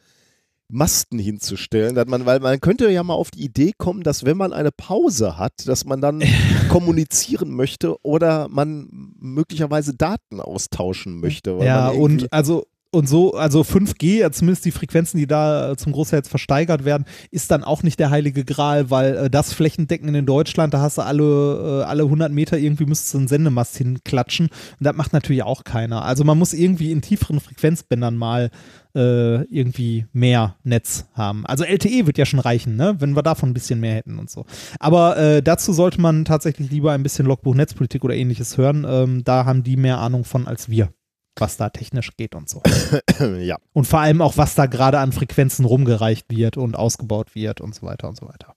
[0.75, 1.95] Masten hinzustellen.
[1.95, 4.73] Dass man, weil man könnte ja mal auf die Idee kommen, dass wenn man eine
[4.73, 6.23] Pause hat, dass man dann
[6.69, 8.89] kommunizieren möchte oder man
[9.19, 11.59] möglicherweise Daten austauschen möchte.
[11.63, 15.93] Ja, und also und so, also 5G, ja, zumindest die Frequenzen, die da äh, zum
[15.93, 20.15] Großteil jetzt versteigert werden, ist dann auch nicht der heilige Gral, weil äh, das flächendeckend
[20.17, 23.77] in Deutschland, da hast du alle, äh, alle 100 Meter irgendwie müsstest du einen Sendemast
[23.77, 26.05] hinklatschen und das macht natürlich auch keiner.
[26.05, 28.51] Also man muss irgendwie in tieferen Frequenzbändern mal
[28.95, 31.45] äh, irgendwie mehr Netz haben.
[31.47, 32.97] Also LTE wird ja schon reichen, ne?
[32.99, 34.47] wenn wir davon ein bisschen mehr hätten und so.
[34.79, 38.87] Aber äh, dazu sollte man tatsächlich lieber ein bisschen Logbuch Netzpolitik oder ähnliches hören.
[38.89, 40.91] Ähm, da haben die mehr Ahnung von als wir,
[41.37, 42.63] was da technisch geht und so.
[43.39, 43.57] ja.
[43.73, 47.75] Und vor allem auch, was da gerade an Frequenzen rumgereicht wird und ausgebaut wird und
[47.75, 48.55] so weiter und so weiter.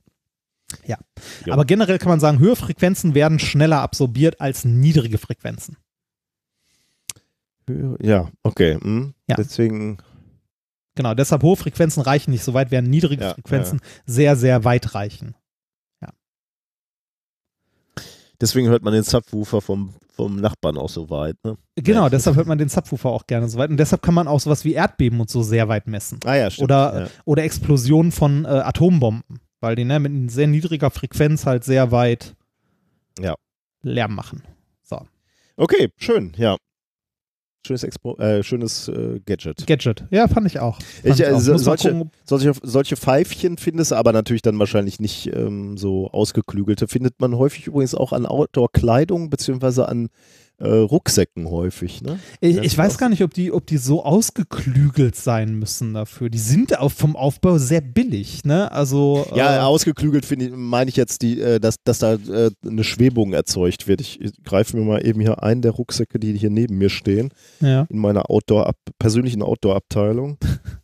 [0.86, 0.98] Ja.
[1.45, 1.54] Ja.
[1.54, 5.78] Aber generell kann man sagen, höhere Frequenzen werden schneller absorbiert als niedrige Frequenzen.
[8.02, 8.78] Ja, okay.
[8.82, 9.14] hm.
[9.28, 9.36] Ja.
[9.36, 9.98] Deswegen,
[10.98, 14.95] Genau, deshalb hohe Frequenzen reichen nicht so weit, während niedrige Ja, Frequenzen sehr, sehr weit
[14.95, 15.36] reichen.
[18.41, 21.35] Deswegen hört man den Subwoofer vom, vom Nachbarn auch so weit.
[21.43, 21.57] Ne?
[21.76, 23.69] Genau, deshalb hört man den Subwoofer auch gerne so weit.
[23.69, 26.19] Und deshalb kann man auch sowas wie Erdbeben und so sehr weit messen.
[26.26, 26.65] Ah ja, stimmt.
[26.65, 27.07] Oder, ja.
[27.26, 32.35] oder Explosionen von äh, Atombomben, weil die ne, mit sehr niedriger Frequenz halt sehr weit
[33.19, 33.35] Ja.
[33.81, 34.43] Lärm machen.
[34.84, 35.01] So.
[35.55, 36.57] Okay, schön, ja.
[37.68, 39.68] Schönes, Expo äh, schönes äh, Gadget.
[39.68, 40.06] Gadget.
[40.10, 40.80] Ja, fand ich auch.
[41.03, 41.39] Fand Ich, äh, auch.
[41.39, 45.77] so- Muss man solche- Solche, solche Pfeifchen findest du aber natürlich dann wahrscheinlich nicht ähm,
[45.77, 46.88] so ausgeklügelte.
[46.88, 50.10] Findet man häufig übrigens auch an Outdoor-Kleidung beziehungsweise an
[50.59, 52.01] äh, Rucksäcken häufig.
[52.01, 52.19] Ne?
[52.41, 56.29] Ich, ich weiß gar nicht, ob die, ob die so ausgeklügelt sein müssen dafür.
[56.29, 58.71] Die sind auch vom Aufbau sehr billig, ne?
[58.71, 62.49] Also Ja, äh, ausgeklügelt finde ich, meine ich jetzt, die, äh, dass, dass da äh,
[62.65, 64.01] eine Schwebung erzeugt wird.
[64.01, 67.29] Ich, ich greife mir mal eben hier einen der Rucksäcke, die hier neben mir stehen,
[67.59, 67.85] ja.
[67.89, 70.38] in meiner Outdoor persönlichen Outdoor-Abteilung.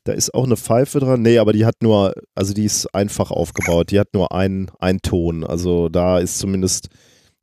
[0.04, 1.22] Da ist auch eine Pfeife dran.
[1.22, 3.90] Nee, aber die hat nur, also die ist einfach aufgebaut.
[3.92, 5.44] Die hat nur einen, einen Ton.
[5.44, 6.90] Also da ist zumindest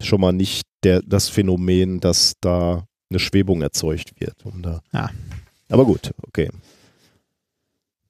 [0.01, 4.37] schon mal nicht der, das Phänomen, dass da eine Schwebung erzeugt wird.
[4.63, 4.81] Da.
[4.93, 5.11] Ja.
[5.69, 6.51] Aber gut, okay.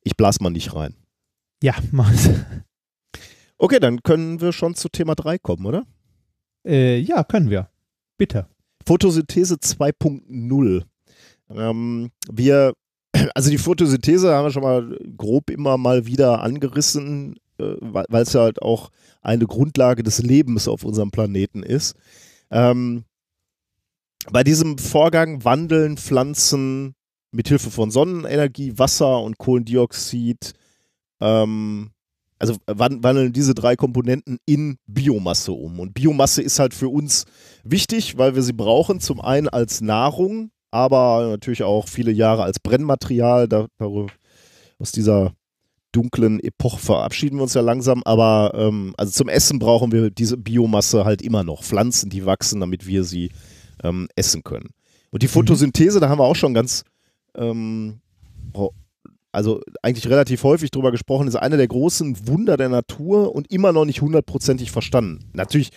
[0.02, 0.94] Ich blas mal nicht rein.
[1.62, 2.14] Ja, mal.
[3.58, 5.84] Okay, dann können wir schon zu Thema 3 kommen, oder?
[6.64, 7.68] äh, ja, können wir.
[8.16, 8.46] Bitte.
[8.86, 10.82] Photosynthese 2.0.
[11.50, 12.74] Ähm, wir,
[13.34, 18.32] also die Photosynthese haben wir schon mal grob immer mal wieder angerissen, äh, weil es
[18.32, 21.94] ja halt auch eine Grundlage des Lebens auf unserem Planeten ist.
[22.50, 23.04] Ähm,
[24.30, 26.94] bei diesem Vorgang wandeln Pflanzen
[27.32, 30.52] mit Hilfe von Sonnenenergie, Wasser und Kohlendioxid,
[31.20, 31.90] ähm,
[32.38, 35.78] also wan- wandeln diese drei Komponenten in Biomasse um.
[35.78, 37.24] Und Biomasse ist halt für uns
[37.62, 42.58] wichtig, weil wir sie brauchen, zum einen als Nahrung, aber natürlich auch viele Jahre als
[42.58, 43.46] Brennmaterial.
[43.48, 43.66] Da,
[44.78, 45.34] aus dieser
[45.92, 50.36] dunklen Epoche verabschieden wir uns ja langsam, aber ähm, also zum Essen brauchen wir diese
[50.36, 51.62] Biomasse halt immer noch.
[51.62, 53.30] Pflanzen, die wachsen, damit wir sie
[53.82, 54.70] ähm, essen können.
[55.10, 56.84] Und die Photosynthese, da haben wir auch schon ganz,
[57.34, 58.00] ähm,
[58.52, 58.70] oh,
[59.32, 63.72] also eigentlich relativ häufig drüber gesprochen, ist eine der großen Wunder der Natur und immer
[63.72, 65.30] noch nicht hundertprozentig verstanden.
[65.32, 65.70] Natürlich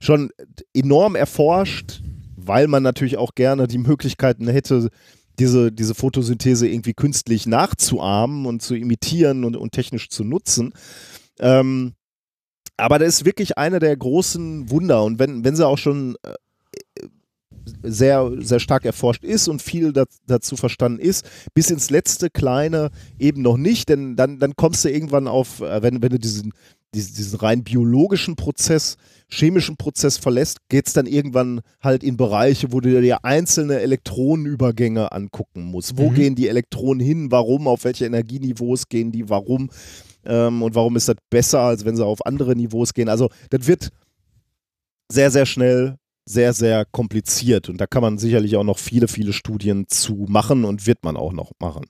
[0.00, 0.30] schon
[0.72, 2.02] enorm erforscht,
[2.36, 4.88] weil man natürlich auch gerne die Möglichkeiten hätte,
[5.38, 10.72] diese, diese Photosynthese irgendwie künstlich nachzuahmen und zu imitieren und, und technisch zu nutzen.
[11.38, 11.94] Ähm,
[12.76, 15.02] aber das ist wirklich eine der großen Wunder.
[15.04, 16.34] Und wenn, wenn sie auch schon äh,
[17.82, 22.90] sehr, sehr stark erforscht ist und viel da, dazu verstanden ist, bis ins letzte kleine
[23.18, 26.52] eben noch nicht, denn dann, dann kommst du irgendwann auf, äh, wenn, wenn du diesen,
[26.94, 28.96] diesen, rein biologischen Prozess,
[29.28, 35.12] chemischen Prozess verlässt, geht es dann irgendwann halt in Bereiche, wo du dir einzelne Elektronenübergänge
[35.12, 35.98] angucken musst.
[35.98, 36.14] Wo Mhm.
[36.14, 39.70] gehen die Elektronen hin, warum, auf welche Energieniveaus gehen die, warum
[40.24, 43.08] ähm, und warum ist das besser, als wenn sie auf andere Niveaus gehen.
[43.08, 43.90] Also das wird
[45.10, 45.96] sehr, sehr schnell
[46.28, 50.64] sehr, sehr kompliziert und da kann man sicherlich auch noch viele, viele Studien zu machen
[50.64, 51.84] und wird man auch noch machen.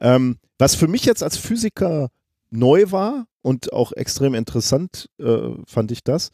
[0.00, 2.10] Ähm, was für mich jetzt als Physiker
[2.50, 6.30] neu war und auch extrem interessant äh, fand ich das,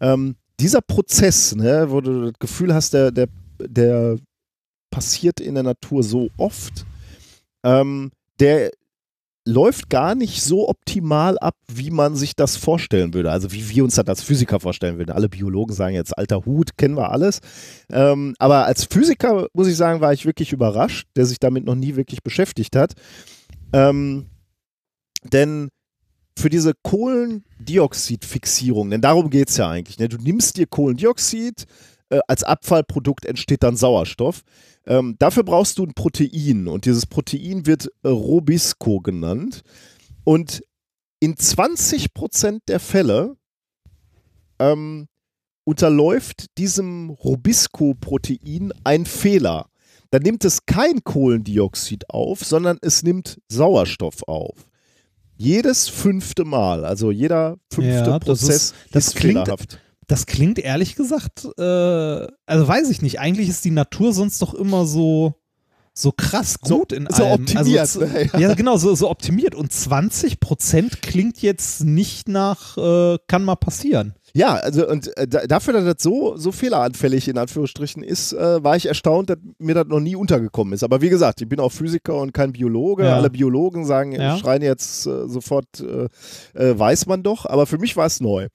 [0.00, 3.28] ähm, dieser Prozess, ne, wo du das Gefühl hast, der, der,
[3.58, 4.16] der
[4.90, 6.86] passiert in der Natur so oft,
[7.64, 8.70] ähm, der
[9.44, 13.32] läuft gar nicht so optimal ab, wie man sich das vorstellen würde.
[13.32, 15.10] Also wie wir uns das als Physiker vorstellen würden.
[15.10, 17.40] Alle Biologen sagen jetzt alter Hut, kennen wir alles.
[17.90, 21.74] Ähm, aber als Physiker, muss ich sagen, war ich wirklich überrascht, der sich damit noch
[21.74, 22.92] nie wirklich beschäftigt hat.
[23.72, 24.26] Ähm,
[25.24, 25.70] denn
[26.36, 29.98] für diese Kohlendioxidfixierung, denn darum geht es ja eigentlich.
[29.98, 30.08] Ne?
[30.08, 31.66] Du nimmst dir Kohlendioxid,
[32.10, 34.42] äh, als Abfallprodukt entsteht dann Sauerstoff.
[34.86, 39.62] Ähm, dafür brauchst du ein Protein und dieses Protein wird äh, Robisco genannt.
[40.24, 40.62] Und
[41.20, 43.36] in 20% der Fälle
[44.58, 45.08] ähm,
[45.64, 49.68] unterläuft diesem Robisco-Protein ein Fehler.
[50.10, 54.68] Da nimmt es kein Kohlendioxid auf, sondern es nimmt Sauerstoff auf.
[55.36, 59.78] Jedes fünfte Mal, also jeder fünfte Ja, das Prozess ist- das ist klingt- fehlerhaft.
[60.08, 63.18] Das klingt ehrlich gesagt, äh, also weiß ich nicht.
[63.20, 65.34] Eigentlich ist die Natur sonst doch immer so,
[65.94, 67.40] so krass So- gut in so allem.
[67.42, 68.28] optimiert, Also, ne?
[68.32, 68.38] ja.
[68.38, 69.54] ja, genau, so, so optimiert.
[69.54, 74.14] Und 20 Prozent klingt jetzt nicht nach, äh, kann mal passieren.
[74.34, 78.64] Ja, also und äh, da- dafür, dass das so, so fehleranfällig in Anführungsstrichen ist, äh,
[78.64, 80.82] war ich erstaunt, dass mir das noch nie untergekommen ist.
[80.82, 83.04] Aber wie gesagt, ich bin auch Physiker und kein Biologe.
[83.04, 83.16] Ja.
[83.16, 84.38] Alle Biologen sagen, Ja.
[84.38, 86.08] schreien jetzt äh, sofort, äh,
[86.58, 87.44] äh, weiß man doch.
[87.44, 88.48] Aber für mich war es neu.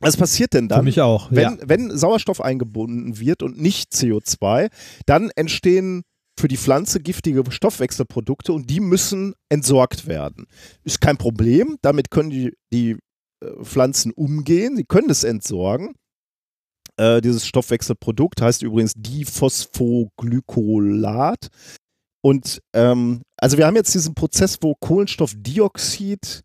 [0.00, 0.78] Was passiert denn dann?
[0.78, 1.26] Für mich auch.
[1.32, 1.56] Wenn, ja.
[1.66, 4.68] wenn Sauerstoff eingebunden wird und nicht CO2,
[5.06, 6.04] dann entstehen
[6.38, 10.46] für die Pflanze giftige Stoffwechselprodukte und die müssen entsorgt werden.
[10.84, 12.96] Ist kein Problem, damit können die, die
[13.42, 15.94] äh, Pflanzen umgehen, sie können es entsorgen.
[16.96, 21.48] Äh, dieses Stoffwechselprodukt heißt übrigens Diphosphoglycolat.
[22.20, 26.42] Und ähm, also wir haben jetzt diesen Prozess, wo Kohlenstoffdioxid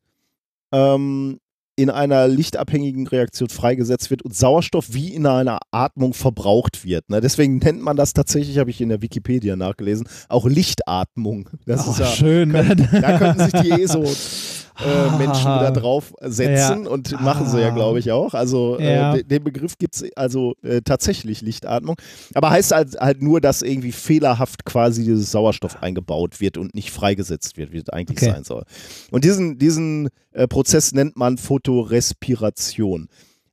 [0.72, 1.40] ähm,
[1.76, 7.10] in einer lichtabhängigen Reaktion freigesetzt wird und Sauerstoff wie in einer Atmung verbraucht wird.
[7.10, 7.20] Ne?
[7.20, 11.50] Deswegen nennt man das tatsächlich, habe ich in der Wikipedia nachgelesen, auch Lichtatmung.
[11.66, 12.52] Das Oh, ist ja, schön.
[12.54, 15.64] da könnten sich die ESO äh, Menschen Ah.
[15.64, 16.90] da drauf setzen Ja.
[16.90, 17.76] und machen sie ja, Ah.
[17.76, 18.34] glaube ich, auch.
[18.34, 19.12] Also Ja.
[19.14, 21.96] äh, de- den Begriff gibt es also äh, tatsächlich Lichtatmung.
[22.34, 26.90] Aber heißt halt, halt nur, dass irgendwie fehlerhaft quasi dieses Sauerstoff eingebaut wird und nicht
[26.92, 28.32] freigesetzt wird, wie es eigentlich Okay.
[28.32, 28.64] sein soll.
[29.12, 33.08] Und diesen, diesen äh, Prozess nennt man Photorespiration.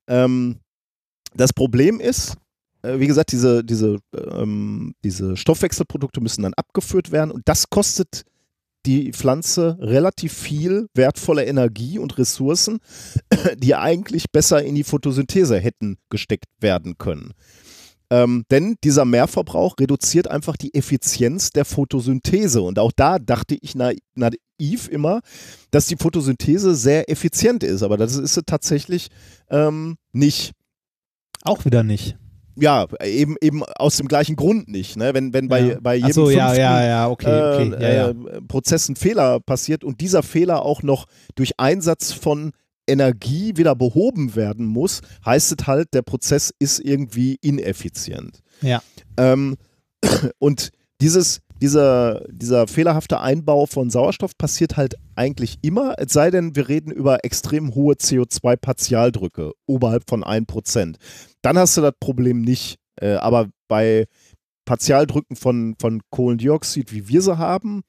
[0.09, 0.57] Ähm,
[1.35, 2.37] das Problem ist,
[2.83, 8.25] äh, wie gesagt, diese, diese, ähm, diese Stoffwechselprodukte müssen dann abgeführt werden und das kostet
[8.87, 12.79] die Pflanze relativ viel wertvolle Energie und Ressourcen,
[13.59, 17.35] die eigentlich besser in die Photosynthese hätten gesteckt werden können.
[18.11, 22.61] Ähm, denn dieser Mehrverbrauch reduziert einfach die Effizienz der Photosynthese.
[22.61, 25.21] Und auch da dachte ich na, naiv immer,
[25.71, 27.83] dass die Photosynthese sehr effizient ist.
[27.83, 29.09] Aber das ist sie tatsächlich
[29.49, 30.53] ähm, nicht.
[31.45, 32.17] Auch wieder nicht.
[32.57, 34.97] Ja, eben, eben aus dem gleichen Grund nicht.
[34.97, 35.15] Ne?
[35.15, 35.79] Wenn, wenn bei, Ja.
[35.81, 37.75] bei jedem so, ja, fünften, ja, ja, okay, okay.
[37.83, 38.09] äh, ja.
[38.11, 41.07] äh, Prozess ein Fehler passiert und dieser Fehler auch noch
[41.37, 42.53] durch Einsatz von
[42.91, 48.41] Energie wieder behoben werden muss, heißt es halt, der Prozess ist irgendwie ineffizient.
[48.61, 48.83] Ja.
[49.17, 49.57] Ähm,
[50.39, 56.57] und dieses, dieser, dieser fehlerhafte Einbau von Sauerstoff passiert halt eigentlich immer, es sei denn,
[56.57, 60.97] wir reden über extrem hohe CO2-Partialdrücke oberhalb von 1%.
[61.43, 62.79] Dann hast du das Problem nicht.
[63.01, 64.07] Äh, aber bei
[64.65, 67.83] Partialdrücken von, von Kohlendioxid, wie wir sie haben,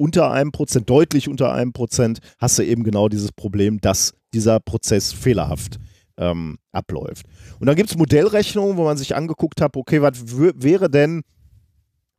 [0.00, 4.58] unter einem Prozent, deutlich unter einem Prozent, hast du eben genau dieses Problem, dass dieser
[4.58, 5.78] Prozess fehlerhaft
[6.16, 7.26] ähm, abläuft.
[7.58, 11.22] Und dann gibt es Modellrechnungen, wo man sich angeguckt hat, okay, was wäre denn,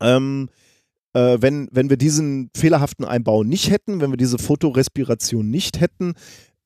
[0.00, 0.48] ähm,
[1.12, 6.14] äh, wenn, wenn wir diesen fehlerhaften Einbau nicht hätten, wenn wir diese Photorespiration nicht hätten,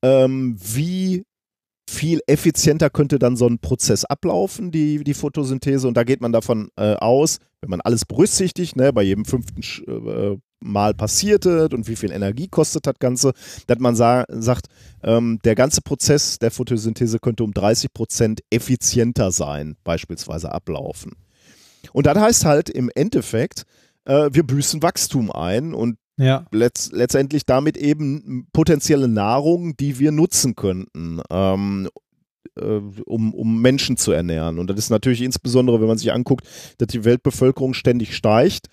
[0.03, 1.23] ähm, wie
[1.89, 5.87] viel effizienter könnte dann so ein Prozess ablaufen, die, die Photosynthese.
[5.87, 9.61] Und da geht man davon äh, aus, wenn man alles berücksichtigt, ne, bei jedem fünften
[9.61, 13.33] Sch- äh, Mal passiert es und wie viel Energie kostet das Ganze,
[13.67, 14.67] dass man sa sagt,
[15.03, 21.13] ähm, der ganze Prozess der Photosynthese könnte um 30 Prozent effizienter sein, beispielsweise ablaufen.
[21.93, 23.63] Und das heißt halt im Endeffekt,
[24.05, 26.47] äh, wir büßen Wachstum ein und Ja.
[26.51, 31.87] letzt, letztendlich damit eben potenzielle Nahrung, die wir nutzen könnten, ähm,
[32.55, 34.57] äh, um, um Menschen zu ernähren.
[34.57, 36.47] Und das ist natürlich insbesondere, wenn man sich anguckt,
[36.79, 38.67] dass die Weltbevölkerung ständig steigt,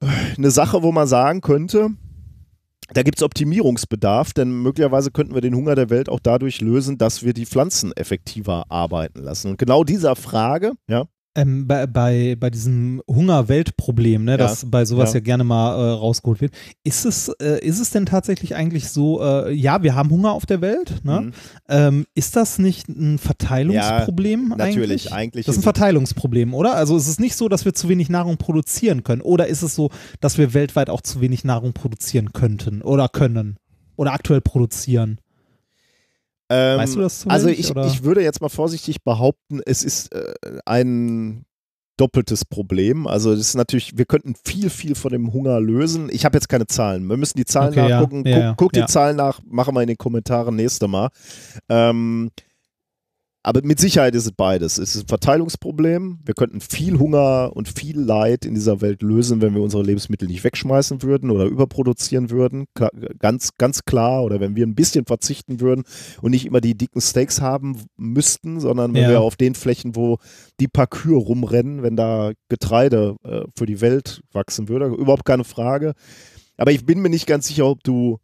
[0.00, 1.90] eine Sache, wo man sagen könnte,
[2.92, 6.98] da gibt es Optimierungsbedarf, denn möglicherweise könnten wir den Hunger der Welt auch dadurch lösen,
[6.98, 9.50] dass wir die Pflanzen effektiver arbeiten lassen.
[9.50, 11.06] Und genau dieser Frage, ja,
[11.36, 15.24] Ähm, bei, bei, bei diesem Hunger-Welt-Problem, ne, das bei sowas ja, ja.
[15.24, 19.52] gerne mal äh, rausgeholt wird, ist es, äh, ist es denn tatsächlich eigentlich so, äh,
[19.52, 21.20] ja, wir haben Hunger auf der Welt, ne?
[21.20, 21.32] Mhm.
[21.68, 25.12] Ähm, ist das nicht ein Verteilungsproblem natürlich, eigentlich?
[25.12, 26.74] eigentlich Das ist ein Verteilungsproblem, oder?
[26.74, 29.20] Also ist es nicht so, dass wir zu wenig Nahrung produzieren können?
[29.20, 29.90] Oder ist es so,
[30.20, 33.56] dass wir weltweit auch zu wenig Nahrung produzieren könnten oder können?
[33.96, 35.18] Oder aktuell produzieren?
[36.48, 37.86] Ähm, Weißt du das zufällig, Also ich, oder?
[37.86, 41.44] ich würde jetzt mal vorsichtig behaupten, es ist äh, ein
[41.98, 43.06] doppeltes Problem.
[43.06, 46.08] Also es ist natürlich, wir könnten viel, viel von dem Hunger lösen.
[46.12, 47.06] Ich habe jetzt keine Zahlen.
[47.08, 48.26] Wir müssen die Zahlen Okay, nachgucken.
[48.26, 48.86] ja, guck ja, guck die ja.
[48.86, 51.08] Zahlen nach, machen wir in den Kommentaren nächste Mal.
[51.70, 52.30] Ähm,
[53.46, 54.76] aber mit Sicherheit ist es beides.
[54.76, 56.18] Es ist ein Verteilungsproblem.
[56.24, 60.26] Wir könnten viel Hunger und viel Leid in dieser Welt lösen, wenn wir unsere Lebensmittel
[60.26, 62.64] nicht wegschmeißen würden oder überproduzieren würden.
[62.74, 62.90] Klar,
[63.20, 64.24] ganz, ganz klar.
[64.24, 65.84] Oder wenn wir ein bisschen verzichten würden
[66.22, 69.10] und nicht immer die dicken Steaks haben müssten, sondern wenn Ja.
[69.10, 70.18] wir auf den Flächen, wo
[70.58, 75.44] die paar Kühe rumrennen, wenn da Getreide äh, für die Welt wachsen würde, überhaupt keine
[75.44, 75.92] Frage.
[76.56, 78.18] Aber ich bin mir nicht ganz sicher, ob du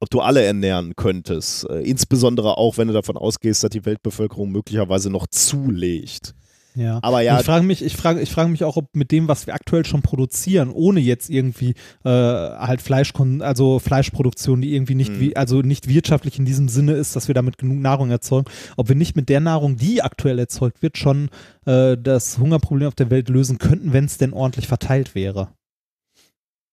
[0.00, 1.68] ob du alle ernähren könntest.
[1.68, 6.34] Äh, insbesondere auch, wenn du davon ausgehst, dass die Weltbevölkerung möglicherweise noch zulegt.
[6.74, 7.00] Ja.
[7.02, 9.48] Aber ja, ich frage mich, ich frage, ich frage mich auch, ob mit dem, was
[9.48, 11.70] wir aktuell schon produzieren, ohne jetzt irgendwie
[12.04, 15.20] äh, halt Fleisch, also Fleischproduktion, die irgendwie nicht, Mhm.
[15.20, 18.88] wie, also nicht wirtschaftlich in diesem Sinne ist, dass wir damit genug Nahrung erzeugen, ob
[18.88, 21.30] wir nicht mit der Nahrung, die aktuell erzeugt wird, schon
[21.66, 25.48] äh, das Hungerproblem auf der Welt lösen könnten, wenn es denn ordentlich verteilt wäre.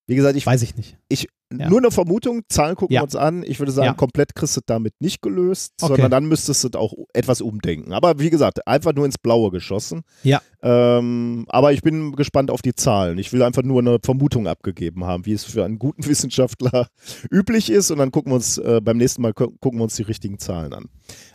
[0.07, 0.97] wie gesagt, ich, Weiß ich nicht.
[1.09, 1.69] ich Ja.
[1.69, 3.01] nur eine Vermutung, Zahlen gucken Ja.
[3.01, 3.43] wir uns an.
[3.43, 3.93] Ich würde sagen, Ja.
[3.93, 5.93] komplett kriegst du damit nicht gelöst, Okay.
[5.93, 7.93] sondern dann müsstest du auch etwas umdenken.
[7.93, 10.01] Aber wie gesagt, einfach nur ins Blaue geschossen.
[10.23, 10.41] Ja.
[10.63, 13.17] Ähm, aber ich bin gespannt auf die Zahlen.
[13.19, 16.87] Ich will einfach nur eine Vermutung abgegeben haben, wie es für einen guten Wissenschaftler
[17.31, 17.91] üblich ist.
[17.91, 20.39] Und dann gucken wir uns äh, beim nächsten Mal gu- gucken wir uns die richtigen
[20.39, 20.85] Zahlen an.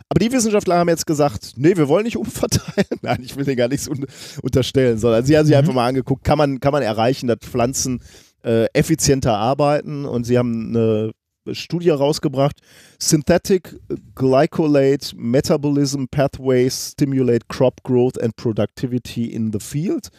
[0.09, 2.85] Aber die Wissenschaftler haben jetzt gesagt, nee, wir wollen nicht umverteilen.
[3.01, 4.05] Nein, ich will denen gar nichts un
[4.43, 5.59] unterstellen, sondern sie haben sich Mhm.
[5.59, 8.01] einfach mal angeguckt, kann man, kann man erreichen, dass Pflanzen
[8.43, 11.11] äh, effizienter arbeiten und sie haben eine
[11.53, 12.57] Studie rausgebracht.
[12.99, 13.79] Synthetic
[14.15, 20.09] Glycolate Metabolism Pathways Stimulate Crop Growth and Productivity in the Field.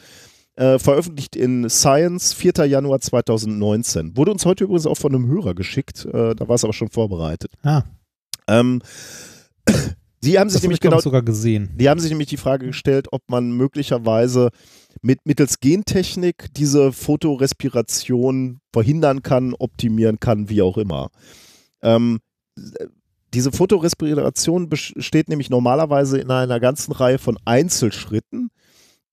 [0.55, 2.67] Äh, veröffentlicht in Science, 4.
[2.67, 4.17] Januar 2019.
[4.17, 6.91] Wurde uns heute übrigens auch von einem Hörer geschickt, äh, da war es aber schon
[6.91, 7.53] vorbereitet.
[7.63, 7.85] Ah,
[8.49, 8.83] Ähm,
[10.25, 11.71] Sie haben sich das habe nämlich genau sogar gesehen.
[11.75, 14.51] die haben sich nämlich die Frage gestellt, ob man möglicherweise
[15.01, 21.11] mit, mittels Gentechnik diese Fotorespiration verhindern kann, optimieren kann, wie auch immer.
[21.83, 22.21] Ähm,
[23.35, 28.51] diese Fotorespiration besteht nämlich normalerweise in einer ganzen Reihe von Einzelschritten.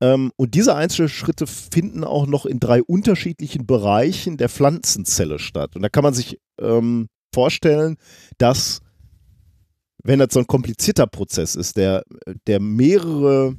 [0.02, 5.76] Ähm, und diese Einzelschritte finden auch noch in drei unterschiedlichen Bereichen der Pflanzenzelle statt.
[5.76, 7.98] Und da kann man sich ähm, vorstellen,
[8.38, 8.81] dass
[10.03, 12.03] wenn das so ein komplizierter Prozess ist, der,
[12.47, 13.55] der mehrere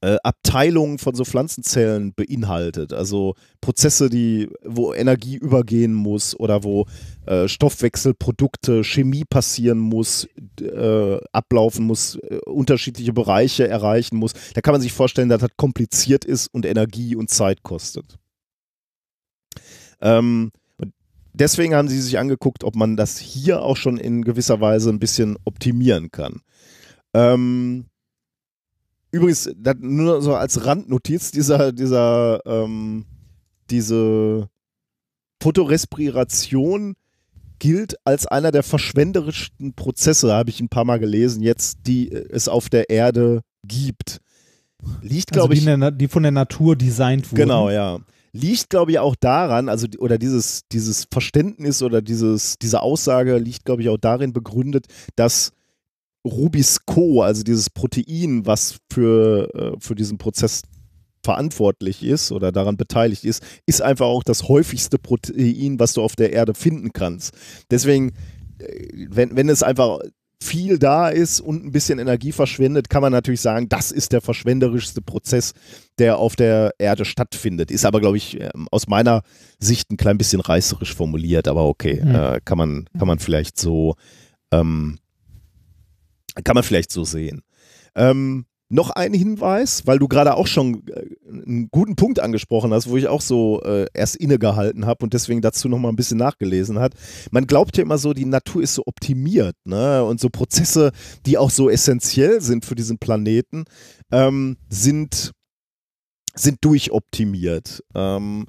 [0.00, 6.86] äh, Abteilungen von so Pflanzenzellen beinhaltet, also Prozesse, die, wo Energie übergehen muss oder wo
[7.26, 10.28] äh, Stoffwechselprodukte, Chemie passieren muss,
[10.60, 15.50] äh, ablaufen muss, äh, unterschiedliche Bereiche erreichen muss, da kann man sich vorstellen, dass das
[15.56, 18.18] kompliziert ist und Energie und Zeit kostet.
[20.00, 20.52] Ähm,
[21.32, 24.98] deswegen haben sie sich angeguckt, ob man das hier auch schon in gewisser Weise ein
[24.98, 26.42] bisschen optimieren kann.
[27.14, 27.86] Ähm,
[29.10, 29.50] übrigens,
[29.80, 33.06] nur so als Randnotiz, dieser, dieser, ähm,
[33.70, 34.48] diese
[35.42, 36.94] Fotorespiration
[37.58, 42.48] gilt als einer der verschwenderischsten Prozesse, habe ich ein paar Mal gelesen, jetzt, die es
[42.48, 44.20] auf der Erde gibt.
[45.02, 47.40] Liegt, Also glaube ich, der, die von der Natur designt wurden.
[47.40, 47.98] Genau, ja.
[48.40, 53.64] Liegt, glaube ich, auch daran, also oder dieses, dieses Verständnis oder dieses, diese Aussage liegt,
[53.64, 54.86] glaube ich, auch darin begründet,
[55.16, 55.52] dass
[56.24, 60.62] Rubisco, also dieses Protein, was für, äh, für diesen Prozess
[61.24, 66.16] verantwortlich ist oder daran beteiligt ist, ist einfach auch das häufigste Protein, was du auf
[66.16, 67.34] der Erde finden kannst.
[67.70, 68.12] Deswegen,
[68.58, 69.98] äh, wenn, wenn es einfach
[70.40, 74.20] viel da ist und ein bisschen Energie verschwendet, kann man natürlich sagen, das ist der
[74.20, 75.52] verschwenderischste Prozess,
[75.98, 77.70] der auf der Erde stattfindet.
[77.70, 79.22] Ist aber, glaube ich, ähm, aus meiner
[79.58, 82.14] Sicht ein klein bisschen reißerisch formuliert, aber okay, Mhm.
[82.14, 83.96] äh, kann, man, kann man vielleicht so,
[84.52, 84.98] ähm,
[86.44, 87.42] kann man vielleicht so sehen.
[87.96, 92.88] Ähm, noch ein Hinweis, weil du gerade auch schon äh, einen guten Punkt angesprochen hast,
[92.88, 96.18] wo ich auch so äh, erst innegehalten habe und deswegen dazu noch mal ein bisschen
[96.18, 96.92] nachgelesen hat.
[97.30, 100.04] Man glaubt ja immer so, die Natur ist so optimiert, ne?
[100.04, 100.92] Und so Prozesse,
[101.24, 103.64] die auch so essentiell sind für diesen Planeten,
[104.12, 105.32] ähm, sind
[106.34, 107.82] sind durchoptimiert.
[107.94, 108.46] Ähm,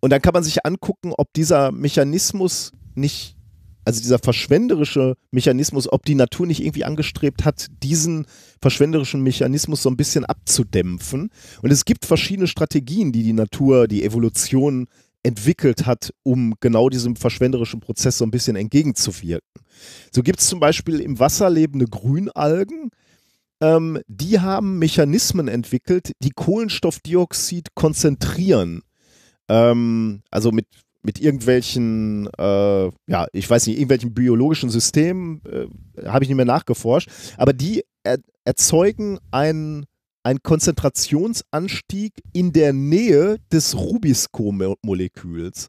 [0.00, 3.36] und dann kann man sich angucken, ob dieser Mechanismus nicht
[3.84, 8.26] also dieser verschwenderische Mechanismus, ob die Natur nicht irgendwie angestrebt hat, diesen
[8.60, 11.30] verschwenderischen Mechanismus so ein bisschen abzudämpfen.
[11.62, 14.86] Und es gibt verschiedene Strategien, die die Natur, die Evolution
[15.22, 19.48] entwickelt hat, um genau diesem verschwenderischen Prozess so ein bisschen entgegenzuwirken.
[20.12, 22.90] So gibt es zum Beispiel im Wasser lebende Grünalgen,
[23.62, 28.82] ähm, die haben Mechanismen entwickelt, die Kohlenstoffdioxid konzentrieren.
[29.48, 30.66] Ähm, also mit
[31.02, 35.66] mit irgendwelchen, äh, ja, ich weiß nicht, irgendwelchen biologischen Systemen, äh,
[36.06, 39.86] habe ich nicht mehr nachgeforscht, aber die er erzeugen einen,
[40.22, 45.68] einen Konzentrationsanstieg in der Nähe des Rubisco-Moleküls.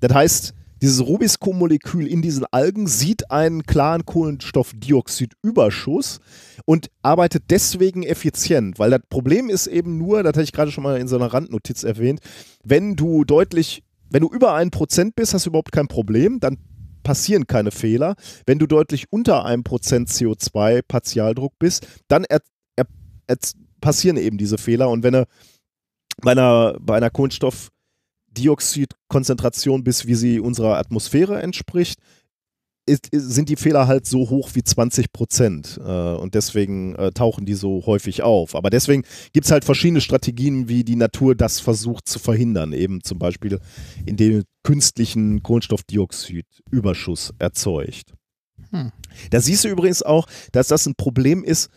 [0.00, 6.20] Das heißt, dieses Rubisco-Molekül in diesen Algen sieht einen klaren Kohlenstoffdioxidüberschuss
[6.64, 10.84] und arbeitet deswegen effizient, weil das Problem ist eben nur, das hatte ich gerade schon
[10.84, 12.20] mal in so einer Randnotiz erwähnt,
[12.62, 16.56] wenn du deutlich wenn du über ein Prozent bist, hast du überhaupt kein Problem, dann
[17.02, 18.14] passieren keine Fehler.
[18.46, 22.40] Wenn du deutlich unter einem Prozent CO2-Partialdruck bist, dann er,
[22.76, 22.86] er,
[23.26, 23.36] er,
[23.80, 24.90] passieren eben diese Fehler.
[24.90, 25.24] Und wenn du
[26.20, 32.00] bei einer, bei einer Kohlenstoffdioxidkonzentration bist, wie sie unserer Atmosphäre entspricht,
[32.88, 35.78] ist, sind die Fehler halt so hoch wie 20 Prozent.
[35.84, 38.54] Äh, und deswegen äh, tauchen die so häufig auf.
[38.54, 42.72] Aber deswegen gibt es halt verschiedene Strategien, wie die Natur das versucht zu verhindern.
[42.72, 43.58] Eben zum Beispiel,
[44.06, 48.14] indem künstlichen Kohlenstoffdioxidüberschuss erzeugt.
[48.70, 48.92] Hm.
[49.30, 51.70] Da siehst du übrigens auch, dass das ein Problem ist,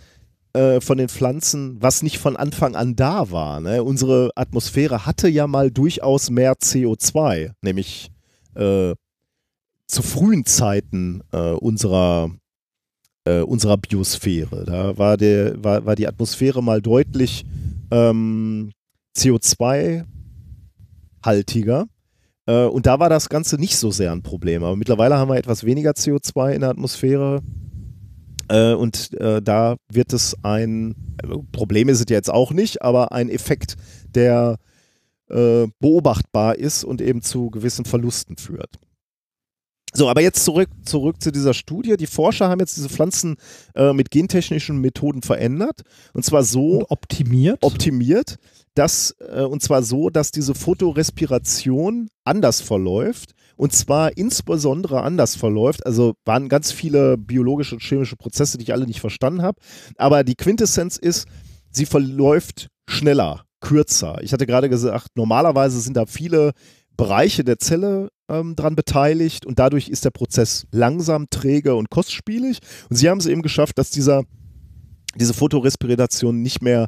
[0.53, 3.61] äh, von den Pflanzen, was nicht von Anfang an da war.
[3.61, 3.83] Ne?
[3.83, 8.11] Unsere Atmosphäre hatte ja mal durchaus mehr CO2, nämlich
[8.55, 8.93] äh,
[9.91, 12.31] zu frühen Zeiten äh, unserer,
[13.25, 14.63] äh, unserer Biosphäre.
[14.65, 17.45] Da war, der, war, war die Atmosphäre mal deutlich
[17.91, 18.71] ähm,
[19.17, 21.87] CO2-haltiger.
[22.45, 24.63] Äh, und da war das Ganze nicht so sehr ein Problem.
[24.63, 27.41] Aber mittlerweile haben wir etwas weniger CO2 in der Atmosphäre.
[28.47, 30.95] Äh, und äh, da wird es ein,
[31.51, 33.75] Problem ist es jetzt auch nicht, aber ein Effekt,
[34.15, 34.55] der
[35.79, 38.81] beobachtbar ist und eben zu gewissen Verlusten führt.
[39.93, 41.97] So, aber jetzt zurück, zurück zu dieser Studie.
[41.97, 43.35] Die Forscher haben jetzt diese Pflanzen
[43.75, 45.81] äh, mit gentechnischen Methoden verändert.
[46.13, 46.79] Und zwar so.
[46.79, 47.59] Und optimiert.
[47.61, 48.37] Optimiert.
[48.73, 53.31] Dass, äh, und zwar so, dass diese Photorespiration anders verläuft.
[53.57, 55.85] Und zwar insbesondere anders verläuft.
[55.85, 59.59] Also waren ganz viele biologische und chemische Prozesse, die ich alle nicht verstanden habe.
[59.97, 61.27] Aber die Quintessenz ist,
[61.69, 64.19] sie verläuft schneller, kürzer.
[64.23, 66.53] Ich hatte gerade gesagt, normalerweise sind da viele
[66.95, 72.59] Bereiche der Zelle ähm, dran beteiligt und dadurch ist der Prozess langsam, träge und kostspielig.
[72.89, 74.23] Und sie haben es eben geschafft, dass dieser
[75.15, 76.87] diese Fotorespiration nicht mehr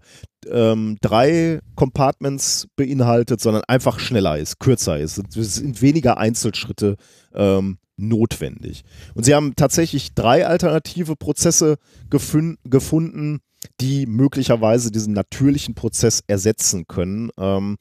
[0.49, 5.21] ähm, drei Compartments beinhaltet, sondern einfach schneller ist, kürzer ist.
[5.35, 6.95] Es sind weniger Einzelschritte
[7.33, 8.83] ähm, notwendig.
[9.13, 11.77] Und sie haben tatsächlich drei alternative Prozesse
[12.09, 13.39] gefunden,
[13.79, 17.77] die möglicherweise diesen natürlichen Prozess ersetzen können, ähm,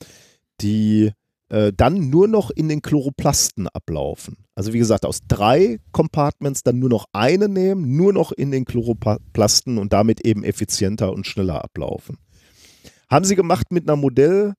[0.61, 1.13] die
[1.53, 4.39] äh, dann nur noch in den Chloroplasten ablaufen.
[4.55, 8.65] Also wie gesagt, aus drei Compartments dann nur noch eine nehmen, nur noch in den
[8.65, 12.17] Chloroplasten und damit eben effizienter und schneller ablaufen.
[13.11, 14.55] Haben sie gemacht mit einer Modell,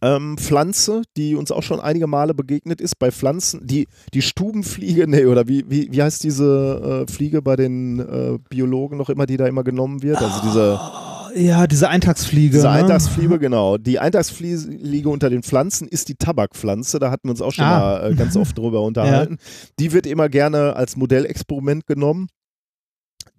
[0.00, 5.06] ähm, Pflanze, die uns auch schon einige Male begegnet ist, bei Pflanzen, die, die Stubenfliege,
[5.08, 9.26] nee, oder wie, wie, wie heißt diese äh, Fliege bei den äh, Biologen noch immer,
[9.26, 10.22] die da immer genommen wird?
[10.22, 10.80] Also diese.
[11.34, 12.52] Ja, diese Eintagsfliege.
[12.56, 12.70] Diese ne?
[12.70, 13.76] Eintagsfliege, genau.
[13.78, 16.98] Die Eintagsfliege unter den Pflanzen ist die Tabakpflanze.
[16.98, 17.78] Da hatten wir uns auch schon Ah.
[17.78, 19.38] mal äh, ganz oft drüber unterhalten.
[19.78, 22.28] Die wird immer gerne als Modellexperiment genommen.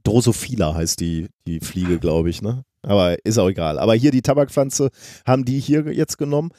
[0.03, 2.63] Drosophila heißt die, die Fliege, glaube ich, ne?
[2.83, 3.77] Aber ist auch egal.
[3.77, 4.89] Aber hier die Tabakpflanze
[5.25, 6.49] haben die hier jetzt genommen.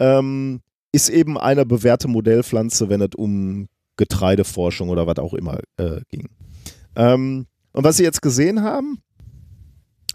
[0.00, 0.60] Ähm,
[0.90, 6.28] ist eben eine bewährte Modellpflanze, wenn es um Getreideforschung oder was auch immer äh, ging.
[6.96, 8.98] Ähm, und was sie jetzt gesehen haben,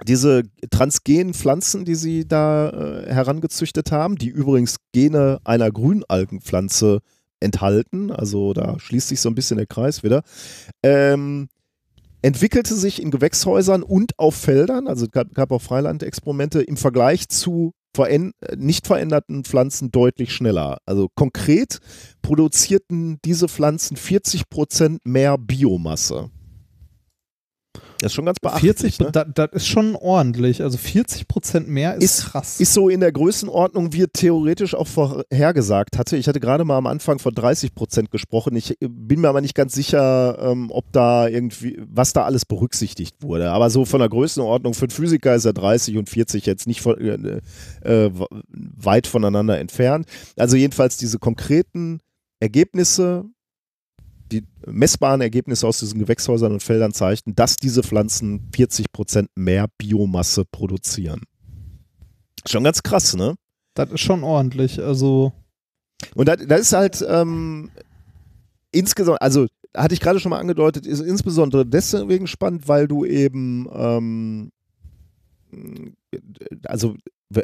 [0.06, 7.00] diese transgenen Pflanzen, die sie da äh, herangezüchtet haben, die übrigens Gene einer Grünalgenpflanze
[7.40, 10.24] enthalten, also da schließt sich so ein bisschen der Kreis wieder,
[10.82, 11.48] ähm,
[12.22, 17.74] entwickelte sich in Gewächshäusern und auf Feldern, also gab, gab auch Freilandexperimente, im Vergleich zu
[18.56, 20.80] nicht veränderten Pflanzen deutlich schneller.
[20.88, 21.78] Also konkret
[22.24, 26.32] produzierten diese Pflanzen 40 Prozent mehr Biomasse.
[28.00, 28.62] Das ist schon ganz beachtlich.
[28.78, 29.12] 40, ne?
[29.12, 30.62] das, das ist schon ordentlich.
[30.62, 32.60] Also 40 Prozent mehr ist, Ist- krass.
[32.60, 36.18] Ist so in der Größenordnung, wie er theoretisch auch vorhergesagt hatte.
[36.18, 38.56] Ich hatte gerade mal am Anfang von 30 Prozent gesprochen.
[38.56, 42.46] Ich äh, bin mir aber nicht ganz sicher, ähm, ob da irgendwie, was da alles
[42.46, 43.52] berücksichtigt wurde.
[43.52, 46.82] Aber so von der Größenordnung für einen Physiker ist er 30 und 40 jetzt nicht
[46.82, 47.40] von, äh,
[47.84, 48.12] äh,
[48.50, 50.08] weit voneinander entfernt.
[50.38, 52.00] Also jedenfalls diese konkreten
[52.40, 53.26] Ergebnisse,
[54.34, 59.68] die messbaren Ergebnisse aus diesen Gewächshäusern und Feldern zeichnen, dass diese Pflanzen 40 Prozent mehr
[59.78, 61.22] Biomasse produzieren.
[62.46, 63.36] Schon ganz krass, ne?
[63.74, 64.82] das ist schon ordentlich.
[64.82, 65.34] Also,
[66.16, 67.72] Und das, das ist halt ähm,
[68.72, 73.68] insgesamt, also hatte ich gerade schon mal angedeutet, ist insbesondere deswegen spannend, weil du eben,
[73.74, 74.52] ähm,
[76.66, 76.96] also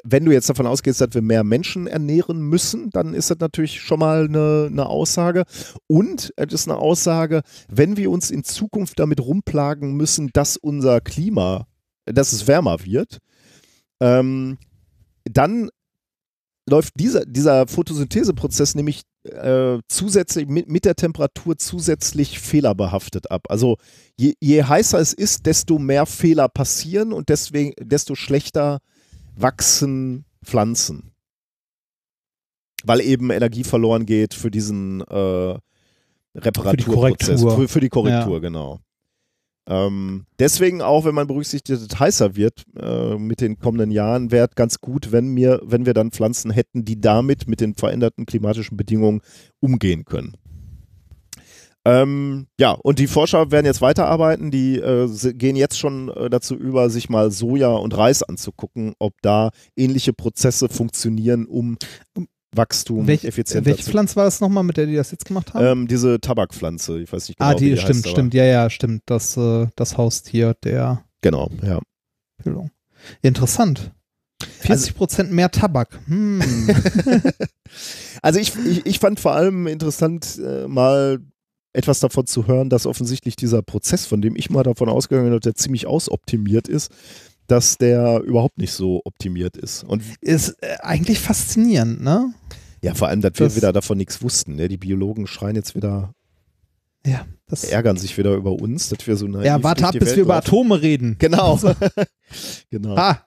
[0.04, 3.82] wenn du jetzt davon ausgehst, dass wir mehr Menschen ernähren müssen, dann ist das natürlich
[3.82, 5.44] schon mal eine, eine Aussage.
[5.88, 11.02] Und es ist eine Aussage, wenn wir uns in Zukunft damit rumplagen müssen, dass unser
[11.02, 11.68] Klima,
[12.06, 13.20] dass es wärmer wird,
[14.02, 14.58] ähm,
[15.26, 15.70] dann
[16.70, 23.48] läuft dieser, dieser Photosyntheseprozess nämlich äh, zusätzlich mit, mit der Temperatur zusätzlich fehlerbehaftet ab.
[23.50, 23.78] Also
[24.18, 28.80] je, je heißer es ist, desto mehr Fehler passieren und deswegen, desto schlechter
[29.42, 31.12] wachsen Pflanzen.
[32.84, 35.58] Weil eben Energie verloren geht für diesen äh,
[36.36, 37.42] Reparaturprozess.
[37.42, 37.58] Korrektur.
[37.58, 38.40] Für, für die Korrektur, Ja.
[38.40, 38.80] genau.
[39.68, 44.32] Ähm, deswegen auch, wenn man berücksichtigt, dass es heißer wird äh, mit den kommenden Jahren,
[44.32, 47.76] wäre es ganz gut, wenn wir, wenn wir dann Pflanzen hätten, die damit mit den
[47.76, 49.22] veränderten klimatischen Bedingungen
[49.60, 50.36] umgehen können.
[51.90, 56.56] Ähm, ja, und die Forscher werden jetzt weiterarbeiten, die äh, gehen jetzt schon äh, dazu
[56.56, 61.78] über, sich mal Soja und Reis anzugucken, ob da ähnliche Prozesse funktionieren, um
[62.56, 65.54] Wachstum welch, effizienter welche zu Pflanze war das nochmal, mit der die das jetzt gemacht
[65.54, 65.66] haben?
[65.66, 68.34] ähm, diese Tabakpflanze, ich weiß nicht genau, ah, die, die stimmt, heißt, stimmt.
[68.34, 69.04] Ja, ja, stimmt.
[69.06, 71.80] Das, äh, das Haustier der Genau, ja.
[72.42, 72.72] Füllung.
[73.22, 73.92] Interessant.
[74.62, 76.00] 40 Prozent mehr Tabak.
[76.08, 76.42] Hm.
[78.22, 81.20] Also ich, ich, ich fand vor allem interessant, äh, mal
[81.74, 85.40] etwas davon zu hören, dass offensichtlich dieser Prozess, von dem ich mal davon ausgegangen bin,
[85.40, 86.92] der ziemlich ausoptimiert ist,
[87.48, 89.84] dass der überhaupt nicht so optimiert ist.
[89.84, 92.34] Und ist äh, eigentlich faszinierend, ne?
[92.82, 94.56] ja, vor allem, dass wir Das- wieder davon nichts wussten.
[94.56, 94.68] Ne?
[94.68, 96.14] Die Biologen schreien jetzt wieder,
[97.06, 100.02] Ja, das, ärgern sich wieder über uns, dass wir so naiv ja warte ab, bis
[100.10, 100.36] Welt wir über.
[100.36, 101.16] Atome reden.
[101.20, 101.60] Genau.
[102.70, 102.96] genau.
[102.96, 103.26] Ah,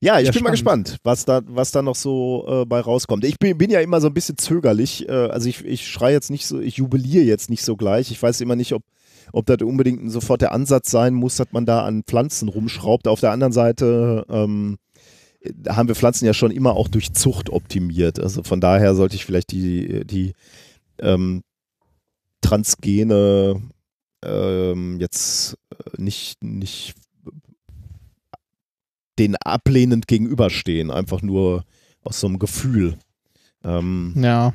[0.00, 0.86] Ja, ich Ja, bin mal spannend.
[0.86, 3.24] gespannt, was da, was da noch so äh, bei rauskommt.
[3.24, 5.08] Ich bin, bin ja immer so ein bisschen zögerlich.
[5.08, 8.10] Äh, also ich, ich schreie jetzt nicht so, ich jubiliere jetzt nicht so gleich.
[8.12, 8.84] Ich weiß immer nicht, ob,
[9.32, 13.08] ob das unbedingt sofort der Ansatz sein muss, dass man da an Pflanzen rumschraubt.
[13.08, 14.78] Auf der anderen Seite ähm,
[15.68, 18.20] haben wir Pflanzen ja schon immer auch durch Zucht optimiert.
[18.20, 20.32] Also von daher sollte ich vielleicht die, die
[21.00, 21.42] ähm,
[22.40, 23.60] Transgene
[24.24, 26.94] ähm, jetzt äh, nicht, nicht
[29.18, 31.64] den ablehnend gegenüberstehen, einfach nur
[32.02, 32.98] aus so einem Gefühl.
[33.64, 34.52] Ähm, ja.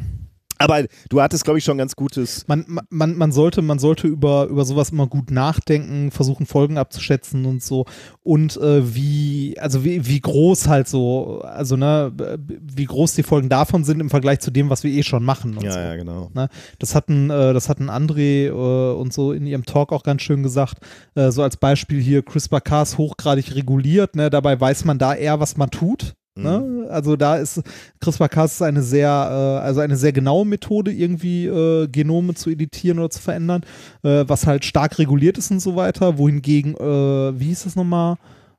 [0.63, 2.47] Aber du hattest, glaube ich, schon ganz gutes.
[2.47, 7.45] Man, man, man sollte, man sollte über, über sowas immer gut nachdenken, versuchen Folgen abzuschätzen
[7.45, 7.85] und so.
[8.21, 12.13] Und äh, wie, also wie, wie groß halt so, also ne,
[12.47, 15.57] wie groß die Folgen davon sind im Vergleich zu dem, was wir eh schon machen.
[15.61, 15.79] Ja, so.
[15.79, 16.31] ja, genau.
[16.33, 16.47] Ne?
[16.79, 20.43] Das hatten, äh, das hatten André äh, und so in ihrem Talk auch ganz schön
[20.43, 20.77] gesagt.
[21.15, 24.15] Äh, so als Beispiel hier CRISPR-Cas hochgradig reguliert.
[24.15, 24.29] Ne?
[24.29, 26.15] Dabei weiß man da eher, was man tut.
[26.35, 26.43] Mhm.
[26.43, 26.87] Ne?
[26.89, 27.61] Also da ist
[27.99, 33.09] CRISPR-Cas eine sehr, äh, also eine sehr genaue Methode, irgendwie äh, Genome zu editieren oder
[33.09, 33.61] zu verändern,
[34.03, 36.17] äh, was halt stark reguliert ist und so weiter.
[36.17, 38.17] Wohingegen, äh, wie hieß das nochmal?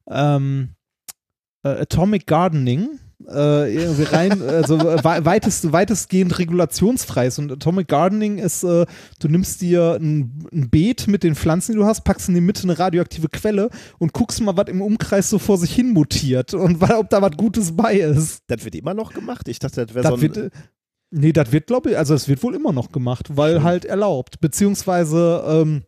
[0.09, 0.70] Ähm,
[1.65, 7.39] äh, Atomic Gardening äh, irgendwie rein, also wei- weitest, weitestgehend regulationsfrei ist.
[7.39, 8.86] Und Atomic Gardening ist, äh,
[9.19, 12.41] du nimmst dir ein, ein Beet mit den Pflanzen, die du hast, packst in die
[12.41, 16.55] Mitte eine radioaktive Quelle und guckst mal, was im Umkreis so vor sich hin mutiert
[16.55, 18.43] und ob da was Gutes bei ist.
[18.49, 19.49] Das wird immer noch gemacht.
[19.49, 20.20] Ich dachte, das wäre so ein.
[20.20, 20.51] wird, äh,
[21.11, 23.62] nee, das wird, glaube ich, also das wird wohl immer noch gemacht, weil Schön.
[23.65, 24.41] halt erlaubt.
[24.41, 25.83] Beziehungsweise, ähm,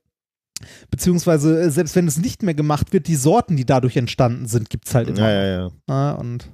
[0.90, 4.70] beziehungsweise, äh, selbst wenn es nicht mehr gemacht wird, die Sorten, die dadurch entstanden sind,
[4.70, 5.20] gibt es halt immer.
[5.20, 5.70] ja, ja, ja.
[5.86, 6.50] Ah, und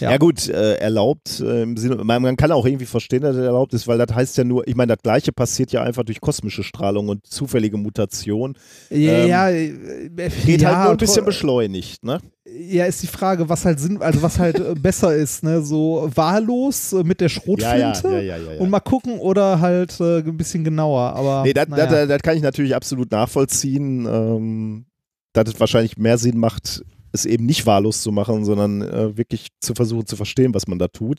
[0.00, 0.16] Ja, Ja.
[0.18, 3.74] gut, äh, erlaubt äh, im Sinne, man, man kann auch irgendwie verstehen, dass es erlaubt
[3.74, 6.62] ist, weil das heißt ja nur, ich meine, das Gleiche passiert ja einfach durch kosmische
[6.62, 8.56] Strahlung und zufällige Mutation.
[8.90, 12.18] Ja, Ähm, ja, äh, Geht ja, halt nur ein bisschen beschleunigt, ne?
[12.48, 15.62] Ja, ist die Frage, was halt Sinn, also was halt äh, besser ist, ne?
[15.62, 20.36] So wahllos äh, mit der Schrotflinte ja, ja, und mal gucken oder halt äh, ein
[20.36, 21.14] bisschen genauer.
[21.14, 22.18] Aber Nee, das, naja.
[22.18, 24.86] kann ich natürlich absolut nachvollziehen, ähm,
[25.32, 26.82] dass es wahrscheinlich mehr Sinn macht,
[27.16, 30.78] es eben nicht wahllos zu machen, sondern äh, wirklich zu versuchen zu verstehen, was man
[30.78, 31.18] da tut.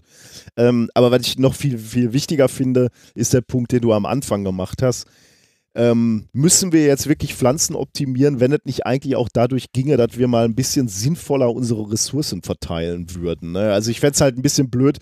[0.56, 4.06] Ähm, aber was ich noch viel, viel wichtiger finde, ist der Punkt, den du am
[4.06, 5.06] Anfang gemacht hast.
[5.78, 10.18] Ähm, müssen wir jetzt wirklich Pflanzen optimieren, wenn es nicht eigentlich auch dadurch ginge, dass
[10.18, 13.52] wir mal ein bisschen sinnvoller unsere Ressourcen verteilen würden.
[13.52, 13.72] Ne?
[13.72, 14.98] Also ich fände es halt ein bisschen blöd,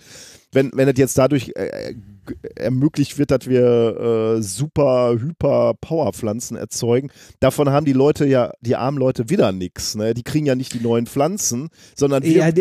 [0.52, 6.56] wenn, wenn es jetzt dadurch äh, g- ermöglicht wird, dass wir äh, super, hyper Powerpflanzen
[6.56, 7.10] erzeugen.
[7.40, 9.94] Davon haben die Leute ja, die armen Leute wieder nichts.
[9.96, 10.12] Ne?
[10.14, 12.54] Die kriegen ja nicht die neuen Pflanzen, sondern wir, Ja,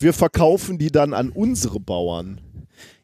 [0.00, 2.40] wir verkaufen die dann an unsere Bauern.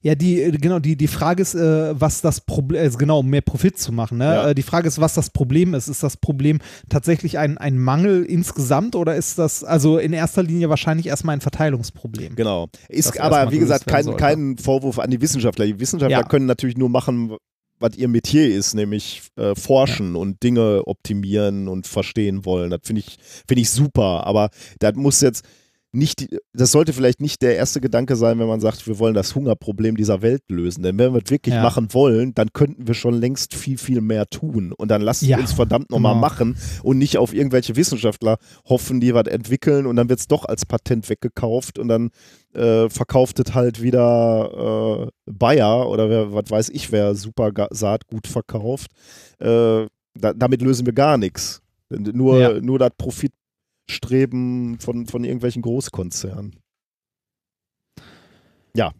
[0.01, 3.29] Ja, die, äh, genau, die, die Frage ist, äh, was das Problem ist, genau, um
[3.29, 4.19] mehr Profit zu machen.
[4.19, 4.25] Ne?
[4.25, 4.49] Ja.
[4.51, 5.89] Äh, die Frage ist, was das Problem ist.
[5.89, 10.69] Ist das Problem tatsächlich ein, ein Mangel insgesamt oder ist das also in erster Linie
[10.69, 12.37] wahrscheinlich erstmal ein Verteilungsproblem?
[12.37, 12.69] Genau.
[12.89, 14.21] Ist aber, wie gesagt, kein, sollte.
[14.21, 15.67] kein Vorwurf an die Wissenschaftler.
[15.67, 16.23] Die Wissenschaftler Ja.
[16.23, 17.37] können natürlich nur machen,
[17.81, 22.71] was ihr Metier ist, nämlich äh, forschen und Dinge optimieren und verstehen wollen.
[22.71, 24.27] Das finde ich, finde ich super.
[24.27, 25.45] Aber das muss jetzt
[25.91, 29.35] nicht, das sollte vielleicht nicht der erste Gedanke sein, wenn man sagt, wir wollen das
[29.35, 30.83] Hungerproblem dieser Welt lösen.
[30.83, 31.63] Denn wenn wir es wirklich Ja.
[31.63, 34.73] machen wollen, dann könnten wir schon längst viel, viel mehr tun.
[34.77, 36.21] Und dann lasst Ja, uns verdammt nochmal genau.
[36.21, 38.37] machen und nicht auf irgendwelche Wissenschaftler
[38.67, 42.11] hoffen, die was entwickeln und dann wird es doch als Patent weggekauft und dann
[42.55, 48.27] äh, verkauft es halt wieder äh, Bayer oder wer, was weiß ich, wer super Saatgut
[48.27, 48.91] verkauft.
[49.39, 51.63] Äh, da, damit lösen wir gar nichts.
[51.91, 52.61] Nur, Ja.
[52.61, 52.91] nur das
[53.99, 56.57] Profitstreben von, von irgendwelchen Großkonzernen.
[58.77, 58.93] Ja.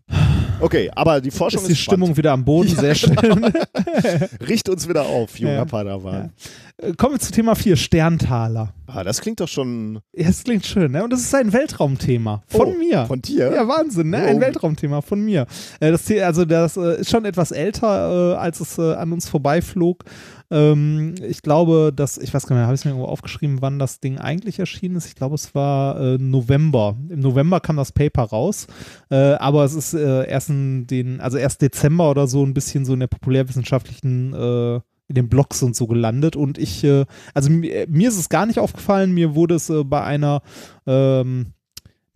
[0.61, 1.79] Okay, aber die Forschung ist die ist.
[1.81, 3.15] Stimmung wieder am Boden, sehr schön.
[4.49, 5.65] Richt uns wieder auf, junger Ja.
[5.67, 6.33] Padawan.
[6.79, 8.75] Äh, Kommen wir zu Thema 4, Sterntaler.
[8.89, 11.05] Ah, das klingt doch schon Ja, das klingt schön, ne?
[11.05, 13.07] Und das ist ein Weltraumthema von Oh, mir.
[13.07, 13.53] von dir.
[13.55, 14.17] Ja, Wahnsinn, ne?
[14.17, 14.41] Ein Oh.
[14.41, 15.47] Weltraumthema von mir.
[15.79, 20.03] Äh, das, also das äh, ist schon etwas älter, als es an uns vorbeiflog.
[20.51, 23.79] Ähm, ich glaube, dass, ich weiß gar nicht habe ich es mir irgendwo aufgeschrieben, wann
[23.79, 25.07] das Ding eigentlich erschienen ist.
[25.07, 26.97] Ich glaube, es war äh, November.
[27.09, 28.67] Im November kam das Paper raus,
[29.11, 32.85] äh, aber es ist äh, erst in den, also erst Dezember oder so ein bisschen
[32.85, 37.51] so in der populärwissenschaftlichen äh, in den Blogs und so gelandet und ich, äh, also
[37.51, 40.43] mir, mir ist es gar nicht aufgefallen, mir wurde es äh, bei einer
[40.87, 41.55] ähm,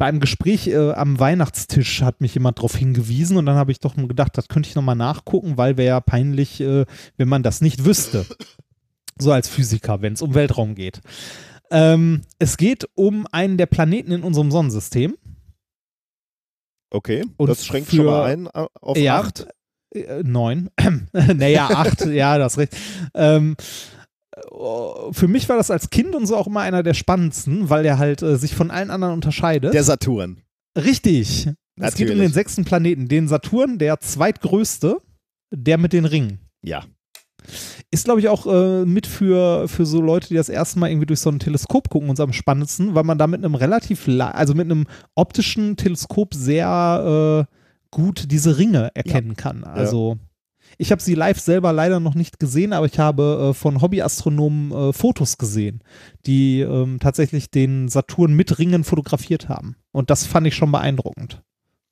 [0.02, 3.78] bei einem Gespräch äh, am Weihnachtstisch hat mich jemand darauf hingewiesen und dann habe ich
[3.78, 6.86] doch gedacht, das könnte ich nochmal nachgucken, weil wäre ja peinlich, äh,
[7.18, 8.26] wenn man das nicht wüsste.
[9.16, 11.02] So als Physiker, wenn es um Weltraum geht.
[11.70, 15.16] Ähm, es geht um einen der Planeten in unserem Sonnensystem.
[16.90, 19.46] Okay, Und das schränkt für- schon mal ein äh, auf Ja, acht.
[19.94, 20.68] Äh, neun.
[21.12, 22.76] naja, acht, ja, das recht.
[23.14, 23.62] Ähm, äh,
[25.12, 27.98] für mich war das als Kind und so auch immer einer der spannendsten, weil der
[27.98, 29.74] halt äh, sich von allen anderen unterscheidet.
[29.74, 30.40] Der Saturn.
[30.76, 31.46] Richtig.
[31.80, 32.18] Es geht um Natürlich.
[32.18, 34.98] den sechsten Planeten, den Saturn, der zweitgrößte,
[35.50, 36.38] der mit den Ringen.
[36.62, 36.84] Ja.
[37.90, 41.06] Ist, glaube ich, auch äh, mit für, für so Leute, die das erste Mal irgendwie
[41.06, 44.30] durch so ein Teleskop gucken, uns am spannendsten, weil man da mit einem relativ, la-
[44.30, 47.54] also mit einem optischen Teleskop sehr äh,
[47.90, 49.64] gut diese Ringe erkennen kann.
[49.64, 50.18] Also
[50.82, 54.72] ich habe sie live selber leider noch nicht gesehen, aber ich habe äh, von Hobbyastronomen
[54.72, 55.82] äh, Fotos gesehen,
[56.26, 59.76] die ähm, tatsächlich den Saturn mit Ringen fotografiert haben.
[59.92, 61.42] Und das fand ich schon beeindruckend.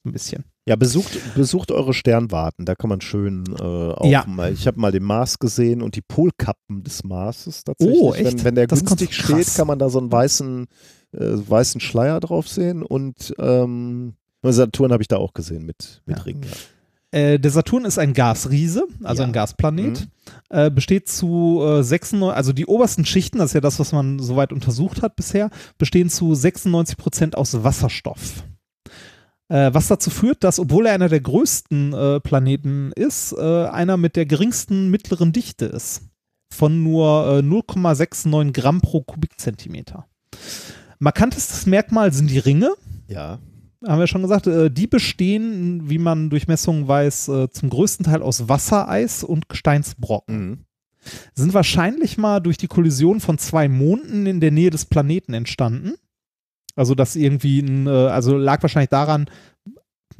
[0.05, 0.45] Ein bisschen.
[0.67, 4.25] Ja, besucht, besucht eure Sternwarten, da kann man schön äh, auch Ja.
[4.27, 4.53] mal.
[4.53, 7.99] Ich habe mal den Mars gesehen und die Polkappen des Marses tatsächlich.
[8.01, 8.25] Oh, echt?
[8.25, 10.67] Wenn, wenn der Das günstig steht, kann man da so einen weißen,
[11.13, 16.17] äh, weißen Schleier drauf sehen und ähm, Saturn habe ich da auch gesehen mit, mit
[16.17, 16.23] Ja.
[16.25, 16.43] Ringen.
[16.45, 16.51] Ja.
[17.13, 19.29] Äh, der Saturn ist ein Gasriese, also Ja.
[19.29, 20.09] ein Gasplanet.
[20.49, 24.19] Äh, besteht zu äh, 96, also die obersten Schichten, das ist ja das, was man
[24.21, 28.45] soweit untersucht hat bisher, bestehen zu 96 Prozent aus Wasserstoff.
[29.49, 33.97] Äh, was dazu führt, dass, obwohl er einer der größten äh, Planeten ist, äh, einer
[33.97, 36.03] mit der geringsten mittleren Dichte ist.
[36.53, 40.07] Von nur äh, 0,69 Gramm pro Kubikzentimeter.
[41.01, 42.71] Markantestes Merkmal sind die Ringe
[43.09, 43.41] ja.
[43.87, 48.07] Haben wir schon gesagt, äh, die bestehen, wie man durch Messungen weiß, äh, zum größten
[48.07, 50.51] Teil aus Wassereis und Gesteinsbrocken.
[50.51, 50.59] Mhm.
[51.35, 55.95] Sind wahrscheinlich mal durch die Kollision von zwei Monden in der Nähe des Planeten entstanden.
[56.77, 59.27] Also das irgendwie ein, äh, also lag wahrscheinlich daran,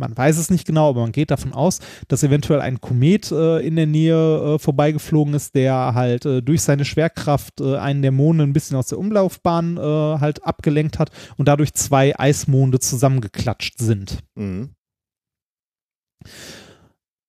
[0.01, 3.59] man weiß es nicht genau, aber man geht davon aus, dass eventuell ein Komet äh,
[3.59, 8.11] in der Nähe äh, vorbeigeflogen ist, der halt äh, durch seine Schwerkraft äh, einen der
[8.11, 13.79] Monde ein bisschen aus der Umlaufbahn äh, halt abgelenkt hat und dadurch zwei Eismonde zusammengeklatscht
[13.79, 14.19] sind.
[14.35, 14.71] Mhm.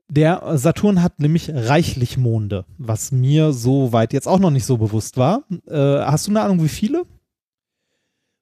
[0.07, 5.17] Der Saturn hat nämlich reichlich Monde, was mir soweit jetzt auch noch nicht so bewusst
[5.17, 5.43] war.
[5.67, 7.03] Äh, hast du eine Ahnung, wie viele?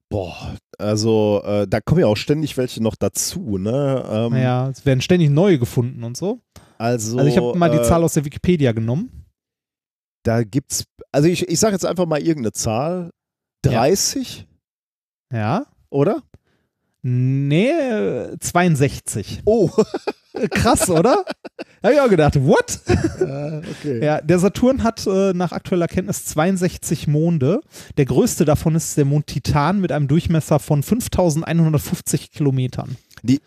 [0.09, 4.03] Boah, also äh, da kommen ja auch ständig welche noch dazu, ne?
[4.09, 6.41] Ähm, Naja, es werden ständig neue gefunden und so.
[6.77, 9.25] Also, Also ich habe mal die äh, Zahl aus der Wikipedia genommen.
[10.23, 13.11] Da gibt's, also ich, ich sage jetzt einfach mal irgendeine Zahl.
[13.63, 14.47] 30,
[15.33, 15.65] Ja.
[15.89, 16.23] oder?
[17.01, 17.71] Nee,
[18.39, 19.41] 62.
[19.45, 19.69] Oh,
[20.51, 21.25] Krass, oder?
[21.83, 22.79] Habe ich auch gedacht, what?
[22.87, 24.03] äh, okay.
[24.03, 27.61] Ja, der Saturn hat äh, nach aktueller Kenntnis 62 Monde.
[27.97, 32.97] Der größte davon ist der Mond Titan mit einem Durchmesser von 5150 Kilometern.
[33.23, 33.39] Die,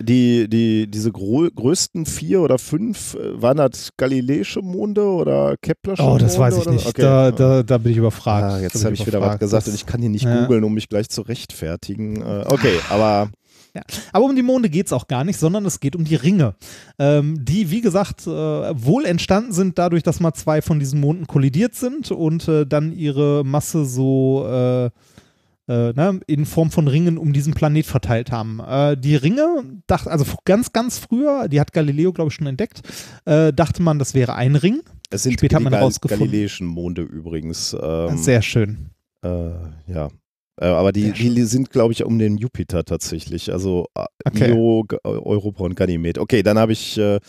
[0.00, 6.18] die, die, diese größten vier oder fünf, äh, waren das galileische Monde oder Keplersche Oh,
[6.18, 6.86] das Monde weiß ich nicht.
[6.86, 7.02] Okay.
[7.02, 8.44] Da, da, da bin ich überfragt.
[8.44, 10.42] Ah, jetzt habe ich wieder was gesagt Das- und ich kann hier nicht Ja.
[10.42, 12.22] googeln, um mich gleich zu rechtfertigen.
[12.22, 13.30] Äh, okay, aber
[14.12, 16.54] Aber um die Monde geht es auch gar nicht, sondern es geht um die Ringe,
[16.98, 21.26] ähm, die, wie gesagt, äh, wohl entstanden sind dadurch, dass mal zwei von diesen Monden
[21.26, 24.90] kollidiert sind und äh, dann ihre Masse so äh,
[25.68, 28.60] äh, ne, in Form von Ringen um diesen Planet verteilt haben.
[28.60, 32.82] Äh, die Ringe, dacht, also ganz, ganz früher, die hat Galileo, glaube ich, schon entdeckt,
[33.24, 34.80] äh, dachte man, das wäre ein Ring.
[35.10, 37.76] es sind Später hat die man Gal herausgefunden- galileischen Monde übrigens.
[37.80, 38.90] Ähm, Sehr schön.
[39.22, 39.28] Äh,
[39.86, 40.08] ja.
[40.58, 43.52] Äh, aber die, die sind, glaube ich, um den Jupiter tatsächlich.
[43.52, 44.50] Also äh, Okay.
[44.50, 46.18] Io, Europa und Ganymed.
[46.18, 47.20] Okay, dann habe ich, äh,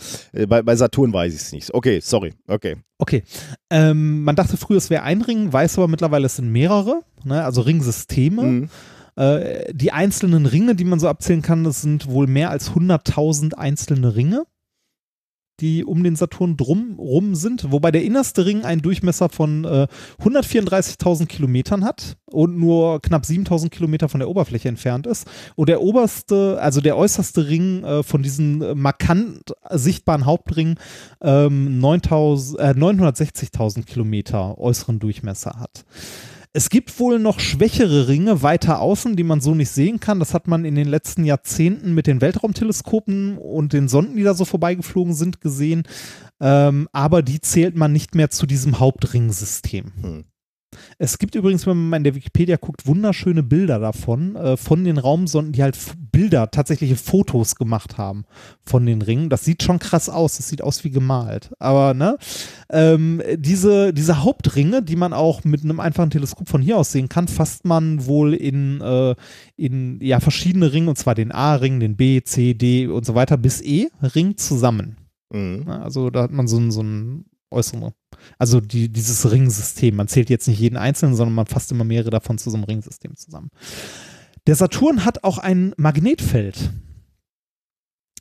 [0.47, 1.73] bei, bei Saturn weiß ich es nicht.
[1.73, 2.33] Okay, sorry.
[2.47, 2.77] Okay.
[2.97, 3.23] Okay.
[3.69, 7.43] Ähm, man dachte früher, es wäre ein Ring, weiß aber mittlerweile, es sind mehrere, ne?
[7.43, 8.41] also Ringsysteme.
[8.41, 8.69] Mhm.
[9.15, 13.53] Äh, die einzelnen Ringe, die man so abzählen kann, das sind wohl mehr als 100.000
[13.53, 14.45] einzelne Ringe,
[15.59, 19.87] die um den Saturn drum rum sind, wobei der innerste Ring einen Durchmesser von äh,
[20.21, 25.27] 134.000 Kilometern hat und nur knapp 7.000 Kilometer von der Oberfläche entfernt ist.
[25.55, 30.75] Und der oberste, also der äußerste Ring äh, von diesen äh, markant sichtbaren Hauptringen
[31.21, 35.85] ähm, 9.000 äh, 960.000 Kilometer äußeren Durchmesser hat.
[36.57, 40.17] Es gibt wohl noch schwächere Ringe weiter außen, die man so nicht sehen kann.
[40.17, 44.33] Das hat man in den letzten Jahrzehnten mit den Weltraumteleskopen und den Sonden, die da
[44.33, 45.83] so vorbeigeflogen sind, gesehen.
[46.41, 49.91] Ähm, aber die zählt man nicht mehr zu diesem Hauptringsystem.
[50.01, 50.23] Hm.
[50.97, 54.83] Es gibt übrigens, wenn man mal in der Wikipedia guckt, wunderschöne Bilder davon, äh, von
[54.83, 55.77] den Raumsonden, die halt
[56.17, 58.25] Bilder, tatsächliche Fotos gemacht haben
[58.65, 59.29] von den Ringen.
[59.29, 60.37] Das sieht schon krass aus.
[60.37, 61.51] Das sieht aus wie gemalt.
[61.59, 62.17] Aber, ne,
[62.71, 67.07] ähm, diese, diese Hauptringe, die man auch mit einem einfachen Teleskop von hier aus sehen
[67.07, 69.13] kann, fasst man wohl in, äh,
[69.57, 73.37] in ja, verschiedene Ringe, und zwar den A-Ring, den B, C, D und so weiter
[73.37, 74.97] bis E-Ring zusammen.
[75.31, 75.69] Mhm.
[75.69, 77.93] Also da hat man so ein, so ein äußere,
[78.39, 79.95] also die, dieses Ringsystem.
[79.95, 82.63] Man zählt jetzt nicht jeden einzelnen, sondern man fasst immer mehrere davon zu so einem
[82.63, 83.51] Ringsystem zusammen.
[84.47, 86.71] Der Saturn hat auch ein Magnetfeld,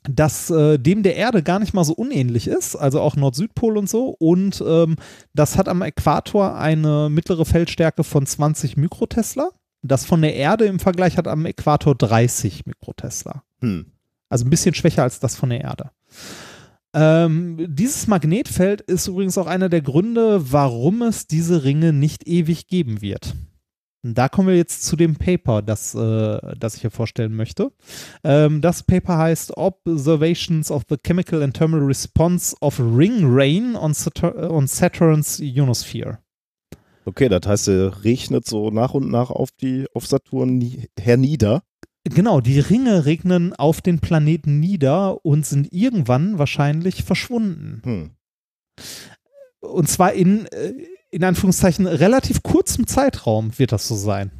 [0.09, 3.89] das äh, dem der Erde gar nicht mal so unähnlich ist, also auch Nord-Südpol und
[3.89, 4.09] so.
[4.19, 4.97] Und ähm,
[5.33, 9.51] das hat am Äquator eine mittlere Feldstärke von 20 Mikrotesla.
[9.81, 13.43] Das von der Erde im Vergleich hat am Äquator 30 Mikrotesla.
[13.61, 13.85] Hm.
[14.27, 15.91] Also ein bisschen schwächer als das von der Erde.
[16.93, 22.67] Ähm, dieses Magnetfeld ist übrigens auch einer der Gründe, warum es diese Ringe nicht ewig
[22.67, 23.35] geben wird.
[24.03, 27.71] Und da kommen wir jetzt zu dem Paper, das, äh, das ich hier vorstellen möchte.
[28.23, 33.93] Ähm, das Paper heißt Observations of the Chemical and Thermal Response of Ring Rain on,
[33.93, 36.19] Satur on Saturn's Ionosphere.
[37.05, 41.63] Okay, das heißt, er regnet so nach und nach auf die auf Saturn nie, hernieder.
[42.03, 47.81] Genau, die Ringe regnen auf den Planeten nieder und sind irgendwann wahrscheinlich verschwunden.
[47.83, 48.11] Hm.
[49.59, 50.73] Und zwar in, äh,
[51.17, 54.31] in Anführungszeichen, relativ kurzem Zeitraum wird das so sein.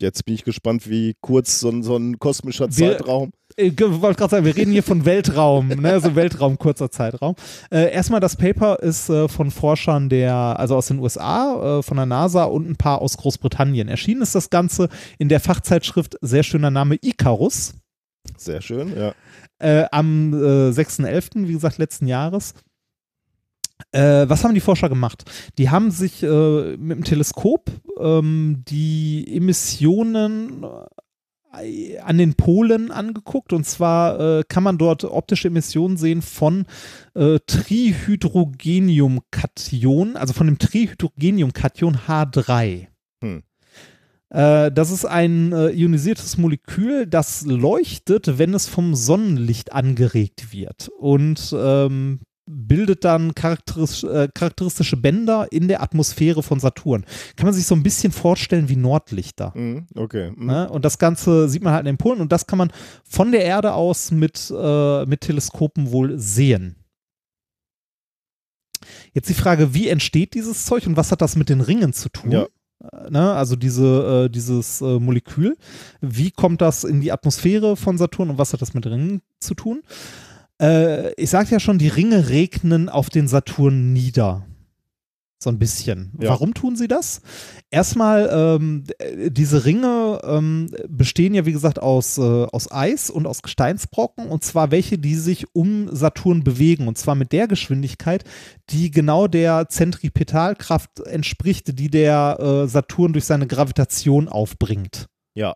[0.00, 3.32] Jetzt bin ich gespannt, wie kurz so, ein- so ein kosmischer Wir- Zeitraum.
[3.56, 5.90] Ich wollte gerade sagen, wir reden hier von Weltraum, ne?
[5.92, 7.34] also Weltraum, kurzer Zeitraum.
[7.70, 11.96] Äh, erstmal, das Paper ist äh, von Forschern der, also aus den USA, äh, von
[11.96, 13.88] der NASA und ein paar aus Großbritannien.
[13.88, 14.88] Erschienen ist das Ganze
[15.18, 17.72] in der Fachzeitschrift, sehr schöner Name, Icarus.
[18.36, 19.14] Sehr schön, ja.
[19.60, 22.52] äh, am äh, 6.11., wie gesagt, letzten Jahres.
[23.92, 25.24] Äh, was haben die Forscher gemacht?
[25.58, 30.64] Die haben sich äh, mit dem Teleskop ähm, die Emissionen
[31.52, 33.52] äh, an den Polen angeguckt.
[33.52, 36.64] Und zwar äh, kann man dort optische Emissionen sehen von
[37.14, 42.86] äh, Trihydrogeniumkation, also von dem Trihydrogeniumkation H3.
[43.22, 43.42] Hm.
[44.30, 51.54] Äh, das ist ein ionisiertes Molekül, das leuchtet, wenn es vom Sonnenlicht angeregt wird und
[51.56, 57.04] ähm, bildet dann charakteris äh, charakteristische Bänder in der Atmosphäre von Saturn.
[57.36, 59.52] Kann man sich so ein bisschen vorstellen wie Nordlichter.
[59.54, 60.28] Hm, okay.
[60.28, 60.46] Hm.
[60.46, 60.70] Ne?
[60.70, 62.72] Und das Ganze sieht man halt in den Polen und das kann man
[63.04, 66.76] von der Erde aus mit, äh, mit Teleskopen wohl sehen.
[69.12, 72.08] Jetzt die Frage, wie entsteht dieses Zeug und was hat das mit den Ringen zu
[72.08, 72.30] tun?
[72.30, 72.42] Ja.
[72.42, 72.48] Äh,
[73.10, 73.32] Ne?
[73.32, 75.56] Also diese, äh, dieses äh, Molekül.
[76.00, 79.54] Wie kommt das in die Atmosphäre von Saturn und was hat das mit Ringen zu
[79.54, 79.82] tun?
[79.82, 84.46] Äh, ich sagte ja schon, die Ringe regnen auf den Saturn nieder.
[85.38, 86.12] So ein bisschen.
[86.18, 86.30] Ja.
[86.30, 87.20] Warum tun sie das?
[87.70, 88.84] Erstmal, ähm,
[89.28, 94.44] diese Ringe ähm, bestehen ja, wie gesagt, aus, äh, aus Eis und aus Gesteinsbrocken und
[94.44, 98.24] zwar welche, die sich um Saturn bewegen und zwar mit der Geschwindigkeit,
[98.70, 105.04] die genau der Zentripetalkraft entspricht, die der äh, Saturn durch seine Gravitation aufbringt.
[105.34, 105.52] Ja.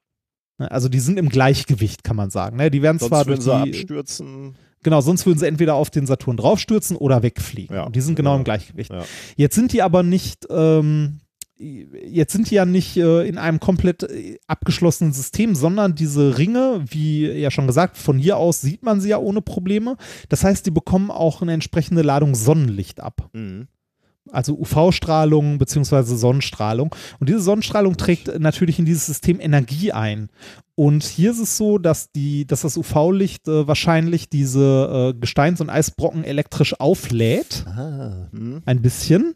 [0.59, 2.59] Ne, Also die sind im Gleichgewicht, kann man sagen.
[2.59, 2.71] Ne?
[2.71, 4.57] Die werden zwar Sonst durch würden sie die, abstürzen.
[4.83, 7.77] Genau, sonst würden sie entweder auf den Saturn draufstürzen oder wegfliegen.
[7.77, 8.39] Ja, Und die sind genau genau.
[8.39, 8.91] im Gleichgewicht.
[8.91, 9.05] Ja.
[9.37, 11.21] Jetzt sind die aber nicht, ähm,
[11.59, 16.83] jetzt sind die ja nicht äh, in einem komplett äh, abgeschlossenen System, sondern diese Ringe,
[16.87, 19.97] wie ja schon gesagt, von hier aus sieht man sie ja ohne Probleme.
[20.31, 23.29] Das heißt, die bekommen auch eine entsprechende Ladung Sonnenlicht ab.
[23.33, 23.69] Mhm.
[24.33, 26.95] Also UV-Strahlung beziehungsweise Sonnenstrahlung.
[27.19, 30.29] Und diese Sonnenstrahlung trägt natürlich in dieses System Energie ein.
[30.75, 35.61] Und hier ist es so, dass, die, dass das UV-Licht äh, wahrscheinlich diese äh, Gesteins-
[35.61, 38.63] und Eisbrocken elektrisch auflädt, Ah, hm.
[38.65, 39.35] ein bisschen.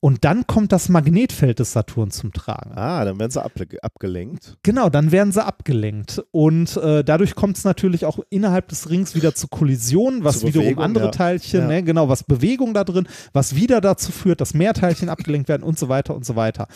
[0.00, 2.72] Und dann kommt das Magnetfeld des Saturn zum Tragen.
[2.76, 4.56] ah, dann werden sie abge abgelenkt.
[4.62, 6.22] Genau, dann werden sie abgelenkt.
[6.32, 10.48] Und äh, dadurch kommt es natürlich auch innerhalb des Rings wieder zu Kollisionen, was Zu
[10.48, 11.10] wiederum andere ja.
[11.12, 11.66] Teilchen, Ja.
[11.66, 15.62] ne, genau, was Bewegung da drin, was wieder dazu führt, dass mehr Teilchen abgelenkt werden
[15.62, 16.68] und so weiter und so weiter.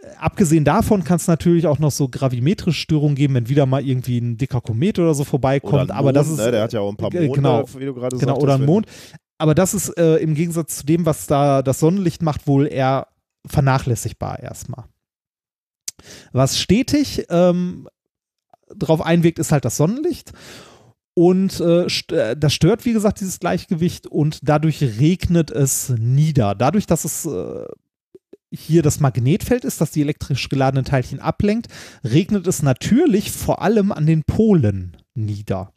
[0.00, 3.84] Äh, Abgesehen davon kann es natürlich auch noch so gravimetrische Störungen geben, wenn wieder mal
[3.86, 5.74] irgendwie ein dicker Komet oder so vorbeikommt.
[5.74, 6.52] Oder ein aber das Mond, ist ne?
[6.52, 7.64] Der hat ja auch ein paar äh, Monde, genau.
[7.76, 8.42] wie du gerade genau sagtest.
[8.42, 8.86] oder ein Mond.
[9.38, 13.08] Aber das ist äh, im Gegensatz zu dem, was da das Sonnenlicht macht, wohl eher
[13.46, 14.84] vernachlässigbar erstmal.
[16.32, 17.88] Was stetig ähm,
[18.74, 20.32] drauf einwirkt, ist halt das Sonnenlicht.
[21.14, 26.54] Und äh, st äh, das stört, wie gesagt, dieses Gleichgewicht und dadurch regnet es nieder.
[26.54, 27.64] Dadurch, dass es äh,
[28.52, 31.68] hier das Magnetfeld ist, das die elektrisch geladenen Teilchen ablenkt,
[32.04, 35.72] regnet es natürlich vor allem an den Polen nieder.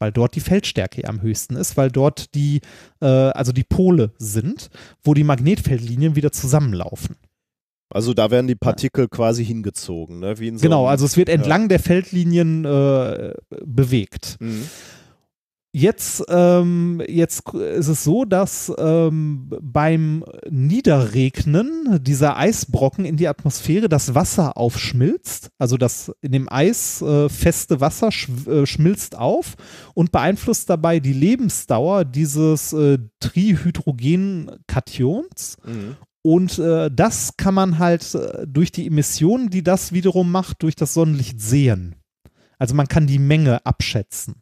[0.00, 2.60] Weil dort die Feldstärke am höchsten ist, weil dort die,
[3.00, 4.70] äh, also die Pole sind,
[5.04, 7.16] wo die Magnetfeldlinien wieder zusammenlaufen.
[7.92, 10.36] Also da werden die Partikel quasi hingezogen, ne?
[10.36, 14.36] So Genau, also es wird entlang der Feldlinien äh, bewegt.
[14.40, 14.62] Mhm.
[15.72, 23.88] Jetzt, ähm, jetzt ist es so, dass ähm, beim Niederregnen dieser Eisbrocken in die Atmosphäre
[23.88, 25.50] das Wasser aufschmilzt.
[25.58, 29.54] Also das in dem Eis äh, feste Wasser schw äh, schmilzt auf
[29.94, 35.56] und beeinflusst dabei die Lebensdauer dieses äh, Trihydrogenkations.
[35.64, 35.96] Mhm.
[36.22, 40.74] Und äh, das kann man halt äh, durch die Emissionen, die das wiederum macht, durch
[40.74, 41.94] das Sonnenlicht sehen.
[42.58, 44.39] Also man kann die Menge abschätzen.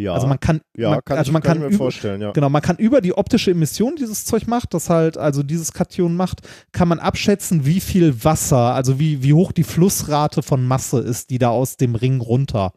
[0.00, 1.84] Ja, Also man kann, ja man, kann, also ich, man kann, kann, ich mir über,
[1.84, 2.32] vorstellen, ja.
[2.32, 5.72] genau, man kann über die optische Emission, die dieses Zeug macht, das halt also dieses
[5.72, 6.40] Kation macht,
[6.72, 11.30] kann man abschätzen, wie viel Wasser, also wie, wie hoch die Flussrate von Masse ist,
[11.30, 12.72] die da aus dem Ring runter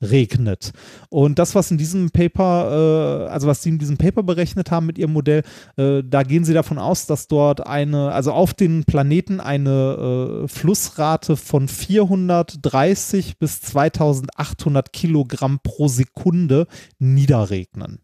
[0.00, 0.72] regnet.
[1.08, 4.86] Und das, was in diesem Paper, äh, also was sie in diesem Paper berechnet haben
[4.86, 5.42] mit ihrem Modell,
[5.76, 10.48] äh, da gehen sie davon aus, dass dort eine, also auf den Planeten eine äh,
[10.48, 16.66] Flussrate von 430 bis 2800 Kilogramm pro Sekunde
[16.98, 18.00] niederregnen.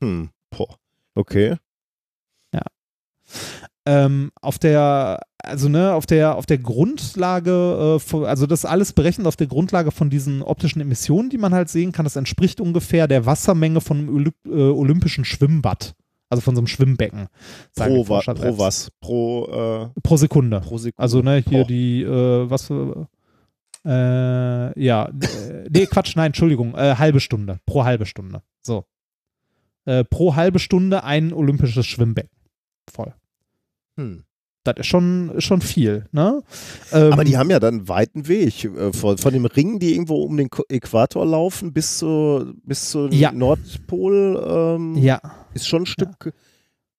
[0.00, 0.30] Hm.
[0.50, 0.76] Boah.
[1.14, 1.56] Okay.
[3.86, 8.92] Ähm, auf der, also ne, auf der, auf der Grundlage, äh, von, also das alles
[8.92, 12.04] berechnet auf der Grundlage von diesen optischen Emissionen, die man halt sehen kann.
[12.04, 15.94] Das entspricht ungefähr der Wassermenge von einem Olymp äh, olympischen Schwimmbad.
[16.30, 17.28] Also von so einem Schwimmbecken.
[17.76, 18.90] Pro, wa pro was?
[19.00, 19.44] Pro,
[19.94, 20.60] äh, Pro Sekunde.
[20.60, 21.02] pro Sekunde.
[21.02, 21.66] Also ne, hier Boah.
[21.66, 23.08] die, äh, was für,
[23.84, 25.10] äh, ja,
[25.68, 28.42] nee, Quatsch, nein, Entschuldigung, äh, halbe Stunde, pro halbe Stunde.
[28.62, 28.84] So.
[29.84, 32.30] Äh, pro halbe Stunde ein olympisches Schwimmbecken.
[32.90, 33.14] Voll.
[33.96, 34.24] Hm.
[34.64, 36.42] Das ist schon, schon viel, ne?
[36.90, 39.92] Ähm, Aber die haben ja dann einen weiten Weg äh, von, von dem Ring, die
[39.92, 43.30] irgendwo um den Äquator laufen, bis zu bis zum Ja.
[43.30, 44.42] Nordpol.
[44.76, 45.20] Ähm, ja,
[45.52, 46.32] Ist schon ein Stück.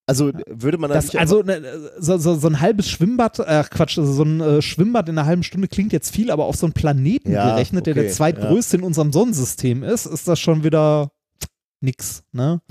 [0.08, 1.64] Also würde man das, also ne,
[1.98, 5.26] so, so, so ein halbes Schwimmbad, äh, Quatsch, also so ein äh, Schwimmbad in einer
[5.26, 8.12] halben Stunde klingt jetzt viel, aber auf so einen Planeten Ja, gerechnet, der okay, der
[8.12, 11.12] zweitgrößte in unserem Sonnensystem ist, ist das schon wieder
[11.82, 12.62] nix, ne?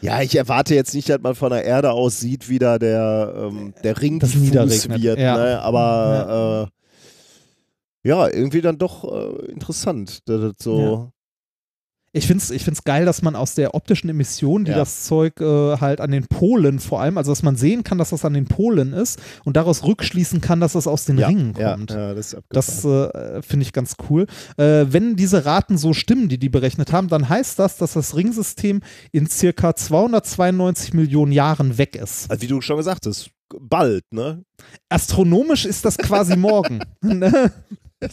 [0.00, 3.34] Ja, ich erwarte jetzt nicht, dass man von der Erde aus sieht, wie da der,
[3.36, 5.18] ähm, der Ring Das niederregnet, wird.
[5.18, 5.36] ja.
[5.36, 5.60] Ne?
[5.60, 6.70] Aber
[8.04, 10.28] äh, ja, irgendwie dann doch äh, interessant.
[10.28, 11.12] dass das so,
[12.12, 14.78] Ich finde es ich find's geil, dass man aus der optischen Emission, die Ja.
[14.78, 18.10] das Zeug äh, halt an den Polen vor allem, also dass man sehen kann, dass
[18.10, 21.52] das an den Polen ist und daraus rückschließen kann, dass das aus den ja, Ringen
[21.52, 21.90] kommt.
[21.90, 24.26] ja, das Das äh, finde ich ganz cool.
[24.56, 28.16] Äh, wenn diese Raten so stimmen, die die berechnet haben, dann heißt das, dass das
[28.16, 28.80] Ringsystem
[29.12, 32.30] in circa 292 Millionen Jahren weg ist.
[32.30, 33.30] also wie du schon gesagt hast,
[33.60, 34.44] bald, ne?
[34.88, 36.80] Astronomisch ist das quasi morgen.
[37.02, 37.52] ne?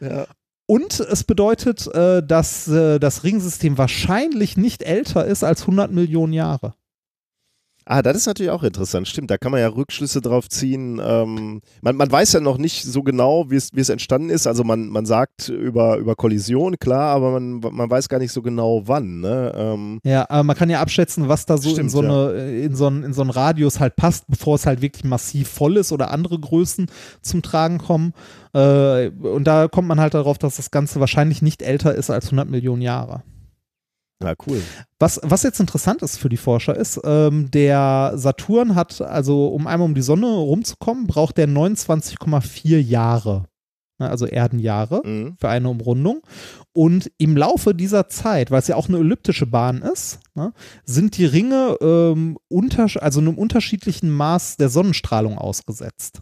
[0.00, 0.26] Ja.
[0.72, 6.32] Und es bedeutet, äh, dass äh, das Ringsystem wahrscheinlich nicht älter ist als 100 Millionen
[6.32, 6.72] Jahre.
[7.84, 9.08] Ah, das ist natürlich auch interessant.
[9.08, 11.00] Stimmt, da kann man ja Rückschlüsse drauf ziehen.
[11.04, 14.46] Ähm, man, man weiß ja noch nicht so genau, wie es, entstanden ist.
[14.46, 18.42] Also man, man sagt über, über Kollision, klar, aber man, man weiß gar nicht so
[18.42, 19.20] genau wann.
[19.20, 19.52] Ne?
[19.56, 22.76] Ähm, Ja, aber man kann ja abschätzen, was da so in Stimmt, so eine, in
[22.76, 25.92] so einen, in so einen Radius halt passt, bevor es halt wirklich massiv voll ist
[25.92, 26.86] oder andere Größen
[27.20, 28.14] zum Tragen kommen.
[28.54, 32.26] Äh, und da kommt man halt darauf, dass das Ganze wahrscheinlich nicht älter ist als
[32.26, 33.22] 100 Millionen Jahre.
[34.22, 34.62] Ja, cool.
[34.98, 39.66] Was, was jetzt interessant ist für die Forscher ist, ähm, der Saturn hat, also um
[39.66, 43.44] einmal um die Sonne rumzukommen, braucht der 29,4 Jahre.
[43.98, 45.36] Ne, Also Erdenjahre Mhm.
[45.38, 46.20] für eine Umrundung.
[46.72, 50.52] Und im Laufe dieser Zeit, weil es ja auch eine elliptische Bahn ist, ne,
[50.84, 56.20] sind die Ringe ähm, untersch also einem unterschiedlichen Maß der Sonnenstrahlung ausgesetzt.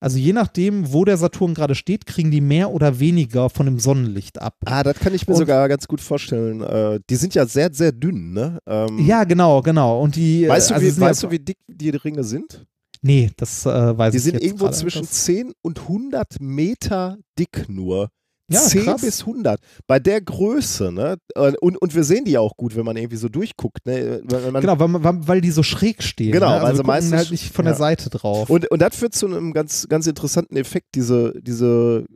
[0.00, 3.80] Also je nachdem, wo der Saturn gerade steht, kriegen die mehr oder weniger von dem
[3.80, 4.54] Sonnenlicht ab.
[4.64, 6.60] Ah, das kann ich mir Und- sogar ganz gut vorstellen.
[6.60, 8.58] Äh, die sind ja sehr, sehr dünn, ne?
[8.66, 10.00] Ähm, Ja, genau, genau.
[10.00, 12.22] Und die, äh, Weißt, du, also wie, sind ja- weißt du, wie dick die Ringe
[12.22, 12.64] sind?
[13.02, 15.14] Nee, das äh, weiß Die ich sind jetzt irgendwo gerade zwischen nicht.
[15.14, 18.08] 10 und 100 Meter dick nur.
[18.50, 19.00] Ja, 10 krass.
[19.02, 19.60] bis 100.
[19.86, 21.16] Bei der Größe, ne?
[21.60, 24.22] Und, und wir sehen die ja auch gut, wenn man irgendwie so durchguckt, ne?
[24.26, 26.32] Genau, weil, man- weil die so schräg stehen.
[26.32, 26.54] Genau, ne?
[26.56, 27.72] weil also gucken meistens- halt nicht von ja.
[27.72, 28.48] der Seite drauf.
[28.48, 30.86] Und, und das führt zu einem ganz, ganz interessanten Effekt.
[30.94, 32.06] Diese, diese,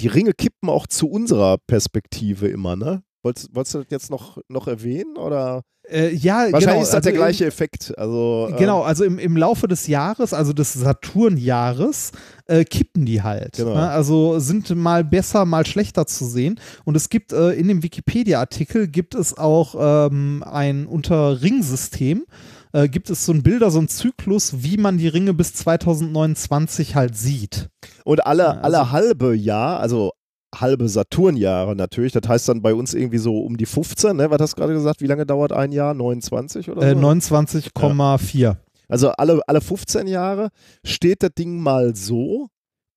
[0.00, 3.02] die Ringe kippen auch zu unserer Perspektive immer, ne?
[3.22, 5.16] Wolltest, wolltest du das jetzt noch, noch erwähnen?
[5.18, 5.62] Oder?
[5.90, 7.92] Äh, ja, Wahrscheinlich genau, ist das also der im- gleiche Effekt.
[7.98, 12.12] Also, ähm, Genau, also im, im Laufe des Jahres, also des Saturnjahres,
[12.46, 13.56] äh, kippen die halt.
[13.56, 13.74] Genau.
[13.74, 13.88] Ne?
[13.90, 16.58] Also sind mal besser, mal schlechter zu sehen.
[16.84, 19.74] Und es gibt äh, in dem Wikipedia-Artikel gibt es auch
[20.10, 22.24] ähm, ein unter Ringsystem.
[22.72, 26.94] Äh, gibt es so ein Bilder, so ein Zyklus, wie man die Ringe bis 2029
[26.94, 27.68] halt sieht.
[28.04, 30.12] Und alle, Ja, also- alle halbe Jahr, also
[30.54, 34.30] halbe Saturnjahre natürlich, das heißt dann bei uns irgendwie so um die 15, ne?
[34.30, 35.00] Was hast du gerade gesagt?
[35.00, 35.94] Wie lange dauert ein Jahr?
[35.94, 37.00] 29 oder Äh, so?
[37.00, 38.56] 29,4.
[38.88, 40.48] Also alle, alle 15 Jahre
[40.84, 42.48] steht das Ding mal so,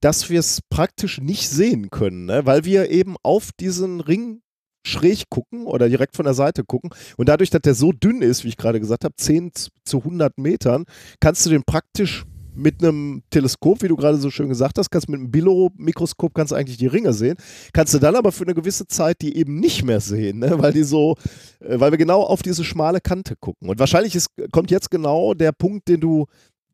[0.02, 2.46] dass wir es praktisch nicht sehen können, ne?
[2.46, 4.42] weil wir eben auf diesen Ring
[4.86, 6.90] schräg gucken oder direkt von der Seite gucken.
[7.16, 9.52] Und dadurch, dass der so dünn ist, wie ich gerade gesagt habe, 10
[9.86, 10.84] zu 100 Metern,
[11.22, 12.26] kannst du den praktisch
[12.56, 16.52] mit einem Teleskop, wie du gerade so schön gesagt hast, kannst mit einem Billo-Mikroskop kannst
[16.52, 17.36] du eigentlich die Ringe sehen,
[17.74, 20.56] kannst du dann aber für eine gewisse Zeit die eben nicht mehr sehen, ne?
[20.58, 21.16] weil die so,
[21.60, 23.70] äh, weil wir genau auf diese schmale Kante gucken.
[23.70, 26.26] Und wahrscheinlich ist, kommt jetzt genau der Punkt, den du,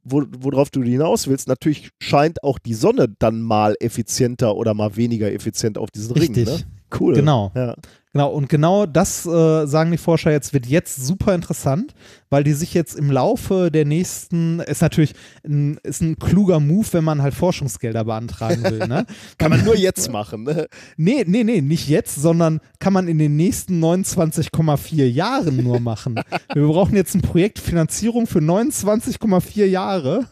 [0.03, 1.47] wo, worauf du hinaus willst.
[1.47, 6.47] Natürlich scheint auch die Sonne dann mal effizienter oder mal weniger effizient auf diesen Richtig.
[6.47, 6.55] Ring.
[6.55, 6.63] Ne?
[6.99, 7.13] Cool.
[7.15, 7.51] Genau.
[7.55, 7.75] Ja.
[8.11, 11.93] Genau, und genau das äh, sagen die Forscher jetzt, wird jetzt super interessant,
[12.31, 15.13] weil die sich jetzt im Laufe der nächsten, ist natürlich
[15.45, 18.87] ein, ist ein kluger Move, wenn man halt Forschungsgelder beantragen will.
[18.87, 19.05] Ne?
[19.37, 20.43] Kann man nur jetzt machen.
[20.43, 20.67] Ne?
[20.97, 26.19] Nee, nee, nee, nicht jetzt, sondern kann man in den nächsten 29,4 Jahren nur machen.
[26.53, 30.25] Wir brauchen jetzt ein Projekt Finanzierung für 29,4 Jahre.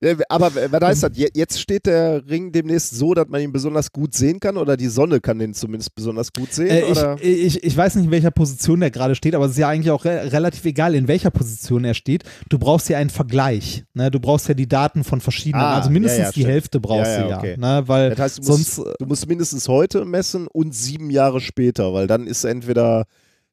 [0.00, 1.10] Äh, Aber was heißt das?
[1.16, 4.76] Je- Jetzt steht der Ring demnächst so, dass man ihn besonders gut sehen kann oder
[4.76, 6.68] die Sonne kann den zumindest besonders gut sehen?
[6.70, 7.16] Äh, oder?
[7.20, 9.68] ich, ich, ich weiß nicht, in welcher Position der gerade steht, aber es ist ja
[9.68, 12.24] eigentlich auch re relativ egal, in welcher Position er steht.
[12.48, 13.84] Du brauchst ja einen Vergleich.
[13.94, 14.10] Ne?
[14.10, 16.52] Du brauchst ja die Daten von verschiedenen, Ah, also mindestens ja, ja, die stimmt.
[16.52, 17.38] Hälfte brauchst Ja, ja, du ja.
[17.38, 17.56] okay.
[17.58, 17.82] Ne?
[17.86, 21.92] Weil Das heißt, du musst, sonst, du musst mindestens heute messen und sieben Jahre später,
[21.92, 23.04] weil dann ist entweder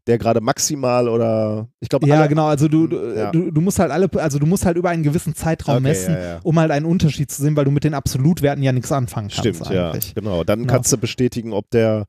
[0.08, 3.32] der gerade maximal oder ich glaube ja, alle- genau, also du, du, Ja.
[3.32, 6.14] du, du musst halt alle, also du musst halt über einen gewissen Zeitraum Okay, messen,
[6.16, 6.40] ja, ja.
[6.44, 9.40] um halt einen Unterschied zu sehen, weil du mit den Absolutwerten ja nichts anfangen kannst
[9.40, 10.16] Stimmt, ja, eigentlich.
[10.16, 10.44] genau.
[10.44, 10.66] Dann Ja.
[10.68, 12.06] kannst du bestätigen, ob der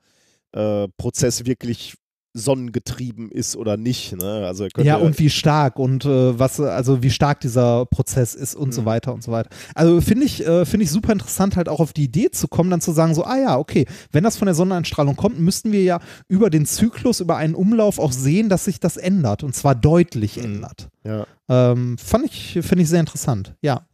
[0.52, 1.94] äh, Prozess wirklich
[2.34, 4.16] sonnengetrieben ist oder nicht.
[4.16, 4.46] Ne?
[4.46, 8.68] Also Ja, und wie stark und äh, was, also wie stark dieser Prozess ist und
[8.68, 8.72] Mhm.
[8.72, 9.50] so weiter und so weiter.
[9.74, 12.70] Also finde ich, äh, finde ich super interessant, halt auch auf die Idee zu kommen,
[12.70, 15.82] dann zu sagen, so, ah ja, okay, wenn das von der Sonneneinstrahlung kommt, müssten wir
[15.82, 19.74] ja über den Zyklus, über einen Umlauf auch sehen, dass sich das ändert und zwar
[19.74, 20.44] deutlich Mhm.
[20.44, 20.88] ändert.
[21.04, 21.26] ja.
[21.48, 23.86] Ähm, fand ich, finde ich sehr interessant, ja.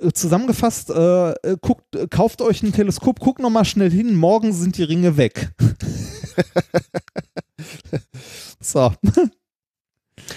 [0.00, 4.76] Äh, Zusammengefasst, äh, äh, guckt, kauft euch ein Teleskop, guckt nochmal schnell hin, morgen sind
[4.76, 5.52] die Ringe weg.
[8.60, 8.92] so.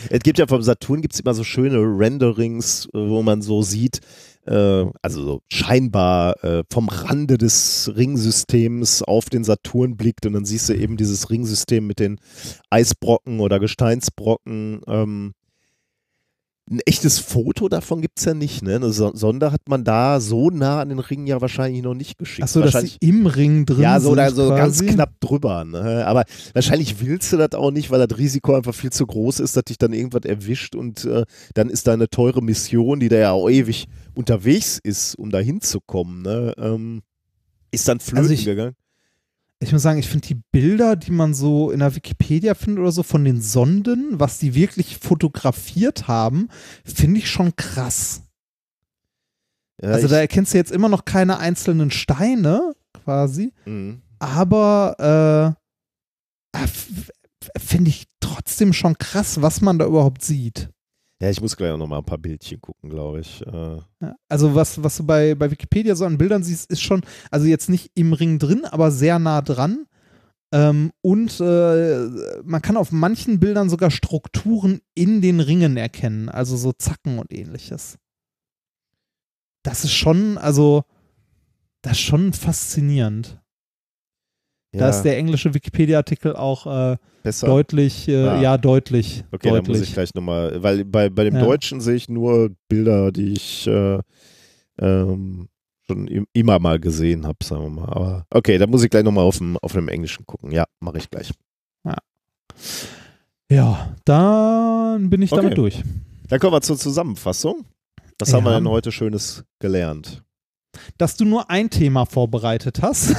[0.09, 3.99] Es gibt ja vom Saturn gibt es immer so schöne Renderings, wo man so sieht,
[4.45, 10.45] äh, also so scheinbar äh, vom Rande des Ringsystems auf den Saturn blickt und dann
[10.45, 12.19] siehst du eben dieses Ringsystem mit den
[12.69, 14.81] Eisbrocken oder Gesteinsbrocken.
[14.87, 15.33] Ähm,
[16.69, 18.75] ein echtes Foto davon gibt es ja nicht, ne?
[18.75, 22.17] Eine So- Sonde hat man da so nah an den Ringen ja wahrscheinlich noch nicht
[22.17, 22.43] geschickt.
[22.43, 24.35] Achso, dass sie im Ring drin ja, so, sind.
[24.35, 24.87] so ganz quasi.
[24.93, 25.63] knapp drüber.
[25.63, 26.05] Ne?
[26.05, 29.55] Aber wahrscheinlich willst du das auch nicht, weil das Risiko einfach viel zu groß ist,
[29.55, 31.23] dass dich dann irgendwas erwischt und äh,
[31.53, 35.39] dann ist da eine teure Mission, die da ja auch ewig unterwegs ist, um da
[35.39, 36.21] hinzukommen.
[36.21, 36.53] Ne?
[36.57, 37.01] Ähm,
[37.71, 38.73] ist dann flöten Also ich- gegangen.
[39.59, 42.91] Ich muss sagen, ich finde die Bilder, die man so in der Wikipedia findet oder
[42.91, 46.49] so von den Sonden, was die wirklich fotografiert haben,
[46.85, 48.21] finde ich schon krass.
[49.81, 54.01] Ja, also da erkennst du jetzt immer noch keine einzelnen Steine quasi, Mhm.
[54.19, 55.55] aber
[56.55, 57.11] äh, f-
[57.57, 60.69] finde ich trotzdem schon krass, was man da überhaupt sieht.
[61.19, 63.41] Ja, ich muss gleich auch noch mal ein paar Bildchen gucken, glaube ich.
[63.45, 63.79] Äh,
[64.27, 67.69] Also was, was du bei, bei Wikipedia so an Bildern siehst, ist schon, also jetzt
[67.69, 69.87] nicht im Ring drin, aber sehr nah dran.
[70.53, 72.07] Ähm, und äh,
[72.43, 77.33] man kann auf manchen Bildern sogar Strukturen in den Ringen erkennen, also so Zacken und
[77.33, 77.97] ähnliches.
[79.63, 80.83] Das ist schon, also,
[81.81, 83.41] das ist schon faszinierend.
[84.71, 87.47] Da ja, ist der englische Wikipedia-Artikel auch äh, besser.
[87.47, 88.41] deutlich, äh, Ah.
[88.41, 89.23] ja, deutlich.
[89.31, 89.89] Okay, dann muss deutlich.
[89.89, 91.41] ich gleich nochmal, weil bei, bei dem Ja.
[91.45, 93.99] Deutschen sehe ich nur Bilder, die ich äh,
[94.79, 95.47] ähm,
[95.85, 97.89] schon im, immer mal gesehen habe, sagen wir mal.
[97.89, 100.51] Aber okay, dann muss ich gleich nochmal auf dem, auf dem Englischen gucken.
[100.51, 101.31] Ja, mache ich gleich.
[103.49, 105.41] Ja, dann bin ich Okay.
[105.41, 105.81] damit durch.
[106.27, 107.63] Dann kommen wir zur Zusammenfassung.
[108.19, 108.57] Was haben wir Ja.
[108.59, 110.21] denn heute Schönes gelernt?
[110.97, 113.15] Dass du nur ein Thema vorbereitet hast.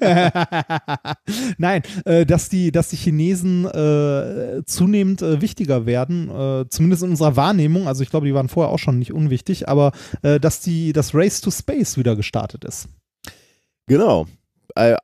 [1.58, 7.10] Nein, äh, dass, die, dass die Chinesen äh, zunehmend äh, wichtiger werden, äh, zumindest in
[7.10, 7.88] unserer Wahrnehmung.
[7.88, 11.14] Also ich glaube, die waren vorher auch schon nicht unwichtig, aber äh, dass die, das
[11.14, 12.88] Race to Space wieder gestartet ist.
[13.86, 14.26] Genau.
[14.76, 14.96] Äh,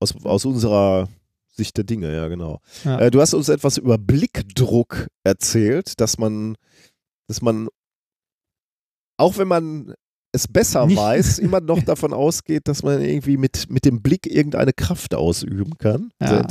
[0.00, 1.08] aus, aus unserer
[1.54, 2.60] Sicht der Dinge, ja, genau.
[2.84, 3.10] Ja.
[3.10, 6.56] Du hast uns etwas über Blickdruck erzählt, dass man,
[7.28, 7.68] dass man,
[9.18, 9.94] auch wenn man
[10.32, 14.26] es besser Nicht- weiß, immer noch davon ausgeht, dass man irgendwie mit, mit dem Blick
[14.26, 16.10] irgendeine Kraft ausüben kann.
[16.20, 16.42] Sehr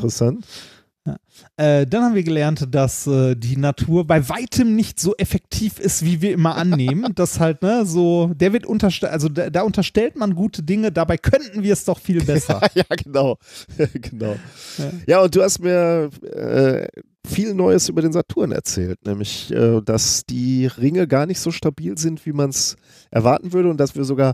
[1.06, 1.18] Ja.
[1.58, 6.06] Äh, dann haben wir gelernt, dass äh, die Natur bei weitem nicht so effektiv ist,
[6.06, 7.12] wie wir immer annehmen.
[7.16, 11.18] das halt, ne, so, der wird unterstellt, also da, da unterstellt man gute Dinge, dabei
[11.18, 12.62] könnten wir es doch viel besser.
[12.76, 13.38] ja, genau.
[13.94, 14.36] genau.
[14.78, 14.92] Ja.
[15.08, 15.22] Ja.
[15.24, 16.88] und du hast mir äh,
[17.28, 21.98] viel Neues über den Saturn erzählt, nämlich, äh, dass die Ringe gar nicht so stabil
[21.98, 22.76] sind, wie man es
[23.10, 24.34] erwarten würde und dass wir sogar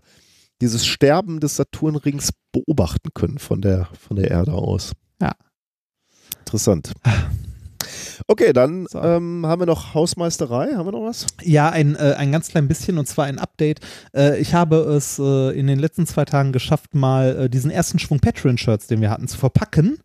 [0.59, 4.91] dieses Sterben des Saturnrings beobachten können von der, von der Erde aus.
[6.48, 6.93] Interessant.
[8.27, 9.01] Okay, dann So.
[9.01, 10.74] ähm, haben wir noch Hausmeisterei.
[10.76, 11.27] Haben wir noch was?
[11.43, 13.80] Ja, ein, äh, ein ganz klein bisschen und zwar ein Update.
[14.14, 18.00] Äh, ich habe es äh, in den letzten zwei Tagen geschafft, mal äh, diesen ersten
[18.00, 20.00] Schwung Patreon-Shirts, den wir hatten, zu verpacken.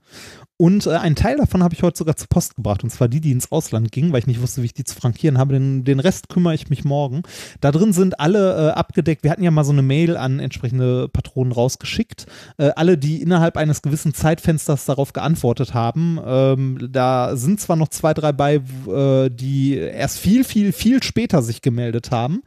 [0.63, 2.85] Und äh, einen Teil davon habe ich heute sogar zur Post gebracht.
[2.85, 4.95] Und zwar die, die ins Ausland gingen, weil ich nicht wusste, wie ich die zu
[4.95, 5.55] frankieren habe.
[5.55, 7.25] Den, den Rest kümmere ich mich morgen.
[7.61, 9.25] Da drin sind alle äh, abgedeckt.
[9.25, 12.27] Wir hatten ja mal so eine Mail an entsprechende Patronen rausgeschickt.
[12.59, 16.21] Äh, alle, die innerhalb eines gewissen Zeitfensters darauf geantwortet haben.
[16.25, 21.43] Ähm, da sind zwar noch zwei, drei bei, äh, die erst viel, viel, viel später
[21.43, 22.45] sich gemeldet haben,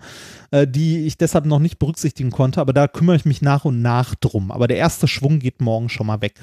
[0.52, 2.62] äh, die ich deshalb noch nicht berücksichtigen konnte.
[2.62, 4.52] Aber da kümmere ich mich nach und nach drum.
[4.52, 6.36] Aber der erste Schwung geht morgen schon mal weg.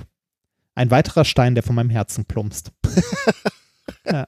[0.75, 2.73] Ein weiterer Stein, der von meinem Herzen plumpst.
[4.07, 4.27] ja.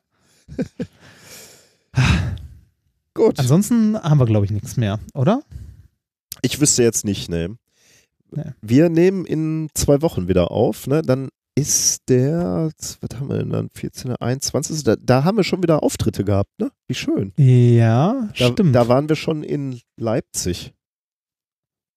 [3.14, 3.38] Gut.
[3.38, 5.42] Ansonsten haben wir, glaube ich, nichts mehr, oder?
[6.42, 7.56] Ich wüsste jetzt nicht, ne.
[8.30, 8.52] Nee.
[8.60, 11.02] Wir nehmen in zwei Wochen wieder auf, ne?
[11.02, 14.16] Dann ist der, was haben wir denn dann, 14.
[14.16, 14.82] 21.
[14.82, 16.72] Da, da haben wir schon wieder Auftritte gehabt, ne?
[16.88, 17.32] Wie schön.
[17.36, 18.74] Ja, Da, stimmt.
[18.74, 20.74] da waren wir schon in Leipzig.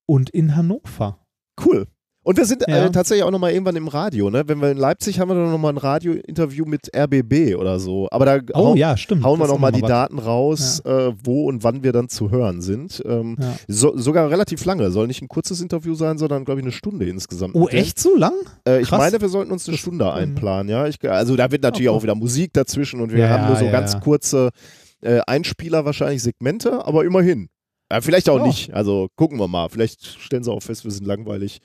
[0.06, 1.20] und in Hannover.
[1.60, 1.88] Cool.
[2.28, 2.86] Und wir sind Ja.
[2.88, 4.44] äh, tatsächlich auch nochmal irgendwann im Radio, ne?
[4.48, 8.10] Wenn wir in Leipzig haben wir dann nochmal ein Radio-Interview mit RBB oder so.
[8.12, 9.24] Aber da Oh hau- ja, stimmt.
[9.24, 9.90] hauen wir nochmal noch die was.
[9.90, 13.02] Daten raus, äh, wo und wann wir dann zu hören sind.
[13.06, 13.56] Ähm, Ja.
[13.70, 14.92] so, sogar relativ lange.
[14.92, 17.56] Soll nicht ein kurzes Interview sein, sondern, glaube ich, eine Stunde insgesamt.
[17.56, 18.34] Oh, echt so lang?
[18.68, 20.86] Äh, ich meine, wir sollten uns eine Stunde einplanen, ja.
[20.86, 23.56] Ich, also da wird natürlich Oh, auch wieder Musik dazwischen und wir Ja, haben nur
[23.56, 24.00] so ja, ganz ja.
[24.02, 24.50] kurze
[25.02, 27.48] äh, Einspieler, wahrscheinlich Segmente, aber immerhin.
[27.90, 28.48] Ja, vielleicht auch Ja.
[28.48, 28.74] nicht.
[28.74, 29.70] Also gucken wir mal.
[29.70, 31.60] Vielleicht stellen sie auch fest, wir sind langweilig.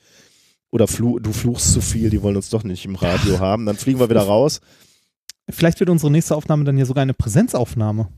[0.73, 3.67] Oder flu du fluchst zu viel, die wollen uns doch nicht im Radio haben.
[3.67, 4.61] Dann fliegen wir wieder raus.
[5.51, 8.09] Vielleicht wird unsere nächste Aufnahme dann ja sogar eine Präsenzaufnahme.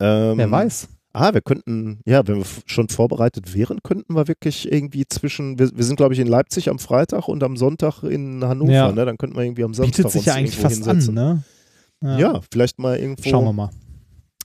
[0.00, 0.88] Ähm, Wer weiß.
[1.12, 5.70] Ah, wir könnten, ja, wenn wir schon vorbereitet wären, könnten wir wirklich irgendwie zwischen, wir,
[5.74, 8.92] wir sind glaube ich in Leipzig am Freitag und am Sonntag in Hannover, Ja.
[8.92, 9.04] ne?
[9.06, 11.14] Dann könnten wir irgendwie am Samstag Bietet sich uns ja eigentlich fast an, hinsetzen.
[11.14, 11.42] ne?
[12.02, 12.40] Ja.
[12.52, 13.28] vielleicht mal irgendwo.
[13.28, 13.70] Schauen wir mal.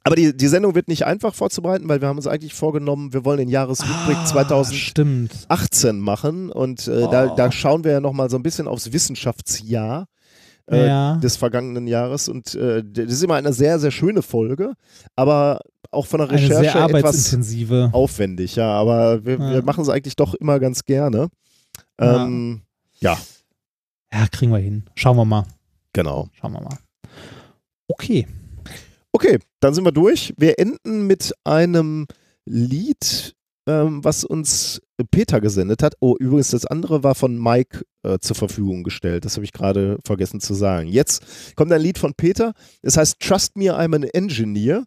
[0.03, 3.23] Aber die, die Sendung wird nicht einfach vorzubereiten, weil wir haben uns eigentlich vorgenommen, wir
[3.23, 6.03] wollen den Jahresrückblick Ah, 2018 Stimmt.
[6.03, 7.35] machen und äh, da, Oh.
[7.35, 10.07] da schauen wir ja nochmal so ein bisschen aufs Wissenschaftsjahr
[10.71, 11.15] äh, ja.
[11.17, 14.73] des vergangenen Jahres und äh, das ist immer eine sehr, sehr schöne Folge,
[15.15, 15.59] aber
[15.91, 17.89] auch von der Eine Recherche sehr etwas arbeitsintensive.
[17.93, 19.51] aufwendig, ja, aber wir, Ja.
[19.51, 21.27] wir machen es eigentlich doch immer ganz gerne.
[21.99, 22.25] Ja.
[22.25, 22.61] Ähm,
[23.01, 23.17] ja,
[24.11, 24.83] Ja, kriegen wir hin.
[24.95, 25.45] Schauen wir mal.
[25.93, 26.27] genau.
[26.33, 26.77] Schauen wir mal.
[27.87, 28.25] Okay.
[29.13, 30.33] Okay, dann sind wir durch.
[30.37, 32.07] Wir enden mit einem
[32.45, 33.35] Lied
[33.67, 34.81] ähm, was uns
[35.11, 35.95] Peter gesendet hat.
[35.99, 39.25] Oh, übrigens, das andere war von Mike äh, zur Verfügung gestellt.
[39.25, 40.87] Das habe ich gerade vergessen zu sagen.
[40.87, 42.53] Jetzt kommt ein Lied von Peter.
[42.81, 44.85] Es heißt Trust Me, I'm an Engineer.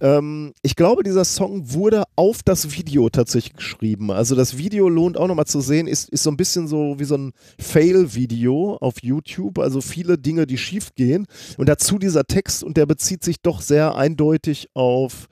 [0.00, 4.10] Ähm, ich glaube, dieser Song wurde auf das Video tatsächlich geschrieben.
[4.10, 7.04] Also das Video lohnt auch nochmal zu sehen, ist, ist so ein bisschen so wie
[7.04, 9.58] so ein Fail-Video auf YouTube.
[9.58, 11.26] Also viele Dinge, die schief gehen.
[11.56, 15.26] Und dazu dieser Text und der bezieht sich doch sehr eindeutig auf,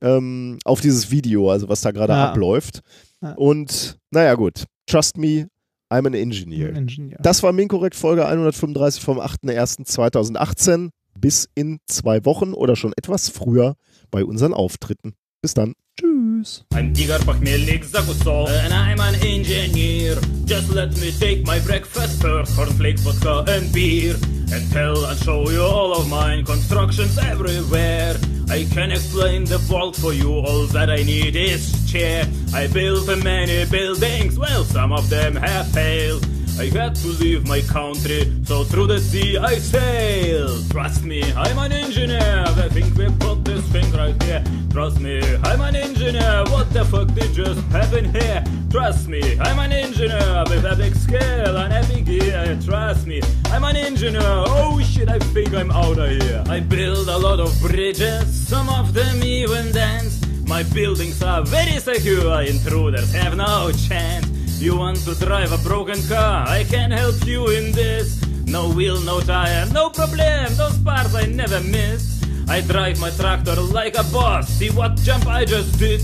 [0.00, 2.30] ähm, auf dieses Video, also was da gerade Ja.
[2.30, 2.80] abläuft.
[3.20, 3.32] Ja.
[3.34, 4.64] Und naja, gut.
[4.86, 5.46] Trust me,
[5.92, 6.74] I'm an engineer.
[6.74, 7.18] Engineer.
[7.22, 10.90] Das war Minkorrekt Folge 135 vom 8.01.2018.
[11.18, 13.74] Bis in zwei Wochen oder schon etwas früher
[14.12, 15.14] bei unseren Auftritten.
[15.42, 15.74] Bis dann.
[15.98, 16.64] Tschüss.
[16.72, 20.16] Ein Tiger, Pachmelik, Sakusov, and I'm an engineer.
[20.46, 24.14] Just let me take my breakfast first, cornflake, vodka and beer.
[24.52, 28.14] And tell and show you all of mine Constructions everywhere
[28.50, 33.06] I can explain the world for you All that I need is chair I built
[33.24, 36.26] many buildings Well, some of them have failed
[36.58, 40.62] I had to leave my country, so through the sea I sail.
[40.68, 42.44] Trust me, I'm an engineer.
[42.46, 44.44] I think we put this thing right here.
[44.70, 46.44] Trust me, I'm an engineer.
[46.48, 48.44] What the fuck did just happen here?
[48.70, 52.58] Trust me, I'm an engineer with epic skill and epic gear.
[52.64, 54.41] Trust me, I'm an engineer.
[54.44, 56.42] Oh shit, I think I'm out of here.
[56.48, 60.20] I build a lot of bridges, some of them even dance.
[60.46, 64.26] My buildings are very secure, intruders have no chance.
[64.60, 66.46] You want to drive a broken car?
[66.48, 68.20] I can help you in this.
[68.46, 70.54] No wheel, no tire, no problem.
[70.56, 72.22] Those parts I never miss.
[72.48, 74.48] I drive my tractor like a boss.
[74.48, 76.00] See what jump I just did?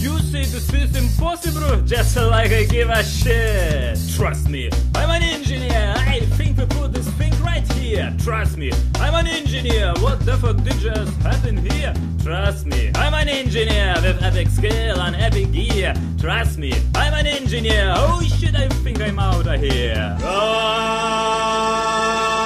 [0.00, 3.98] You say this is impossible, just like I give a shit.
[4.16, 5.94] Trust me, I'm an engineer.
[5.98, 8.10] I think we put this thing right here.
[8.18, 9.92] Trust me, I'm an engineer.
[9.98, 11.92] What the fuck did just happen here?
[12.24, 15.92] Trust me, I'm an engineer with epic skill and epic gear.
[16.18, 17.92] Trust me, I'm an engineer.
[17.94, 20.16] Oh shit, I think I'm out of here.
[20.22, 22.39] I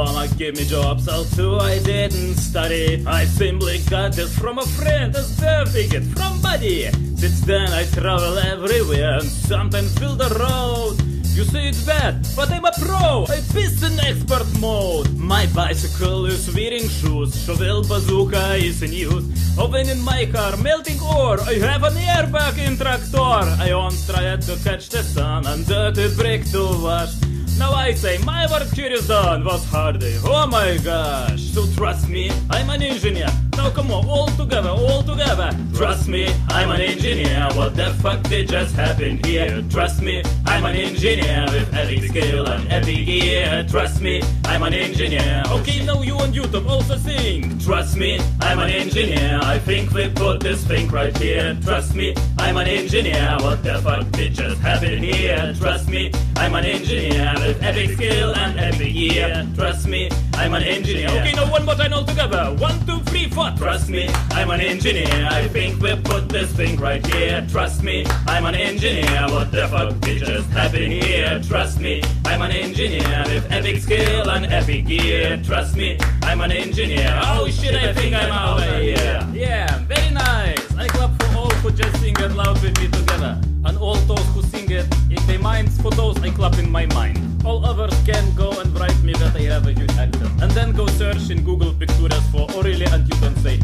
[0.00, 3.04] diploma gave me jobs, although I didn't study.
[3.06, 6.90] I simply got this from a friend, a certificate from buddy.
[7.16, 10.96] Since then I travel everywhere and sometimes build a road.
[11.32, 13.24] You say it's bad, but I'm a pro.
[13.24, 15.16] I piss in expert mode.
[15.16, 17.34] My bicycle is wearing shoes.
[17.44, 19.26] Shovel bazooka is in use.
[19.58, 21.40] Opening my car, melting ore.
[21.40, 23.46] I have an airbag in tractor.
[23.62, 27.14] I once tried to catch the sun and dirty brick to wash.
[27.58, 29.44] Now I say my work here is done.
[29.44, 30.16] Was hard day.
[30.24, 31.42] Oh my gosh.
[31.52, 33.28] So trust me, I'm an engineer.
[33.54, 35.50] Now come on, all together, all together.
[35.74, 37.48] Trust me, I'm an engineer.
[37.52, 39.62] What the fuck did just happen here?
[39.68, 43.64] Trust me, I'm an engineer with epic skill and epic gear.
[43.68, 45.42] Trust me, I'm an engineer.
[45.46, 47.58] Okay, now you on YouTube also sing.
[47.58, 49.40] Trust me, I'm an engineer.
[49.42, 51.56] I think we put this thing right here.
[51.62, 53.36] Trust me, I'm an engineer.
[53.40, 55.54] What the fuck did just happen here?
[55.58, 59.46] Trust me, I'm an engineer with epic skill and epic gear.
[59.54, 61.08] Trust me, I'm an engineer.
[61.08, 62.56] Okay, now one more time all together.
[62.58, 63.50] One, two, three, four.
[63.56, 65.28] Trust me, I'm an engineer.
[65.30, 67.46] I think we put this thing right here.
[67.50, 69.26] Trust me, I'm an engineer.
[69.28, 71.09] What the fuck did just happen here?
[71.10, 76.40] gear, trust me, I'm an engineer with epic skill and epic gear, trust me, I'm
[76.40, 77.18] an engineer.
[77.24, 79.26] Oh shit, I think I'm out of here.
[79.32, 80.62] Yeah, very nice.
[80.76, 84.26] I clap for all who just sing it loud with me together, and all those
[84.34, 87.18] who sing it in their minds, for those I clap in my mind.
[87.44, 90.70] All others can go and write me that I have a huge accent, and then
[90.72, 93.58] go search in Google Pictures for Aurelia and you can say,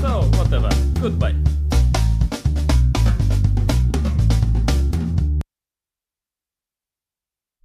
[0.00, 1.34] so whatever, goodbye.